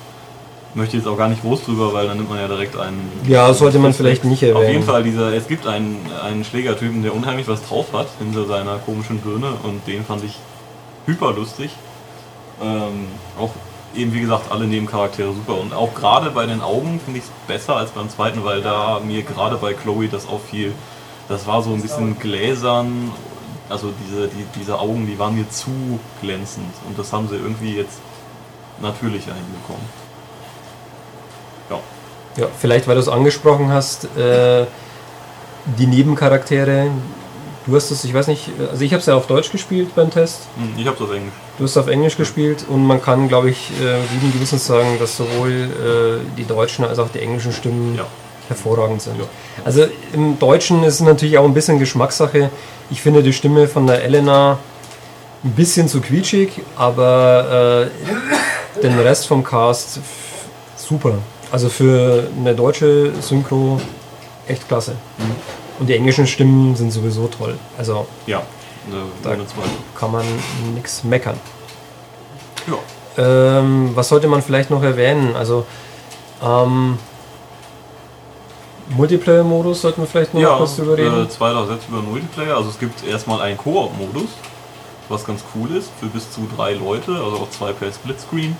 Möchte 0.74 0.98
jetzt 0.98 1.06
auch 1.06 1.16
gar 1.16 1.28
nicht 1.28 1.40
groß 1.40 1.64
drüber, 1.64 1.94
weil 1.94 2.06
dann 2.06 2.18
nimmt 2.18 2.28
man 2.28 2.38
ja 2.38 2.48
direkt 2.48 2.78
einen. 2.78 3.10
Ja, 3.26 3.54
sollte 3.54 3.78
man 3.78 3.94
vielleicht 3.94 4.24
nicht 4.24 4.44
Auf 4.44 4.50
erwähnen. 4.50 4.72
jeden 4.72 4.84
Fall, 4.84 5.02
dieser, 5.04 5.32
es 5.32 5.48
gibt 5.48 5.66
einen, 5.66 6.04
einen 6.22 6.44
Schlägertypen, 6.44 7.02
der 7.02 7.14
unheimlich 7.14 7.48
was 7.48 7.66
drauf 7.66 7.94
hat 7.94 8.08
hinter 8.18 8.44
seiner 8.44 8.76
komischen 8.76 9.20
Birne 9.20 9.54
und 9.62 9.86
den 9.86 10.04
fand 10.04 10.24
ich 10.24 10.38
hyper 11.06 11.32
lustig. 11.32 11.70
Ähm, 12.62 13.08
auch 13.38 13.50
eben 13.94 14.12
wie 14.12 14.20
gesagt 14.20 14.50
alle 14.50 14.66
Nebencharaktere 14.66 15.32
super 15.32 15.58
und 15.58 15.72
auch 15.72 15.94
gerade 15.94 16.30
bei 16.30 16.46
den 16.46 16.60
Augen 16.60 17.00
finde 17.04 17.20
ich 17.20 17.24
es 17.24 17.30
besser 17.46 17.76
als 17.76 17.90
beim 17.90 18.08
zweiten, 18.10 18.44
weil 18.44 18.60
da 18.60 19.00
mir 19.00 19.22
gerade 19.22 19.56
bei 19.56 19.72
Chloe 19.72 20.08
das 20.08 20.28
auffiel, 20.28 20.72
das 21.28 21.46
war 21.46 21.62
so 21.62 21.72
ein 21.72 21.82
bisschen 21.82 22.18
gläsern, 22.18 23.10
also 23.68 23.92
diese, 24.06 24.28
die, 24.28 24.44
diese 24.58 24.78
Augen, 24.78 25.06
die 25.06 25.18
waren 25.18 25.34
mir 25.34 25.48
zu 25.50 25.98
glänzend 26.20 26.72
und 26.88 26.98
das 26.98 27.12
haben 27.12 27.28
sie 27.28 27.36
irgendwie 27.36 27.76
jetzt 27.76 27.98
natürlicher 28.80 29.32
hinbekommen. 29.34 29.86
Ja. 31.70 31.78
Ja, 32.36 32.48
vielleicht 32.58 32.86
weil 32.86 32.96
du 32.96 33.00
es 33.00 33.08
angesprochen 33.08 33.70
hast, 33.70 34.04
äh, 34.16 34.66
die 35.78 35.86
Nebencharaktere. 35.86 36.90
Du 37.66 37.74
hast 37.74 37.90
es, 37.90 38.04
ich 38.04 38.14
weiß 38.14 38.28
nicht, 38.28 38.48
also 38.70 38.84
ich 38.84 38.92
habe 38.92 39.00
es 39.00 39.06
ja 39.06 39.16
auf 39.16 39.26
Deutsch 39.26 39.50
gespielt 39.50 39.94
beim 39.96 40.08
Test. 40.10 40.42
Hm, 40.56 40.74
Ich 40.78 40.86
habe 40.86 40.96
das 41.00 41.10
Englisch. 41.10 41.32
Du 41.58 41.64
hast 41.64 41.76
auf 41.76 41.88
Englisch 41.88 42.16
gespielt 42.16 42.64
und 42.68 42.86
man 42.86 43.02
kann, 43.02 43.26
glaube 43.28 43.50
ich, 43.50 43.70
äh, 43.80 43.98
guten 44.14 44.32
Gewissens 44.32 44.66
sagen, 44.66 44.98
dass 45.00 45.16
sowohl 45.16 45.50
äh, 45.50 46.36
die 46.36 46.44
deutschen 46.44 46.84
als 46.84 46.98
auch 47.00 47.08
die 47.08 47.18
englischen 47.20 47.52
Stimmen 47.52 47.96
Ja. 47.96 48.06
hervorragend 48.48 49.02
sind. 49.02 49.18
Ja. 49.18 49.24
Also 49.64 49.84
im 50.12 50.38
Deutschen 50.38 50.84
ist 50.84 50.94
es 50.94 51.00
natürlich 51.00 51.38
auch 51.38 51.44
ein 51.44 51.54
bisschen 51.54 51.80
Geschmackssache. 51.80 52.50
Ich 52.90 53.02
finde 53.02 53.22
die 53.24 53.32
Stimme 53.32 53.66
von 53.66 53.86
der 53.88 54.04
Elena 54.04 54.58
ein 55.42 55.50
bisschen 55.52 55.88
zu 55.88 56.00
quietschig, 56.00 56.50
aber 56.76 57.88
äh, 58.76 58.80
den 58.80 58.96
Rest 59.00 59.26
vom 59.26 59.42
Cast 59.42 59.98
super. 60.76 61.14
Also 61.50 61.68
für 61.68 62.28
eine 62.38 62.54
deutsche 62.54 63.10
Synchro 63.20 63.80
echt 64.46 64.68
klasse. 64.68 64.92
Und 65.78 65.88
die 65.88 65.94
englischen 65.94 66.26
Stimmen 66.26 66.74
sind 66.76 66.90
sowieso 66.90 67.26
toll. 67.28 67.56
Also 67.76 68.06
Ja, 68.26 68.38
ne, 68.90 69.02
Da- 69.22 69.36
kann 69.98 70.12
man 70.12 70.24
nichts 70.74 71.04
meckern. 71.04 71.38
Ja. 72.66 72.78
Ähm, 73.58 73.90
was 73.94 74.08
sollte 74.08 74.28
man 74.28 74.42
vielleicht 74.42 74.70
noch 74.70 74.82
erwähnen? 74.82 75.34
Also 75.36 75.64
ähm, 76.42 76.98
Multiplayer-Modus 78.90 79.80
sollten 79.82 80.02
wir 80.02 80.06
vielleicht 80.06 80.34
noch 80.34 80.40
Ja, 80.40 80.56
kurz 80.56 80.76
drüber 80.76 80.96
reden. 80.96 81.24
äh, 81.24 81.28
zwei, 81.28 81.50
Sätze 81.66 81.88
über 81.88 82.02
Multiplayer. 82.02 82.56
Also 82.56 82.70
es 82.70 82.78
gibt 82.78 83.04
erstmal 83.04 83.40
einen 83.40 83.56
Koop-Modus, 83.58 84.28
was 85.08 85.24
ganz 85.24 85.42
cool 85.54 85.74
ist, 85.76 85.90
für 85.98 86.06
bis 86.06 86.30
zu 86.30 86.46
drei 86.56 86.74
Leute, 86.74 87.12
also 87.12 87.36
auch 87.38 87.50
zwei 87.50 87.72
per 87.72 87.90
Splitscreen, 87.92 88.56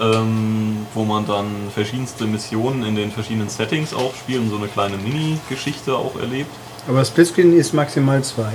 ähm, 0.00 0.86
wo 0.94 1.04
man 1.04 1.26
dann 1.26 1.46
verschiedenste 1.74 2.24
Missionen 2.24 2.84
in 2.84 2.96
den 2.96 3.10
verschiedenen 3.10 3.48
Settings 3.48 3.92
auch 3.92 4.14
spielt 4.14 4.40
und 4.40 4.50
so 4.50 4.56
eine 4.56 4.68
kleine 4.68 4.96
Mini-Geschichte 4.96 5.94
auch 5.94 6.18
erlebt. 6.18 6.50
Aber 6.88 7.04
Splitscreen 7.04 7.52
ist 7.52 7.74
maximal 7.74 8.22
zwei. 8.24 8.52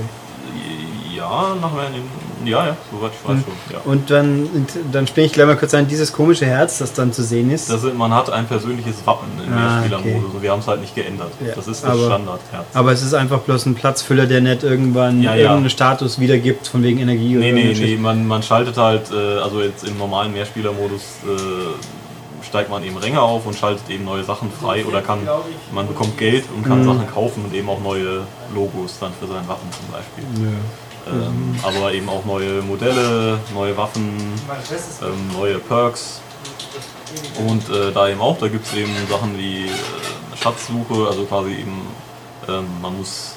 Ja, 1.15 1.55
nach 1.61 1.71
meinem, 1.73 2.03
ja, 2.45 2.65
ja, 2.67 2.77
soweit 2.91 3.11
ich 3.13 3.27
weiß 3.29 3.37
schon. 3.43 3.53
Ja. 3.73 3.79
Und 3.85 4.09
dann, 4.09 4.49
dann 4.91 5.07
springe 5.07 5.27
ich 5.27 5.33
gleich 5.33 5.45
mal 5.47 5.55
kurz 5.57 5.73
ein, 5.73 5.87
dieses 5.87 6.11
komische 6.13 6.45
Herz, 6.45 6.77
das 6.79 6.93
dann 6.93 7.11
zu 7.13 7.23
sehen 7.23 7.51
ist. 7.51 7.69
Das 7.69 7.83
man 7.93 8.13
hat 8.13 8.29
ein 8.29 8.45
persönliches 8.47 8.95
Wappen 9.05 9.27
im 9.45 9.53
Ah, 9.53 9.79
Mehrspielermodus 9.81 10.33
und 10.35 10.41
wir 10.41 10.51
haben 10.51 10.59
es 10.59 10.67
halt 10.67 10.81
nicht 10.81 10.95
geändert. 10.95 11.31
Ja, 11.45 11.53
das 11.55 11.67
ist 11.67 11.83
das 11.83 11.91
aber- 11.91 12.05
Standardherz. 12.05 12.65
aber 12.73 12.91
es 12.91 13.01
ist 13.01 13.13
einfach 13.13 13.39
bloß 13.39 13.65
ein 13.65 13.75
Platzfüller, 13.75 14.25
der 14.25 14.41
nicht 14.41 14.63
irgendwann 14.63 15.21
Ja, 15.21 15.31
ja. 15.31 15.41
irgendeinen 15.43 15.69
Status 15.69 16.19
wiedergibt, 16.19 16.67
von 16.67 16.83
wegen 16.83 16.99
Energie 16.99 17.35
Nee, 17.35 17.35
nee, 17.35 17.47
irgendeine 17.47 17.67
nee, 17.67 17.73
Geschichte. 17.73 18.01
man, 18.01 18.27
man 18.27 18.43
schaltet 18.43 18.77
halt, 18.77 19.11
äh, 19.11 19.39
also 19.39 19.61
jetzt 19.61 19.87
im 19.87 19.97
normalen 19.97 20.31
Mehrspielermodus 20.33 21.01
äh, 21.27 22.45
steigt 22.45 22.69
man 22.69 22.83
eben 22.83 22.95
Ränge 22.97 23.19
auf 23.21 23.45
und 23.47 23.55
schaltet 23.57 23.89
eben 23.89 24.05
neue 24.05 24.23
Sachen 24.23 24.51
frei 24.51 24.85
oder 24.85 25.01
kann, 25.01 25.19
man 25.73 25.87
bekommt 25.87 26.17
Geld 26.17 26.43
und 26.55 26.63
kann 26.63 26.81
Mhm. 26.81 26.85
Sachen 26.85 27.07
kaufen 27.11 27.43
und 27.43 27.53
eben 27.55 27.67
auch 27.67 27.81
neue 27.81 28.21
Logos 28.53 28.97
dann 28.99 29.11
für 29.19 29.25
sein 29.27 29.47
Waffen 29.47 29.67
zum 29.71 29.91
Beispiel. 29.91 30.43
Nö. 30.45 30.51
Ähm, 31.07 31.55
aber 31.61 31.93
eben 31.93 32.09
auch 32.09 32.25
neue 32.25 32.61
Modelle, 32.61 33.39
neue 33.53 33.77
Waffen, 33.77 34.17
ähm, 35.01 35.37
neue 35.37 35.59
Perks. 35.59 36.21
Und 37.47 37.69
äh, 37.69 37.91
da 37.91 38.09
eben 38.09 38.21
auch, 38.21 38.37
da 38.39 38.47
gibt 38.47 38.65
es 38.65 38.73
eben 38.73 38.91
Sachen 39.09 39.37
wie 39.37 39.65
äh, 39.65 40.37
Schatzsuche, 40.41 41.07
also 41.07 41.25
quasi 41.25 41.51
eben, 41.51 41.81
ähm, 42.49 42.65
man 42.81 42.97
muss 42.97 43.35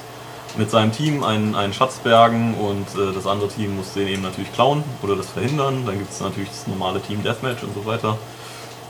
mit 0.57 0.71
seinem 0.71 0.91
Team 0.91 1.23
einen, 1.23 1.55
einen 1.55 1.73
Schatz 1.73 1.97
bergen 1.99 2.55
und 2.55 2.87
äh, 2.99 3.13
das 3.13 3.27
andere 3.27 3.49
Team 3.49 3.75
muss 3.75 3.93
den 3.93 4.07
eben 4.07 4.23
natürlich 4.23 4.51
klauen 4.51 4.83
oder 5.03 5.15
das 5.15 5.29
verhindern. 5.29 5.83
Dann 5.85 5.99
gibt 5.99 6.11
es 6.11 6.19
natürlich 6.21 6.49
das 6.49 6.67
normale 6.67 7.01
Team 7.01 7.23
Deathmatch 7.23 7.63
und 7.63 7.75
so 7.75 7.85
weiter. 7.85 8.17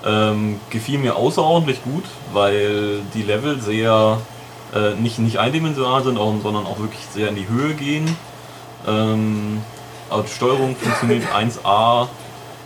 Ähm, 0.05 0.61
gefiel 0.69 0.99
mir 0.99 1.17
außerordentlich 1.17 1.83
gut, 1.83 2.05
weil 2.31 3.01
die 3.13 3.23
Level 3.23 3.59
sehr 3.59 4.19
äh, 4.73 4.93
nicht, 4.95 5.19
nicht 5.19 5.39
eindimensional 5.39 6.03
sind, 6.03 6.17
sondern 6.17 6.65
auch 6.65 6.79
wirklich 6.79 7.01
sehr 7.13 7.27
in 7.27 7.35
die 7.35 7.49
Höhe 7.49 7.73
gehen. 7.73 8.15
Ähm, 8.89 9.61
aber 10.09 10.23
die 10.23 10.31
Steuerung 10.31 10.75
funktioniert 10.75 11.23
1A. 11.35 12.07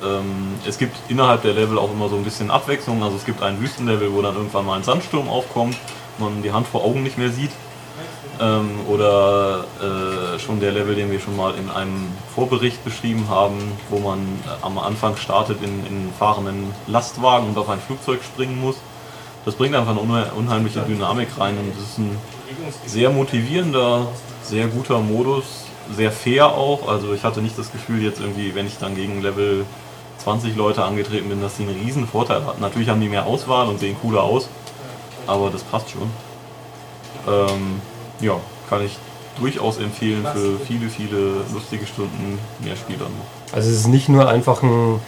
Ähm, 0.03 0.55
es 0.67 0.77
gibt 0.77 0.95
innerhalb 1.09 1.41
der 1.43 1.53
Level 1.53 1.77
auch 1.77 1.91
immer 1.91 2.09
so 2.09 2.15
ein 2.15 2.23
bisschen 2.23 2.49
Abwechslung. 2.51 3.03
Also 3.03 3.17
es 3.17 3.25
gibt 3.25 3.41
einen 3.43 3.61
Wüstenlevel, 3.61 4.13
wo 4.13 4.21
dann 4.21 4.35
irgendwann 4.35 4.65
mal 4.65 4.77
ein 4.77 4.83
Sandsturm 4.83 5.27
aufkommt, 5.29 5.75
man 6.17 6.41
die 6.41 6.51
Hand 6.51 6.67
vor 6.67 6.83
Augen 6.83 7.03
nicht 7.03 7.17
mehr 7.17 7.29
sieht. 7.29 7.51
Ähm, 8.41 8.79
oder 8.89 9.65
äh, 9.79 10.39
schon 10.39 10.59
der 10.59 10.71
Level, 10.71 10.95
den 10.95 11.11
wir 11.11 11.19
schon 11.19 11.37
mal 11.37 11.53
in 11.53 11.69
einem 11.69 12.07
Vorbericht 12.33 12.83
beschrieben 12.83 13.27
haben, 13.29 13.59
wo 13.89 13.99
man 13.99 14.19
äh, 14.19 14.65
am 14.65 14.79
Anfang 14.79 15.15
startet 15.17 15.61
in, 15.61 15.85
in 15.85 16.09
fahrenden 16.17 16.73
Lastwagen 16.87 17.49
und 17.49 17.57
auf 17.59 17.69
ein 17.69 17.79
Flugzeug 17.79 18.21
springen 18.23 18.59
muss. 18.59 18.75
Das 19.45 19.53
bringt 19.55 19.75
einfach 19.75 19.91
eine 19.91 19.99
unhe- 19.99 20.31
unheimliche 20.31 20.79
Dynamik 20.81 21.27
rein 21.37 21.57
und 21.57 21.73
das 21.77 21.89
ist 21.91 21.97
ein 21.99 22.17
sehr 22.87 23.11
motivierender, 23.11 24.07
sehr 24.41 24.67
guter 24.67 24.99
Modus, 24.99 25.62
sehr 25.95 26.11
fair 26.11 26.47
auch. 26.47 26.87
Also 26.87 27.13
ich 27.13 27.23
hatte 27.23 27.41
nicht 27.41 27.57
das 27.57 27.71
Gefühl 27.71 28.01
jetzt 28.01 28.19
irgendwie, 28.19 28.55
wenn 28.55 28.67
ich 28.67 28.77
dann 28.77 28.95
gegen 28.95 29.21
Level 29.21 29.65
20 30.23 30.55
Leute 30.55 30.83
angetreten 30.83 31.29
bin, 31.29 31.41
dass 31.41 31.57
die 31.57 31.63
einen 31.63 31.79
riesen 31.83 32.07
Vorteil 32.07 32.45
hatten. 32.45 32.61
Natürlich 32.61 32.89
haben 32.89 33.01
die 33.01 33.09
mehr 33.09 33.25
Auswahl 33.25 33.67
und 33.67 33.79
sehen 33.79 33.95
cooler 34.01 34.23
aus, 34.23 34.47
aber 35.27 35.49
das 35.49 35.63
passt 35.63 35.89
schon. 35.89 36.09
Ähm, 37.27 37.81
ja, 38.19 38.35
kann 38.69 38.85
ich 38.85 38.97
durchaus 39.39 39.77
empfehlen 39.77 40.25
für 40.33 40.59
viele, 40.65 40.89
viele 40.89 41.31
lustige 41.53 41.85
Stunden 41.85 42.37
mehr 42.59 42.75
Spieler 42.75 43.05
noch. 43.05 43.55
Also 43.55 43.69
es 43.69 43.77
ist 43.77 43.87
nicht 43.87 44.07
nur 44.09 44.29
einfach 44.29 44.61
ein 44.63 44.99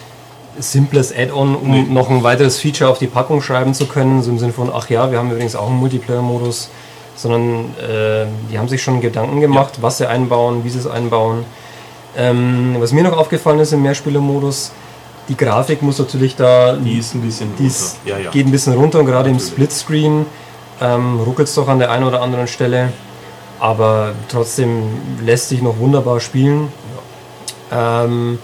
simples 0.57 1.13
Add-on, 1.15 1.55
um 1.55 1.69
Nee. 1.69 1.83
noch 1.83 2.09
ein 2.09 2.23
weiteres 2.23 2.59
Feature 2.59 2.89
auf 2.89 2.97
die 2.97 3.07
Packung 3.07 3.41
schreiben 3.41 3.73
zu 3.73 3.85
können, 3.87 4.23
so 4.23 4.31
im 4.31 4.39
Sinne 4.39 4.53
von, 4.53 4.71
ach 4.73 4.89
ja, 4.89 5.11
wir 5.11 5.19
haben 5.19 5.29
übrigens 5.31 5.55
auch 5.55 5.67
einen 5.67 5.77
Multiplayer-Modus, 5.77 6.69
sondern 7.15 7.75
äh, 7.77 8.25
die 8.51 8.57
haben 8.57 8.67
sich 8.67 8.83
schon 8.83 9.01
Gedanken 9.01 9.41
gemacht, 9.41 9.79
was 9.81 9.97
sie 9.97 10.07
einbauen, 10.07 10.63
wie 10.63 10.69
sie 10.69 10.79
es 10.79 10.87
einbauen. 10.87 11.45
Ähm, 12.17 12.75
was 12.79 12.91
mir 12.91 13.03
noch 13.03 13.17
aufgefallen 13.17 13.59
ist 13.59 13.73
im 13.73 13.81
Mehrspieler-Modus, 13.81 14.71
die 15.27 15.35
Grafik 15.35 15.81
muss 15.81 15.97
natürlich 15.97 16.35
da, 16.35 16.73
Die 16.73 16.99
ist 16.99 17.15
ein 17.15 17.21
bisschen 17.21 17.49
runter. 17.57 17.73
Ja, 18.05 18.17
ja. 18.17 18.31
geht 18.31 18.45
ein 18.45 18.51
bisschen 18.51 18.73
runter 18.73 18.99
und 18.99 19.05
gerade 19.05 19.29
im 19.29 19.37
Natürlich. 19.37 19.53
Splitscreen 19.53 20.25
ähm, 20.81 21.19
ruckelt 21.19 21.47
es 21.47 21.55
doch 21.55 21.67
an 21.67 21.79
der 21.79 21.91
einen 21.91 22.03
oder 22.03 22.21
anderen 22.21 22.47
Stelle, 22.47 22.91
aber 23.59 24.11
trotzdem 24.29 24.83
lässt 25.23 25.49
sich 25.49 25.61
noch 25.61 25.79
wunderbar 25.79 26.19
spielen. 26.19 26.67
Ähm, 27.71 28.39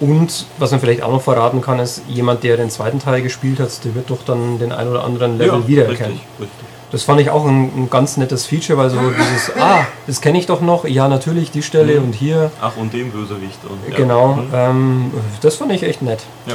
und 0.00 0.46
was 0.56 0.70
man 0.70 0.80
vielleicht 0.80 1.02
auch 1.02 1.12
noch 1.12 1.20
verraten 1.20 1.60
kann, 1.60 1.78
ist, 1.78 2.02
jemand, 2.08 2.42
der 2.42 2.56
den 2.56 2.70
zweiten 2.70 2.98
Teil 3.00 3.20
gespielt 3.20 3.60
hat, 3.60 3.84
der 3.84 3.94
wird 3.94 4.08
doch 4.08 4.24
dann 4.24 4.58
den 4.58 4.72
ein 4.72 4.88
oder 4.88 5.04
anderen 5.04 5.36
Level 5.36 5.60
ja, 5.60 5.68
wiedererkennen. 5.68 6.12
Richtig, 6.12 6.28
richtig. 6.40 6.79
Das 6.92 7.04
fand 7.04 7.20
ich 7.20 7.30
auch 7.30 7.44
ein, 7.46 7.70
ein 7.84 7.88
ganz 7.90 8.16
nettes 8.16 8.46
Feature, 8.46 8.76
weil 8.78 8.90
so 8.90 8.98
dieses, 9.10 9.56
ah, 9.60 9.86
das 10.08 10.20
kenne 10.20 10.38
ich 10.38 10.46
doch 10.46 10.60
noch, 10.60 10.84
ja 10.84 11.06
natürlich, 11.08 11.50
die 11.52 11.62
Stelle 11.62 12.00
Mhm. 12.00 12.06
und 12.06 12.12
hier, 12.14 12.50
Ach, 12.60 12.76
und 12.76 12.92
dem 12.92 13.10
Bösewicht. 13.12 13.58
Und, 13.68 13.78
ja. 13.90 13.96
genau, 13.96 14.34
Mhm. 14.34 14.48
ähm, 14.52 15.10
das 15.40 15.56
fand 15.56 15.70
ich 15.72 15.82
echt 15.84 16.02
nett. 16.02 16.20
Ja. 16.46 16.54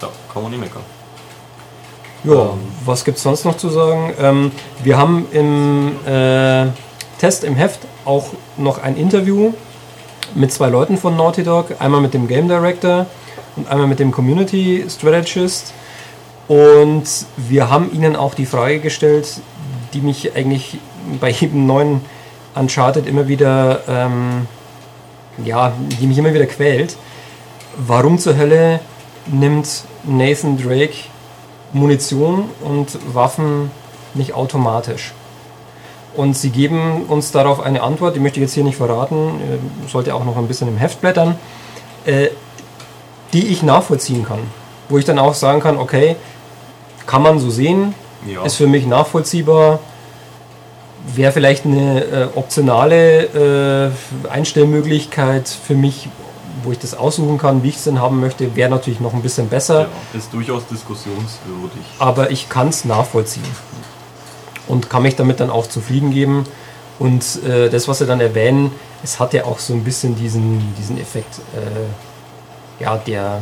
Da 0.00 0.08
kann 0.32 0.42
man 0.42 0.50
nicht 0.52 0.60
meckern. 0.60 0.82
Ja, 2.24 2.50
was 2.84 3.04
gibt 3.04 3.16
es 3.18 3.22
sonst 3.24 3.44
noch 3.44 3.56
zu 3.56 3.68
sagen? 3.68 4.14
Ähm, 4.20 4.52
wir 4.82 4.96
haben 4.96 5.26
im 5.32 5.92
äh, 6.06 6.66
Test 7.18 7.42
im 7.44 7.54
Heft 7.56 7.80
auch 8.04 8.26
noch 8.56 8.82
ein 8.82 8.96
Interview 8.96 9.52
mit 10.34 10.52
zwei 10.52 10.68
Leuten 10.68 10.96
von 10.98 11.16
Naughty 11.16 11.42
Dog. 11.42 11.74
Einmal 11.80 12.00
mit 12.00 12.14
dem 12.14 12.28
Game 12.28 12.48
Director 12.48 13.06
und 13.56 13.68
einmal 13.68 13.88
mit 13.88 13.98
dem 13.98 14.12
Community 14.12 14.84
Strategist. 14.88 15.72
Und 16.48 17.04
wir 17.36 17.70
haben 17.70 17.92
ihnen 17.92 18.16
auch 18.16 18.34
die 18.34 18.46
Frage 18.46 18.80
gestellt, 18.80 19.40
die 19.92 20.00
mich 20.00 20.34
eigentlich 20.34 20.78
bei 21.20 21.30
jedem 21.30 21.66
neuen 21.66 22.00
Uncharted 22.54 23.06
immer 23.06 23.28
wieder, 23.28 23.82
ähm, 23.88 24.46
ja, 25.44 25.72
die 26.00 26.06
mich 26.06 26.18
immer 26.18 26.34
wieder 26.34 26.46
quält. 26.46 26.96
Warum 27.76 28.18
zur 28.18 28.36
Hölle 28.36 28.80
nimmt 29.26 29.84
Nathan 30.04 30.58
Drake 30.58 30.94
Munition 31.72 32.50
und 32.62 32.98
Waffen 33.14 33.70
nicht 34.14 34.34
automatisch? 34.34 35.12
Und 36.14 36.36
sie 36.36 36.50
geben 36.50 37.04
uns 37.08 37.32
darauf 37.32 37.60
eine 37.60 37.82
Antwort, 37.82 38.16
die 38.16 38.20
möchte 38.20 38.38
ich 38.38 38.42
jetzt 38.42 38.54
hier 38.54 38.64
nicht 38.64 38.76
verraten, 38.76 39.40
äh, 39.40 39.88
sollte 39.88 40.14
auch 40.14 40.24
noch 40.24 40.36
ein 40.36 40.46
bisschen 40.46 40.68
im 40.68 40.76
Heft 40.76 41.00
blättern, 41.00 41.36
äh, 42.04 42.28
die 43.32 43.46
ich 43.46 43.62
nachvollziehen 43.62 44.24
kann. 44.24 44.40
Wo 44.92 44.98
ich 44.98 45.06
dann 45.06 45.18
auch 45.18 45.32
sagen 45.32 45.60
kann, 45.60 45.78
okay, 45.78 46.16
kann 47.06 47.22
man 47.22 47.38
so 47.38 47.48
sehen, 47.48 47.94
Ja. 48.26 48.44
ist 48.44 48.56
für 48.56 48.66
mich 48.66 48.84
nachvollziehbar, 48.86 49.78
wäre 51.14 51.32
vielleicht 51.32 51.64
eine 51.64 52.04
äh, 52.04 52.28
optionale 52.36 53.90
äh, 54.26 54.28
Einstellmöglichkeit 54.28 55.48
für 55.48 55.74
mich, 55.74 56.10
wo 56.62 56.72
ich 56.72 56.78
das 56.78 56.94
aussuchen 56.94 57.38
kann, 57.38 57.62
wie 57.62 57.70
ich 57.70 57.76
es 57.76 57.84
denn 57.84 58.00
haben 58.02 58.20
möchte, 58.20 58.54
wäre 58.54 58.68
natürlich 58.70 59.00
noch 59.00 59.14
ein 59.14 59.22
bisschen 59.22 59.48
besser 59.48 59.80
Ja, 60.12 60.18
ist 60.18 60.30
durchaus 60.32 60.66
diskussionswürdig. 60.66 61.80
aber 61.98 62.30
ich 62.30 62.50
kann 62.50 62.68
es 62.68 62.84
nachvollziehen 62.84 63.42
und 64.68 64.90
kann 64.90 65.02
mich 65.04 65.16
damit 65.16 65.40
dann 65.40 65.48
auch 65.50 65.66
zufrieden 65.66 66.10
geben. 66.12 66.44
Und 66.98 67.42
äh, 67.44 67.68
das, 67.70 67.88
was 67.88 67.98
sie 67.98 68.06
dann 68.06 68.20
erwähnen, 68.20 68.70
es 69.02 69.18
hat 69.18 69.32
ja 69.32 69.44
auch 69.46 69.58
so 69.58 69.72
ein 69.72 69.82
bisschen 69.82 70.14
diesen, 70.14 70.72
diesen 70.78 71.00
Effekt, 71.00 71.38
äh, 71.56 72.82
ja, 72.84 72.96
der, 72.98 73.40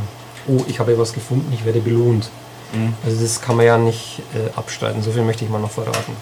oh, 0.48 0.64
ich 0.68 0.78
habe 0.80 0.92
ja 0.92 0.98
was 0.98 1.12
gefunden, 1.12 1.52
ich 1.52 1.64
werde 1.64 1.80
belohnt. 1.80 2.30
Mhm. 2.72 2.94
Also 3.04 3.22
das 3.22 3.40
kann 3.40 3.56
man 3.56 3.66
ja 3.66 3.78
nicht 3.78 4.22
äh, 4.34 4.56
abstreiten, 4.56 5.02
so 5.02 5.10
viel 5.10 5.22
möchte 5.22 5.44
ich 5.44 5.50
mal 5.50 5.60
noch 5.60 5.70
verraten. 5.70 6.16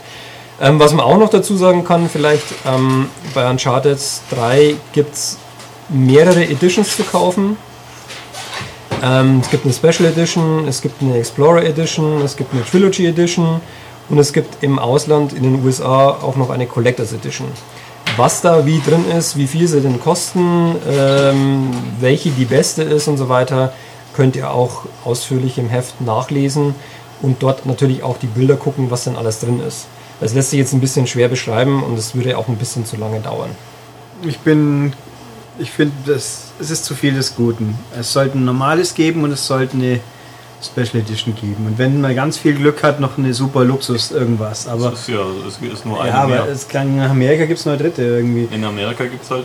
Ähm, 0.61 0.81
was 0.81 0.93
man 0.93 1.05
auch 1.05 1.19
noch 1.19 1.31
dazu 1.31 1.57
sagen 1.57 1.85
kann, 1.85 2.09
vielleicht 2.09 2.47
ähm, 2.67 3.09
bei 3.35 3.49
Uncharted 3.49 3.99
3 4.31 4.75
gibt 4.93 5.15
es 5.15 5.39
mehrere 5.89 6.45
Editions 6.45 6.97
zu 6.97 7.05
kaufen. 7.05 7.57
Ähm, 9.03 9.41
es 9.41 9.51
gibt 9.51 9.65
eine 9.65 9.73
Special 9.73 10.11
Edition, 10.11 10.67
es 10.67 10.81
gibt 10.81 11.01
eine 11.01 11.19
Explorer 11.19 11.63
Edition, 11.63 12.21
es 12.23 12.37
gibt 12.37 12.53
eine 12.53 12.65
Trilogy 12.65 13.07
Edition 13.07 13.61
und 14.09 14.19
es 14.19 14.33
gibt 14.33 14.63
im 14.63 14.79
Ausland 14.79 15.33
in 15.33 15.45
den 15.45 15.65
USA 15.65 16.09
auch 16.09 16.37
noch 16.37 16.51
eine 16.51 16.67
Collectors 16.67 17.13
Edition. 17.13 17.47
Was 18.17 18.41
da 18.41 18.67
wie 18.67 18.81
drin 18.81 19.05
ist, 19.17 19.37
wie 19.37 19.47
viel 19.47 19.69
sie 19.69 19.81
denn 19.81 20.01
kosten, 20.01 20.75
ähm, 20.91 21.71
welche 22.01 22.31
die 22.31 22.47
beste 22.47 22.83
ist 22.83 23.07
und 23.07 23.17
so 23.17 23.29
weiter, 23.29 23.73
könnt 24.19 24.35
ihr 24.35 24.51
auch 24.51 24.87
ausführlich 25.05 25.59
im 25.59 25.69
Heft 25.69 26.01
nachlesen 26.01 26.75
und 27.23 27.41
dort 27.41 27.67
natürlich 27.67 28.03
auch 28.03 28.19
die 28.19 28.27
Bilder 28.27 28.57
gucken, 28.57 28.91
was 28.91 29.05
denn 29.05 29.15
alles 29.15 29.39
drin 29.39 29.61
ist. 29.61 29.87
Das 30.19 30.35
lässt 30.35 30.51
sich 30.51 30.59
jetzt 30.59 30.73
ein 30.73 30.81
bisschen 30.81 31.07
schwer 31.07 31.29
beschreiben 31.29 31.85
und 31.85 31.97
es 31.97 32.17
würde 32.17 32.37
auch 32.37 32.49
ein 32.49 32.57
bisschen 32.57 32.85
zu 32.85 32.97
lange 32.97 33.21
dauern. 33.21 33.51
Ich 34.23 34.41
bin. 34.41 34.93
Ich 35.61 35.71
finde, 35.71 35.95
das 36.07 36.49
es 36.59 36.73
ist 36.73 36.85
zu 36.85 36.97
viel 36.97 37.15
des 37.15 37.37
Guten. 37.37 37.79
Es 37.97 38.13
sollte 38.13 38.37
ein 38.39 38.45
normales 38.45 38.95
geben 38.95 39.23
und 39.23 39.31
es 39.31 39.47
sollte 39.47 39.77
eine 39.77 40.01
Special 40.61 41.01
Edition 41.01 41.37
geben. 41.37 41.67
Und 41.67 41.79
wenn 41.79 42.01
man 42.01 42.17
ganz 42.17 42.39
viel 42.39 42.55
Glück 42.55 42.83
hat, 42.83 42.99
noch 42.99 43.19
eine 43.19 43.33
super 43.33 43.65
Luxus 43.65 44.11
irgendwas. 44.11 44.67
Aber, 44.67 44.95
es 44.95 45.03
ist 45.03 45.09
ja, 45.11 45.25
es 45.47 45.59
ist 45.59 45.87
nur 45.87 46.01
eine 46.01 46.11
ja, 46.11 46.23
aber 46.23 46.29
mehr. 46.31 46.49
es 46.49 46.67
klang, 46.67 46.97
nach 46.97 47.11
Amerika 47.11 47.45
gibt 47.45 47.61
es 47.61 47.67
noch 47.67 47.75
eine 47.75 47.83
dritte 47.83 48.03
irgendwie. 48.03 48.49
In 48.53 48.65
Amerika 48.65 49.05
gibt 49.05 49.23
es 49.23 49.31
halt 49.31 49.45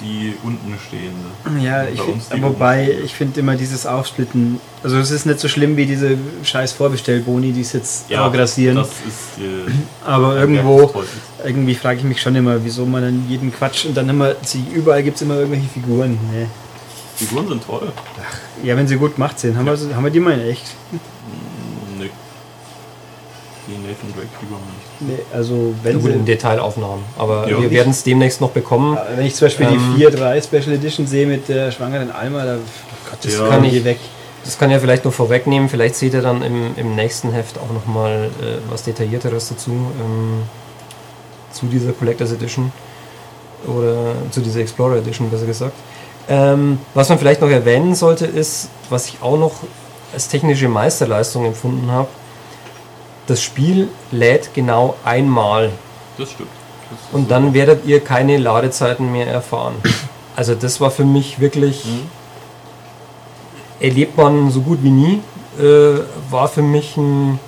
die 0.00 0.34
unten 0.42 0.78
stehende. 0.86 1.64
Ja, 1.64 1.84
ich, 1.84 2.00
die 2.34 2.42
wobei 2.42 2.90
ich 3.04 3.14
finde 3.14 3.40
immer 3.40 3.56
dieses 3.56 3.86
Aufsplitten, 3.86 4.60
also 4.82 4.96
es 4.98 5.10
ist 5.10 5.26
nicht 5.26 5.38
so 5.40 5.48
schlimm 5.48 5.76
wie 5.76 5.86
diese 5.86 6.16
scheiß 6.42 6.72
Vorbestellboni, 6.72 7.52
die 7.52 7.60
es 7.60 7.72
jetzt 7.72 8.10
Ja, 8.10 8.28
grassieren. 8.28 8.76
das 8.76 8.88
ist 8.88 9.38
äh, 9.42 9.70
aber 10.04 10.36
irgendwo, 10.36 11.04
irgendwie 11.44 11.74
frage 11.74 11.98
ich 11.98 12.04
mich 12.04 12.20
schon 12.20 12.34
immer, 12.36 12.64
wieso 12.64 12.86
man 12.86 13.02
dann 13.02 13.26
jeden 13.28 13.52
Quatsch 13.52 13.84
und 13.86 13.96
dann 13.96 14.08
immer, 14.08 14.34
sie, 14.42 14.64
überall 14.74 15.02
gibt 15.02 15.16
es 15.16 15.22
immer 15.22 15.36
irgendwelche 15.36 15.68
Figuren. 15.68 16.18
Nee. 16.32 16.46
Figuren 17.16 17.48
sind 17.48 17.64
toll. 17.64 17.92
Ja, 18.64 18.76
wenn 18.76 18.86
sie 18.88 18.96
gut 18.96 19.14
gemacht 19.16 19.38
sind, 19.38 19.56
haben 19.56 19.66
wir, 19.66 19.96
haben 19.96 20.04
wir 20.04 20.10
die 20.10 20.20
mal 20.20 20.32
in 20.32 20.48
echt. 20.48 20.64
Nee. 21.98 22.10
Die 23.68 23.72
Nathan 23.72 24.12
Drake 24.14 24.28
Figuren 24.40 24.60
nicht. 24.62 24.91
Nee, 25.06 25.18
also 25.32 25.74
wenn 25.82 26.00
Gut, 26.00 26.10
in 26.12 26.24
Detailaufnahmen. 26.24 27.04
Aber 27.18 27.48
Ja. 27.48 27.60
wir 27.60 27.70
werden 27.70 27.90
es 27.90 28.02
demnächst 28.02 28.40
noch 28.40 28.50
bekommen. 28.50 28.96
wenn 29.16 29.26
ich 29.26 29.34
zum 29.34 29.46
Beispiel 29.46 29.66
Ähm, 29.66 29.94
die 29.96 30.06
4-3 30.06 30.42
Special 30.42 30.72
Edition 30.74 31.06
sehe 31.06 31.26
mit 31.26 31.48
der 31.48 31.70
schwangeren 31.72 32.10
Alma, 32.10 32.44
da 32.44 32.56
oh 32.56 33.10
Gott, 33.10 33.18
das 33.22 33.34
Ja. 33.38 33.48
kann 33.48 33.64
ich 33.64 33.84
weg. 33.84 33.98
Das 34.44 34.58
kann 34.58 34.70
ja 34.70 34.78
vielleicht 34.80 35.04
noch 35.04 35.12
vorwegnehmen. 35.12 35.68
Vielleicht 35.68 35.94
seht 35.96 36.14
ihr 36.14 36.22
dann 36.22 36.42
im, 36.42 36.74
im 36.76 36.94
nächsten 36.96 37.30
Heft 37.32 37.58
auch 37.58 37.72
nochmal 37.72 38.30
äh, 38.40 38.58
was 38.70 38.82
Detaillierteres 38.82 39.48
dazu. 39.50 39.70
Ähm, 39.70 40.42
zu 41.52 41.66
dieser 41.66 41.92
Collectors 41.92 42.32
Edition. 42.32 42.72
Oder 43.66 43.94
zu 44.30 44.40
dieser 44.40 44.60
Explorer 44.60 44.96
Edition, 44.96 45.30
besser 45.30 45.46
gesagt. 45.46 45.74
Ähm, 46.28 46.78
was 46.94 47.08
man 47.08 47.18
vielleicht 47.18 47.40
noch 47.40 47.50
erwähnen 47.50 47.94
sollte, 47.94 48.26
ist, 48.26 48.68
was 48.90 49.06
ich 49.06 49.18
auch 49.22 49.36
noch 49.36 49.52
als 50.12 50.28
technische 50.28 50.68
Meisterleistung 50.68 51.44
empfunden 51.46 51.90
habe. 51.90 52.08
Das 53.26 53.42
Spiel 53.42 53.88
lädt 54.10 54.52
genau 54.54 54.96
einmal 55.04 55.70
Das 56.18 56.30
stimmt. 56.32 56.48
Das 56.90 56.98
und 57.12 57.30
dann 57.30 57.54
werdet 57.54 57.86
ihr 57.86 58.00
keine 58.00 58.36
Ladezeiten 58.36 59.10
mehr 59.12 59.26
erfahren. 59.26 59.74
Also 60.36 60.54
das 60.54 60.80
war 60.80 60.90
für 60.90 61.04
mich 61.04 61.40
wirklich, 61.40 61.84
Mhm. 61.86 62.00
erlebt 63.80 64.16
man 64.16 64.50
so 64.50 64.60
gut 64.60 64.78
wie 64.82 64.90
nie, 64.90 65.20
äh, 65.58 66.00
war 66.30 66.48
für 66.48 66.62
mich 66.62 66.96
ein 66.96 67.38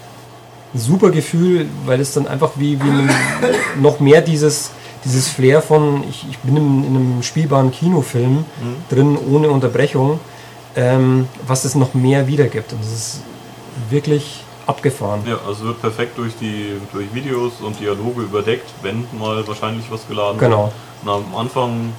super 0.74 1.10
Gefühl, 1.10 1.66
weil 1.86 2.00
es 2.00 2.12
dann 2.12 2.26
einfach 2.26 2.52
wie, 2.56 2.78
wie 2.80 3.80
noch 3.80 4.00
mehr 4.00 4.20
dieses, 4.20 4.70
dieses 5.04 5.28
Flair 5.28 5.62
von, 5.62 6.02
ich, 6.08 6.26
ich 6.30 6.38
bin 6.38 6.56
in, 6.56 6.84
in 6.84 6.96
einem 6.96 7.22
spielbaren 7.22 7.70
Kinofilm 7.70 8.38
Mhm. 8.38 8.44
drin, 8.90 9.18
ohne 9.30 9.48
Unterbrechung, 9.50 10.18
ähm, 10.76 11.28
was 11.46 11.64
es 11.64 11.74
noch 11.74 11.94
mehr 11.94 12.26
wiedergibt. 12.26 12.72
Und 12.72 12.80
das 12.82 12.92
ist 12.92 13.20
wirklich 13.90 14.42
abgefahren. 14.66 15.22
Ja, 15.26 15.38
also 15.46 15.64
wird 15.66 15.80
perfekt 15.80 16.16
durch 16.18 16.32
die 16.40 16.72
durch 16.92 17.12
Videos 17.14 17.54
und 17.60 17.78
Dialoge 17.80 18.22
überdeckt, 18.22 18.68
wenn 18.82 19.06
mal 19.18 19.46
wahrscheinlich 19.46 19.84
was 19.90 20.06
geladen 20.08 20.38
Genau. 20.38 20.64
wird. 20.64 20.72
Und 21.16 21.24
am 21.32 21.36
Anfang 21.36 21.92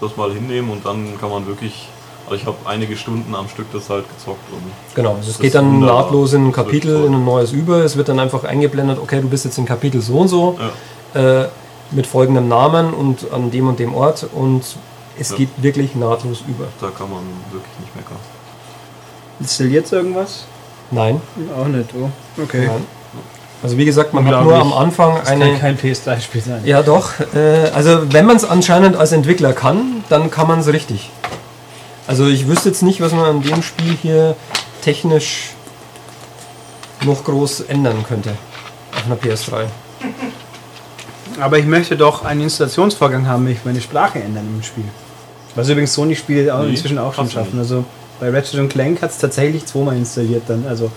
das 0.00 0.16
mal 0.16 0.32
hinnehmen 0.32 0.70
und 0.70 0.84
dann 0.84 1.18
kann 1.20 1.30
man 1.30 1.46
wirklich, 1.46 1.88
also 2.26 2.36
ich 2.36 2.46
habe 2.46 2.56
einige 2.66 2.96
Stunden 2.96 3.34
am 3.34 3.48
Stück 3.48 3.66
das 3.72 3.88
halt 3.90 4.04
gezockt 4.16 4.52
und 4.52 4.62
Genau, 4.94 5.14
also 5.14 5.30
es 5.30 5.38
geht 5.38 5.54
dann 5.54 5.80
nahtlos 5.80 6.32
in 6.34 6.48
ein 6.48 6.52
Kapitel, 6.52 7.04
in 7.04 7.14
ein 7.14 7.24
neues 7.24 7.52
über. 7.52 7.78
Es 7.84 7.96
wird 7.96 8.08
dann 8.08 8.18
einfach 8.20 8.44
eingeblendet, 8.44 8.98
okay, 9.00 9.20
du 9.20 9.28
bist 9.28 9.44
jetzt 9.44 9.58
in 9.58 9.64
Kapitel 9.64 10.00
so 10.00 10.18
und 10.18 10.28
so 10.28 10.58
ja, 11.14 11.42
äh, 11.42 11.48
mit 11.90 12.06
folgendem 12.06 12.48
Namen 12.48 12.92
und 12.94 13.30
an 13.32 13.50
dem 13.50 13.68
und 13.68 13.78
dem 13.78 13.94
Ort 13.94 14.26
und 14.32 14.62
es 15.18 15.30
Ja. 15.30 15.36
geht 15.36 15.48
wirklich 15.58 15.94
nahtlos 15.94 16.42
über. 16.48 16.66
da 16.80 16.88
kann 16.88 17.08
man 17.10 17.20
wirklich 17.52 17.72
nicht 17.80 17.94
meckern. 17.96 18.16
Installiert 19.40 19.90
irgendwas? 19.92 20.46
Nein, 20.94 21.20
Auch 21.58 21.66
nicht, 21.66 21.90
oh. 21.98 22.10
Okay. 22.40 22.66
nein. 22.66 22.86
Also 23.62 23.78
wie 23.78 23.84
gesagt, 23.86 24.12
man 24.12 24.26
hat 24.26 24.44
nur 24.44 24.54
am 24.54 24.72
Anfang 24.74 25.16
Das 25.16 25.28
kann 25.30 25.42
eine... 25.42 25.58
kein 25.58 25.78
PS3-Spiel 25.78 26.42
sein. 26.42 26.60
Ja 26.64 26.82
doch, 26.82 27.12
äh, 27.34 27.70
also 27.74 28.12
wenn 28.12 28.26
man 28.26 28.36
es 28.36 28.44
anscheinend 28.44 28.96
als 28.96 29.12
Entwickler 29.12 29.54
kann, 29.54 30.04
dann 30.10 30.30
kann 30.30 30.46
man 30.46 30.60
es 30.60 30.68
richtig. 30.68 31.10
Also 32.06 32.26
ich 32.26 32.46
wüsste 32.46 32.68
jetzt 32.68 32.82
nicht, 32.82 33.00
was 33.00 33.12
man 33.12 33.24
an 33.24 33.42
dem 33.42 33.62
Spiel 33.62 33.96
hier 34.00 34.36
technisch 34.82 35.54
noch 37.04 37.24
groß 37.24 37.60
ändern 37.62 38.04
könnte 38.06 38.30
auf 38.94 39.06
einer 39.06 39.16
PS3. 39.16 39.64
Aber 41.40 41.58
ich 41.58 41.64
möchte 41.64 41.96
doch 41.96 42.24
einen 42.24 42.42
Installationsvorgang 42.42 43.26
haben, 43.26 43.46
wenn 43.46 43.52
ich 43.52 43.64
meine 43.64 43.80
Sprache 43.80 44.22
ändern 44.22 44.46
im 44.54 44.62
Spiel. 44.62 44.84
Was 45.54 45.68
übrigens 45.68 45.94
Sony-Spiele 45.94 46.54
auch 46.54 46.62
Nee, 46.64 46.70
inzwischen 46.70 46.98
auch 46.98 47.14
schon 47.14 47.30
schaffen. 47.30 47.58
Also 47.58 47.84
bei 48.24 48.30
Ratchet 48.30 48.70
Clank 48.70 49.02
hat 49.02 49.10
es 49.10 49.18
tatsächlich 49.18 49.66
zweimal 49.66 49.96
installiert 49.96 50.44
dann. 50.48 50.64
Also 50.66 50.90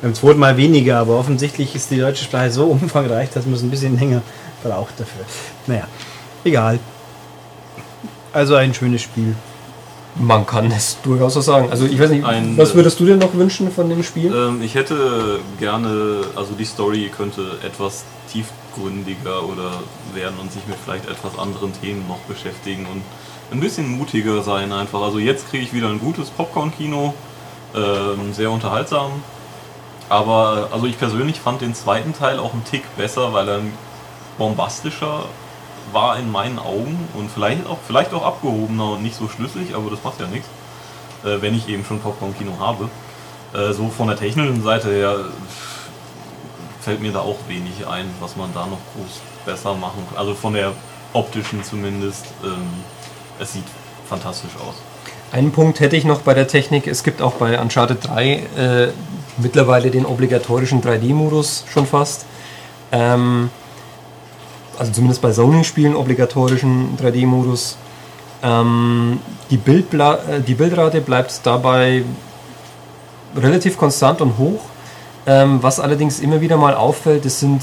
beim 0.00 0.14
zweiten 0.14 0.38
Mal 0.38 0.56
weniger, 0.56 0.98
aber 0.98 1.18
offensichtlich 1.18 1.74
ist 1.74 1.90
die 1.90 1.98
deutsche 1.98 2.24
Sprache 2.24 2.50
so 2.50 2.64
umfangreich, 2.80 3.30
dass 3.30 3.44
man 3.44 3.54
es 3.54 3.62
ein 3.62 3.70
bisschen 3.70 3.98
länger 3.98 4.22
braucht 4.62 4.98
dafür. 4.98 5.24
Naja, 5.66 5.86
egal. 6.42 6.78
Also 8.32 8.54
ein 8.54 8.72
schönes 8.72 9.02
Spiel. 9.02 9.34
Man 10.16 10.46
kann 10.46 10.72
es 10.72 10.96
durchaus 11.02 11.34
so 11.34 11.40
sagen. 11.40 11.68
Also 11.70 11.84
ich 11.84 11.98
weiß 12.00 12.10
nicht, 12.10 12.24
Ein, 12.24 12.56
was 12.56 12.72
äh, 12.72 12.74
würdest 12.76 12.98
du 12.98 13.04
dir 13.04 13.16
noch 13.16 13.34
wünschen 13.34 13.70
von 13.70 13.88
dem 13.88 14.02
Spiel? 14.02 14.32
Ähm, 14.34 14.62
ich 14.62 14.74
hätte 14.74 15.38
gerne, 15.58 16.22
also 16.34 16.52
die 16.58 16.64
Story 16.64 17.10
könnte 17.14 17.58
etwas 17.64 18.04
tiefgründiger 18.32 19.44
oder 19.44 19.70
werden 20.14 20.36
und 20.40 20.50
sich 20.50 20.66
mit 20.66 20.76
vielleicht 20.82 21.08
etwas 21.08 21.38
anderen 21.38 21.72
Themen 21.80 22.08
noch 22.08 22.18
beschäftigen 22.20 22.86
und 22.86 23.02
ein 23.50 23.60
bisschen 23.60 23.88
mutiger 23.88 24.42
sein 24.42 24.72
einfach. 24.72 25.02
Also 25.02 25.18
jetzt 25.18 25.48
kriege 25.50 25.64
ich 25.64 25.72
wieder 25.72 25.88
ein 25.88 25.98
gutes 25.98 26.30
Popcorn-Kino, 26.30 27.14
ähm, 27.74 28.32
sehr 28.32 28.50
unterhaltsam. 28.50 29.10
Aber 30.08 30.68
also 30.72 30.86
ich 30.86 30.98
persönlich 30.98 31.40
fand 31.40 31.60
den 31.60 31.74
zweiten 31.74 32.12
Teil 32.12 32.38
auch 32.38 32.52
einen 32.52 32.64
Tick 32.64 32.82
besser, 32.96 33.32
weil 33.32 33.48
er 33.48 33.60
bombastischer 34.38 35.24
war 35.92 36.18
in 36.18 36.30
meinen 36.30 36.58
Augen 36.58 37.08
und 37.14 37.30
vielleicht 37.30 37.66
auch, 37.66 37.78
vielleicht 37.86 38.12
auch 38.12 38.24
abgehobener 38.24 38.92
und 38.92 39.02
nicht 39.02 39.16
so 39.16 39.28
schlüssig, 39.28 39.74
aber 39.74 39.90
das 39.90 40.02
macht 40.04 40.20
ja 40.20 40.26
nichts, 40.26 40.48
äh, 41.24 41.40
wenn 41.40 41.54
ich 41.54 41.68
eben 41.68 41.84
schon 41.84 42.00
Popcorn-Kino 42.00 42.52
habe. 42.58 42.88
Äh, 43.54 43.72
so 43.72 43.88
von 43.88 44.08
der 44.08 44.16
technischen 44.16 44.62
Seite 44.62 44.90
her 44.90 45.16
fällt 46.80 47.00
mir 47.00 47.12
da 47.12 47.20
auch 47.20 47.36
wenig 47.48 47.86
ein, 47.86 48.06
was 48.20 48.36
man 48.36 48.52
da 48.54 48.66
noch 48.66 48.78
groß 48.94 49.20
besser 49.44 49.74
machen 49.74 50.06
kann. 50.08 50.18
Also 50.18 50.34
von 50.34 50.54
der 50.54 50.72
optischen 51.12 51.62
zumindest. 51.64 52.26
Ähm, 52.44 52.84
es 53.40 53.52
sieht 53.52 53.64
fantastisch 54.08 54.52
aus. 54.56 54.74
Einen 55.32 55.52
Punkt 55.52 55.80
hätte 55.80 55.96
ich 55.96 56.04
noch 56.04 56.22
bei 56.22 56.34
der 56.34 56.48
Technik. 56.48 56.86
Es 56.86 57.04
gibt 57.04 57.22
auch 57.22 57.34
bei 57.34 57.60
Uncharted 57.60 57.98
3 58.08 58.32
äh, 58.32 58.88
mittlerweile 59.38 59.90
den 59.90 60.04
obligatorischen 60.04 60.82
3D-Modus 60.82 61.64
schon 61.72 61.86
fast. 61.86 62.26
Ähm, 62.90 63.50
also 64.78 64.92
zumindest 64.92 65.22
bei 65.22 65.32
Sony-Spielen 65.32 65.94
obligatorischen 65.94 66.96
3D-Modus. 67.00 67.76
Ähm, 68.42 69.20
die, 69.50 69.56
äh, 69.56 70.40
die 70.46 70.54
Bildrate 70.54 71.00
bleibt 71.00 71.40
dabei 71.44 72.02
relativ 73.36 73.76
konstant 73.76 74.20
und 74.20 74.38
hoch. 74.38 74.60
Ähm, 75.26 75.62
was 75.62 75.78
allerdings 75.78 76.18
immer 76.18 76.40
wieder 76.40 76.56
mal 76.56 76.74
auffällt, 76.74 77.24
das 77.24 77.38
sind, 77.38 77.62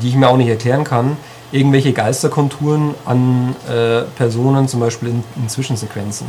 die 0.00 0.08
ich 0.08 0.14
mir 0.14 0.28
auch 0.28 0.36
nicht 0.36 0.48
erklären 0.48 0.84
kann, 0.84 1.16
irgendwelche 1.52 1.92
Geisterkonturen 1.92 2.94
an 3.04 3.54
äh, 3.68 4.02
Personen, 4.16 4.68
zum 4.68 4.80
Beispiel 4.80 5.10
in, 5.10 5.24
in, 5.36 5.48
Zwischensequenzen. 5.48 6.26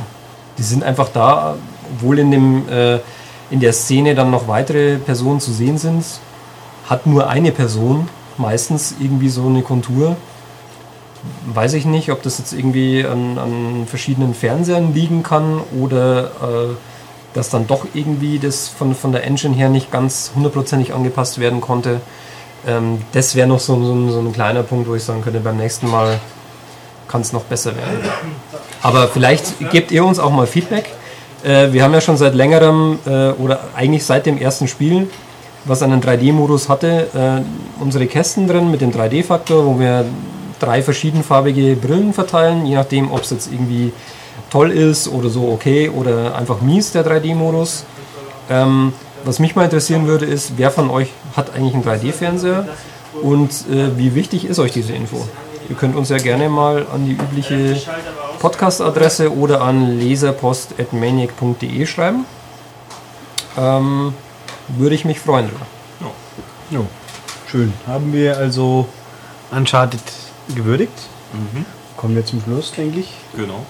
Die 0.57 0.63
sind 0.63 0.83
einfach 0.83 1.09
da, 1.09 1.55
obwohl 1.95 2.19
in, 2.19 2.31
dem, 2.31 2.69
äh, 2.69 2.99
in 3.49 3.59
der 3.59 3.73
Szene 3.73 4.15
dann 4.15 4.31
noch 4.31 4.47
weitere 4.47 4.97
Personen 4.97 5.39
zu 5.39 5.51
sehen 5.51 5.77
sind, 5.77 6.03
hat 6.87 7.05
nur 7.05 7.29
eine 7.29 7.51
Person 7.51 8.09
meistens 8.37 8.95
irgendwie 8.99 9.29
so 9.29 9.45
eine 9.47 9.61
Kontur. 9.61 10.15
Weiß 11.47 11.73
ich 11.73 11.85
nicht, 11.85 12.11
ob 12.11 12.21
das 12.21 12.37
jetzt 12.37 12.53
irgendwie 12.53 13.05
an, 13.05 13.37
an 13.37 13.87
verschiedenen 13.87 14.33
Fernsehern 14.33 14.93
liegen 14.93 15.23
kann 15.23 15.59
oder 15.79 16.25
äh, 16.25 16.75
dass 17.33 17.49
dann 17.49 17.67
doch 17.67 17.85
irgendwie 17.93 18.39
das 18.39 18.67
von, 18.67 18.95
von 18.95 19.11
der 19.11 19.23
Engine 19.23 19.55
her 19.55 19.69
nicht 19.69 19.91
ganz 19.91 20.31
hundertprozentig 20.35 20.93
angepasst 20.93 21.39
werden 21.39 21.59
konnte. 21.59 22.01
Ähm, 22.67 23.01
das 23.13 23.33
wäre 23.35 23.47
noch 23.47 23.59
so, 23.59 23.81
so, 23.83 24.09
so, 24.09 24.19
ein 24.19 24.33
kleiner 24.33 24.63
Punkt, 24.63 24.87
wo 24.89 24.95
ich 24.95 25.03
sagen 25.03 25.21
könnte, 25.23 25.39
beim 25.39 25.57
nächsten 25.57 25.89
Mal 25.89 26.19
kann 27.07 27.21
es 27.21 27.31
noch 27.31 27.43
besser 27.43 27.75
werden. 27.75 27.99
Aber 28.83 29.07
vielleicht 29.07 29.71
gebt 29.71 29.91
ihr 29.91 30.03
uns 30.05 30.19
auch 30.19 30.31
mal 30.31 30.45
Feedback. 30.45 30.91
Äh, 31.43 31.71
wir 31.71 31.83
haben 31.83 31.93
ja 31.93 32.01
schon 32.01 32.17
seit 32.17 32.35
längerem 32.35 32.99
äh, 33.05 33.29
oder 33.31 33.61
eigentlich 33.75 34.03
seit 34.03 34.25
dem 34.25 34.37
ersten 34.37 34.67
Spiel, 34.67 35.09
was 35.65 35.81
einen 35.81 36.01
3D-Modus 36.01 36.67
hatte, 36.67 37.07
äh, 37.13 37.81
unsere 37.81 38.07
Kästen 38.07 38.47
drin 38.47 38.69
mit 38.69 38.81
dem 38.81 38.91
3D-Faktor, 38.91 39.65
wo 39.65 39.79
wir 39.79 40.05
drei 40.59 40.81
verschiedenfarbige 40.81 41.75
Brillen 41.75 42.13
verteilen, 42.13 42.65
je 42.65 42.75
nachdem, 42.75 43.11
ob 43.11 43.21
es 43.21 43.29
jetzt 43.29 43.51
irgendwie 43.51 43.93
toll 44.49 44.71
ist 44.71 45.07
oder 45.07 45.29
so 45.29 45.49
okay 45.51 45.89
oder 45.89 46.35
einfach 46.35 46.61
mies, 46.61 46.91
der 46.91 47.05
3D-Modus. 47.05 47.85
Ähm, 48.49 48.93
was 49.23 49.39
mich 49.39 49.55
mal 49.55 49.63
interessieren 49.65 50.07
würde, 50.07 50.25
ist, 50.25 50.53
wer 50.57 50.71
von 50.71 50.89
euch 50.89 51.09
hat 51.35 51.53
eigentlich 51.55 51.73
einen 51.73 51.83
3D-Fernseher 51.83 52.67
und 53.21 53.51
äh, 53.69 53.97
wie 53.97 54.15
wichtig 54.15 54.45
ist 54.45 54.59
euch 54.59 54.71
diese 54.71 54.93
Info? 54.93 55.27
Ihr 55.69 55.75
könnt 55.75 55.95
uns 55.95 56.09
ja 56.09 56.17
gerne 56.17 56.49
mal 56.49 56.85
an 56.93 57.05
die 57.05 57.13
übliche 57.13 57.81
Podcast-Adresse 58.39 59.35
oder 59.35 59.61
an 59.61 59.99
leserpost.maniac.de 59.99 61.85
schreiben. 61.85 62.25
Ähm, 63.57 64.13
würde 64.69 64.95
ich 64.95 65.03
mich 65.03 65.19
freuen. 65.19 65.49
Ja. 66.69 66.81
Schön. 67.49 67.73
Haben 67.85 68.13
wir 68.13 68.37
also 68.37 68.87
Uncharted 69.51 70.01
gewürdigt. 70.55 70.93
Mhm. 71.33 71.65
Kommen 71.95 72.15
wir 72.15 72.25
zum 72.25 72.41
Schluss, 72.41 72.71
denke 72.71 72.99
ich. 72.99 73.11
Genau 73.35 73.65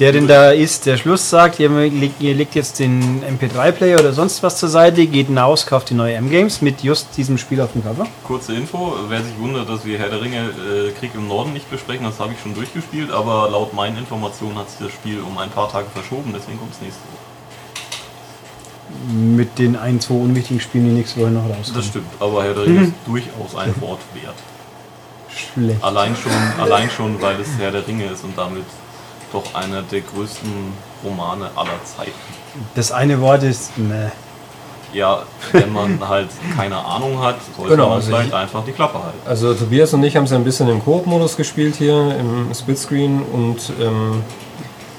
der 0.00 0.10
denn 0.10 0.26
da 0.26 0.50
ist, 0.50 0.86
der 0.86 0.96
Schluss 0.96 1.30
sagt, 1.30 1.60
ihr, 1.60 1.70
ihr 2.18 2.34
legt 2.34 2.56
jetzt 2.56 2.80
den 2.80 3.22
MP3-Player 3.22 4.00
oder 4.00 4.12
sonst 4.12 4.42
was 4.42 4.58
zur 4.58 4.68
Seite, 4.68 5.06
geht 5.06 5.28
hinaus, 5.28 5.64
kauft 5.64 5.90
die 5.90 5.94
neue 5.94 6.14
M-Games 6.14 6.60
mit 6.60 6.82
just 6.82 7.16
diesem 7.16 7.38
Spiel 7.38 7.60
auf 7.60 7.72
dem 7.72 7.84
Cover. 7.84 8.06
Kurze 8.24 8.54
Info, 8.54 8.94
wer 9.08 9.22
sich 9.22 9.38
wundert, 9.38 9.68
dass 9.68 9.84
wir 9.84 9.98
Herr 9.98 10.08
der 10.08 10.20
Ringe 10.20 10.38
äh, 10.38 10.90
Krieg 10.98 11.12
im 11.14 11.28
Norden 11.28 11.52
nicht 11.52 11.70
besprechen, 11.70 12.04
das 12.04 12.18
habe 12.18 12.32
ich 12.32 12.40
schon 12.40 12.54
durchgespielt, 12.54 13.12
aber 13.12 13.48
laut 13.48 13.72
meinen 13.72 13.98
Informationen 13.98 14.58
hat 14.58 14.70
sich 14.70 14.80
das 14.80 14.92
Spiel 14.92 15.20
um 15.20 15.38
ein 15.38 15.50
paar 15.50 15.70
Tage 15.70 15.86
verschoben, 15.94 16.32
deswegen 16.34 16.58
kommt 16.58 16.72
es 16.72 16.80
nächste 16.80 17.02
Woche. 17.02 17.30
Mit 19.14 19.56
den 19.60 19.76
ein, 19.76 20.00
zwei 20.00 20.14
unwichtigen 20.14 20.60
Spielen, 20.60 20.86
die 20.86 20.94
nächste 20.94 21.20
Woche 21.20 21.30
noch 21.30 21.44
rauskommen. 21.44 21.74
Das 21.74 21.86
stimmt, 21.86 22.10
aber 22.18 22.42
Herr 22.42 22.54
der 22.54 22.64
Ringe 22.64 22.80
mhm. 22.80 22.86
ist 22.86 22.94
durchaus 23.06 23.54
ein 23.54 23.72
Wort 23.80 24.00
wert. 24.14 24.34
Schlecht. 25.32 25.84
Allein 25.84 26.16
schon, 26.16 26.32
allein 26.60 26.90
schon, 26.90 27.22
weil 27.22 27.40
es 27.40 27.48
Herr 27.56 27.70
der 27.70 27.86
Ringe 27.86 28.06
ist 28.06 28.24
und 28.24 28.36
damit 28.36 28.64
doch 29.32 29.54
einer 29.54 29.82
der 29.82 30.00
größten 30.00 30.50
Romane 31.04 31.50
aller 31.54 31.84
Zeiten. 31.84 32.12
Das 32.74 32.92
eine 32.92 33.20
Wort 33.20 33.42
ist 33.42 33.76
ne. 33.78 34.12
Ja, 34.92 35.22
wenn 35.52 35.72
man 35.72 35.98
halt 36.08 36.28
keine 36.56 36.76
Ahnung 36.76 37.22
hat, 37.22 37.36
sollte 37.56 37.72
genau, 37.72 37.88
man 37.88 37.96
also 37.96 38.08
vielleicht 38.08 38.34
einfach 38.34 38.64
die 38.64 38.72
Klappe 38.72 39.02
halten. 39.02 39.18
Also 39.24 39.54
Tobias 39.54 39.94
und 39.94 40.02
ich 40.02 40.16
haben 40.16 40.24
es 40.24 40.32
ein 40.32 40.44
bisschen 40.44 40.68
im 40.68 40.82
Koop-Modus 40.84 41.36
gespielt 41.36 41.76
hier, 41.76 42.16
im 42.18 42.52
Splitscreen 42.52 43.22
und 43.22 43.72
ähm, 43.80 44.22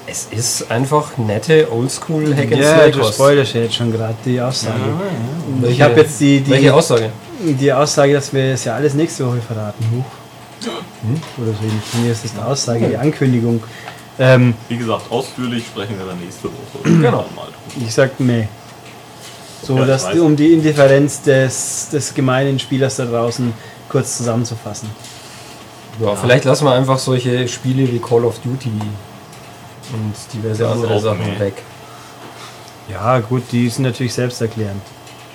es 0.07 0.27
ist 0.31 0.71
einfach 0.71 1.17
nette 1.17 1.71
Oldschool 1.71 2.35
Hack 2.35 2.51
and 2.51 2.61
Ja, 2.61 2.89
du 2.89 3.03
spoilerst 3.03 3.53
ja 3.53 3.61
jetzt 3.61 3.75
schon 3.75 3.91
gerade 3.91 4.15
die 4.25 4.41
Aussage. 4.41 4.79
Ja, 4.79 5.67
ja. 5.67 5.69
Ich 5.69 5.81
habe 5.81 6.01
jetzt 6.01 6.19
die, 6.19 6.41
die, 6.41 6.51
Welche 6.51 6.73
Aussage? 6.73 7.11
Die 7.39 7.71
Aussage, 7.71 8.13
dass 8.13 8.33
wir 8.33 8.53
es 8.53 8.65
ja 8.65 8.75
alles 8.75 8.93
nächste 8.93 9.25
Woche 9.25 9.41
verraten. 9.41 9.83
Huch. 9.91 10.05
Hm? 11.03 11.21
Oder 11.37 11.53
so 11.53 11.63
ähnlich. 11.63 12.03
Mir 12.03 12.11
ist 12.11 12.23
das 12.23 12.33
die 12.33 12.41
Aussage, 12.41 12.87
die 12.87 12.97
Ankündigung. 12.97 13.63
Ähm, 14.21 14.53
Wie 14.69 14.77
gesagt, 14.77 15.11
ausführlich 15.11 15.65
sprechen 15.65 15.97
wir 15.97 16.05
dann 16.05 16.19
nächste 16.19 16.43
Woche. 16.45 16.83
Genau. 17.01 17.25
Ich 17.79 17.91
sag 17.91 18.19
nee. 18.19 18.47
So, 19.63 19.77
ja, 19.79 19.85
dass 19.85 20.13
um 20.13 20.35
die 20.35 20.53
Indifferenz 20.53 21.23
des, 21.23 21.89
des 21.91 22.13
gemeinen 22.13 22.59
Spielers 22.59 22.97
da 22.97 23.05
draußen 23.05 23.51
kurz 23.89 24.17
zusammenzufassen. 24.17 24.89
Ja, 25.99 26.09
ja, 26.09 26.15
vielleicht 26.15 26.45
lassen 26.45 26.65
wir 26.65 26.73
einfach 26.73 26.99
solche 26.99 27.47
Spiele 27.47 27.91
wie 27.91 27.99
Call 27.99 28.23
of 28.25 28.39
Duty 28.39 28.71
und 29.93 30.13
diverse 30.33 30.67
andere 30.67 30.99
Sachen 30.99 31.33
nee. 31.33 31.39
weg. 31.39 31.63
Ja, 32.91 33.19
gut, 33.19 33.43
die 33.51 33.69
sind 33.69 33.83
natürlich 33.83 34.13
selbsterklärend. 34.13 34.81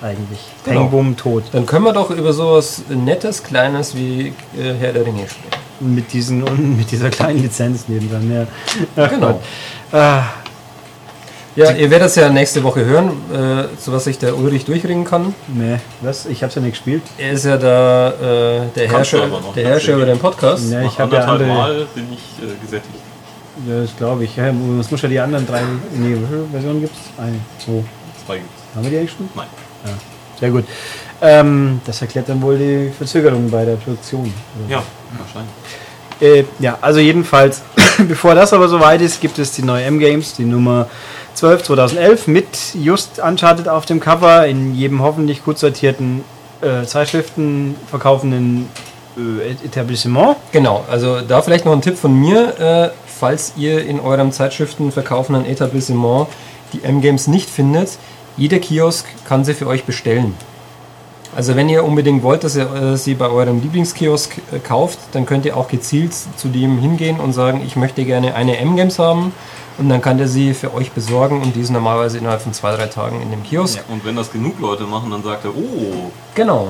Eigentlich. 0.01 0.41
Genau. 0.65 0.81
Peng, 0.83 0.91
Bum, 0.91 1.17
tot. 1.17 1.45
Dann 1.53 1.67
können 1.67 1.85
wir 1.85 1.93
doch 1.93 2.11
über 2.11 2.33
sowas 2.33 2.83
Nettes, 2.89 3.43
Kleines 3.43 3.97
wie 3.97 4.29
äh, 4.57 4.75
Herr 4.79 4.93
der 4.93 5.07
Ringe 5.07 5.27
sprechen 5.29 5.66
mit, 5.81 6.13
diesen, 6.13 6.77
mit 6.77 6.91
dieser 6.91 7.11
kleinen 7.11 7.43
Lizenz 7.43 7.89
nebendran. 7.89 8.31
Ja. 8.33 8.47
Ach 8.97 9.11
genau. 9.11 9.41
Ah. 9.93 10.23
Ja, 11.57 11.71
ihr 11.71 11.91
werdet 11.91 12.09
es 12.09 12.17
ja 12.17 12.29
nächste 12.29 12.63
Woche 12.63 12.85
hören, 12.85 13.13
äh, 13.33 13.79
zu 13.79 13.91
was 13.91 14.05
sich 14.05 14.19
der 14.19 14.37
Ulrich 14.37 14.67
durchringen 14.67 15.07
kann. 15.07 15.35
Nee, 15.49 15.79
was? 16.03 16.27
Ich 16.27 16.43
habe 16.43 16.51
es 16.51 16.55
ja 16.55 16.61
nicht 16.61 16.73
gespielt. 16.73 17.03
Er 17.17 17.33
ist 17.33 17.47
ja 17.47 17.57
da 17.57 18.09
äh, 18.11 18.61
der 18.77 18.91
Herrscher, 18.91 19.27
der 19.55 19.69
Herrscher 19.69 19.95
über 19.95 20.05
den 20.05 20.19
Podcast. 20.19 20.71
Ja, 20.71 20.83
ich 20.83 20.99
habe 20.99 21.17
ja 21.17 21.23
andere... 21.23 21.49
Mal 21.49 21.87
bin 21.95 22.13
ich 22.13 22.45
äh, 22.45 22.53
gesättigt. 22.61 22.95
Ja, 23.67 23.81
das 23.81 23.97
glaube 23.97 24.25
ich. 24.25 24.37
Ja, 24.37 24.53
es 24.79 24.91
muss 24.91 25.01
ja 25.01 25.09
die 25.09 25.19
anderen 25.19 25.47
drei... 25.47 25.63
Nee, 25.95 26.09
wie 26.09 26.27
viele 26.27 26.47
Versionen 26.53 26.81
gibt 26.83 26.95
es? 26.95 27.23
Eine, 27.25 27.41
zwei. 27.59 27.85
Zwei 28.27 28.37
gibt 28.37 28.51
Haben 28.75 28.83
wir 28.85 28.91
die 28.91 28.99
eigentlich 28.99 29.13
schon? 29.13 29.29
Nein. 29.35 29.47
Ja, 29.87 29.93
sehr 30.39 30.51
gut. 30.51 30.65
Ähm, 31.23 31.81
das 31.87 32.03
erklärt 32.03 32.29
dann 32.29 32.43
wohl 32.43 32.59
die 32.59 32.91
Verzögerung 32.91 33.51
bei 33.51 33.65
der 33.65 33.77
Produktion. 33.77 34.31
Ja, 34.69 34.83
wahrscheinlich. 35.19 35.55
Äh, 36.21 36.45
ja, 36.59 36.79
also 36.81 37.01
jedenfalls, 37.01 37.63
bevor 38.09 38.35
das 38.35 38.53
aber 38.53 38.69
soweit 38.69 39.01
ist, 39.01 39.21
gibt 39.21 39.39
es 39.39 39.53
die 39.53 39.63
neue 39.63 39.85
M-Games, 39.85 40.35
die 40.35 40.45
Nummer 40.45 40.89
12 41.35 41.65
2011 41.65 42.27
mit 42.29 42.47
just 42.75 43.19
Uncharted 43.19 43.69
auf 43.69 43.85
dem 43.85 44.01
Cover 44.01 44.47
in 44.47 44.75
jedem 44.75 45.03
hoffentlich 45.03 45.45
gut 45.45 45.59
sortierten 45.59 46.25
äh, 46.63 46.85
Zeitschriften 46.87 47.77
verkaufenden 47.91 48.69
äh, 49.17 49.67
Etablissement. 49.67 50.37
Genau, 50.53 50.85
also 50.91 51.21
da 51.21 51.43
vielleicht 51.43 51.67
noch 51.67 51.73
ein 51.73 51.83
Tipp 51.83 51.99
von 51.99 52.15
mir, 52.19 52.59
äh, 52.59 52.91
falls 53.07 53.53
ihr 53.57 53.85
in 53.85 54.01
eurem 54.01 54.33
Zeitschriften 54.33 54.93
verkaufenden 54.93 55.45
Etablissement 55.45 56.29
die 56.73 56.83
M-Games 56.83 57.27
nicht 57.27 57.51
findet, 57.51 57.99
jeder 58.39 58.59
Kiosk 58.59 59.07
kann 59.27 59.45
sie 59.45 59.55
für 59.55 59.67
euch 59.67 59.85
bestellen. 59.85 60.35
Also 61.37 61.55
wenn 61.55 61.69
ihr 61.69 61.85
unbedingt 61.85 62.23
wollt, 62.23 62.45
dass 62.45 62.57
ihr 62.57 62.73
äh, 62.75 62.97
sie 62.97 63.13
bei 63.13 63.29
eurem 63.29 63.61
Lieblingskiosk 63.61 64.39
äh, 64.39 64.59
kauft, 64.59 64.99
dann 65.13 65.27
könnt 65.27 65.45
ihr 65.45 65.55
auch 65.55 65.69
gezielt 65.69 66.15
zu 66.15 66.49
dem 66.49 66.79
hingehen 66.79 67.21
und 67.21 67.35
sagen, 67.35 67.61
ich 67.65 67.77
möchte 67.77 68.07
gerne 68.07 68.35
eine 68.35 68.57
M-Games 68.57 68.99
haben 68.99 69.35
und 69.77 69.91
dann 69.91 70.01
kann 70.01 70.17
der 70.17 70.29
sie 70.29 70.55
für 70.55 70.73
euch 70.73 70.93
besorgen 70.93 71.43
und 71.43 71.55
die 71.55 71.61
ist 71.61 71.69
normalerweise 71.69 72.17
innerhalb 72.17 72.41
von 72.41 72.55
zwei, 72.55 72.75
drei 72.75 72.87
Tagen 72.87 73.21
in 73.21 73.31
dem 73.31 73.43
Kiosk. 73.43 73.77
Ja, 73.77 73.83
und 73.93 74.03
wenn 74.07 74.17
das 74.17 74.33
genug 74.33 74.59
Leute 74.61 74.85
machen, 74.85 75.11
dann 75.11 75.23
sagt 75.23 75.45
er, 75.45 75.51
oh, 75.51 76.11
genau. 76.35 76.69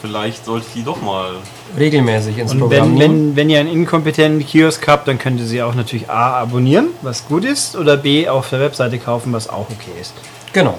Vielleicht 0.00 0.46
sollte 0.46 0.64
ich 0.66 0.72
die 0.72 0.82
doch 0.82 1.02
mal 1.02 1.32
regelmäßig 1.76 2.38
ins 2.38 2.52
und 2.52 2.60
Programm 2.60 2.98
wenn, 2.98 3.00
wenn, 3.00 3.36
wenn 3.36 3.50
ihr 3.50 3.60
einen 3.60 3.70
inkompetenten 3.70 4.46
Kiosk 4.46 4.88
habt, 4.88 5.08
dann 5.08 5.18
könnt 5.18 5.40
ihr 5.40 5.46
sie 5.46 5.62
auch 5.62 5.74
natürlich 5.74 6.08
A 6.08 6.40
abonnieren, 6.40 6.88
was 7.02 7.28
gut 7.28 7.44
ist, 7.44 7.76
oder 7.76 7.98
B 7.98 8.30
auf 8.30 8.48
der 8.48 8.60
Webseite 8.60 8.98
kaufen, 8.98 9.34
was 9.34 9.46
auch 9.46 9.66
okay 9.68 10.00
ist. 10.00 10.14
Genau. 10.54 10.78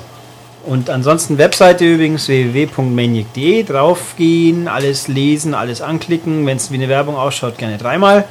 Und 0.68 0.89
ansonsten 0.89 1.38
Webseite 1.38 1.85
übrigens 1.85 2.27
www.maniac.de 2.27 3.64
draufgehen, 3.64 4.68
alles 4.68 5.07
lesen, 5.07 5.53
alles 5.53 5.81
anklicken. 5.81 6.45
Wenn 6.45 6.57
es 6.57 6.72
wie 6.72 6.76
eine 6.76 6.89
Werbung 6.89 7.15
ausschaut, 7.15 7.57
gerne 7.57 7.77
dreimal. 7.77 8.26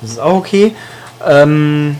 Das 0.00 0.10
ist 0.10 0.18
auch 0.18 0.34
okay. 0.34 0.74
Ähm, 1.24 1.96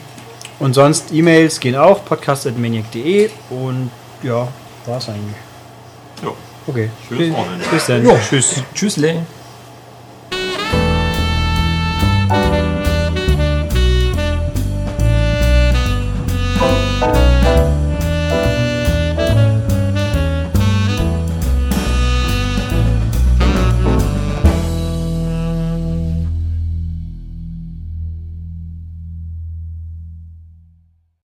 und 0.58 0.74
sonst 0.74 1.12
E-Mails 1.12 1.60
gehen 1.60 1.76
auch, 1.76 2.04
podcast.maniac.de 2.04 3.30
und 3.50 3.90
ja, 4.24 4.48
war's 4.86 5.08
eigentlich. 5.08 5.36
Ja, 6.22 6.30
Okay. 6.66 6.90
schönes 7.06 7.32
Wochenende. 7.32 7.64
Bis 7.70 7.86
dann. 7.86 8.04
Ja. 8.04 8.18
Tschüss. 8.18 8.62
Tschüssle. 8.74 9.22